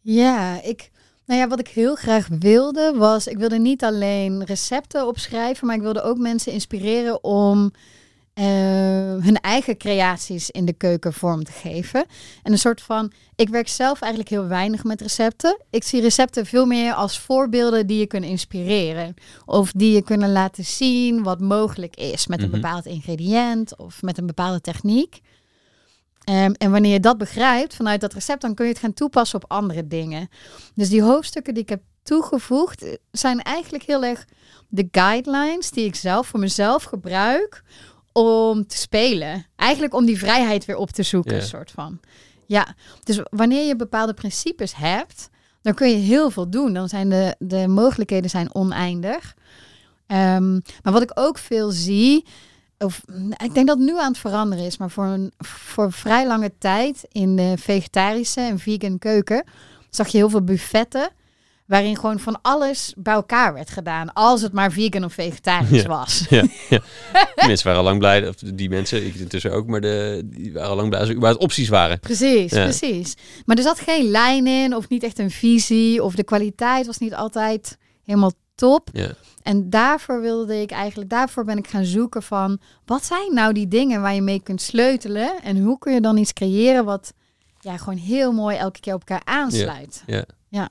Ja, 0.00 0.62
ik, 0.62 0.90
nou 1.26 1.40
ja, 1.40 1.48
wat 1.48 1.60
ik 1.60 1.68
heel 1.68 1.94
graag 1.94 2.28
wilde 2.38 2.94
was, 2.96 3.26
ik 3.26 3.38
wilde 3.38 3.58
niet 3.58 3.84
alleen 3.84 4.44
recepten 4.44 5.06
opschrijven, 5.06 5.66
maar 5.66 5.76
ik 5.76 5.82
wilde 5.82 6.02
ook 6.02 6.18
mensen 6.18 6.52
inspireren 6.52 7.24
om 7.24 7.72
eh, 8.40 8.46
hun 9.24 9.40
eigen 9.40 9.76
creaties 9.76 10.50
in 10.50 10.64
de 10.64 10.72
keuken 10.72 11.12
vorm 11.12 11.44
te 11.44 11.52
geven. 11.52 12.04
En 12.42 12.52
een 12.52 12.58
soort 12.58 12.80
van, 12.82 13.12
ik 13.36 13.48
werk 13.48 13.68
zelf 13.68 14.00
eigenlijk 14.00 14.30
heel 14.30 14.46
weinig 14.46 14.84
met 14.84 15.00
recepten. 15.00 15.58
Ik 15.70 15.84
zie 15.84 16.00
recepten 16.00 16.46
veel 16.46 16.66
meer 16.66 16.94
als 16.94 17.18
voorbeelden 17.18 17.86
die 17.86 17.98
je 17.98 18.06
kunnen 18.06 18.30
inspireren. 18.30 19.14
Of 19.46 19.72
die 19.72 19.94
je 19.94 20.02
kunnen 20.02 20.32
laten 20.32 20.64
zien 20.64 21.22
wat 21.22 21.40
mogelijk 21.40 21.96
is 21.96 22.26
met 22.26 22.42
een 22.42 22.50
Mhm. 22.50 22.60
bepaald 22.60 22.86
ingrediënt 22.86 23.76
of 23.78 24.02
met 24.02 24.18
een 24.18 24.26
bepaalde 24.26 24.60
techniek. 24.60 25.20
Ehm, 26.24 26.52
en 26.58 26.70
wanneer 26.70 26.92
je 26.92 27.00
dat 27.00 27.18
begrijpt 27.18 27.74
vanuit 27.74 28.00
dat 28.00 28.12
recept, 28.12 28.40
dan 28.40 28.54
kun 28.54 28.64
je 28.66 28.72
het 28.72 28.80
gaan 28.80 28.94
toepassen 28.94 29.42
op 29.42 29.50
andere 29.50 29.86
dingen. 29.86 30.28
Dus 30.74 30.88
die 30.88 31.02
hoofdstukken 31.02 31.54
die 31.54 31.62
ik 31.62 31.68
heb 31.68 31.82
toegevoegd, 32.02 32.82
eh, 32.82 32.92
zijn 33.10 33.42
eigenlijk 33.42 33.84
heel 33.84 34.04
erg 34.04 34.24
de 34.68 34.88
guidelines 34.90 35.70
die 35.70 35.84
ik 35.84 35.94
zelf 35.94 36.26
voor 36.26 36.40
mezelf 36.40 36.82
gebruik 36.82 37.62
om 38.12 38.66
te 38.66 38.76
spelen. 38.76 39.46
Eigenlijk 39.56 39.94
om 39.94 40.04
die 40.04 40.18
vrijheid 40.18 40.64
weer 40.64 40.76
op 40.76 40.90
te 40.90 41.02
zoeken, 41.02 41.42
soort 41.42 41.70
van. 41.70 42.00
Ja, 42.46 42.74
dus 43.04 43.20
wanneer 43.30 43.66
je 43.66 43.76
bepaalde 43.76 44.14
principes 44.14 44.76
hebt, 44.76 45.28
dan 45.62 45.74
kun 45.74 45.88
je 45.88 45.96
heel 45.96 46.30
veel 46.30 46.50
doen. 46.50 46.72
Dan 46.72 46.88
zijn 46.88 47.08
de, 47.08 47.34
de 47.38 47.68
mogelijkheden 47.68 48.30
zijn 48.30 48.54
oneindig. 48.54 49.34
Ehm, 50.06 50.52
maar 50.52 50.92
wat 50.92 51.02
ik 51.02 51.10
ook 51.14 51.38
veel 51.38 51.70
zie, 51.70 52.24
of 52.78 53.02
mm, 53.06 53.32
ik 53.32 53.54
denk 53.54 53.66
dat 53.66 53.78
het 53.78 53.86
nu 53.86 53.98
aan 53.98 54.10
het 54.10 54.18
veranderen 54.18 54.64
is, 54.64 54.76
maar 54.76 54.90
voor 54.90 55.04
een 55.04 55.32
voor 55.38 55.92
vrij 55.92 56.26
lange 56.26 56.52
tijd 56.58 57.06
in 57.12 57.36
de 57.36 57.54
vegetarische 57.58 58.40
en 58.40 58.58
vegan 58.58 58.98
keuken 58.98 59.44
zag 59.90 60.08
je 60.08 60.16
heel 60.16 60.30
veel 60.30 60.44
buffetten 60.44 61.10
waarin 61.70 61.96
gewoon 61.96 62.18
van 62.20 62.38
alles 62.42 62.92
bij 62.96 63.14
elkaar 63.14 63.54
werd 63.54 63.70
gedaan, 63.70 64.12
als 64.12 64.42
het 64.42 64.52
maar 64.52 64.72
vegan 64.72 65.04
of 65.04 65.12
vegetarisch 65.12 65.82
Ja. 65.82 65.88
was. 65.88 66.24
Ja, 66.28 66.44
mensen 67.46 67.66
waren 67.66 67.78
al 67.80 67.84
lang 67.86 67.98
blij, 67.98 68.28
of 68.28 68.34
die 68.36 68.68
mensen, 68.68 69.06
ik 69.06 69.14
intussen 69.14 69.52
ook, 69.52 69.66
maar 69.66 69.80
de, 69.80 70.22
die 70.24 70.52
waren 70.52 70.68
al 70.68 70.76
lang 70.76 70.88
blij 70.88 71.00
als 71.00 71.08
er 71.08 71.14
überhaupt 71.14 71.42
opties 71.42 71.68
waren. 71.68 72.00
Precies, 72.00 72.52
Ja. 72.52 72.62
precies. 72.62 73.14
Maar 73.46 73.56
er 73.56 73.62
zat 73.62 73.80
geen 73.80 74.10
lijn 74.10 74.46
in 74.46 74.76
of 74.76 74.88
niet 74.88 75.02
echt 75.02 75.18
een 75.18 75.30
visie 75.30 76.02
of 76.02 76.14
de 76.14 76.24
kwaliteit 76.24 76.86
was 76.86 76.98
niet 76.98 77.14
altijd 77.14 77.78
helemaal 78.04 78.32
top. 78.54 78.88
Ja. 78.92 79.10
En 79.42 79.70
daarvoor 79.70 80.20
wilde 80.20 80.60
ik 80.60 80.70
eigenlijk, 80.70 81.10
daarvoor 81.10 81.44
ben 81.44 81.58
ik 81.58 81.68
gaan 81.68 81.84
zoeken 81.84 82.22
van 82.22 82.58
wat 82.84 83.04
zijn 83.04 83.34
nou 83.34 83.52
die 83.52 83.68
dingen 83.68 84.02
waar 84.02 84.14
je 84.14 84.22
mee 84.22 84.42
kunt 84.42 84.62
sleutelen 84.62 85.42
en 85.42 85.62
hoe 85.62 85.78
kun 85.78 85.92
je 85.94 86.00
dan 86.00 86.16
iets 86.16 86.32
creëren 86.32 86.84
wat 86.84 87.12
ja, 87.60 87.76
gewoon 87.76 87.98
heel 87.98 88.32
mooi 88.32 88.56
elke 88.56 88.80
keer 88.80 88.94
op 88.94 89.00
elkaar 89.08 89.24
aansluit. 89.34 90.02
Ja. 90.06 90.24
Ja. 90.48 90.70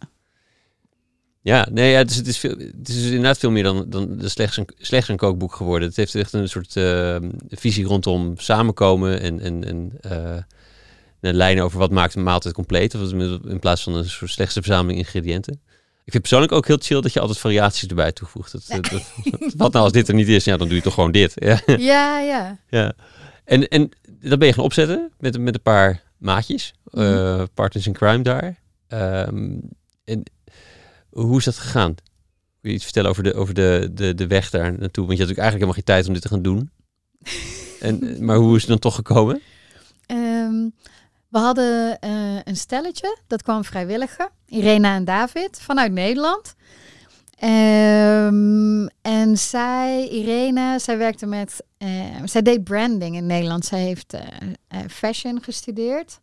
Ja, 1.42 1.68
nee, 1.72 1.92
ja, 1.92 2.04
dus 2.04 2.16
het, 2.16 2.28
is 2.28 2.38
veel, 2.38 2.56
het 2.78 2.88
is 2.90 3.06
inderdaad 3.06 3.38
veel 3.38 3.52
meer 3.52 3.64
dan, 3.64 3.86
dan 3.90 4.20
slechts, 4.24 4.58
een, 4.58 4.68
slechts 4.78 5.10
een 5.10 5.18
kookboek 5.18 5.56
geworden. 5.56 5.88
Het 5.88 5.98
heeft 5.98 6.16
echt 6.16 6.34
een 6.34 6.50
soort 6.50 6.76
eh, 6.76 7.18
visie 7.50 7.86
rondom 7.86 8.34
samenkomen 8.38 9.22
en, 9.22 9.40
en, 9.40 9.64
en 9.64 9.92
eh, 10.02 10.38
een 11.22 11.36
lijn 11.36 11.62
over 11.62 11.80
wat 11.80 11.92
maakt 11.92 12.16
een 12.16 12.24
maaltijd 12.24 12.54
compleet. 12.54 12.96
Of 12.96 13.12
in 13.12 13.60
plaats 13.60 13.84
van 13.84 13.96
een 13.96 14.10
soort 14.10 14.32
slechtste 14.32 14.62
verzameling 14.62 15.00
ingrediënten. 15.00 15.54
Ik 16.04 16.12
vind 16.16 16.22
persoonlijk 16.24 16.52
ook 16.52 16.68
heel 16.68 16.78
chill 16.82 17.02
dat 17.02 17.14
je 17.14 17.20
altijd 17.20 17.40
variaties 17.40 17.88
erbij 17.90 18.12
toevoegt. 18.12 18.52
Dat, 18.52 18.64
dat, 18.68 18.90
dat- 18.92 19.54
wat 19.58 19.72
nou 19.74 19.84
als 19.84 19.94
dit 19.94 20.08
er 20.08 20.14
niet 20.14 20.28
is, 20.28 20.44
ja, 20.44 20.58
dan 20.58 20.68
doe 20.68 20.78
je 20.78 20.84
toch 20.84 20.94
gewoon 20.94 21.12
dit. 21.12 21.34
Ja, 21.36 21.60
Ja, 21.66 22.20
ja. 22.20 22.60
ja. 22.70 22.94
En, 23.46 23.68
en 23.68 23.90
dat 24.22 24.40
ben 24.40 24.48
je 24.48 24.54
gaan 24.54 24.64
opzetten 24.64 25.12
met, 25.20 25.40
met 25.40 25.54
een 25.56 25.62
paar 25.62 26.04
maatjes, 26.18 26.74
eh, 26.92 27.44
partners 27.54 27.88
in 27.88 27.94
crime 27.94 28.22
daar. 28.24 28.60
Ehm, 28.88 29.58
en 30.04 30.24
hoe 31.12 31.38
is 31.38 31.43
dat 31.43 31.57
gegaan? 31.57 31.95
Kun 32.62 32.70
je 32.70 32.76
iets 32.76 32.84
vertellen 32.84 33.10
over 33.10 33.24
de, 33.24 33.34
over 33.34 33.53
de, 33.53 33.89
de, 33.93 34.16
de 34.16 34.28
weg 34.28 34.49
daar 34.49 34.78
naartoe? 34.78 35.05
Want 35.05 35.18
je 35.18 35.24
had 35.24 35.36
natuurlijk 35.36 35.39
eigenlijk 35.39 35.53
helemaal 35.53 35.74
geen 35.74 35.84
tijd 35.84 36.07
om 36.07 36.14
dit 36.14 36.22
te 36.22 36.28
gaan 36.28 36.41
doen. 36.41 36.70
En, 37.80 38.26
maar 38.26 38.36
hoe 38.36 38.55
is 38.55 38.62
het 38.62 38.70
dan 38.70 38.80
toch 38.80 38.95
gekomen? 38.95 39.41
Ehm, 40.05 40.70
we 41.28 41.38
hadden 41.38 41.99
eh, 41.99 42.39
een 42.43 42.55
stelletje, 42.55 43.18
dat 43.28 43.41
kwam 43.41 43.64
vrijwilliger. 43.64 44.30
Irena 44.45 44.95
en 44.95 45.05
David, 45.05 45.60
vanuit 45.62 45.91
Nederland. 45.91 46.55
Ehm, 47.39 48.88
en 49.01 49.38
zij, 49.38 50.07
Irene, 50.07 50.80
zij 50.80 50.97
werkte 50.97 51.26
met... 51.26 51.64
eh, 51.78 51.89
zij 52.26 52.41
deed 52.41 52.64
branding 52.64 53.16
in 53.16 53.26
Nederland. 53.26 53.66
Zij 53.66 53.80
heeft 53.80 54.14
eh, 54.14 54.22
eh, 54.68 54.80
fashion 54.89 55.43
gestudeerd. 55.43 56.20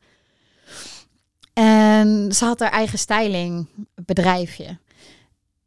En 1.58 2.32
ze 2.32 2.44
had 2.44 2.60
haar 2.60 2.70
eigen 2.70 2.98
stylingbedrijfje. 2.98 4.78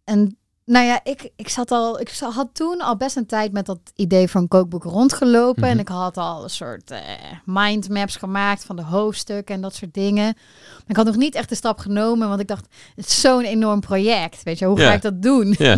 En 0.03 0.37
nou 0.65 0.85
ja, 0.85 0.99
ik, 1.03 1.31
ik 1.35 1.49
zat 1.49 1.71
al, 1.71 1.99
ik 1.99 2.17
had 2.19 2.49
toen 2.53 2.81
al 2.81 2.95
best 2.95 3.15
een 3.15 3.25
tijd 3.25 3.51
met 3.51 3.65
dat 3.65 3.79
idee 3.95 4.29
van 4.29 4.47
kookboek 4.47 4.83
rondgelopen. 4.83 5.61
Mhm. 5.61 5.71
En 5.71 5.79
ik 5.79 5.87
had 5.87 6.17
al 6.17 6.43
een 6.43 6.49
soort 6.49 6.91
eh, 6.91 6.99
mindmaps 7.45 8.15
gemaakt 8.15 8.65
van 8.65 8.75
de 8.75 8.81
hoofdstukken 8.81 9.55
en 9.55 9.61
dat 9.61 9.75
soort 9.75 9.93
dingen. 9.93 10.23
Maar 10.25 10.87
ik 10.87 10.95
had 10.95 11.05
nog 11.05 11.15
niet 11.15 11.35
echt 11.35 11.49
de 11.49 11.55
stap 11.55 11.79
genomen, 11.79 12.27
want 12.27 12.39
ik 12.39 12.47
dacht, 12.47 12.67
het 12.95 13.05
is 13.05 13.21
zo'n 13.21 13.43
enorm 13.43 13.79
project. 13.79 14.43
Weet 14.43 14.59
je, 14.59 14.65
hoe 14.65 14.79
ga 14.79 14.93
ik 14.93 15.01
dat 15.01 15.21
doen? 15.21 15.55
Ja. 15.57 15.77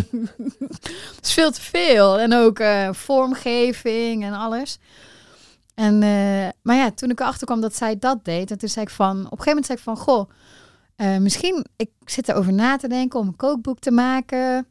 Het 1.16 1.20
is 1.22 1.32
veel 1.32 1.50
te 1.50 1.60
veel. 1.60 2.18
En 2.18 2.34
ook 2.34 2.58
eh, 2.58 2.88
vormgeving 2.92 4.24
en 4.24 4.32
alles. 4.32 4.78
En, 5.74 6.02
eh, 6.02 6.48
maar 6.62 6.76
ja, 6.76 6.90
toen 6.90 7.10
ik 7.10 7.20
erachter 7.20 7.46
kwam 7.46 7.60
dat 7.60 7.76
zij 7.76 7.98
dat 7.98 8.24
deed, 8.24 8.50
en 8.50 8.58
toen 8.58 8.68
zei 8.68 8.84
ik 8.84 8.90
van, 8.90 9.10
op 9.10 9.16
een 9.18 9.28
gegeven 9.28 9.46
moment 9.48 9.66
zei 9.66 9.78
ik 9.78 9.84
van, 9.84 9.96
goh, 9.96 10.30
eh, 10.96 11.16
misschien, 11.16 11.66
ik 11.76 11.90
zit 12.04 12.28
erover 12.28 12.52
na 12.52 12.76
te 12.76 12.88
denken 12.88 13.20
om 13.20 13.26
een 13.26 13.36
kookboek 13.36 13.78
te 13.78 13.90
maken. 13.90 14.66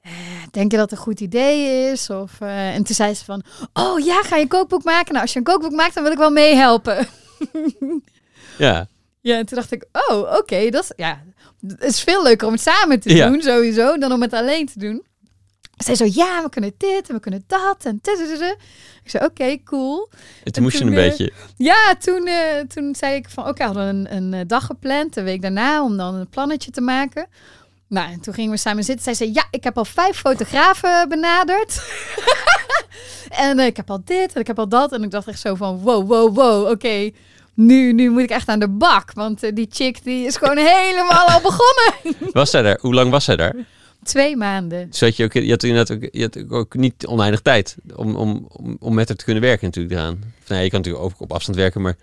Eh, 0.00 0.10
denk 0.50 0.70
je 0.70 0.76
dat 0.76 0.90
het 0.90 0.98
een 0.98 1.04
goed 1.04 1.20
idee 1.20 1.90
is? 1.92 2.10
Of, 2.10 2.40
en 2.40 2.84
toen 2.84 2.94
zei 2.94 3.14
ze 3.14 3.24
van, 3.24 3.42
oh 3.72 3.98
ja, 4.04 4.22
ga 4.22 4.36
je 4.36 4.42
een 4.42 4.48
kookboek 4.48 4.84
maken? 4.84 5.08
Nou, 5.12 5.20
als 5.22 5.32
je 5.32 5.38
een 5.38 5.44
kookboek 5.44 5.72
maakt, 5.72 5.94
dan 5.94 6.02
wil 6.02 6.12
ik 6.12 6.18
wel 6.18 6.30
meehelpen. 6.30 7.06
Ja, 8.58 8.86
Ja, 9.20 9.36
en 9.36 9.46
toen 9.46 9.56
dacht 9.58 9.72
ik, 9.72 9.86
oh, 9.92 10.36
oké, 10.36 10.70
dat 10.70 10.82
is 10.82 10.92
ja, 10.96 11.22
het 11.66 11.82
is 11.82 12.00
veel 12.02 12.22
leuker 12.22 12.46
om 12.46 12.52
het 12.52 12.62
samen 12.62 13.00
te 13.00 13.14
Ja. 13.14 13.28
doen, 13.28 13.42
sowieso, 13.42 13.98
dan 13.98 14.12
om 14.12 14.22
het 14.22 14.32
alleen 14.32 14.66
te 14.66 14.78
doen. 14.78 15.02
Zij 15.76 15.94
zo, 15.94 16.04
ja, 16.12 16.42
we 16.42 16.48
kunnen 16.48 16.74
dit 16.76 17.08
en 17.08 17.14
we 17.14 17.20
kunnen 17.20 17.44
dat 17.46 17.84
en 17.84 18.00
tudududu. 18.00 18.54
Ik 19.04 19.10
zei, 19.10 19.24
oké, 19.24 19.62
cool. 19.64 20.08
en 20.44 20.52
toen 20.52 20.62
moest 20.62 20.78
je 20.78 20.84
een 20.84 20.96
eh, 20.96 21.08
beetje. 21.08 21.32
Ja, 21.56 21.94
toen, 21.98 22.26
eh, 22.26 22.60
toen 22.68 22.94
zei 22.94 23.14
ik 23.14 23.28
van, 23.28 23.48
oké, 23.48 23.58
we 23.58 23.64
hadden 23.64 23.88
een, 23.88 24.16
een 24.16 24.34
eh, 24.34 24.40
dag 24.46 24.66
gepland, 24.66 25.14
de 25.14 25.22
week 25.22 25.42
daarna, 25.42 25.84
om 25.84 25.96
dan 25.96 26.14
een 26.14 26.28
plannetje 26.28 26.70
te 26.70 26.80
maken. 26.80 27.26
Nou, 27.88 28.12
en 28.12 28.20
toen 28.20 28.34
gingen 28.34 28.50
we 28.50 28.56
samen 28.56 28.84
zitten. 28.84 29.04
Zij 29.04 29.14
zei, 29.14 29.30
ja, 29.32 29.44
ik 29.50 29.64
heb 29.64 29.78
al 29.78 29.84
vijf 29.84 30.16
fotografen 30.16 31.08
benaderd. 31.08 31.82
en 33.48 33.58
ik 33.58 33.76
heb 33.76 33.90
al 33.90 34.00
dit 34.04 34.32
en 34.32 34.40
ik 34.40 34.46
heb 34.46 34.58
al 34.58 34.68
dat. 34.68 34.92
En 34.92 35.02
ik 35.02 35.10
dacht 35.10 35.28
echt 35.28 35.40
zo 35.40 35.54
van, 35.54 35.78
wow, 35.78 36.08
wow, 36.08 36.34
wow, 36.34 36.70
oké. 36.70 37.10
Nu, 37.54 37.92
nu 37.92 38.10
moet 38.10 38.22
ik 38.22 38.30
echt 38.30 38.48
aan 38.48 38.58
de 38.58 38.68
bak. 38.68 39.12
Want 39.12 39.56
die 39.56 39.66
chick 39.70 40.04
die 40.04 40.26
is 40.26 40.36
gewoon 40.36 40.56
helemaal 40.56 41.28
al 41.28 41.40
begonnen. 41.40 42.32
Was 42.32 42.50
zij 42.50 42.62
daar? 42.62 42.78
Hoe 42.80 42.94
lang 42.94 43.10
was 43.10 43.24
zij 43.24 43.36
daar? 43.36 43.54
Twee 44.04 44.36
maanden. 44.36 44.90
Dus 44.90 45.00
had 45.00 45.16
je, 45.16 45.24
ook, 45.24 45.32
je 45.32 45.50
had 45.50 45.62
inderdaad 45.62 45.96
ook, 45.96 46.08
je 46.12 46.22
had 46.22 46.50
ook 46.50 46.74
niet 46.74 47.06
oneindig 47.06 47.40
tijd 47.40 47.76
om, 47.96 48.16
om, 48.16 48.46
om, 48.48 48.76
om 48.80 48.94
met 48.94 49.08
haar 49.08 49.16
te 49.16 49.24
kunnen 49.24 49.42
werken 49.42 49.66
natuurlijk 49.66 49.94
eraan. 49.94 50.12
Of, 50.14 50.48
nou 50.48 50.58
ja, 50.58 50.64
je 50.64 50.70
kan 50.70 50.78
natuurlijk 50.80 51.04
ook 51.04 51.12
op 51.20 51.32
afstand 51.32 51.56
werken, 51.58 51.82
maar 51.82 51.96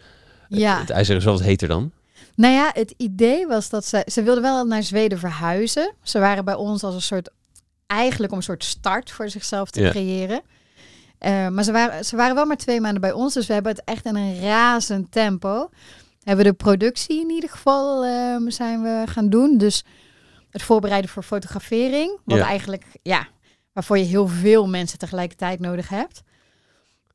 Ja. 0.50 0.80
het 0.80 0.90
ijzer 0.90 1.16
is 1.16 1.24
wel 1.24 1.34
wat 1.34 1.44
heter 1.44 1.68
dan. 1.68 1.92
Nou 2.36 2.54
ja, 2.54 2.72
het 2.74 2.94
idee 2.98 3.48
was 3.48 3.70
dat 3.70 3.86
ze... 3.86 4.06
Ze 4.12 4.24
wilden 4.24 4.44
wel 4.44 4.66
naar 4.66 4.84
Zweden 4.84 5.20
verhuizen. 5.20 5.94
Ze 6.04 6.20
waren 6.20 6.46
bij 6.46 6.56
ons 6.56 6.84
als 6.84 6.96
een 6.96 7.02
soort... 7.02 7.30
Eigenlijk 7.88 8.32
om 8.32 8.38
een 8.38 8.44
soort 8.44 8.64
start 8.64 9.12
voor 9.12 9.30
zichzelf 9.30 9.70
te 9.72 9.82
Ja. 9.82 9.90
creëren. 9.90 10.42
Eh, 11.18 11.48
maar 11.48 11.64
ze 11.64 11.72
waren, 11.72 12.06
ze 12.06 12.16
waren 12.16 12.36
wel 12.36 12.46
maar 12.46 12.58
twee 12.58 12.82
maanden 12.82 13.02
bij 13.02 13.12
ons. 13.12 13.34
Dus 13.34 13.48
we 13.48 13.54
hebben 13.54 13.72
het 13.72 13.82
echt 13.86 14.06
in 14.06 14.16
een 14.16 14.40
razend 14.42 15.12
tempo. 15.12 15.70
Hebben 16.24 16.46
de 16.46 16.54
productie 16.54 17.22
in 17.22 17.30
ieder 17.30 17.50
geval 17.50 18.06
ehm, 18.06 18.50
zijn 18.50 18.82
we 18.82 19.04
gaan 19.06 19.30
doen. 19.30 19.58
Dus 19.58 19.84
het 20.52 20.62
voorbereiden 20.64 21.10
voor 21.10 21.24
fotografering. 21.24 22.20
Wat 22.26 22.38
Ja. 22.38 22.46
eigenlijk, 22.46 22.86
ja, 23.02 23.28
waarvoor 23.74 23.98
je 23.98 24.04
heel 24.04 24.28
veel 24.28 24.68
mensen 24.68 24.98
tegelijkertijd 24.98 25.60
nodig 25.60 25.90
hebt. 25.90 26.22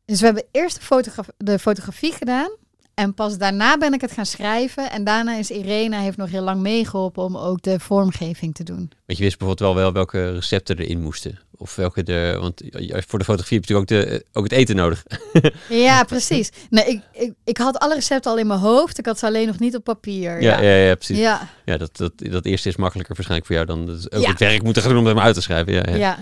Dus 0.05 0.19
we 0.21 0.27
hebben 0.27 0.45
eerst 0.51 0.89
de, 0.89 1.11
de 1.37 1.59
fotografie 1.59 2.13
gedaan. 2.13 2.51
En 2.95 3.15
pas 3.15 3.39
daarna 3.39 3.79
ben 3.79 3.93
ik 3.93 4.01
het 4.01 4.13
gaan 4.13 4.27
schrijven. 4.27 4.91
En 4.91 5.05
daarna 5.05 5.37
is 5.37 5.51
Irene 5.51 5.97
heeft 5.97 6.17
nog 6.17 6.31
heel 6.31 6.43
lang 6.43 6.61
meegeholpen 6.61 7.23
om 7.23 7.37
ook 7.37 7.63
de 7.63 7.81
vormgeving 7.81 8.55
te 8.55 8.63
doen. 8.65 8.91
Want 9.07 9.19
je 9.19 9.25
wist 9.25 9.39
bijvoorbeeld 9.39 9.59
wel, 9.69 9.75
wel 9.75 9.93
welke 9.93 10.33
recepten 10.33 10.79
erin 10.79 11.01
moesten. 11.03 11.39
Of 11.59 11.77
welke 11.77 12.03
de. 12.03 12.37
Want 12.41 12.63
voor 13.07 13.19
de 13.19 13.25
fotografie 13.25 13.59
heb 13.59 13.67
je 13.67 13.75
natuurlijk 13.75 14.13
ook, 14.13 14.21
de, 14.21 14.25
ook 14.33 14.45
het 14.45 14.53
eten 14.53 14.77
nodig. 14.77 15.05
Ja, 15.69 16.05
precies. 16.05 16.51
Nee, 16.71 16.85
ik, 16.85 17.03
ik, 17.13 17.33
ik 17.45 17.57
had 17.57 17.79
alle 17.79 17.95
recepten 17.95 18.31
al 18.31 18.39
in 18.39 18.47
mijn 18.47 18.61
hoofd. 18.61 18.99
Ik 18.99 19.07
had 19.07 19.19
ze 19.19 19.27
alleen 19.27 19.47
nog 19.47 19.59
niet 19.59 19.77
op 19.77 19.85
papier. 19.85 20.43
Ja, 20.43 20.61
ja, 20.61 20.75
ja, 20.75 20.95
precies. 20.95 21.19
Ja. 21.19 21.49
ja. 21.65 21.77
dat, 21.77 21.97
dat, 21.97 22.13
dat 22.17 22.45
eerste 22.45 22.69
is 22.69 22.77
makkelijker 22.77 23.15
waarschijnlijk 23.15 23.47
voor 23.47 23.57
jou 23.57 23.67
dan 23.67 23.87
dat 23.87 24.13
ook 24.15 24.23
Ja. 24.23 24.31
het 24.31 24.39
werk 24.39 24.63
moeten 24.63 24.83
gaan 24.83 24.91
doen 24.91 25.01
om 25.01 25.07
hem 25.07 25.19
uit 25.21 25.35
te 25.35 25.43
schrijven. 25.43 25.73
Ja, 25.73 25.83
ja. 25.89 25.97
ja. 25.97 26.19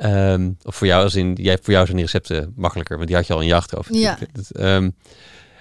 Ehm, 0.00 0.50
of 0.62 0.76
voor 0.76 0.86
jou 0.86 1.02
als 1.02 1.14
in, 1.14 1.34
jij, 1.34 1.58
voor 1.62 1.72
jou 1.72 1.84
zijn 1.84 1.96
die 1.96 2.06
recepten 2.06 2.52
makkelijker, 2.56 2.96
want 2.96 3.08
die 3.08 3.16
had 3.16 3.26
je 3.26 3.32
al 3.32 3.40
in 3.40 3.46
je 3.46 3.54
achterhoofd. 3.54 3.94
Ja. 3.94 4.18
ehm, 4.52 4.90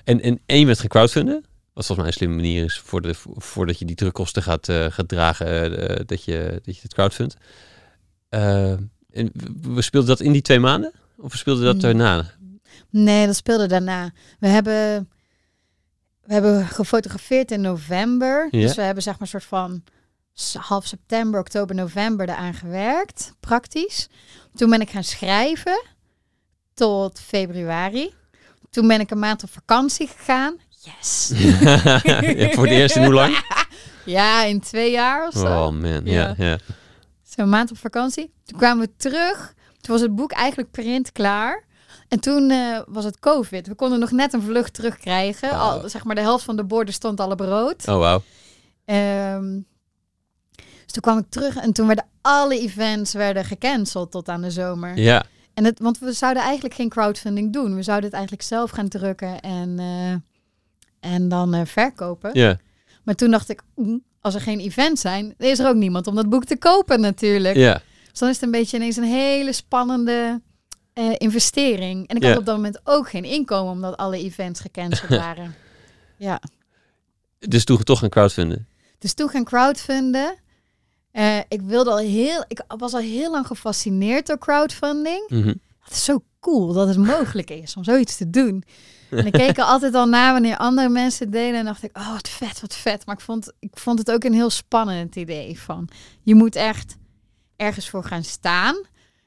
en, 0.04 0.22
en, 0.22 0.40
en 0.46 0.60
je 0.60 0.66
bent 0.66 0.80
gaan 0.80 0.88
crowdfunden, 0.88 1.46
wat 1.74 1.86
volgens 1.86 1.98
mij 1.98 2.08
een 2.08 2.14
slimme 2.14 2.36
manier 2.36 2.64
is 2.64 2.82
voor 2.86 3.02
de, 3.02 3.16
voordat 3.36 3.80
je 3.80 3.86
die 3.86 3.96
drukkosten 3.96 4.44
gaat, 4.44 4.70
eh, 4.70 4.86
gaat 4.90 5.08
dragen, 5.08 5.48
eh, 5.90 6.06
dat, 6.06 6.24
je, 6.24 6.62
dat 6.64 6.76
je 6.76 6.82
het 6.82 6.94
crowdfundt. 6.94 7.36
Ehm, 8.30 8.78
en 9.14 9.32
we- 9.62 9.82
speelden 9.82 10.10
dat 10.10 10.20
in 10.20 10.32
die 10.32 10.42
twee 10.42 10.60
maanden? 10.60 10.92
Of 11.18 11.32
we 11.32 11.38
speelden 11.38 11.64
dat 11.66 11.76
Mm. 11.76 11.82
daarna? 11.82 12.32
Nee, 12.90 13.26
dat 13.26 13.36
speelde 13.36 13.68
daarna. 13.68 14.12
We 14.40 14.48
hebben, 14.48 15.10
we 16.24 16.34
hebben 16.34 16.68
gefotografeerd 16.68 17.52
in 17.52 17.62
november. 17.62 18.48
Ja. 18.52 18.60
Dus 18.62 18.76
we 18.76 18.82
hebben 18.82 19.04
zeg 19.04 19.14
maar 19.14 19.22
een 19.22 19.28
soort 19.28 19.44
van 19.44 19.84
half 20.62 20.86
september, 20.86 21.40
oktober, 21.40 21.76
november 21.76 22.30
eraan 22.30 22.54
gewerkt. 22.54 23.34
Praktisch. 23.40 24.08
Toen 24.56 24.70
ben 24.70 24.82
ik 24.82 24.90
gaan 24.90 25.04
schrijven 25.04 25.84
tot 26.74 27.20
februari. 27.20 28.14
Toen 28.70 28.88
ben 28.88 29.00
ik 29.00 29.12
een 29.12 29.20
maand 29.20 29.44
op 29.44 29.50
vakantie 29.52 30.08
gegaan. 30.08 30.58
Yes. 30.82 31.32
Ja, 31.36 32.50
voor 32.52 32.64
het 32.64 32.74
eerst 32.74 32.96
in 32.96 33.04
hoe 33.04 33.14
lang? 33.14 33.38
Ja, 34.06 34.44
in 34.44 34.60
twee 34.60 34.92
jaar 34.92 35.28
of 35.28 35.34
zo. 35.34 35.46
Oh 35.46 35.70
man, 35.72 36.02
ja. 36.06 36.34
Ja. 36.38 36.46
ja. 36.46 36.58
Zo'n 37.40 37.50
maand 37.50 37.72
op 37.72 37.78
vakantie. 37.78 38.34
Toen 38.46 38.58
kwamen 38.58 38.86
we 38.86 38.94
terug. 38.98 39.54
Toen 39.82 39.94
was 39.94 40.02
het 40.02 40.16
boek 40.16 40.32
eigenlijk 40.32 40.72
print 40.72 41.12
klaar. 41.12 41.64
En 42.08 42.20
toen 42.20 42.50
eh, 42.52 42.80
was 42.88 43.04
het 43.04 43.20
COVID. 43.20 43.68
We 43.68 43.76
konden 43.76 44.00
nog 44.00 44.12
net 44.12 44.34
een 44.34 44.42
vlucht 44.42 44.74
terugkrijgen. 44.74 45.50
Oh. 45.50 45.62
Al, 45.62 45.90
zeg 45.90 46.04
maar 46.04 46.16
de 46.16 46.22
helft 46.22 46.44
van 46.44 46.56
de 46.56 46.64
borden 46.64 46.94
stond 46.94 47.20
al 47.20 47.32
op 47.32 47.40
rood. 47.40 47.88
Oh 47.88 47.98
wauw. 47.98 48.22
Ehm, 48.86 49.60
dus 50.56 50.92
toen 50.92 51.02
kwam 51.02 51.18
ik 51.18 51.26
terug 51.30 51.56
en 51.56 51.74
toen 51.74 51.88
werden 51.88 52.06
alle 52.22 52.60
events 52.60 53.14
werden 53.14 53.46
gecanceld 53.46 54.12
tot 54.12 54.30
aan 54.30 54.42
de 54.42 54.52
zomer. 54.52 54.98
Ja, 54.98 55.26
En 55.54 55.64
het, 55.64 55.80
want 55.80 56.00
we 56.00 56.12
zouden 56.12 56.44
eigenlijk 56.44 56.76
geen 56.76 56.90
crowdfunding 56.90 57.54
doen. 57.54 57.76
We 57.76 57.84
zouden 57.84 58.06
het 58.06 58.14
eigenlijk 58.18 58.48
zelf 58.48 58.72
gaan 58.72 58.88
drukken 58.88 59.40
en, 59.40 59.80
eh, 59.80 61.12
en 61.14 61.30
dan 61.30 61.54
eh, 61.54 61.66
verkopen. 61.66 62.30
ja. 62.34 62.58
Maar 63.04 63.16
toen 63.16 63.32
dacht 63.32 63.50
ik, 63.50 63.62
"Oeh, 63.76 64.02
als 64.22 64.36
er 64.36 64.42
geen 64.42 64.60
events 64.60 65.02
zijn, 65.02 65.34
is 65.38 65.60
er 65.60 65.68
ook 65.68 65.76
niemand 65.76 66.08
om 66.08 66.16
dat 66.16 66.30
boek 66.30 66.46
te 66.46 66.58
kopen 66.58 67.00
natuurlijk. 67.02 67.56
ja. 67.56 67.82
Dus 68.10 68.20
dan 68.20 68.30
is 68.30 68.36
het 68.36 68.44
een 68.44 68.52
beetje 68.52 68.78
ineens 68.78 68.96
een 68.96 69.04
hele 69.04 69.54
spannende 69.54 70.42
eh, 70.94 71.12
investering. 71.18 72.08
En 72.08 72.16
ik 72.16 72.22
Ja. 72.24 72.30
had 72.30 72.38
op 72.38 72.46
dat 72.46 72.56
moment 72.56 72.80
ook 72.84 73.10
geen 73.10 73.24
inkomen, 73.24 73.72
omdat 73.74 73.98
alle 73.98 74.18
events 74.18 74.60
gecanceld 74.60 75.10
waren. 75.26 75.56
ja. 76.18 76.42
Dus 77.40 77.64
toen 77.64 77.84
toch 77.84 78.00
gaan 78.00 78.10
crowdfunden. 78.10 78.68
Dus 78.98 79.14
toen 79.14 79.30
gaan 79.30 79.44
crowdfunden. 79.44 80.36
Eh, 81.12 81.38
ik 81.48 81.62
wilde 81.62 81.90
al 81.90 81.98
heel, 81.98 82.44
ik 82.48 82.62
was 82.78 82.94
al 82.94 83.00
heel 83.00 83.32
lang 83.32 83.48
gefascineerd 83.48 84.28
door 84.28 84.38
crowdfunding. 84.38 85.30
Mhm. 85.30 85.48
Het 85.80 85.94
is 85.94 86.04
zo 86.04 86.24
cool 86.40 86.74
dat 86.74 86.88
het 86.88 86.98
mogelijk 86.98 87.50
is 87.50 87.76
om 87.76 87.84
zoiets 87.84 88.18
te 88.18 88.30
doen. 88.30 88.64
En 89.10 89.26
ik 89.26 89.32
keek 89.32 89.58
er 89.58 89.64
altijd 89.64 89.94
al 89.94 90.06
naar 90.08 90.32
wanneer 90.34 90.58
andere 90.58 90.90
mensen 90.90 91.24
het 91.26 91.34
deden. 91.34 91.60
En 91.60 91.66
dacht 91.66 91.84
ik, 91.84 91.98
oh, 91.98 92.12
wat 92.14 92.30
vet, 92.30 92.62
wat 92.62 92.76
vet. 92.76 93.06
Maar 93.06 93.16
ik 93.16 93.22
vond, 93.22 93.52
ik 93.60 93.72
vond 93.78 94.00
het 94.00 94.12
ook 94.12 94.24
een 94.24 94.34
heel 94.34 94.50
spannend 94.50 95.16
idee. 95.16 95.60
Van, 95.60 95.88
je 96.22 96.36
moet 96.36 96.56
echt 96.56 96.98
ergens 97.56 97.90
voor 97.90 98.04
gaan 98.04 98.24
staan. 98.24 98.76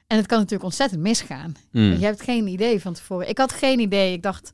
En 0.07 0.17
het 0.17 0.27
kan 0.27 0.39
natuurlijk 0.39 0.65
ontzettend 0.65 1.01
misgaan. 1.01 1.55
Hmm. 1.71 1.93
Je 1.93 2.05
hebt 2.05 2.23
geen 2.23 2.47
idee 2.47 2.81
van 2.81 2.93
tevoren. 2.93 3.29
Ik 3.29 3.39
had 3.39 3.53
geen 3.53 3.79
idee. 3.81 4.13
Ik 4.13 4.23
dacht, 4.23 4.51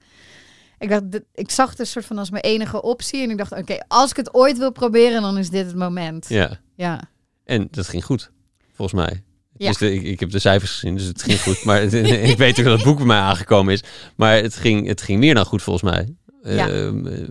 ik 0.78 0.88
dacht, 0.88 1.04
ik 1.34 1.50
zag 1.50 1.70
het 1.70 1.78
een 1.78 1.86
soort 1.86 2.04
van 2.04 2.18
als 2.18 2.30
mijn 2.30 2.42
enige 2.44 2.82
optie. 2.82 3.22
En 3.22 3.30
ik 3.30 3.38
dacht, 3.38 3.52
oké, 3.52 3.78
als 3.88 4.10
ik 4.10 4.16
het 4.16 4.34
ooit 4.34 4.58
wil 4.58 4.72
proberen, 4.72 5.22
dan 5.22 5.38
is 5.38 5.50
dit 5.50 5.66
het 5.66 5.76
moment. 5.76 6.28
Ja, 6.28 6.58
Ja. 6.76 7.00
en 7.44 7.68
dat 7.70 7.88
ging 7.88 8.04
goed, 8.04 8.30
volgens 8.74 9.00
mij. 9.04 9.22
Ja. 9.58 9.68
Dus 9.68 9.76
de- 9.76 9.94
ik, 9.94 10.02
ik 10.02 10.20
heb 10.20 10.30
de 10.30 10.38
cijfers 10.38 10.72
gezien, 10.72 10.94
dus 10.96 11.04
het 11.04 11.22
ging 11.22 11.40
goed. 11.42 11.64
Maar 11.64 11.80
het- 11.80 11.92
ik 12.32 12.36
weet 12.36 12.58
ook 12.58 12.64
dat 12.64 12.74
het 12.76 12.84
boek 12.84 12.96
bij 12.96 13.06
mij 13.06 13.18
aangekomen 13.18 13.72
is. 13.72 13.82
Maar 14.16 14.36
het 14.36 14.54
ging, 14.56 14.86
het 14.86 15.02
ging 15.02 15.18
meer 15.20 15.34
dan 15.34 15.44
goed, 15.44 15.62
volgens 15.62 15.90
mij. 15.92 16.14
Ja. 16.54 16.68
Ehm, 16.68 17.06
eh, 17.06 17.28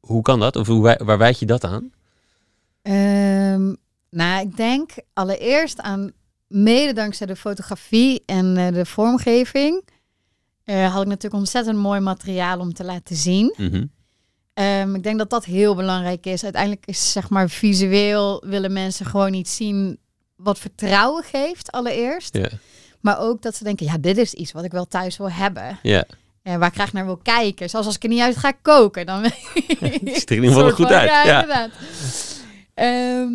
hoe 0.00 0.22
kan 0.22 0.40
dat? 0.40 0.56
Of 0.56 0.66
hoe, 0.66 0.96
waar 1.04 1.18
wijd 1.18 1.38
je 1.38 1.46
dat 1.46 1.64
aan? 1.64 1.90
Ehm, 2.82 3.74
nou, 4.10 4.40
ik 4.46 4.56
denk 4.56 4.90
allereerst 5.12 5.80
aan 5.80 6.12
mede 6.48 6.92
dankzij 6.92 7.26
de 7.26 7.36
fotografie 7.36 8.22
en 8.26 8.56
eh, 8.56 8.72
de 8.72 8.86
vormgeving. 8.86 9.88
eh, 10.64 10.92
had 10.92 11.02
ik 11.02 11.08
natuurlijk 11.08 11.34
ontzettend 11.42 11.78
mooi 11.78 12.00
materiaal 12.00 12.58
om 12.58 12.72
te 12.72 12.84
laten 12.84 13.16
zien. 13.16 13.54
Mhm. 13.56 13.84
Ehm, 14.54 14.94
ik 14.94 15.02
denk 15.02 15.18
dat 15.18 15.30
dat 15.30 15.44
heel 15.44 15.74
belangrijk 15.74 16.26
is. 16.26 16.42
Uiteindelijk 16.44 16.86
is 16.86 17.12
zeg 17.12 17.30
maar 17.30 17.48
visueel 17.50 18.42
willen 18.46 18.72
mensen 18.72 19.06
gewoon 19.06 19.34
iets 19.34 19.56
zien 19.56 19.98
wat 20.36 20.58
vertrouwen 20.58 21.24
geeft 21.24 21.72
allereerst. 21.72 22.36
Ja. 22.36 22.48
Maar 23.00 23.20
ook 23.20 23.42
dat 23.42 23.56
ze 23.56 23.64
denken, 23.64 23.86
ja, 23.86 23.98
dit 23.98 24.16
is 24.18 24.32
iets 24.34 24.52
wat 24.52 24.64
ik 24.64 24.72
wel 24.72 24.86
thuis 24.86 25.16
wil 25.16 25.30
hebben. 25.30 25.78
ja, 25.82 26.04
En 26.42 26.58
waar 26.58 26.68
ik 26.68 26.74
graag 26.74 26.92
naar 26.92 27.04
wil 27.04 27.16
kijken. 27.22 27.70
Zoals 27.70 27.86
als 27.86 27.94
ik 27.96 28.02
er 28.02 28.08
niet 28.08 28.20
uit 28.20 28.36
ga 28.36 28.52
koken, 28.62 29.06
dan 29.06 29.22
het 29.24 29.32
ziet 30.04 30.30
er 30.30 30.36
in 30.36 30.42
ieder 30.42 30.56
geval 30.56 30.70
goed 30.70 30.86
uit. 30.86 31.08
Ja, 31.08 31.24
Ja, 31.24 31.42
inderdaad. 31.42 31.70
Ehm, 32.74 33.32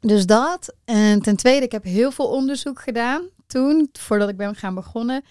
dus 0.00 0.26
dat. 0.26 0.74
En 0.84 1.22
ten 1.22 1.36
tweede, 1.36 1.64
ik 1.64 1.72
heb 1.72 1.84
heel 1.84 2.10
veel 2.10 2.26
onderzoek 2.26 2.80
gedaan 2.80 3.22
toen, 3.46 3.88
voordat 3.92 4.28
ik 4.28 4.36
ben 4.36 4.54
gaan 4.54 4.74
begonnen. 4.74 5.24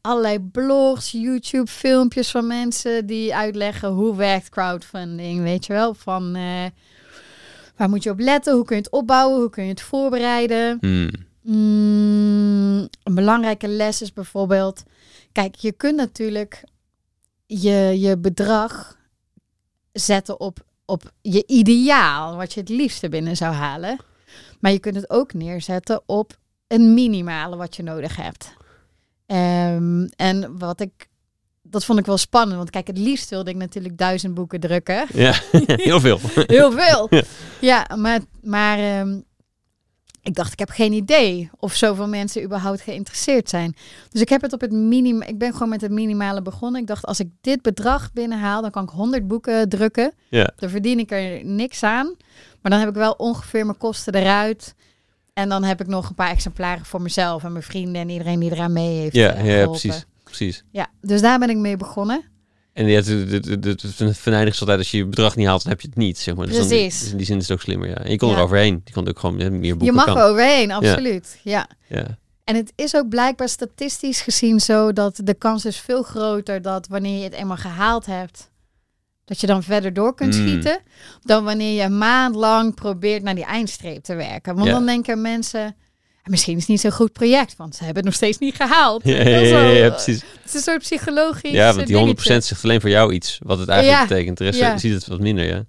Allerlei 0.00 0.40
blogs, 0.40 1.10
YouTube, 1.10 1.70
filmpjes 1.70 2.30
van 2.30 2.46
mensen 2.46 3.06
die 3.06 3.34
uitleggen 3.34 3.88
hoe 3.88 4.16
werkt 4.16 4.48
crowdfunding, 4.48 5.42
weet 5.42 5.66
je 5.66 5.72
wel. 5.72 5.94
Van 5.94 6.34
eh, 6.34 6.64
waar 7.76 7.88
moet 7.88 8.02
je 8.02 8.10
op 8.10 8.18
letten, 8.18 8.54
hoe 8.54 8.64
kun 8.64 8.76
je 8.76 8.82
het 8.82 8.92
opbouwen, 8.92 9.40
hoe 9.40 9.50
kun 9.50 9.62
je 9.62 9.70
het 9.70 9.82
voorbereiden. 9.82 10.78
Hmm. 10.80 11.10
Mm, 11.42 12.88
een 13.02 13.14
belangrijke 13.14 13.68
les 13.68 14.02
is 14.02 14.12
bijvoorbeeld, 14.12 14.82
kijk, 15.32 15.54
je 15.54 15.72
kunt 15.72 15.96
natuurlijk 15.96 16.64
je, 17.46 17.94
je 17.98 18.18
bedrag 18.18 18.96
zetten 19.92 20.40
op, 20.40 20.64
op 20.84 21.12
je 21.22 21.44
ideaal, 21.46 22.36
wat 22.36 22.52
je 22.52 22.60
het 22.60 22.68
liefste 22.68 23.08
binnen 23.08 23.36
zou 23.36 23.54
halen. 23.54 23.98
Maar 24.60 24.72
je 24.72 24.78
kunt 24.78 24.94
het 24.94 25.10
ook 25.10 25.32
neerzetten 25.32 26.02
op 26.06 26.38
een 26.66 26.94
minimale 26.94 27.56
wat 27.56 27.76
je 27.76 27.82
nodig 27.82 28.16
hebt. 28.16 28.52
Ehm, 29.26 30.04
en 30.16 30.58
wat 30.58 30.80
ik, 30.80 31.08
dat 31.70 31.84
vond 31.84 31.98
ik 31.98 32.06
wel 32.06 32.18
spannend, 32.18 32.56
want 32.56 32.70
kijk, 32.70 32.86
het 32.86 32.98
liefst 32.98 33.30
wilde 33.30 33.50
ik 33.50 33.56
natuurlijk 33.56 33.98
duizend 33.98 34.34
boeken 34.34 34.60
drukken. 34.60 35.06
ja. 35.14 35.34
heel 35.66 36.00
veel. 36.00 36.18
Heel 36.34 36.72
veel. 36.72 37.06
Ja. 37.10 37.22
ja, 37.60 37.96
maar, 37.96 38.20
maar 38.42 38.78
ehm, 38.78 39.20
ik 40.22 40.34
dacht, 40.34 40.52
ik 40.52 40.58
heb 40.58 40.70
geen 40.70 40.92
idee 40.92 41.50
of 41.58 41.74
zoveel 41.74 42.08
mensen 42.08 42.42
überhaupt 42.42 42.80
geïnteresseerd 42.80 43.48
zijn. 43.48 43.76
Dus 44.10 44.20
ik 44.20 44.28
heb 44.28 44.42
het 44.42 44.52
op 44.52 44.60
het 44.60 44.72
minimum. 44.72 45.22
Ik 45.22 45.38
ben 45.38 45.52
gewoon 45.52 45.68
met 45.68 45.80
het 45.80 45.90
minimale 45.90 46.42
begonnen. 46.42 46.80
Ik 46.80 46.86
dacht, 46.86 47.04
als 47.04 47.20
ik 47.20 47.28
dit 47.40 47.62
bedrag 47.62 48.12
binnenhaal, 48.12 48.62
dan 48.62 48.70
kan 48.70 48.82
ik 48.82 48.90
100 48.90 49.28
boeken 49.28 49.68
drukken. 49.68 50.12
Ja. 50.28 50.52
Dan 50.56 50.70
verdien 50.70 50.98
ik 50.98 51.10
er 51.10 51.44
niks 51.44 51.82
aan. 51.82 52.14
Maar 52.62 52.70
dan 52.70 52.80
heb 52.80 52.88
ik 52.88 52.94
wel 52.94 53.12
ongeveer 53.12 53.64
mijn 53.64 53.78
kosten 53.78 54.14
eruit. 54.14 54.74
En 55.32 55.48
dan 55.48 55.64
heb 55.64 55.80
ik 55.80 55.86
nog 55.86 56.08
een 56.08 56.14
paar 56.14 56.30
exemplaren 56.30 56.84
voor 56.84 57.02
mezelf 57.02 57.44
en 57.44 57.52
mijn 57.52 57.64
vrienden 57.64 58.02
en 58.02 58.08
iedereen 58.08 58.40
die 58.40 58.52
eraan 58.52 58.72
mee 58.72 58.98
heeft. 58.98 59.14
Ja, 59.14 59.34
eh, 59.34 59.60
ja, 59.60 59.66
precies. 59.66 60.06
Precies. 60.26 60.64
Ja, 60.70 60.86
dus 61.00 61.20
daar 61.20 61.38
ben 61.38 61.50
ik 61.50 61.56
mee 61.56 61.76
begonnen. 61.76 62.24
En 62.72 62.86
ja, 62.86 63.00
de 63.00 64.14
venijnig 64.14 64.52
is 64.54 64.60
altijd, 64.60 64.78
als 64.78 64.90
je 64.90 64.96
je 64.96 65.06
bedrag 65.06 65.36
niet 65.36 65.46
haalt, 65.46 65.62
dan 65.62 65.70
heb 65.72 65.80
je 65.80 65.86
het 65.88 65.96
niet. 65.96 66.18
Zeg 66.18 66.34
maar. 66.34 66.46
Dus 66.46 66.56
dan- 66.56 66.66
Precies. 66.68 67.00
dus 67.00 67.10
in 67.10 67.16
die 67.16 67.26
zin 67.26 67.36
is 67.36 67.42
het 67.48 67.52
ook 67.56 67.62
slimmer, 67.62 67.88
ja. 67.88 67.94
En 67.94 68.10
je 68.10 68.16
kon 68.16 68.28
Ja. 68.30 68.36
er 68.36 68.42
overheen. 68.42 68.80
Je 68.84 68.92
kon 68.92 69.08
ook 69.08 69.18
gewoon 69.18 69.36
meer 69.36 69.50
boeken 69.60 69.84
Je 69.86 69.92
mag 69.92 70.06
er 70.06 70.22
overheen, 70.22 70.72
absoluut. 70.72 71.40
ja. 71.42 71.68
Ja. 71.88 72.18
En 72.44 72.54
het 72.56 72.72
is 72.74 72.96
ook 72.96 73.08
blijkbaar 73.08 73.48
statistisch 73.48 74.20
gezien 74.20 74.60
zo 74.60 74.92
dat 74.92 75.20
de 75.24 75.34
kans 75.34 75.64
is 75.64 75.76
veel 75.80 76.02
groter 76.02 76.62
dat 76.62 76.86
wanneer 76.88 77.18
je 77.18 77.24
het 77.24 77.32
eenmaal 77.32 77.56
gehaald 77.56 78.06
hebt, 78.06 78.50
dat 79.24 79.40
je 79.40 79.46
dan 79.46 79.62
verder 79.62 79.92
door 79.92 80.14
kunt 80.14 80.34
Mm. 80.36 80.46
schieten, 80.46 80.80
dan 81.22 81.44
wanneer 81.44 81.74
je 81.74 81.82
een 81.82 81.98
maand 81.98 82.34
lang 82.34 82.74
probeert 82.74 83.22
naar 83.22 83.34
die 83.34 83.44
eindstreep 83.44 84.02
te 84.02 84.14
werken. 84.14 84.54
Want 84.54 84.68
dan 84.68 84.86
denken 84.86 85.20
mensen, 85.20 85.76
misschien 86.26 86.54
is 86.54 86.60
het 86.60 86.68
niet 86.68 86.80
zo'n 86.80 86.90
goed 86.90 87.12
project, 87.12 87.56
want 87.56 87.74
ze 87.74 87.84
hebben 87.84 87.96
het 87.96 88.04
nog 88.04 88.14
steeds 88.14 88.38
niet 88.38 88.54
gehaald. 88.54 89.04
Ja, 89.04 89.22
ja, 89.68 89.88
precies. 89.90 90.20
Het 90.20 90.44
is 90.44 90.54
een 90.54 90.60
soort 90.60 90.78
psychologisch 90.78 91.50
Ja, 91.50 91.74
want 91.74 91.86
die 91.86 91.96
100% 91.96 91.98
dingetje. 91.98 92.40
zegt 92.40 92.64
alleen 92.64 92.80
voor 92.80 92.90
jou 92.90 93.12
iets, 93.12 93.38
wat 93.42 93.58
het 93.58 93.68
eigenlijk 93.68 94.08
betekent. 94.08 94.38
De 94.38 94.44
rest 94.44 94.58
Ja. 94.58 94.78
ziet 94.78 94.92
het 94.92 95.06
wat 95.06 95.20
minder, 95.20 95.44
ja. 95.46 95.64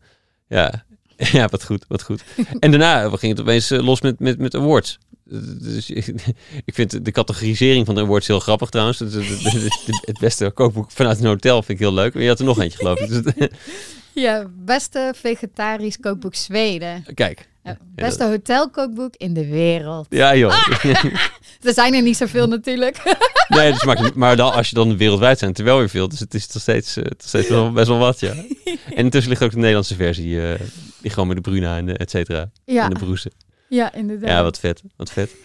Ja, 0.48 0.86
ja 1.38 1.48
wat 1.48 1.64
goed, 1.64 1.86
wat 1.88 2.04
goed. 2.04 2.24
En 2.60 2.72
daarna 2.72 3.10
ging 3.10 3.32
het 3.32 3.42
opeens 3.42 3.72
eh, 3.72 3.86
los 3.86 4.02
met, 4.02 4.20
met, 4.20 4.38
met 4.38 4.56
awards. 4.56 4.98
Dus 5.62 5.90
ik 6.66 6.74
vind 6.74 7.06
de 7.06 7.12
categorisering 7.12 7.86
van 7.86 7.96
de 7.96 8.02
awards 8.02 8.28
heel 8.28 8.40
grappig 8.40 8.70
trouwens. 8.70 9.00
Het, 9.00 9.14
het, 10.02 10.20
beste 10.20 10.52
kookboek 10.52 10.92
vanuit 10.92 11.20
een 11.20 11.26
hotel 11.26 11.64
vind 11.64 11.80
ik 11.80 11.86
heel 11.86 11.94
leuk. 11.94 12.14
Maar 12.14 12.24
je 12.24 12.30
had 12.30 12.40
er 12.40 12.46
nog 12.46 12.60
eentje 12.62 12.78
geloof 12.78 13.00
ik. 13.00 13.10
Dus 13.36 13.50
Ja, 14.14 14.48
beste 14.66 15.14
vegetarisch 15.16 16.00
kookboek 16.00 16.36
Zweden. 16.36 17.06
kijk. 17.14 17.48
Ja, 17.68 17.78
beste 17.96 18.24
hotelkookboek 18.26 19.16
in 19.16 19.34
de 19.34 19.48
wereld. 19.48 20.06
Ja 20.10 20.36
joh. 20.36 20.52
Ah! 20.52 20.84
Er 21.62 21.74
zijn 21.74 21.94
er 21.94 22.02
niet 22.02 22.18
zoveel 22.18 22.48
natuurlijk. 22.48 23.02
Nee, 23.48 23.72
dus 23.72 23.84
maakt 23.84 24.14
maar 24.16 24.36
dan, 24.36 24.54
als 24.54 24.70
je 24.70 24.76
dan 24.76 24.98
wereldwijd 24.98 25.40
zijn, 25.40 25.54
terwijl 25.54 25.78
weer 25.78 25.90
veel. 25.90 26.08
Dus 26.10 26.20
het 26.20 26.34
is 26.34 26.48
toch 26.48 26.62
steeds, 26.62 26.98
eh, 26.98 27.04
toch 27.04 27.28
steeds 27.28 27.50
wel, 27.50 27.72
best 27.72 27.88
wel 27.88 27.98
wat, 27.98 28.20
ja. 28.20 28.34
En 28.36 28.96
intussen 28.96 29.30
ligt 29.32 29.44
ook 29.44 29.52
de 29.52 29.58
Nederlandse 29.58 29.96
versie. 29.96 30.42
eh, 30.52 30.60
die 31.02 31.12
gewoon 31.12 31.28
met 31.28 31.36
de 31.44 31.50
Bruna 31.50 31.78
en 31.78 31.86
de 31.86 31.94
et 31.94 32.10
cetera. 32.10 32.50
Ja, 32.66 32.84
En 32.84 32.90
de 32.90 33.00
Broesen. 33.00 33.32
ja 33.70 33.94
inderdaad. 33.94 34.30
Ja, 34.30 34.44
wat 34.44 34.60
vet. 34.60 34.82
Wat 34.96 35.12
vet. 35.12 35.36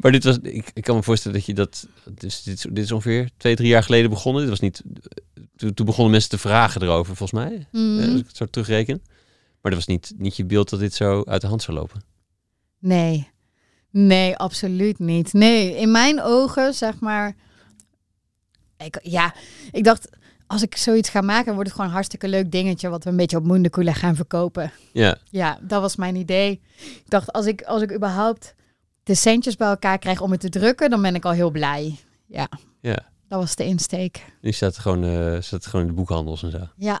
maar 0.00 0.12
dit 0.12 0.24
was, 0.24 0.38
ik, 0.42 0.70
ik 0.74 0.82
kan 0.82 0.96
me 0.96 1.02
voorstellen 1.02 1.36
dat 1.36 1.46
je 1.46 1.54
dat, 1.54 1.86
dus 2.10 2.42
dit, 2.42 2.54
is- 2.54 2.66
dit 2.70 2.84
is 2.84 2.92
ongeveer 2.92 3.28
twee, 3.36 3.56
drie 3.56 3.68
jaar 3.68 3.82
geleden 3.82 4.10
begonnen. 4.10 4.40
Dit 4.42 4.50
was 4.50 4.60
niet, 4.60 4.82
toen, 5.56 5.74
toen 5.74 5.86
begonnen 5.86 6.10
mensen 6.12 6.30
te 6.30 6.38
vragen 6.38 6.82
erover, 6.82 7.16
volgens 7.16 7.40
mij. 7.44 7.66
Eh, 7.72 8.10
als 8.10 8.20
ik 8.20 8.26
het 8.26 8.36
zo 8.36 8.46
terugreken. 8.50 9.02
Maar 9.62 9.72
dat 9.72 9.74
was 9.74 9.86
niet, 9.86 10.12
niet 10.16 10.36
je 10.36 10.44
beeld 10.44 10.70
dat 10.70 10.80
dit 10.80 10.94
zo 10.94 11.22
uit 11.24 11.40
de 11.40 11.46
hand 11.46 11.62
zou 11.62 11.76
lopen. 11.76 12.02
Nee. 12.78 13.28
Nee, 13.90 14.36
absoluut 14.36 14.98
niet. 14.98 15.32
Nee, 15.32 15.76
in 15.76 15.90
mijn 15.90 16.22
ogen, 16.22 16.74
zeg 16.74 17.00
maar. 17.00 17.36
Ik, 18.76 18.98
ja, 19.02 19.34
ik 19.70 19.84
dacht, 19.84 20.08
als 20.46 20.62
ik 20.62 20.76
zoiets 20.76 21.08
ga 21.08 21.20
maken, 21.20 21.52
wordt 21.52 21.64
het 21.64 21.72
gewoon 21.72 21.86
een 21.86 21.94
hartstikke 21.94 22.28
leuk 22.28 22.50
dingetje 22.50 22.88
wat 22.88 23.04
we 23.04 23.10
een 23.10 23.16
beetje 23.16 23.36
op 23.36 23.44
Moendekoelen 23.44 23.94
gaan 23.94 24.16
verkopen. 24.16 24.72
Ja, 24.92 25.18
Ja, 25.30 25.58
dat 25.62 25.80
was 25.80 25.96
mijn 25.96 26.16
idee. 26.16 26.60
Ik 26.78 27.04
dacht, 27.08 27.32
als 27.32 27.46
ik, 27.46 27.62
als 27.62 27.82
ik 27.82 27.92
überhaupt 27.92 28.54
de 29.02 29.14
centjes 29.14 29.56
bij 29.56 29.68
elkaar 29.68 29.98
krijg 29.98 30.20
om 30.20 30.30
het 30.30 30.40
te 30.40 30.48
drukken, 30.48 30.90
dan 30.90 31.02
ben 31.02 31.14
ik 31.14 31.24
al 31.24 31.32
heel 31.32 31.50
blij. 31.50 31.98
Ja, 32.26 32.48
ja. 32.80 32.98
dat 33.28 33.40
was 33.40 33.54
de 33.54 33.64
insteek. 33.64 34.24
Nu 34.40 34.52
staat 34.52 34.72
het 34.72 34.78
gewoon, 34.82 35.04
staat 35.42 35.50
het 35.50 35.66
gewoon 35.66 35.86
in 35.86 35.92
de 35.92 35.96
boekhandels 35.96 36.42
en 36.42 36.50
zo. 36.50 36.68
Ja. 36.76 37.00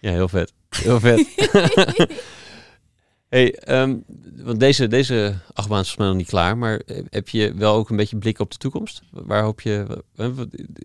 Ja, 0.00 0.10
heel 0.10 0.28
vet. 0.28 0.52
Heel 0.68 1.00
vet. 1.00 1.26
hey, 3.28 3.54
ehm, 3.54 3.96
want 4.36 4.60
deze, 4.60 4.86
deze 4.86 5.34
achtbaan 5.52 5.80
is 5.80 5.86
volgens 5.86 5.96
mij 5.96 6.06
nog 6.06 6.16
niet 6.16 6.28
klaar, 6.28 6.58
maar 6.58 6.82
heb 7.10 7.28
je 7.28 7.54
wel 7.54 7.74
ook 7.74 7.90
een 7.90 7.96
beetje 7.96 8.18
blik 8.18 8.38
op 8.38 8.50
de 8.50 8.56
toekomst? 8.56 9.02
Waar 9.10 9.42
hoop 9.42 9.60
je, 9.60 10.04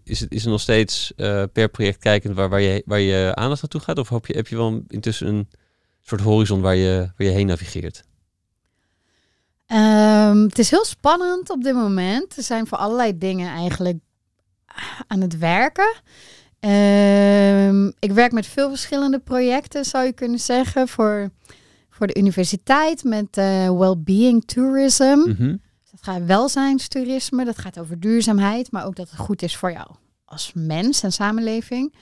is 0.03 0.19
het, 0.19 0.31
is 0.31 0.43
er 0.43 0.51
nog 0.51 0.61
steeds 0.61 1.13
eh, 1.15 1.43
per 1.53 1.69
project 1.69 1.97
kijkend 1.97 2.35
waar, 2.35 2.49
waar, 2.49 2.61
je, 2.61 2.83
waar 2.85 2.99
je 2.99 3.31
aandacht 3.35 3.61
naartoe 3.61 3.81
gaat? 3.81 3.97
Of 3.97 4.09
hoop 4.09 4.27
je, 4.27 4.35
heb 4.35 4.47
je 4.47 4.55
wel 4.55 4.83
intussen 4.87 5.27
een 5.27 5.49
soort 6.01 6.21
horizon 6.21 6.61
waar 6.61 6.75
je, 6.75 7.11
waar 7.17 7.27
je 7.27 7.33
heen 7.33 7.47
navigeert? 7.47 8.03
Ehm, 9.65 10.37
het 10.37 10.59
is 10.59 10.69
heel 10.69 10.85
spannend 10.85 11.49
op 11.49 11.63
dit 11.63 11.73
moment. 11.73 12.37
Er 12.37 12.43
zijn 12.43 12.67
voor 12.67 12.77
allerlei 12.77 13.17
dingen 13.17 13.49
eigenlijk 13.49 13.97
aan 15.07 15.21
het 15.21 15.37
werken. 15.37 15.93
Ehm, 16.63 17.87
ik 17.99 18.11
werk 18.11 18.31
met 18.31 18.47
veel 18.47 18.69
verschillende 18.69 19.19
projecten, 19.19 19.85
zou 19.85 20.05
je 20.05 20.13
kunnen 20.13 20.39
zeggen. 20.39 20.87
Voor, 20.87 21.29
voor 21.89 22.07
de 22.07 22.17
universiteit 22.17 23.03
met 23.03 23.37
eh 23.37 23.77
well-being 23.77 24.45
tourism. 24.45 25.17
Mhm. 25.25 25.55
Dat 25.91 26.01
gaat 26.01 26.25
welzijnstoerisme, 26.25 27.45
dat 27.45 27.57
gaat 27.57 27.79
over 27.79 27.99
duurzaamheid, 27.99 28.71
maar 28.71 28.85
ook 28.85 28.95
dat 28.95 29.09
het 29.09 29.19
goed 29.19 29.41
is 29.41 29.57
voor 29.57 29.71
jou 29.71 29.87
als 30.25 30.51
mens 30.55 31.03
en 31.03 31.11
samenleving. 31.11 31.93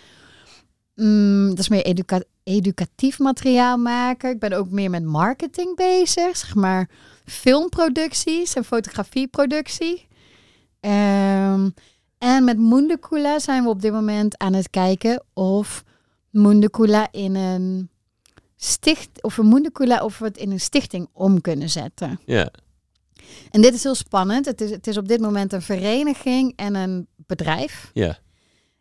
Mm, 0.96 1.50
dat 1.50 1.60
is 1.60 1.70
meer 1.70 1.86
educa- 1.86 2.24
educatief 2.44 3.20
materiaal 3.20 3.78
maken. 3.78 4.30
Ik 4.30 4.40
ben 4.40 4.54
ook 4.54 4.70
meer 4.70 4.90
met 4.90 5.04
marketing 5.04 5.76
bezig, 5.76 6.38
zeg 6.38 6.56
maar 6.56 6.90
filmproducties 7.26 8.54
en 8.54 8.64
fotografieproductie. 8.64 10.08
Ehm, 10.80 11.70
En 12.22 12.44
met 12.44 12.58
Mundukula 12.58 13.40
zijn 13.40 13.64
we 13.64 13.70
op 13.70 13.82
dit 13.82 13.92
moment 13.92 14.38
aan 14.38 14.54
het 14.54 14.70
kijken 14.70 15.24
of 15.34 15.84
Mundukula 16.30 17.08
in 17.12 17.36
een 17.36 17.90
sticht 18.56 19.24
of 19.24 19.38
een 19.38 19.50
Mundukula 19.50 20.04
of 20.04 20.20
we 20.20 20.26
het 20.26 20.38
in 20.38 20.52
een 20.52 20.60
stichting 20.60 21.10
om 21.14 21.42
kunnen 21.42 21.70
zetten. 21.70 22.20
Ja. 22.26 22.52
En 23.52 23.62
dit 23.62 23.74
is 23.74 23.84
heel 23.84 23.96
spannend. 23.96 24.46
Het 24.46 24.62
is, 24.62 24.70
het 24.70 24.88
is 24.88 24.98
op 24.98 25.08
dit 25.08 25.22
moment 25.22 25.54
een 25.54 25.62
vereniging 25.62 26.54
en 26.56 26.76
een 26.76 27.08
bedrijf. 27.16 27.92
Ja. 27.94 28.18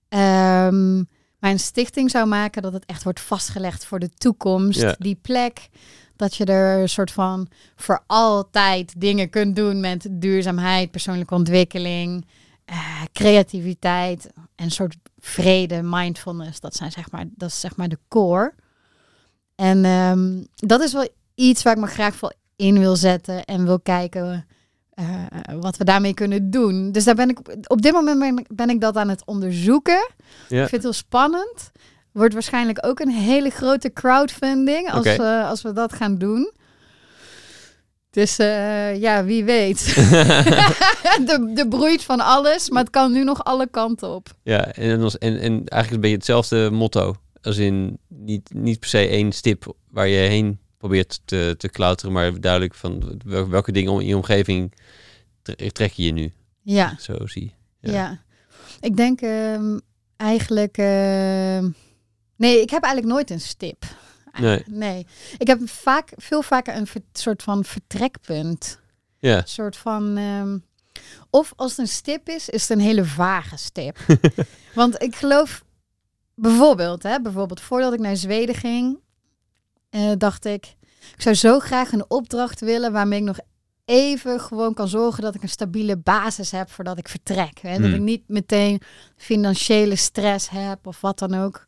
Ehm, 0.09 0.97
maar 1.39 1.51
een 1.51 1.59
stichting 1.59 2.11
zou 2.11 2.27
maken 2.27 2.62
dat 2.62 2.73
het 2.73 2.87
echt 2.87 3.03
wordt 3.03 3.21
vastgelegd 3.21 3.85
voor 3.85 3.99
de 3.99 4.11
toekomst. 4.11 4.81
Ja. 4.81 4.95
Die 4.99 5.19
plek. 5.23 5.69
Dat 6.17 6.35
je 6.35 6.45
er 6.45 6.81
een 6.81 6.89
soort 6.89 7.11
van 7.11 7.49
voor 7.77 8.03
altijd 8.07 9.01
dingen 9.01 9.31
kunt 9.31 9.57
doen 9.57 9.81
met 9.81 10.09
duurzaamheid, 10.11 10.91
persoonlijke 10.91 11.35
ontwikkeling, 11.35 12.25
eh, 12.71 13.03
creativiteit 13.13 14.31
en 14.35 14.65
een 14.65 14.71
soort 14.71 14.97
vrede, 15.19 15.81
mindfulness. 15.83 16.61
Dat 16.61 16.75
zijn 16.75 16.91
zeg 16.93 17.11
maar, 17.11 17.25
dat 17.31 17.49
is 17.49 17.61
zeg 17.61 17.77
maar 17.77 17.89
de 17.89 17.99
core. 18.09 18.55
En 19.55 19.85
ehm, 19.85 20.43
dat 20.55 20.81
is 20.81 20.93
wel 20.93 21.09
iets 21.35 21.63
waar 21.63 21.75
ik 21.75 21.81
me 21.81 21.87
graag 21.87 22.15
voor 22.15 22.33
in 22.57 22.79
wil 22.79 22.97
zetten 22.97 23.45
en 23.45 23.65
wil 23.65 23.81
kijken 23.81 24.47
eh, 24.91 25.05
wat 25.61 25.77
we 25.77 25.85
daarmee 25.85 26.15
kunnen 26.15 26.51
doen. 26.51 26.93
Dus 26.93 27.05
daar 27.05 27.15
ben 27.15 27.29
ik 27.29 27.39
op 27.67 27.83
dit 27.83 27.93
moment 27.93 28.19
ben, 28.19 28.39
ik- 28.39 28.47
ben 28.57 28.71
ik 28.71 28.81
dat 28.81 28.97
aan 28.97 29.09
het 29.09 29.25
onderzoeken. 29.25 30.11
Ik 30.63 30.69
vind 30.69 30.71
het 30.71 30.83
heel 30.83 30.93
spannend. 30.93 31.71
Wordt 32.13 32.33
waarschijnlijk 32.35 32.87
ook 32.87 33.01
een 33.01 33.11
hele 33.11 33.51
grote 33.51 33.93
crowdfunding 33.93 34.91
als, 34.91 35.05
eh, 35.21 35.49
als 35.49 35.63
we 35.63 35.73
dat 35.73 35.93
gaan 35.93 36.15
doen. 36.19 36.53
Dus 38.11 38.39
eh, 38.39 39.01
ja, 39.01 39.24
wie 39.24 39.45
weet. 39.45 39.78
de, 41.28 41.51
de 41.55 41.66
broeit 41.69 42.03
van 42.05 42.20
alles, 42.20 42.70
maar 42.70 42.82
het 42.82 42.93
kan 42.93 43.12
nu 43.12 43.24
nog 43.24 43.45
alle 43.45 43.69
kanten 43.70 44.09
op. 44.15 44.35
Ja, 44.43 44.73
en, 44.73 45.11
en, 45.19 45.39
en 45.41 45.65
eigenlijk 45.66 46.01
ben 46.03 46.11
je 46.11 46.16
hetzelfde 46.16 46.70
motto. 46.70 47.15
Als 47.43 47.57
in 47.57 47.99
niet, 48.09 48.51
niet 48.55 48.78
per 48.81 48.89
se 48.89 49.09
één 49.09 49.32
stip 49.32 49.74
waar 49.91 50.09
je 50.09 50.19
heen 50.28 50.59
probeert 50.78 51.20
te, 51.24 51.55
te 51.59 51.69
klauteren, 51.69 52.12
maar 52.12 52.41
duidelijk 52.41 52.74
van 52.74 53.20
wel- 53.24 53.49
welke 53.49 53.73
dingen 53.73 53.93
om- 53.93 54.01
in 54.01 54.07
je 54.07 54.16
omgeving 54.16 54.73
tre- 55.43 55.70
trek 55.70 55.93
je 55.93 56.03
je 56.03 56.12
nu. 56.12 56.32
Ja, 56.62 56.95
Zo 56.99 57.27
zie 57.27 57.55
ja. 57.81 57.93
Ja. 57.93 58.23
Ik 58.81 58.97
denk 58.97 59.20
ehm, 59.20 59.78
eigenlijk... 60.16 60.77
ehm, 60.78 61.69
nee, 62.37 62.61
ik 62.61 62.70
heb 62.70 62.82
eigenlijk 62.82 63.15
nooit 63.15 63.31
een 63.31 63.41
stip. 63.41 63.85
Nee. 64.39 64.62
Nee. 64.66 65.07
Ik 65.39 65.47
heb 65.47 65.69
vaak, 65.69 66.12
veel 66.16 66.43
vaker 66.43 66.77
een 66.77 66.86
ver- 66.86 67.01
soort 67.12 67.43
van 67.43 67.65
vertrekpunt. 67.65 68.78
Ja, 69.19 69.36
Een 69.36 69.48
soort 69.48 69.77
van. 69.77 70.16
ehm, 70.16 70.59
of 71.31 71.52
als 71.57 71.70
het 71.70 71.78
een 71.81 71.89
stip 71.89 72.28
is, 72.28 72.48
is 72.48 72.61
het 72.69 72.70
een 72.78 72.85
hele 72.85 73.05
vage 73.05 73.57
stip. 73.57 73.98
Want 74.74 75.02
ik 75.02 75.16
geloof 75.16 75.65
bijvoorbeeld, 76.35 77.02
hè, 77.02 77.20
bijvoorbeeld 77.20 77.61
voordat 77.61 77.93
ik 77.93 78.01
naar 78.01 78.16
Zweden 78.16 78.55
ging, 78.55 78.98
eh, 79.90 80.11
dacht 80.19 80.44
ik, 80.44 80.77
ik 81.15 81.23
zou 81.23 81.35
zo 81.35 81.59
graag 81.59 81.93
een 81.93 82.05
opdracht 82.11 82.61
willen 82.61 82.93
waarmee 82.93 83.19
ik 83.19 83.24
nog 83.24 83.39
even 83.85 84.40
gewoon 84.40 84.74
kan 84.74 84.89
zorgen 84.89 85.23
dat 85.23 85.35
ik 85.35 85.43
een 85.43 85.48
stabiele 85.48 85.97
basis 85.97 86.51
heb 86.51 86.70
voordat 86.70 86.98
ik 86.98 87.09
vertrek. 87.09 87.59
Hè? 87.61 87.70
Dat 87.77 87.81
Hmm. 87.86 87.94
ik 87.94 88.01
niet 88.01 88.23
meteen 88.28 88.81
financiële 89.16 89.97
stress 89.97 90.48
heb 90.48 90.86
of 90.86 91.01
wat 91.01 91.19
dan 91.19 91.35
ook. 91.35 91.65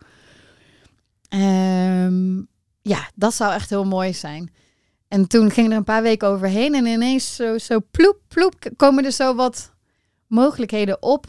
Ehm, 1.28 2.42
ja, 2.82 3.10
dat 3.14 3.34
zou 3.34 3.52
echt 3.52 3.70
heel 3.70 3.84
mooi 3.84 4.14
zijn. 4.14 4.52
En 5.08 5.26
toen 5.28 5.50
ging 5.50 5.70
er 5.70 5.76
een 5.76 5.84
paar 5.84 6.02
weken 6.02 6.28
overheen 6.28 6.74
en 6.74 6.86
ineens 6.86 7.34
zo, 7.34 7.58
zo 7.58 7.80
ploep, 7.90 8.18
ploep, 8.28 8.54
komen 8.76 9.04
er 9.04 9.12
zo 9.12 9.34
wat 9.34 9.72
mogelijkheden 10.26 11.02
op. 11.02 11.26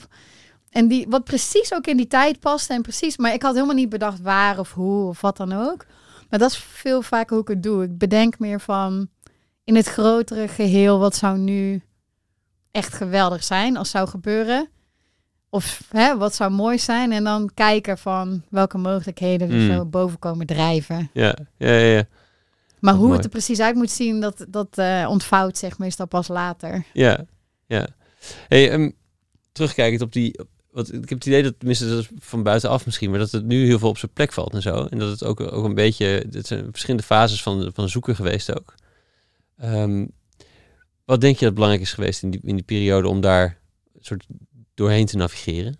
En 0.70 0.88
die, 0.88 1.06
wat 1.10 1.24
precies 1.24 1.74
ook 1.74 1.88
in 1.88 1.98
die 1.98 2.08
tijd 2.08 2.40
paste 2.40 2.74
en 2.74 2.82
precies, 2.82 3.18
maar 3.18 3.34
ik 3.34 3.42
had 3.42 3.54
helemaal 3.54 3.76
niet 3.76 3.90
bedacht 3.90 4.22
waar 4.22 4.60
of 4.60 4.74
hoe 4.74 5.08
of 5.08 5.22
wat 5.22 5.38
dan 5.38 5.54
ook. 5.54 5.86
Maar 6.30 6.40
dat 6.40 6.52
is 6.52 6.58
veel 6.58 7.02
vaker 7.02 7.34
hoe 7.34 7.42
ik 7.42 7.48
het 7.48 7.64
doe. 7.64 7.84
Ik 7.84 7.98
bedenk 7.98 8.40
meer 8.40 8.60
van 8.60 9.10
in 9.64 9.76
het 9.76 9.88
grotere 9.88 10.48
geheel, 10.48 11.00
wat 11.00 11.16
zou 11.16 11.38
nu 11.38 11.82
echt 12.72 12.94
geweldig 12.94 13.44
zijn 13.44 13.78
als 13.78 13.90
zou 13.90 14.08
gebeuren. 14.08 14.70
Of 15.54 15.84
hè, 15.90 16.18
wat 16.18 16.36
zou 16.36 16.52
mooi 16.52 16.80
zijn 16.80 17.12
en 17.12 17.24
dan 17.24 17.50
kijken 17.54 17.98
van 17.98 18.44
welke 18.50 18.78
mogelijkheden 18.78 19.50
er 19.52 19.56
Mm. 19.56 19.72
zo 19.76 19.86
boven 19.86 20.20
komen 20.20 20.46
drijven. 20.46 21.10
ja, 21.14 21.36
ja, 21.58 21.72
ja. 21.72 21.96
ja. 21.96 22.04
Maar 22.80 22.92
Wat 22.94 22.94
hoe 22.94 23.04
mooi. 23.04 23.16
het 23.16 23.24
er 23.26 23.32
precies 23.32 23.60
uit 23.60 23.76
moet 23.76 23.92
zien, 23.92 24.20
dat, 24.20 24.46
dat 24.50 24.78
eh, 24.78 25.06
ontvouwt 25.10 25.58
zich 25.58 25.78
meestal 25.78 26.08
pas 26.08 26.28
later. 26.28 26.86
Ja, 26.94 27.26
ja. 27.66 27.88
Hey, 28.48 28.72
ehm, 28.72 28.90
terugkijkend 29.52 30.02
op 30.02 30.12
die... 30.14 30.40
Want 30.72 30.94
ik 30.94 31.10
heb 31.10 31.18
het 31.18 31.26
idee 31.28 31.44
dat, 31.44 31.54
tenminste 31.58 31.90
dat 31.90 32.00
is 32.00 32.10
van 32.20 32.44
buitenaf 32.44 32.86
misschien, 32.86 33.10
maar 33.10 33.20
dat 33.20 33.32
het 33.32 33.46
nu 33.46 33.66
heel 33.66 33.80
veel 33.80 33.90
op 33.90 33.98
zijn 33.98 34.14
plek 34.14 34.34
valt 34.34 34.54
en 34.54 34.62
zo. 34.62 34.86
En 34.86 34.98
dat 35.00 35.10
het 35.10 35.24
ook, 35.24 35.40
ook 35.40 35.66
een 35.66 35.74
beetje... 35.76 36.06
Het 36.32 36.48
zijn 36.48 36.66
verschillende 36.72 37.04
fases 37.04 37.44
van, 37.44 37.72
van 37.74 37.90
zoeken 37.90 38.16
geweest 38.16 38.56
ook. 38.56 38.76
Ehm, 39.58 40.06
wat 41.06 41.22
denk 41.22 41.38
je 41.38 41.46
dat 41.46 41.54
belangrijk 41.54 41.84
is 41.84 41.94
geweest 41.94 42.24
in 42.24 42.32
die, 42.32 42.42
in 42.44 42.56
die 42.56 42.66
periode 42.66 43.08
om 43.08 43.22
daar 43.22 43.58
een 43.96 44.06
soort 44.06 44.26
doorheen 44.74 45.06
te 45.06 45.18
navigeren? 45.18 45.76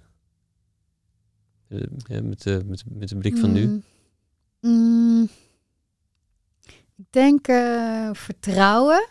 Eh, 1.68 1.80
ja, 1.98 2.22
met, 2.22 2.42
de, 2.42 2.62
met, 2.66 2.84
met 2.88 3.20
blik 3.20 3.38
van 3.38 3.52
nu. 3.52 3.66
Mm. 3.66 3.84
Mm. 4.62 5.30
Ik 6.98 7.06
denk 7.10 7.48
eh, 7.48 8.10
vertrouwen. 8.14 9.08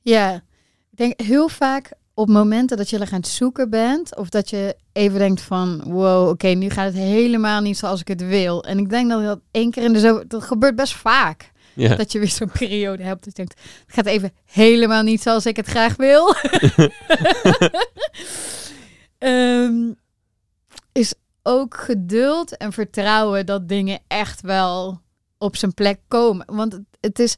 Ja, 0.00 0.34
ik 0.90 0.96
denk 0.96 1.20
heel 1.20 1.48
vaak 1.48 1.92
op 2.14 2.28
momenten 2.28 2.76
dat 2.76 2.90
je 2.90 2.98
er 2.98 3.12
aan 3.12 3.20
het 3.20 3.28
zoeken 3.28 3.70
bent, 3.70 4.16
of 4.16 4.28
dat 4.28 4.50
je 4.50 4.76
even 4.92 5.18
denkt 5.18 5.40
van, 5.40 5.82
wow, 5.84 6.28
oké, 6.28 6.48
nu 6.48 6.70
gaat 6.70 6.86
het 6.86 7.02
helemaal 7.02 7.60
niet 7.60 7.78
zoals 7.78 8.00
ik 8.00 8.08
het 8.08 8.26
wil. 8.26 8.64
En 8.64 8.78
ik 8.78 8.90
denk 8.90 9.10
dat 9.10 9.22
dat 9.22 9.40
één 9.50 9.70
keer 9.70 9.82
in 9.82 9.92
de 9.92 9.98
zo, 9.98 10.26
dat 10.26 10.42
gebeurt 10.42 10.76
best 10.76 10.94
vaak. 10.94 11.52
Ja, 11.74 11.96
Dat 11.96 12.12
je 12.12 12.18
weer 12.18 12.28
zo'n 12.28 12.50
periode 12.58 13.02
hebt 13.02 13.24
dat 13.24 13.36
je 13.36 13.44
denkt, 13.44 13.60
het 13.86 13.94
gaat 13.94 14.06
even 14.06 14.32
helemaal 14.44 15.02
niet 15.02 15.22
zoals 15.22 15.46
ik 15.46 15.56
het 15.56 15.66
graag 15.66 15.96
wil. 15.96 16.34
Ehm, 19.18 19.92
is 20.92 21.14
ook 21.42 21.76
geduld 21.76 22.56
en 22.56 22.72
vertrouwen 22.72 23.46
dat 23.46 23.68
dingen 23.68 24.00
echt 24.06 24.40
wel 24.40 25.00
op 25.38 25.56
zijn 25.56 25.74
plek 25.74 26.00
komen. 26.08 26.46
Want 26.54 26.72
het, 26.72 26.82
het 27.00 27.18
is, 27.18 27.36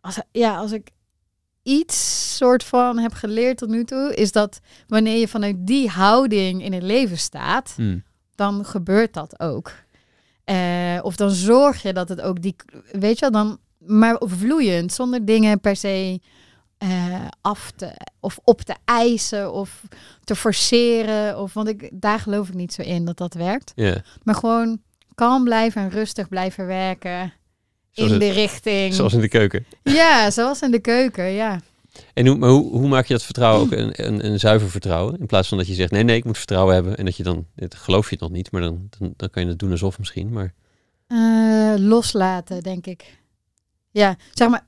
als, 0.00 0.18
ja, 0.32 0.56
als 0.56 0.72
ik 0.72 0.90
iets 1.62 2.36
soort 2.36 2.64
van 2.64 2.98
heb 2.98 3.12
geleerd 3.12 3.58
tot 3.58 3.68
nu 3.68 3.84
toe, 3.84 4.14
is 4.14 4.32
dat 4.32 4.60
wanneer 4.86 5.18
je 5.18 5.28
vanuit 5.28 5.56
die 5.58 5.88
houding 5.88 6.62
in 6.62 6.72
het 6.72 6.82
leven 6.82 7.18
staat, 7.18 7.72
Hm. 7.76 7.98
dan 8.34 8.64
gebeurt 8.64 9.14
dat 9.14 9.40
ook. 9.40 9.72
Eh, 10.46 10.98
of 11.02 11.16
dan 11.16 11.30
zorg 11.30 11.82
je 11.82 11.92
dat 11.92 12.08
het 12.08 12.20
ook 12.20 12.42
die, 12.42 12.56
weet 12.92 13.18
je 13.18 13.30
wel, 13.30 13.30
dan, 13.30 13.58
maar 13.78 14.16
vloeiend, 14.24 14.92
zonder 14.92 15.24
dingen 15.24 15.60
per 15.60 15.76
se 15.76 16.20
eh, 16.78 16.88
af 17.40 17.70
te 17.76 17.90
of 18.20 18.38
op 18.44 18.60
te 18.62 18.74
eisen 18.84 19.52
of 19.52 19.82
te 20.24 20.36
forceren. 20.36 21.38
Of, 21.40 21.52
want 21.54 21.68
ik, 21.68 21.90
daar 21.92 22.18
geloof 22.20 22.48
ik 22.48 22.54
niet 22.54 22.72
zo 22.72 22.82
in 22.82 23.04
dat 23.04 23.16
dat 23.16 23.34
werkt. 23.34 23.72
Maar 24.22 24.34
gewoon 24.34 24.80
kalm 25.14 25.44
blijven 25.44 25.82
en 25.82 25.90
rustig 25.90 26.28
blijven 26.28 26.66
werken 26.66 27.32
Zoals 27.90 28.10
in 28.12 28.20
het- 28.20 28.26
de 28.28 28.40
richting. 28.40 28.94
Zoals 28.94 29.12
in 29.12 29.20
de 29.20 29.28
keuken. 29.28 29.66
Ja, 29.82 30.30
zoals 30.30 30.62
in 30.62 30.70
de 30.70 30.80
keuken, 30.80 31.24
ja. 31.30 31.60
En 32.14 32.26
hoe, 32.26 32.36
maar 32.36 32.50
hoe, 32.50 32.70
hoe 32.70 32.88
maak 32.88 33.06
je 33.06 33.12
dat 33.12 33.22
vertrouwen 33.22 33.62
ook 33.62 33.72
een, 33.72 34.06
een, 34.06 34.26
een 34.26 34.38
zuiver 34.38 34.70
vertrouwen? 34.70 35.18
In 35.18 35.26
plaats 35.26 35.48
van 35.48 35.58
dat 35.58 35.66
je 35.66 35.74
zegt, 35.74 35.90
nee, 35.90 36.02
nee, 36.02 36.16
ik 36.16 36.24
moet 36.24 36.38
vertrouwen 36.38 36.74
hebben. 36.74 36.96
En 36.96 37.04
dat 37.04 37.16
je 37.16 37.22
dan, 37.22 37.46
dit 37.54 37.74
geloof 37.74 38.04
je 38.04 38.10
het 38.14 38.20
nog 38.20 38.30
niet, 38.30 38.50
maar 38.50 38.60
dan, 38.60 38.86
dan, 38.98 39.12
dan 39.16 39.30
kan 39.30 39.42
je 39.42 39.48
het 39.48 39.58
doen 39.58 39.70
alsof 39.70 39.98
misschien. 39.98 40.32
Maar 40.32 40.54
Eh, 41.06 41.74
loslaten, 41.78 42.62
denk 42.62 42.86
ik. 42.86 43.18
Ja, 43.90 44.16
zeg 44.34 44.48
maar 44.48 44.66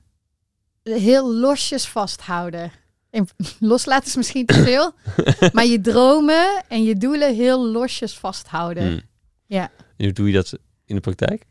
heel 0.83 1.33
losjes 1.33 1.87
vasthouden. 1.87 2.71
En 3.09 3.27
loslaten 3.59 4.07
is 4.07 4.15
misschien 4.15 4.45
te 4.45 4.63
veel, 4.63 4.91
maar 5.53 5.65
je 5.65 5.81
dromen 5.81 6.63
en 6.67 6.83
je 6.83 6.95
doelen 6.95 7.35
heel 7.35 7.65
losjes 7.67 8.13
vasthouden. 8.17 8.87
hmm. 8.87 9.01
Ja. 9.45 9.71
En 9.97 10.05
hoe 10.05 10.13
doe 10.13 10.27
je 10.27 10.33
dat 10.33 10.57
in 10.85 10.95
de 10.95 11.01
praktijk? 11.01 11.45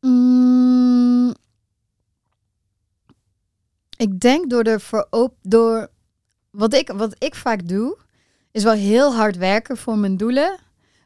Mm, 0.00 0.57
ik 3.98 4.20
denk 4.20 4.50
door 4.50 4.64
de 4.64 4.78
verop 4.78 5.34
door 5.42 5.90
wat 6.50 6.74
ik 6.74 6.92
wat 6.94 7.14
ik 7.18 7.34
vaak 7.34 7.68
doe 7.68 7.98
is 8.50 8.62
wel 8.62 8.72
heel 8.72 9.14
hard 9.14 9.36
werken 9.36 9.76
voor 9.76 9.98
mijn 9.98 10.16
doelen, 10.16 10.58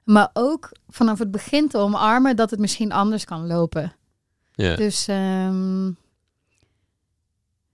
maar 0.04 0.30
ook 0.32 0.72
vanaf 0.88 1.18
het 1.18 1.30
begin 1.30 1.68
te 1.68 1.78
omarmen 1.78 2.36
dat 2.36 2.50
het 2.50 2.60
misschien 2.60 2.92
anders 2.92 3.24
kan 3.24 3.46
lopen. 3.46 3.92
Ja, 4.52 4.76
Dus 4.76 5.08
ehm, 5.08 5.90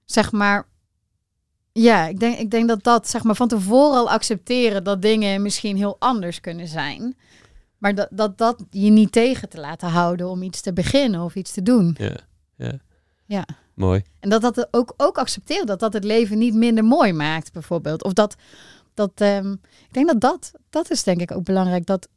zeg 0.05 0.33
maar, 0.33 0.67
ja, 1.73 2.07
ik 2.07 2.21
denk, 2.21 2.39
ik 2.39 2.51
denk 2.51 2.69
dat 2.69 2.83
dat 2.83 3.09
zeg 3.09 3.23
maar 3.23 3.35
van 3.35 3.49
tevoren 3.49 3.99
al 3.99 4.11
accepteren 4.11 4.85
dat 4.85 5.03
dingen 5.03 5.43
misschien 5.43 5.77
heel 5.77 5.97
anders 5.99 6.41
kunnen 6.41 6.69
zijn. 6.69 7.17
Maar 7.79 7.95
dat, 7.95 8.09
dat 8.11 8.39
dat 8.39 8.65
je 8.71 8.91
niet 8.91 9.13
tegen 9.13 9.49
te 9.49 9.61
laten 9.61 9.89
houden 9.89 10.29
om 10.29 10.43
iets 10.43 10.61
te 10.61 10.73
beginnen 10.73 11.21
of 11.21 11.35
iets 11.35 11.53
te 11.53 11.63
doen. 11.63 11.97
ja, 11.99 12.17
ja. 12.57 12.79
Ja. 13.25 13.47
Mooi. 13.79 14.03
En 14.21 14.29
dat 14.31 14.41
dat 14.41 14.69
ook, 14.71 14.95
ook 14.97 15.19
accepteren 15.19 15.67
dat 15.67 15.81
dat 15.81 15.93
het 15.93 16.05
leven 16.05 16.39
niet 16.39 16.55
minder 16.55 16.85
mooi 16.85 17.13
maakt, 17.13 17.53
bijvoorbeeld. 17.53 18.05
Of 18.05 18.13
dat, 18.13 18.35
dat 18.95 19.11
ehm, 19.15 19.53
ik 19.53 19.93
denk 19.93 20.07
dat 20.07 20.21
dat, 20.21 20.51
dat 20.71 20.91
is 20.91 21.03
denk 21.03 21.21
ik 21.21 21.31
ook 21.31 21.45
belangrijk. 21.45 21.87
Dat 21.87 22.09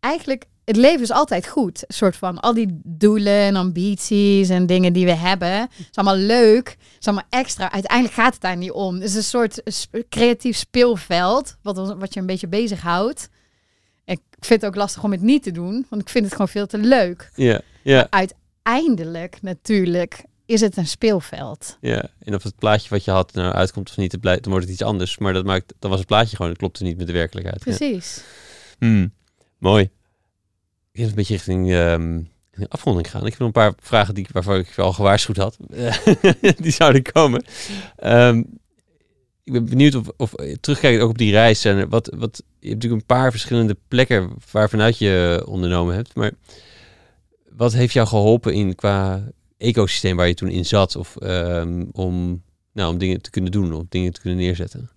eigenlijk 0.00 0.44
het 0.64 0.76
leven 0.76 1.00
is 1.02 1.10
altijd 1.10 1.46
goed. 1.46 1.84
Een 1.86 1.94
soort 1.94 2.16
van 2.16 2.40
al 2.40 2.54
die 2.54 2.80
doelen 2.84 3.32
en 3.32 3.56
ambities 3.56 4.48
en 4.48 4.66
dingen 4.66 4.92
die 4.92 5.04
we 5.04 5.14
hebben. 5.14 5.68
is 5.78 5.88
allemaal 5.94 6.16
leuk. 6.16 6.76
is 6.98 7.06
allemaal 7.06 7.26
extra. 7.30 7.72
Uiteindelijk 7.72 8.14
gaat 8.14 8.32
het 8.32 8.42
daar 8.42 8.56
niet 8.56 8.70
om. 8.70 8.94
Het 8.94 9.04
is 9.04 9.14
een 9.14 9.22
soort 9.22 9.60
sp- 9.64 10.04
creatief 10.08 10.56
speelveld. 10.56 11.56
Wat, 11.62 11.78
ons- 11.78 11.94
wat 11.98 12.14
je 12.14 12.20
een 12.20 12.26
beetje 12.26 12.48
bezighoudt. 12.48 13.28
Ik 14.04 14.20
vind 14.38 14.60
het 14.60 14.70
ook 14.70 14.76
lastig 14.76 15.04
om 15.04 15.12
het 15.12 15.20
niet 15.20 15.42
te 15.42 15.50
doen. 15.50 15.86
Want 15.88 16.02
ik 16.02 16.08
vind 16.08 16.24
het 16.24 16.32
gewoon 16.32 16.48
veel 16.48 16.66
te 16.66 16.78
leuk. 16.78 17.30
Ja, 17.34 17.60
ja, 17.82 18.06
Uiteindelijk 18.10 19.42
natuurlijk 19.42 20.24
is 20.46 20.60
het 20.60 20.76
een 20.76 20.86
speelveld. 20.86 21.76
ja. 21.80 22.08
En 22.18 22.34
of 22.34 22.42
het 22.42 22.56
plaatje 22.56 22.88
wat 22.88 23.04
je 23.04 23.10
had 23.10 23.32
nou 23.32 23.52
uitkomt 23.52 23.90
of 23.90 23.96
niet, 23.96 24.12
het 24.12 24.20
blijft, 24.20 24.42
dan 24.42 24.50
wordt 24.52 24.66
het 24.66 24.74
iets 24.74 24.84
anders. 24.84 25.18
Maar 25.18 25.32
dat 25.32 25.44
maakt, 25.44 25.74
dan 25.78 25.90
was 25.90 25.98
het 25.98 26.08
plaatje 26.08 26.36
gewoon, 26.36 26.50
het 26.50 26.60
klopte 26.60 26.82
niet 26.82 26.96
met 26.96 27.06
de 27.06 27.12
werkelijkheid. 27.12 27.64
Ja. 27.64 27.76
Precies. 27.76 28.22
Hmm, 28.78 29.12
mooi. 29.58 29.90
Ik 30.92 31.00
heb 31.00 31.08
een 31.08 31.14
beetje 31.14 31.34
richting 31.34 31.72
ehm, 31.72 32.16
richting 32.50 32.68
afronding 32.68 33.10
gaan. 33.10 33.24
Ik 33.24 33.30
heb 33.30 33.38
nog 33.38 33.48
een 33.48 33.52
paar 33.52 33.72
vragen 33.80 34.14
die, 34.14 34.26
waarvan 34.32 34.58
ik 34.58 34.78
al 34.78 34.92
gewaarschuwd 34.92 35.36
had. 35.36 35.56
die 36.62 36.72
zouden 36.72 37.02
komen. 37.02 37.44
Ehm, 37.96 38.42
ik 39.44 39.52
ben 39.52 39.64
benieuwd 39.64 39.94
of, 39.94 40.08
of 40.16 40.34
terugkijkend 40.60 41.02
ook 41.02 41.10
op 41.10 41.18
die 41.18 41.32
reis. 41.32 41.60
Zijn 41.60 41.76
er 41.76 41.88
wat, 41.88 42.12
wat, 42.16 42.42
je 42.58 42.68
hebt 42.68 42.74
natuurlijk 42.74 43.00
een 43.00 43.16
paar 43.16 43.30
verschillende 43.30 43.76
plekken 43.88 44.30
waarvanuit 44.50 44.98
je 44.98 45.44
ondernomen 45.46 45.94
hebt. 45.94 46.14
Maar 46.14 46.32
wat 47.56 47.72
heeft 47.72 47.92
jou 47.92 48.06
geholpen 48.06 48.54
in 48.54 48.74
qua 48.74 49.24
ecosysteem 49.56 50.16
waar 50.16 50.28
je 50.28 50.34
toen 50.34 50.48
in 50.48 50.64
zat? 50.64 50.96
Of 50.96 51.16
ehm, 51.16 51.84
om, 51.92 52.42
nou, 52.72 52.92
om 52.92 52.98
dingen 52.98 53.20
te 53.20 53.30
kunnen 53.30 53.52
doen, 53.52 53.72
of 53.72 53.82
dingen 53.88 54.12
te 54.12 54.20
kunnen 54.20 54.38
neerzetten? 54.38 54.90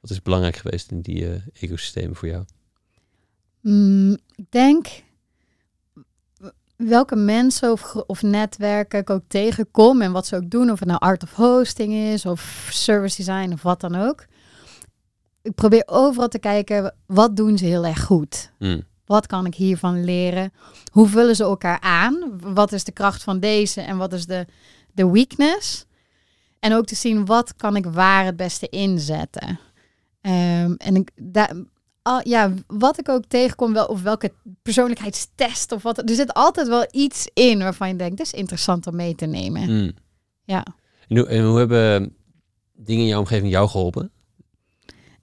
Wat 0.00 0.10
is 0.10 0.22
belangrijk 0.22 0.56
geweest 0.56 0.90
in 0.90 1.00
die 1.00 1.28
eh, 1.28 1.40
ecosystemen 1.60 2.16
voor 2.16 2.28
jou? 2.28 2.44
Mm, 3.60 4.18
ik 4.34 4.46
denk 4.50 5.02
welke 6.88 7.16
mensen 7.16 7.72
of, 7.72 7.96
of 7.96 8.22
netwerken 8.22 8.98
ik 8.98 9.10
ook 9.10 9.22
tegenkom 9.28 10.02
en 10.02 10.12
wat 10.12 10.26
ze 10.26 10.36
ook 10.36 10.50
doen, 10.50 10.70
of 10.70 10.78
het 10.78 10.88
nou 10.88 11.00
art 11.00 11.22
of 11.22 11.34
hosting 11.34 11.92
is 11.92 12.26
of 12.26 12.68
service 12.72 13.16
design 13.16 13.52
of 13.52 13.62
wat 13.62 13.80
dan 13.80 13.94
ook. 13.94 14.24
Ik 15.42 15.54
probeer 15.54 15.82
overal 15.86 16.28
te 16.28 16.38
kijken, 16.38 16.94
wat 17.06 17.36
doen 17.36 17.58
ze 17.58 17.64
heel 17.64 17.86
erg 17.86 18.04
goed? 18.04 18.52
Hmm. 18.58 18.82
Wat 19.10 19.26
kan 19.26 19.46
ik 19.46 19.54
hiervan 19.54 20.04
leren? 20.04 20.52
Hoe 20.92 21.08
vullen 21.08 21.36
ze 21.36 21.42
elkaar 21.42 21.80
aan? 21.80 22.40
Wat 22.40 22.72
is 22.72 22.84
de 22.84 22.92
kracht 22.92 23.22
van 23.22 23.40
deze 23.40 23.80
en 23.80 23.96
wat 23.96 24.12
is 24.12 24.26
de, 24.26 24.46
de 24.92 25.10
weakness? 25.10 25.86
En 26.60 26.74
ook 26.74 26.86
te 26.86 26.94
zien 26.94 27.26
wat 27.26 27.56
kan 27.56 27.76
ik 27.76 27.86
waar 27.86 28.24
het 28.24 28.36
beste 28.36 28.68
inzetten. 28.68 29.58
Ehm, 30.20 30.74
en 30.76 30.96
ik, 30.96 31.10
daar, 31.14 31.52
al, 32.02 32.28
ja, 32.28 32.52
wat 32.66 32.98
ik 32.98 33.08
ook 33.08 33.24
tegenkom, 33.28 33.72
wel, 33.72 33.86
of 33.86 34.02
welke 34.02 34.32
persoonlijkheidstest 34.62 35.72
of 35.72 35.82
wat. 35.82 35.98
Er 35.98 36.14
zit 36.14 36.34
altijd 36.34 36.68
wel 36.68 36.86
iets 36.90 37.30
in 37.34 37.58
waarvan 37.58 37.88
je 37.88 37.96
denkt, 37.96 38.16
dit 38.16 38.26
is 38.26 38.32
interessant 38.32 38.86
om 38.86 38.96
mee 38.96 39.14
te 39.14 39.26
nemen. 39.26 39.62
Hmm. 39.62 39.92
Ja. 40.44 40.66
En 41.08 41.16
hoe, 41.16 41.26
en 41.26 41.44
hoe 41.44 41.58
hebben 41.58 42.16
dingen 42.72 43.02
in 43.02 43.08
jouw 43.08 43.18
omgeving 43.18 43.50
jou 43.50 43.68
geholpen? 43.68 44.10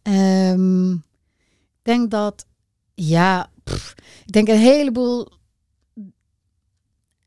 Ehm, 0.01 0.91
ik 0.91 1.83
denk 1.83 2.11
dat, 2.11 2.45
ja, 2.93 3.49
pff, 3.67 3.95
ik 4.25 4.31
denk 4.31 4.47
een 4.47 4.57
heleboel, 4.57 5.27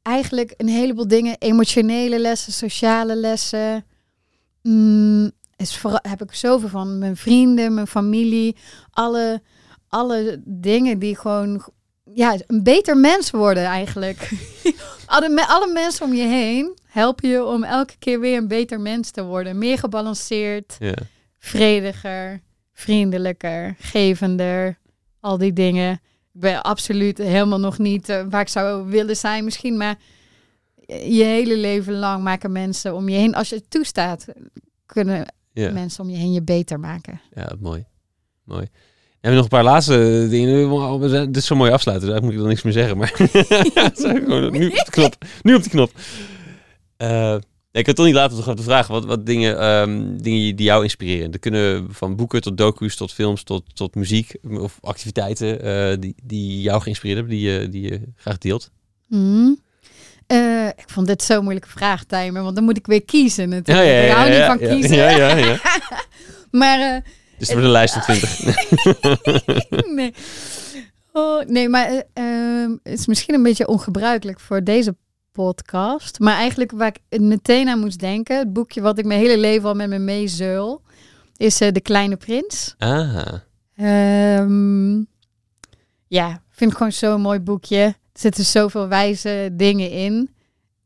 eigenlijk 0.02 0.54
een 0.56 0.68
heleboel 0.68 1.08
dingen, 1.08 1.36
emotionele 1.38 2.18
lessen, 2.18 2.52
sociale 2.52 3.16
lessen. 3.16 3.84
Mm, 4.62 5.30
is 5.56 5.76
vooral, 5.76 6.00
heb 6.02 6.22
ik 6.22 6.34
zoveel 6.34 6.68
van 6.68 6.98
mijn 6.98 7.16
vrienden, 7.16 7.74
mijn 7.74 7.86
familie, 7.86 8.56
alle, 8.90 9.42
alle 9.88 10.42
dingen 10.44 10.98
die 10.98 11.16
gewoon, 11.16 11.64
ja, 12.14 12.36
een 12.46 12.62
beter 12.62 12.96
mens 12.96 13.30
worden 13.30 13.64
eigenlijk. 13.64 14.30
alle, 15.06 15.46
alle 15.46 15.72
mensen 15.72 16.06
om 16.06 16.14
je 16.14 16.26
heen 16.26 16.78
helpen 16.84 17.28
je 17.28 17.44
om 17.44 17.64
elke 17.64 17.96
keer 17.98 18.20
weer 18.20 18.36
een 18.36 18.48
beter 18.48 18.80
mens 18.80 19.10
te 19.10 19.24
worden. 19.24 19.58
Meer 19.58 19.78
gebalanceerd 19.78 20.78
vrediger, 21.38 22.40
vriendelijker, 22.72 23.76
gevender, 23.78 24.78
al 25.20 25.38
die 25.38 25.52
dingen. 25.52 26.00
Ben 26.40 26.62
absoluut 26.62 27.18
helemaal 27.18 27.60
nog 27.60 27.78
niet 27.78 28.08
eh, 28.08 28.22
waar 28.30 28.40
ik 28.40 28.48
zou 28.48 28.86
willen 28.86 29.16
zijn 29.16 29.44
misschien, 29.44 29.76
maar 29.76 29.98
je 30.86 31.22
hele 31.24 31.56
leven 31.56 31.94
lang 31.98 32.22
maken 32.22 32.52
mensen 32.52 32.94
om 32.94 33.08
je 33.08 33.16
heen, 33.16 33.34
als 33.34 33.48
je 33.48 33.54
het 33.56 33.70
toestaat, 33.70 34.26
kunnen 34.86 35.34
Ja. 35.52 35.70
mensen 35.72 36.04
om 36.04 36.10
je 36.10 36.16
heen 36.16 36.32
je 36.32 36.42
beter 36.42 36.80
maken. 36.80 37.20
ja, 37.34 37.52
mooi. 37.60 37.84
Mooi. 38.44 38.66
En 39.20 39.34
nog 39.34 39.42
een 39.42 39.48
paar 39.48 39.64
laatste 39.64 40.26
dingen. 40.30 40.98
We 41.00 41.08
zijn- 41.08 41.26
Dit 41.26 41.36
is 41.36 41.46
zo 41.46 41.56
mooi 41.56 41.70
afsluiten, 41.72 42.08
dus 42.08 42.16
eigenlijk 42.20 42.22
moet 42.22 42.32
ik 42.32 42.38
dan 42.38 42.48
niks 42.48 42.62
meer 42.62 42.72
zeggen. 42.72 42.96
Maar 42.98 43.12
nu 44.60 44.66
op 44.68 44.84
de 44.84 44.90
knop. 44.90 45.14
Nu 45.42 45.54
op 45.54 45.62
de 45.62 45.68
knop. 45.68 45.90
Ik 47.72 47.84
kan 47.84 47.94
toch 47.94 48.06
niet 48.06 48.14
laten 48.14 48.46
om 48.46 48.54
te 48.54 48.62
vragen 48.62 48.92
wat, 48.92 49.04
wat 49.04 49.26
dingen, 49.26 49.58
ehm, 49.58 50.16
dingen 50.16 50.56
die 50.56 50.66
jou 50.66 50.82
inspireren. 50.82 51.30
Dat 51.30 51.40
kunnen 51.40 51.86
van 51.90 52.16
boeken 52.16 52.42
tot 52.42 52.56
docu's, 52.56 52.96
tot 52.96 53.12
films, 53.12 53.42
tot, 53.42 53.76
tot 53.76 53.94
muziek 53.94 54.34
of 54.50 54.78
activiteiten 54.80 55.62
eh, 55.62 55.96
die, 56.00 56.14
die 56.22 56.62
jou 56.62 56.82
geïnspireerd 56.82 57.18
hebben, 57.18 57.36
die 57.36 57.50
je, 57.50 57.68
die 57.68 57.82
je 57.82 58.00
graag 58.16 58.38
deelt. 58.38 58.70
Hmm. 59.08 59.60
Eh, 60.26 60.66
ik 60.66 60.84
vond 60.86 61.06
dit 61.06 61.22
zo'n 61.22 61.42
moeilijke 61.42 61.68
vraag, 61.68 62.04
Tijmen, 62.04 62.42
want 62.42 62.54
dan 62.54 62.64
moet 62.64 62.76
ik 62.76 62.86
weer 62.86 63.04
kiezen 63.04 63.48
natuurlijk. 63.48 64.04
ik 64.04 64.12
hou 64.12 64.30
niet 64.30 64.44
van 64.44 64.58
ja, 64.58 64.74
kiezen. 64.74 64.96
Ja, 64.96 65.10
ja, 65.10 65.36
ja. 65.36 65.60
Maar 66.50 66.80
eh, 66.80 67.02
Dus 67.38 67.48
wordt 67.48 67.64
een 67.64 67.70
lijst 67.70 67.94
van 67.94 68.02
20. 68.16 69.94
nee. 69.94 70.14
Oh, 71.12 71.44
nee, 71.46 71.68
maar 71.68 71.86
eh, 71.88 72.00
ehm, 72.12 72.70
het 72.82 72.98
is 72.98 73.06
misschien 73.06 73.34
een 73.34 73.42
beetje 73.42 73.68
ongebruikelijk 73.68 74.40
voor 74.40 74.64
deze 74.64 74.96
podcast. 75.44 76.18
Maar 76.18 76.34
eigenlijk 76.36 76.70
waar 76.70 76.96
ik 77.08 77.20
meteen 77.20 77.68
aan 77.68 77.78
moest 77.80 77.98
denken, 78.00 78.38
het 78.38 78.52
boekje 78.52 78.80
wat 78.80 78.98
ik 78.98 79.04
mijn 79.04 79.20
hele 79.20 79.38
leven 79.38 79.68
al 79.68 79.74
met 79.74 79.88
me 79.88 79.98
meezeul, 79.98 80.82
is 81.36 81.60
eh, 81.60 81.72
De 81.72 81.80
Kleine 81.80 82.16
Prins. 82.16 82.74
Ah, 82.78 83.26
Ehm, 83.76 84.96
ja, 86.06 86.42
vind 86.50 86.70
ik 86.70 86.76
gewoon 86.76 86.92
zo'n 86.92 87.20
mooi 87.20 87.38
boekje. 87.38 87.76
Er 88.12 88.20
zitten 88.20 88.44
zoveel 88.44 88.88
wijze 88.88 89.50
dingen 89.52 89.90
in. 89.90 90.30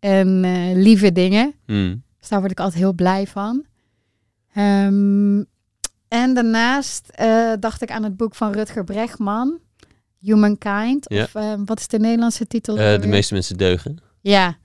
En 0.01 0.45
eh, 0.45 0.75
lieve 0.75 1.13
dingen. 1.13 1.55
hmm. 1.67 2.03
Dus 2.21 2.29
daar 2.29 2.39
word 2.41 2.51
ik 2.53 2.61
altijd 2.61 2.79
heel 2.79 2.93
blij 2.93 3.27
van. 3.27 3.65
Ehm, 4.55 5.43
en 6.09 6.35
daarnaast 6.35 7.09
eh, 7.09 7.53
dacht 7.61 7.83
ik 7.83 7.91
aan 7.91 8.03
het 8.03 8.17
boek 8.17 8.35
van 8.35 8.53
Rutger 8.53 8.85
Bregman, 8.85 9.59
Humankind. 10.19 11.05
Ja. 11.09 11.23
Of 11.23 11.35
eh, 11.35 11.53
wat 11.65 11.79
is 11.79 11.89
de 11.89 11.99
Nederlandse 11.99 12.47
titel? 12.47 12.75
De 12.75 13.07
meeste 13.07 13.35
mensen 13.35 13.57
deugen. 13.57 13.99
Ja, 14.33 14.57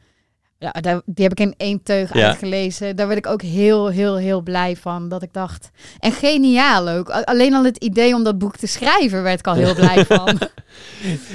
ja 0.57 0.71
daar, 0.71 1.01
die 1.05 1.23
heb 1.23 1.31
ik 1.31 1.39
in 1.39 1.53
één 1.57 1.83
teug 1.83 2.13
Ja. 2.13 2.27
uitgelezen. 2.27 2.95
Daar 2.95 3.07
werd 3.07 3.19
ik 3.19 3.27
ook 3.27 3.41
heel, 3.41 3.87
heel, 3.87 4.17
heel 4.17 4.41
blij 4.41 4.75
van. 4.75 5.09
Dat 5.09 5.23
ik 5.23 5.33
dacht. 5.33 5.69
En 5.99 6.11
geniaal 6.11 6.89
ook. 6.89 7.09
Alleen 7.09 7.53
al 7.53 7.63
het 7.65 7.77
idee 7.77 8.15
om 8.15 8.23
dat 8.23 8.37
boek 8.37 8.57
te 8.57 8.67
schrijven 8.67 9.23
werd 9.23 9.39
ik 9.39 9.47
al 9.47 9.53
heel 9.53 9.75
blij 9.75 10.05
van. 10.15 10.39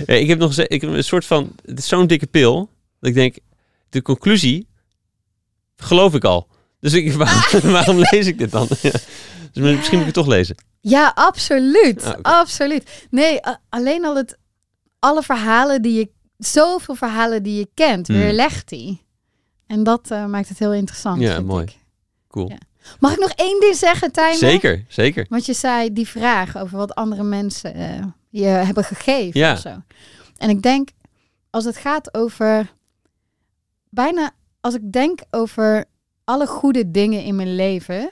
Ja, 0.07 0.15
ik 0.15 0.29
heb 0.29 0.39
nog 0.39 0.59
ik 0.59 0.81
heb 0.81 0.91
een 0.91 1.05
soort 1.05 1.25
van. 1.27 1.53
Het 1.65 1.79
is 1.79 1.89
zo'n 1.89 2.07
dikke 2.07 2.27
pil. 2.27 2.69
Dat 3.01 3.09
ik 3.11 3.15
denk, 3.15 3.37
de 3.89 4.03
conclusie 4.03 4.69
geloof 5.77 6.15
ik 6.15 6.25
al. 6.25 6.49
Dus 6.81 6.93
ik, 6.93 7.13
waarom, 7.23 7.71
waarom 7.79 7.99
lees 8.11 8.27
ik 8.27 8.39
dit 8.39 8.51
dan? 8.51 8.69
Ja. 8.81 8.91
Dus 9.53 9.77
misschien 9.77 9.99
moet 9.99 10.09
ik 10.09 10.15
het 10.15 10.25
toch 10.25 10.27
lezen. 10.35 10.57
Ja, 10.81 11.13
absoluut. 11.15 12.05
Ah. 12.05 12.15
Absoluut. 12.23 13.07
Nee, 13.11 13.41
alleen 13.69 14.05
al 14.05 14.17
het, 14.17 14.39
alle 14.99 15.23
verhalen 15.23 15.83
die 15.83 15.95
je, 15.99 16.09
zoveel 16.39 16.95
verhalen 16.95 17.43
die 17.43 17.59
je 17.59 17.69
kent, 17.75 18.07
Hmm. 18.07 18.17
weerlegt 18.17 18.71
hij. 18.71 19.03
En 19.67 19.83
dat 19.83 20.11
eh, 20.11 20.27
maakt 20.27 20.49
het 20.49 20.59
heel 20.59 20.73
interessant. 20.75 21.21
Ja, 21.21 21.41
mooi. 21.41 21.65
ik. 21.65 21.79
Cool. 22.29 22.49
Ja. 22.49 22.59
Mag 23.01 23.13
ik 23.13 23.19
nog 23.19 23.31
één 23.31 23.61
ding 23.61 23.75
zeggen, 23.75 24.13
Tijmen? 24.13 24.39
Zeker, 24.39 24.85
zeker. 24.89 25.27
Want 25.29 25.47
je 25.47 25.53
zei 25.53 25.93
die 25.93 26.09
vraag 26.09 26.57
over 26.59 26.77
wat 26.79 26.95
andere 26.95 27.23
mensen 27.23 27.75
eh, 27.75 28.05
je 28.29 28.45
hebben 28.45 28.85
gegeven 28.85 29.41
Ja. 29.41 29.53
of 29.53 29.59
zo. 29.59 29.83
En 30.37 30.51
ik 30.51 30.63
denk, 30.63 30.89
als 31.51 31.65
het 31.65 31.77
gaat 31.77 32.15
over 32.15 32.73
bijna, 33.91 34.31
als 34.61 34.75
ik 34.75 34.93
denk 34.93 35.21
over 35.31 35.85
alle 36.25 36.47
goede 36.47 36.91
dingen 36.91 37.23
in 37.25 37.37
mijn 37.37 37.55
leven, 37.55 38.11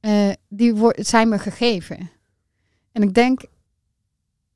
eh, 0.00 0.30
die 0.48 0.74
zijn 0.94 1.28
me 1.28 1.38
gegeven. 1.38 2.10
En 2.92 3.02
ik 3.02 3.14
denk, 3.14 3.42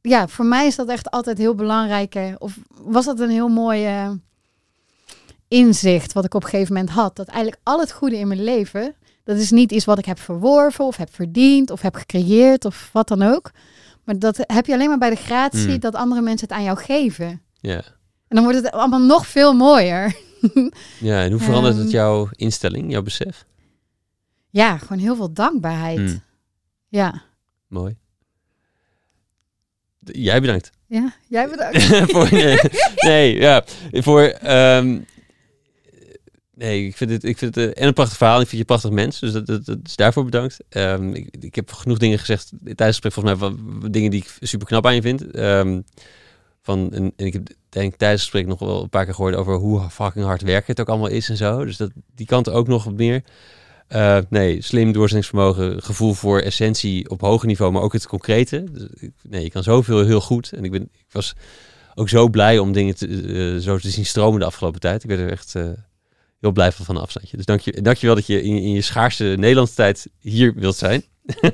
ja, 0.02 0.28
voor 0.28 0.44
mij 0.44 0.66
is 0.66 0.76
dat 0.76 0.88
echt 0.88 1.10
altijd 1.10 1.38
heel 1.38 1.54
belangrijk. 1.54 2.34
Of 2.38 2.58
was 2.82 3.04
dat 3.04 3.20
een 3.20 3.30
heel 3.30 3.48
mooi 3.48 3.86
inzicht 5.48 6.12
wat 6.12 6.24
ik 6.24 6.34
op 6.34 6.42
een 6.44 6.48
gegeven 6.48 6.74
moment 6.74 6.92
had. 6.92 7.16
Dat 7.16 7.28
eigenlijk 7.28 7.60
al 7.62 7.80
het 7.80 7.92
goede 7.92 8.16
in 8.18 8.28
mijn 8.28 8.44
leven, 8.44 8.94
dat 9.24 9.36
is 9.36 9.50
niet 9.50 9.72
iets 9.72 9.84
wat 9.84 9.98
ik 9.98 10.04
heb 10.04 10.18
verworven 10.18 10.84
of 10.84 10.96
heb 10.96 11.14
verdiend 11.14 11.70
of 11.70 11.80
heb 11.80 11.94
gecreëerd 11.94 12.64
of 12.64 12.90
wat 12.92 13.08
dan 13.08 13.22
ook. 13.22 13.50
Maar 14.04 14.18
dat 14.18 14.38
heb 14.46 14.66
je 14.66 14.72
alleen 14.72 14.88
maar 14.88 14.98
bij 14.98 15.10
de 15.10 15.16
gratie 15.16 15.66
Hmm. 15.68 15.78
dat 15.78 15.94
andere 15.94 16.20
mensen 16.20 16.48
het 16.48 16.56
aan 16.56 16.64
jou 16.64 16.78
geven. 16.78 17.42
Ja. 17.60 17.76
En 18.28 18.36
dan 18.38 18.42
wordt 18.44 18.62
het 18.62 18.70
allemaal 18.72 19.00
nog 19.00 19.26
veel 19.26 19.52
mooier. 19.54 20.16
Ja, 21.00 21.22
en 21.22 21.30
hoe 21.32 21.40
verandert 21.40 21.74
het 21.74 21.84
Ehm. 21.84 21.92
jouw 21.94 22.28
instelling, 22.30 22.90
jouw 22.90 23.02
besef? 23.02 23.44
Ja, 24.50 24.78
gewoon 24.78 24.98
heel 24.98 25.16
veel 25.16 25.32
dankbaarheid. 25.32 25.98
Hmm. 25.98 26.22
Ja. 26.88 27.22
Mooi. 27.68 27.96
Jij 30.04 30.40
bedankt. 30.40 30.70
Ja, 30.86 31.14
jij 31.28 31.48
bedankt. 31.48 31.82
voor, 32.12 32.28
nee, 32.30 32.58
nee, 33.08 33.34
ja. 33.34 33.64
Voor, 33.92 34.20
ehm, 34.22 34.98
nee, 36.54 36.86
ik 36.86 36.96
vind 36.96 37.10
het, 37.10 37.24
ik 37.24 37.38
vind 37.38 37.54
het 37.54 37.74
eh, 37.74 37.82
en 37.82 37.86
een 37.88 37.94
prachtig 37.94 38.16
verhaal. 38.16 38.40
Ik 38.40 38.48
vind 38.48 38.52
je 38.52 38.58
een 38.58 38.78
prachtig 38.78 38.90
mens. 38.90 39.18
Dus 39.18 39.32
dat, 39.32 39.46
dat, 39.46 39.64
dat 39.64 39.78
is 39.84 39.96
daarvoor 39.96 40.24
bedankt. 40.24 40.56
Ehm, 40.68 41.14
ik, 41.14 41.36
ik 41.40 41.54
heb 41.54 41.72
genoeg 41.72 41.98
dingen 41.98 42.18
gezegd 42.18 42.48
tijdens 42.48 42.76
het 42.76 42.86
gesprek, 42.86 43.12
volgens 43.12 43.38
mij, 43.38 43.48
van 43.48 43.90
dingen 43.90 44.10
die 44.10 44.20
ik 44.20 44.36
super 44.40 44.66
knap 44.66 44.86
aan 44.86 44.94
je 44.94 45.02
vind. 45.02 45.30
Ehm, 45.30 45.80
van, 46.62 46.92
en, 46.92 47.12
en 47.16 47.26
ik 47.26 47.32
heb 47.32 47.48
denk 47.68 47.94
tijdens 47.96 48.22
het 48.22 48.30
gesprek 48.30 48.46
nog 48.46 48.58
wel 48.58 48.82
een 48.82 48.88
paar 48.88 49.04
keer 49.04 49.14
gehoord 49.14 49.34
over 49.34 49.54
hoe 49.54 49.90
fucking 49.90 50.24
hard 50.24 50.42
werken 50.42 50.66
het 50.66 50.80
ook 50.80 50.88
allemaal 50.88 51.08
is 51.08 51.28
en 51.28 51.36
zo. 51.36 51.64
Dus 51.64 51.76
dat, 51.76 51.90
die 52.14 52.26
kant 52.26 52.48
ook 52.48 52.68
nog 52.68 52.84
wat 52.84 52.94
meer. 52.94 53.22
Eh, 53.88 54.18
nee, 54.28 54.62
slim 54.62 54.92
doorzettingsvermogen, 54.92 55.82
gevoel 55.82 56.14
voor 56.14 56.40
essentie 56.40 57.10
op 57.10 57.20
hoger 57.20 57.46
niveau, 57.46 57.72
maar 57.72 57.82
ook 57.82 57.92
het 57.92 58.06
concrete. 58.06 58.64
Dus, 58.72 58.88
nee, 59.22 59.42
je 59.42 59.50
kan 59.50 59.62
zoveel 59.62 60.04
heel 60.04 60.20
goed. 60.20 60.52
En 60.52 60.64
ik, 60.64 60.70
ben, 60.70 60.82
ik 60.82 61.06
was 61.10 61.34
ook 61.94 62.08
zo 62.08 62.28
blij 62.28 62.58
om 62.58 62.72
dingen 62.72 62.94
te, 62.94 63.06
eh, 63.06 63.62
zo 63.62 63.78
te 63.78 63.90
zien 63.90 64.06
stromen 64.06 64.40
de 64.40 64.46
afgelopen 64.46 64.80
tijd. 64.80 65.02
Ik 65.02 65.08
werd 65.08 65.20
er 65.20 65.30
echt 65.30 65.54
eh, 65.54 65.68
heel 66.40 66.52
blij 66.52 66.72
van 66.72 66.84
van 66.84 66.96
afstandje. 66.96 67.36
Dus 67.36 67.46
dank 67.46 67.60
je, 67.60 67.82
dank 67.82 67.96
je 67.96 68.06
wel 68.06 68.14
dat 68.14 68.26
je 68.26 68.42
in, 68.42 68.56
in 68.56 68.72
je 68.72 68.82
schaarste 68.82 69.24
Nederlandse 69.24 69.74
tijd 69.74 70.08
hier 70.18 70.54
wilt 70.54 70.76
zijn. 70.76 71.04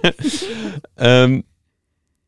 Ehm, 0.95 1.41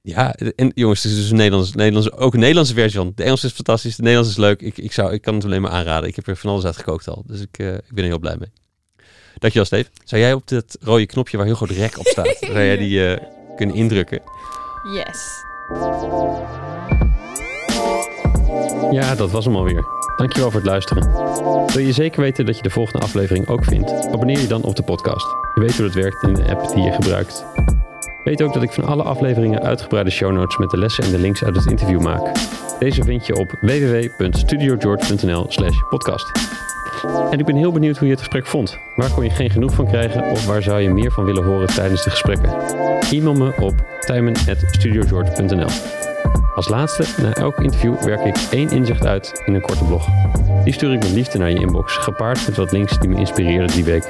ja, 0.02 0.35
en 0.35 0.72
jongens, 0.74 1.02
het 1.02 1.12
is 1.12 1.18
dus 1.18 1.31
een 1.31 1.36
Nederlands, 1.36 1.72
Nederlands, 1.72 2.12
ook 2.12 2.35
een 2.35 2.40
Nederlandse 2.40 2.74
versie. 2.74 3.14
De 3.14 3.22
Engels 3.22 3.44
is 3.44 3.52
fantastisch, 3.52 3.97
de 3.97 4.02
Nederlands 4.02 4.31
is 4.31 4.39
leuk. 4.39 4.60
Ik, 4.60 4.78
ik, 4.78 4.93
zou, 4.93 5.12
ik 5.12 5.22
kan 5.22 5.35
het 5.35 5.44
alleen 5.44 5.62
maar 5.62 5.70
aanraden. 5.70 6.09
Ik 6.09 6.16
heb 6.16 6.27
er 6.27 6.36
van 6.36 6.51
alles 6.51 6.64
uit 6.64 6.77
gekookt 6.77 7.09
al, 7.09 7.22
dus 7.27 7.40
ik, 7.40 7.59
ik 7.59 7.94
ben 7.94 8.05
er 8.05 8.10
heel 8.10 8.18
blij 8.18 8.36
mee. 8.39 8.51
Dankjewel, 9.41 9.65
Steve. 9.67 9.89
Zou 10.05 10.21
jij 10.21 10.33
op 10.33 10.49
dat 10.49 10.77
rode 10.81 11.07
knopje 11.07 11.37
waar 11.37 11.47
heel 11.47 11.55
groot 11.55 11.71
rek 11.71 11.99
op 11.99 12.07
staat, 12.07 12.37
zou 12.53 12.59
jij 12.59 12.77
die 12.77 13.07
eh, 13.07 13.27
kunnen 13.57 13.77
indrukken? 13.77 14.21
Yes. 14.95 15.45
Ja, 18.91 19.15
dat 19.15 19.31
was 19.31 19.45
hem 19.45 19.57
alweer. 19.57 19.85
Dankjewel 20.17 20.51
voor 20.51 20.61
het 20.61 20.69
luisteren. 20.69 21.12
Wil 21.67 21.83
je 21.85 21.93
zeker 21.93 22.21
weten 22.21 22.47
dat 22.47 22.57
je 22.57 22.62
de 22.62 22.71
volgende 22.71 23.05
aflevering 23.05 23.49
ook 23.49 23.65
vindt? 23.65 23.93
Abonneer 23.93 24.41
je 24.41 24.47
dan 24.47 24.62
op 24.62 24.77
de 24.77 24.83
podcast. 24.83 25.27
Je 25.55 25.61
weet 25.61 25.77
hoe 25.77 25.85
het 25.85 25.95
werkt 25.95 26.23
in 26.23 26.35
de 26.35 26.45
app 26.45 26.75
die 26.75 26.83
je 26.83 26.93
gebruikt. 26.93 27.45
Weet 28.25 28.43
ook 28.43 28.53
dat 28.53 28.62
ik 28.62 28.73
van 28.73 28.85
alle 28.85 29.03
afleveringen 29.03 29.62
uitgebreide 29.62 30.11
show 30.11 30.33
notes 30.33 30.57
met 30.57 30.71
de 30.71 30.79
lessen 30.79 31.05
en 31.05 31.11
de 31.11 31.19
links 31.19 31.45
uit 31.45 31.57
het 31.57 31.67
interview 31.67 32.01
maak. 32.01 32.35
Deze 32.79 33.03
vind 33.03 33.27
je 33.27 33.37
op 33.37 33.57
www.studiogeorge.nl 33.61 35.47
slash 35.49 35.77
podcast. 35.89 36.31
En 37.31 37.39
ik 37.39 37.44
ben 37.44 37.56
heel 37.56 37.72
benieuwd 37.72 37.97
hoe 37.97 38.06
je 38.06 38.12
het 38.12 38.22
gesprek 38.22 38.47
vond. 38.47 38.78
Waar 38.97 39.10
kon 39.10 39.24
je 39.24 39.31
geen 39.31 39.51
genoeg 39.51 39.74
van 39.74 39.86
krijgen 39.86 40.31
of 40.31 40.47
waar 40.47 40.62
zou 40.62 40.81
je 40.81 40.90
meer 40.90 41.12
van 41.12 41.24
willen 41.24 41.44
horen 41.44 41.66
tijdens 41.66 42.05
de 42.05 42.10
gesprekken? 42.10 42.52
E-mail 43.10 43.35
me 43.35 43.52
op 43.60 43.74
tijmen.studiogeorge.nl 44.01 45.68
Als 46.55 46.68
laatste, 46.68 47.05
na 47.22 47.32
elk 47.32 47.59
interview 47.59 48.02
werk 48.02 48.24
ik 48.24 48.36
één 48.51 48.70
inzicht 48.70 49.06
uit 49.06 49.43
in 49.44 49.55
een 49.55 49.60
korte 49.60 49.85
blog. 49.85 50.06
Die 50.64 50.72
stuur 50.72 50.93
ik 50.93 50.98
met 50.98 51.12
liefde 51.12 51.39
naar 51.39 51.51
je 51.51 51.60
inbox, 51.60 51.97
gepaard 51.97 52.47
met 52.47 52.56
wat 52.56 52.72
links 52.72 52.98
die 52.98 53.09
me 53.09 53.16
inspireerden 53.16 53.70
die 53.70 53.85
week. 53.85 54.09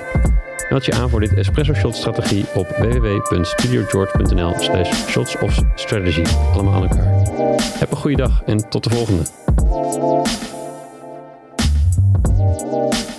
Meld 0.70 0.84
je 0.84 0.92
aan 0.92 1.10
voor 1.10 1.20
dit 1.20 1.34
Espresso 1.34 1.74
Shot 1.74 1.96
strategie 1.96 2.44
op 2.54 2.68
www.studiogeorge.nl 2.68 4.54
slash 4.58 5.08
shots 5.08 5.38
of 5.38 5.62
strategy. 5.74 6.24
Allemaal 6.52 6.74
aan 6.74 6.82
elkaar. 6.82 7.22
Heb 7.78 7.90
een 7.90 7.96
goede 7.96 8.16
dag 8.16 8.42
en 8.46 8.68
tot 8.68 8.84
de 8.84 8.90
volgende. 8.90 9.22
Thank 12.60 13.08
you. 13.08 13.09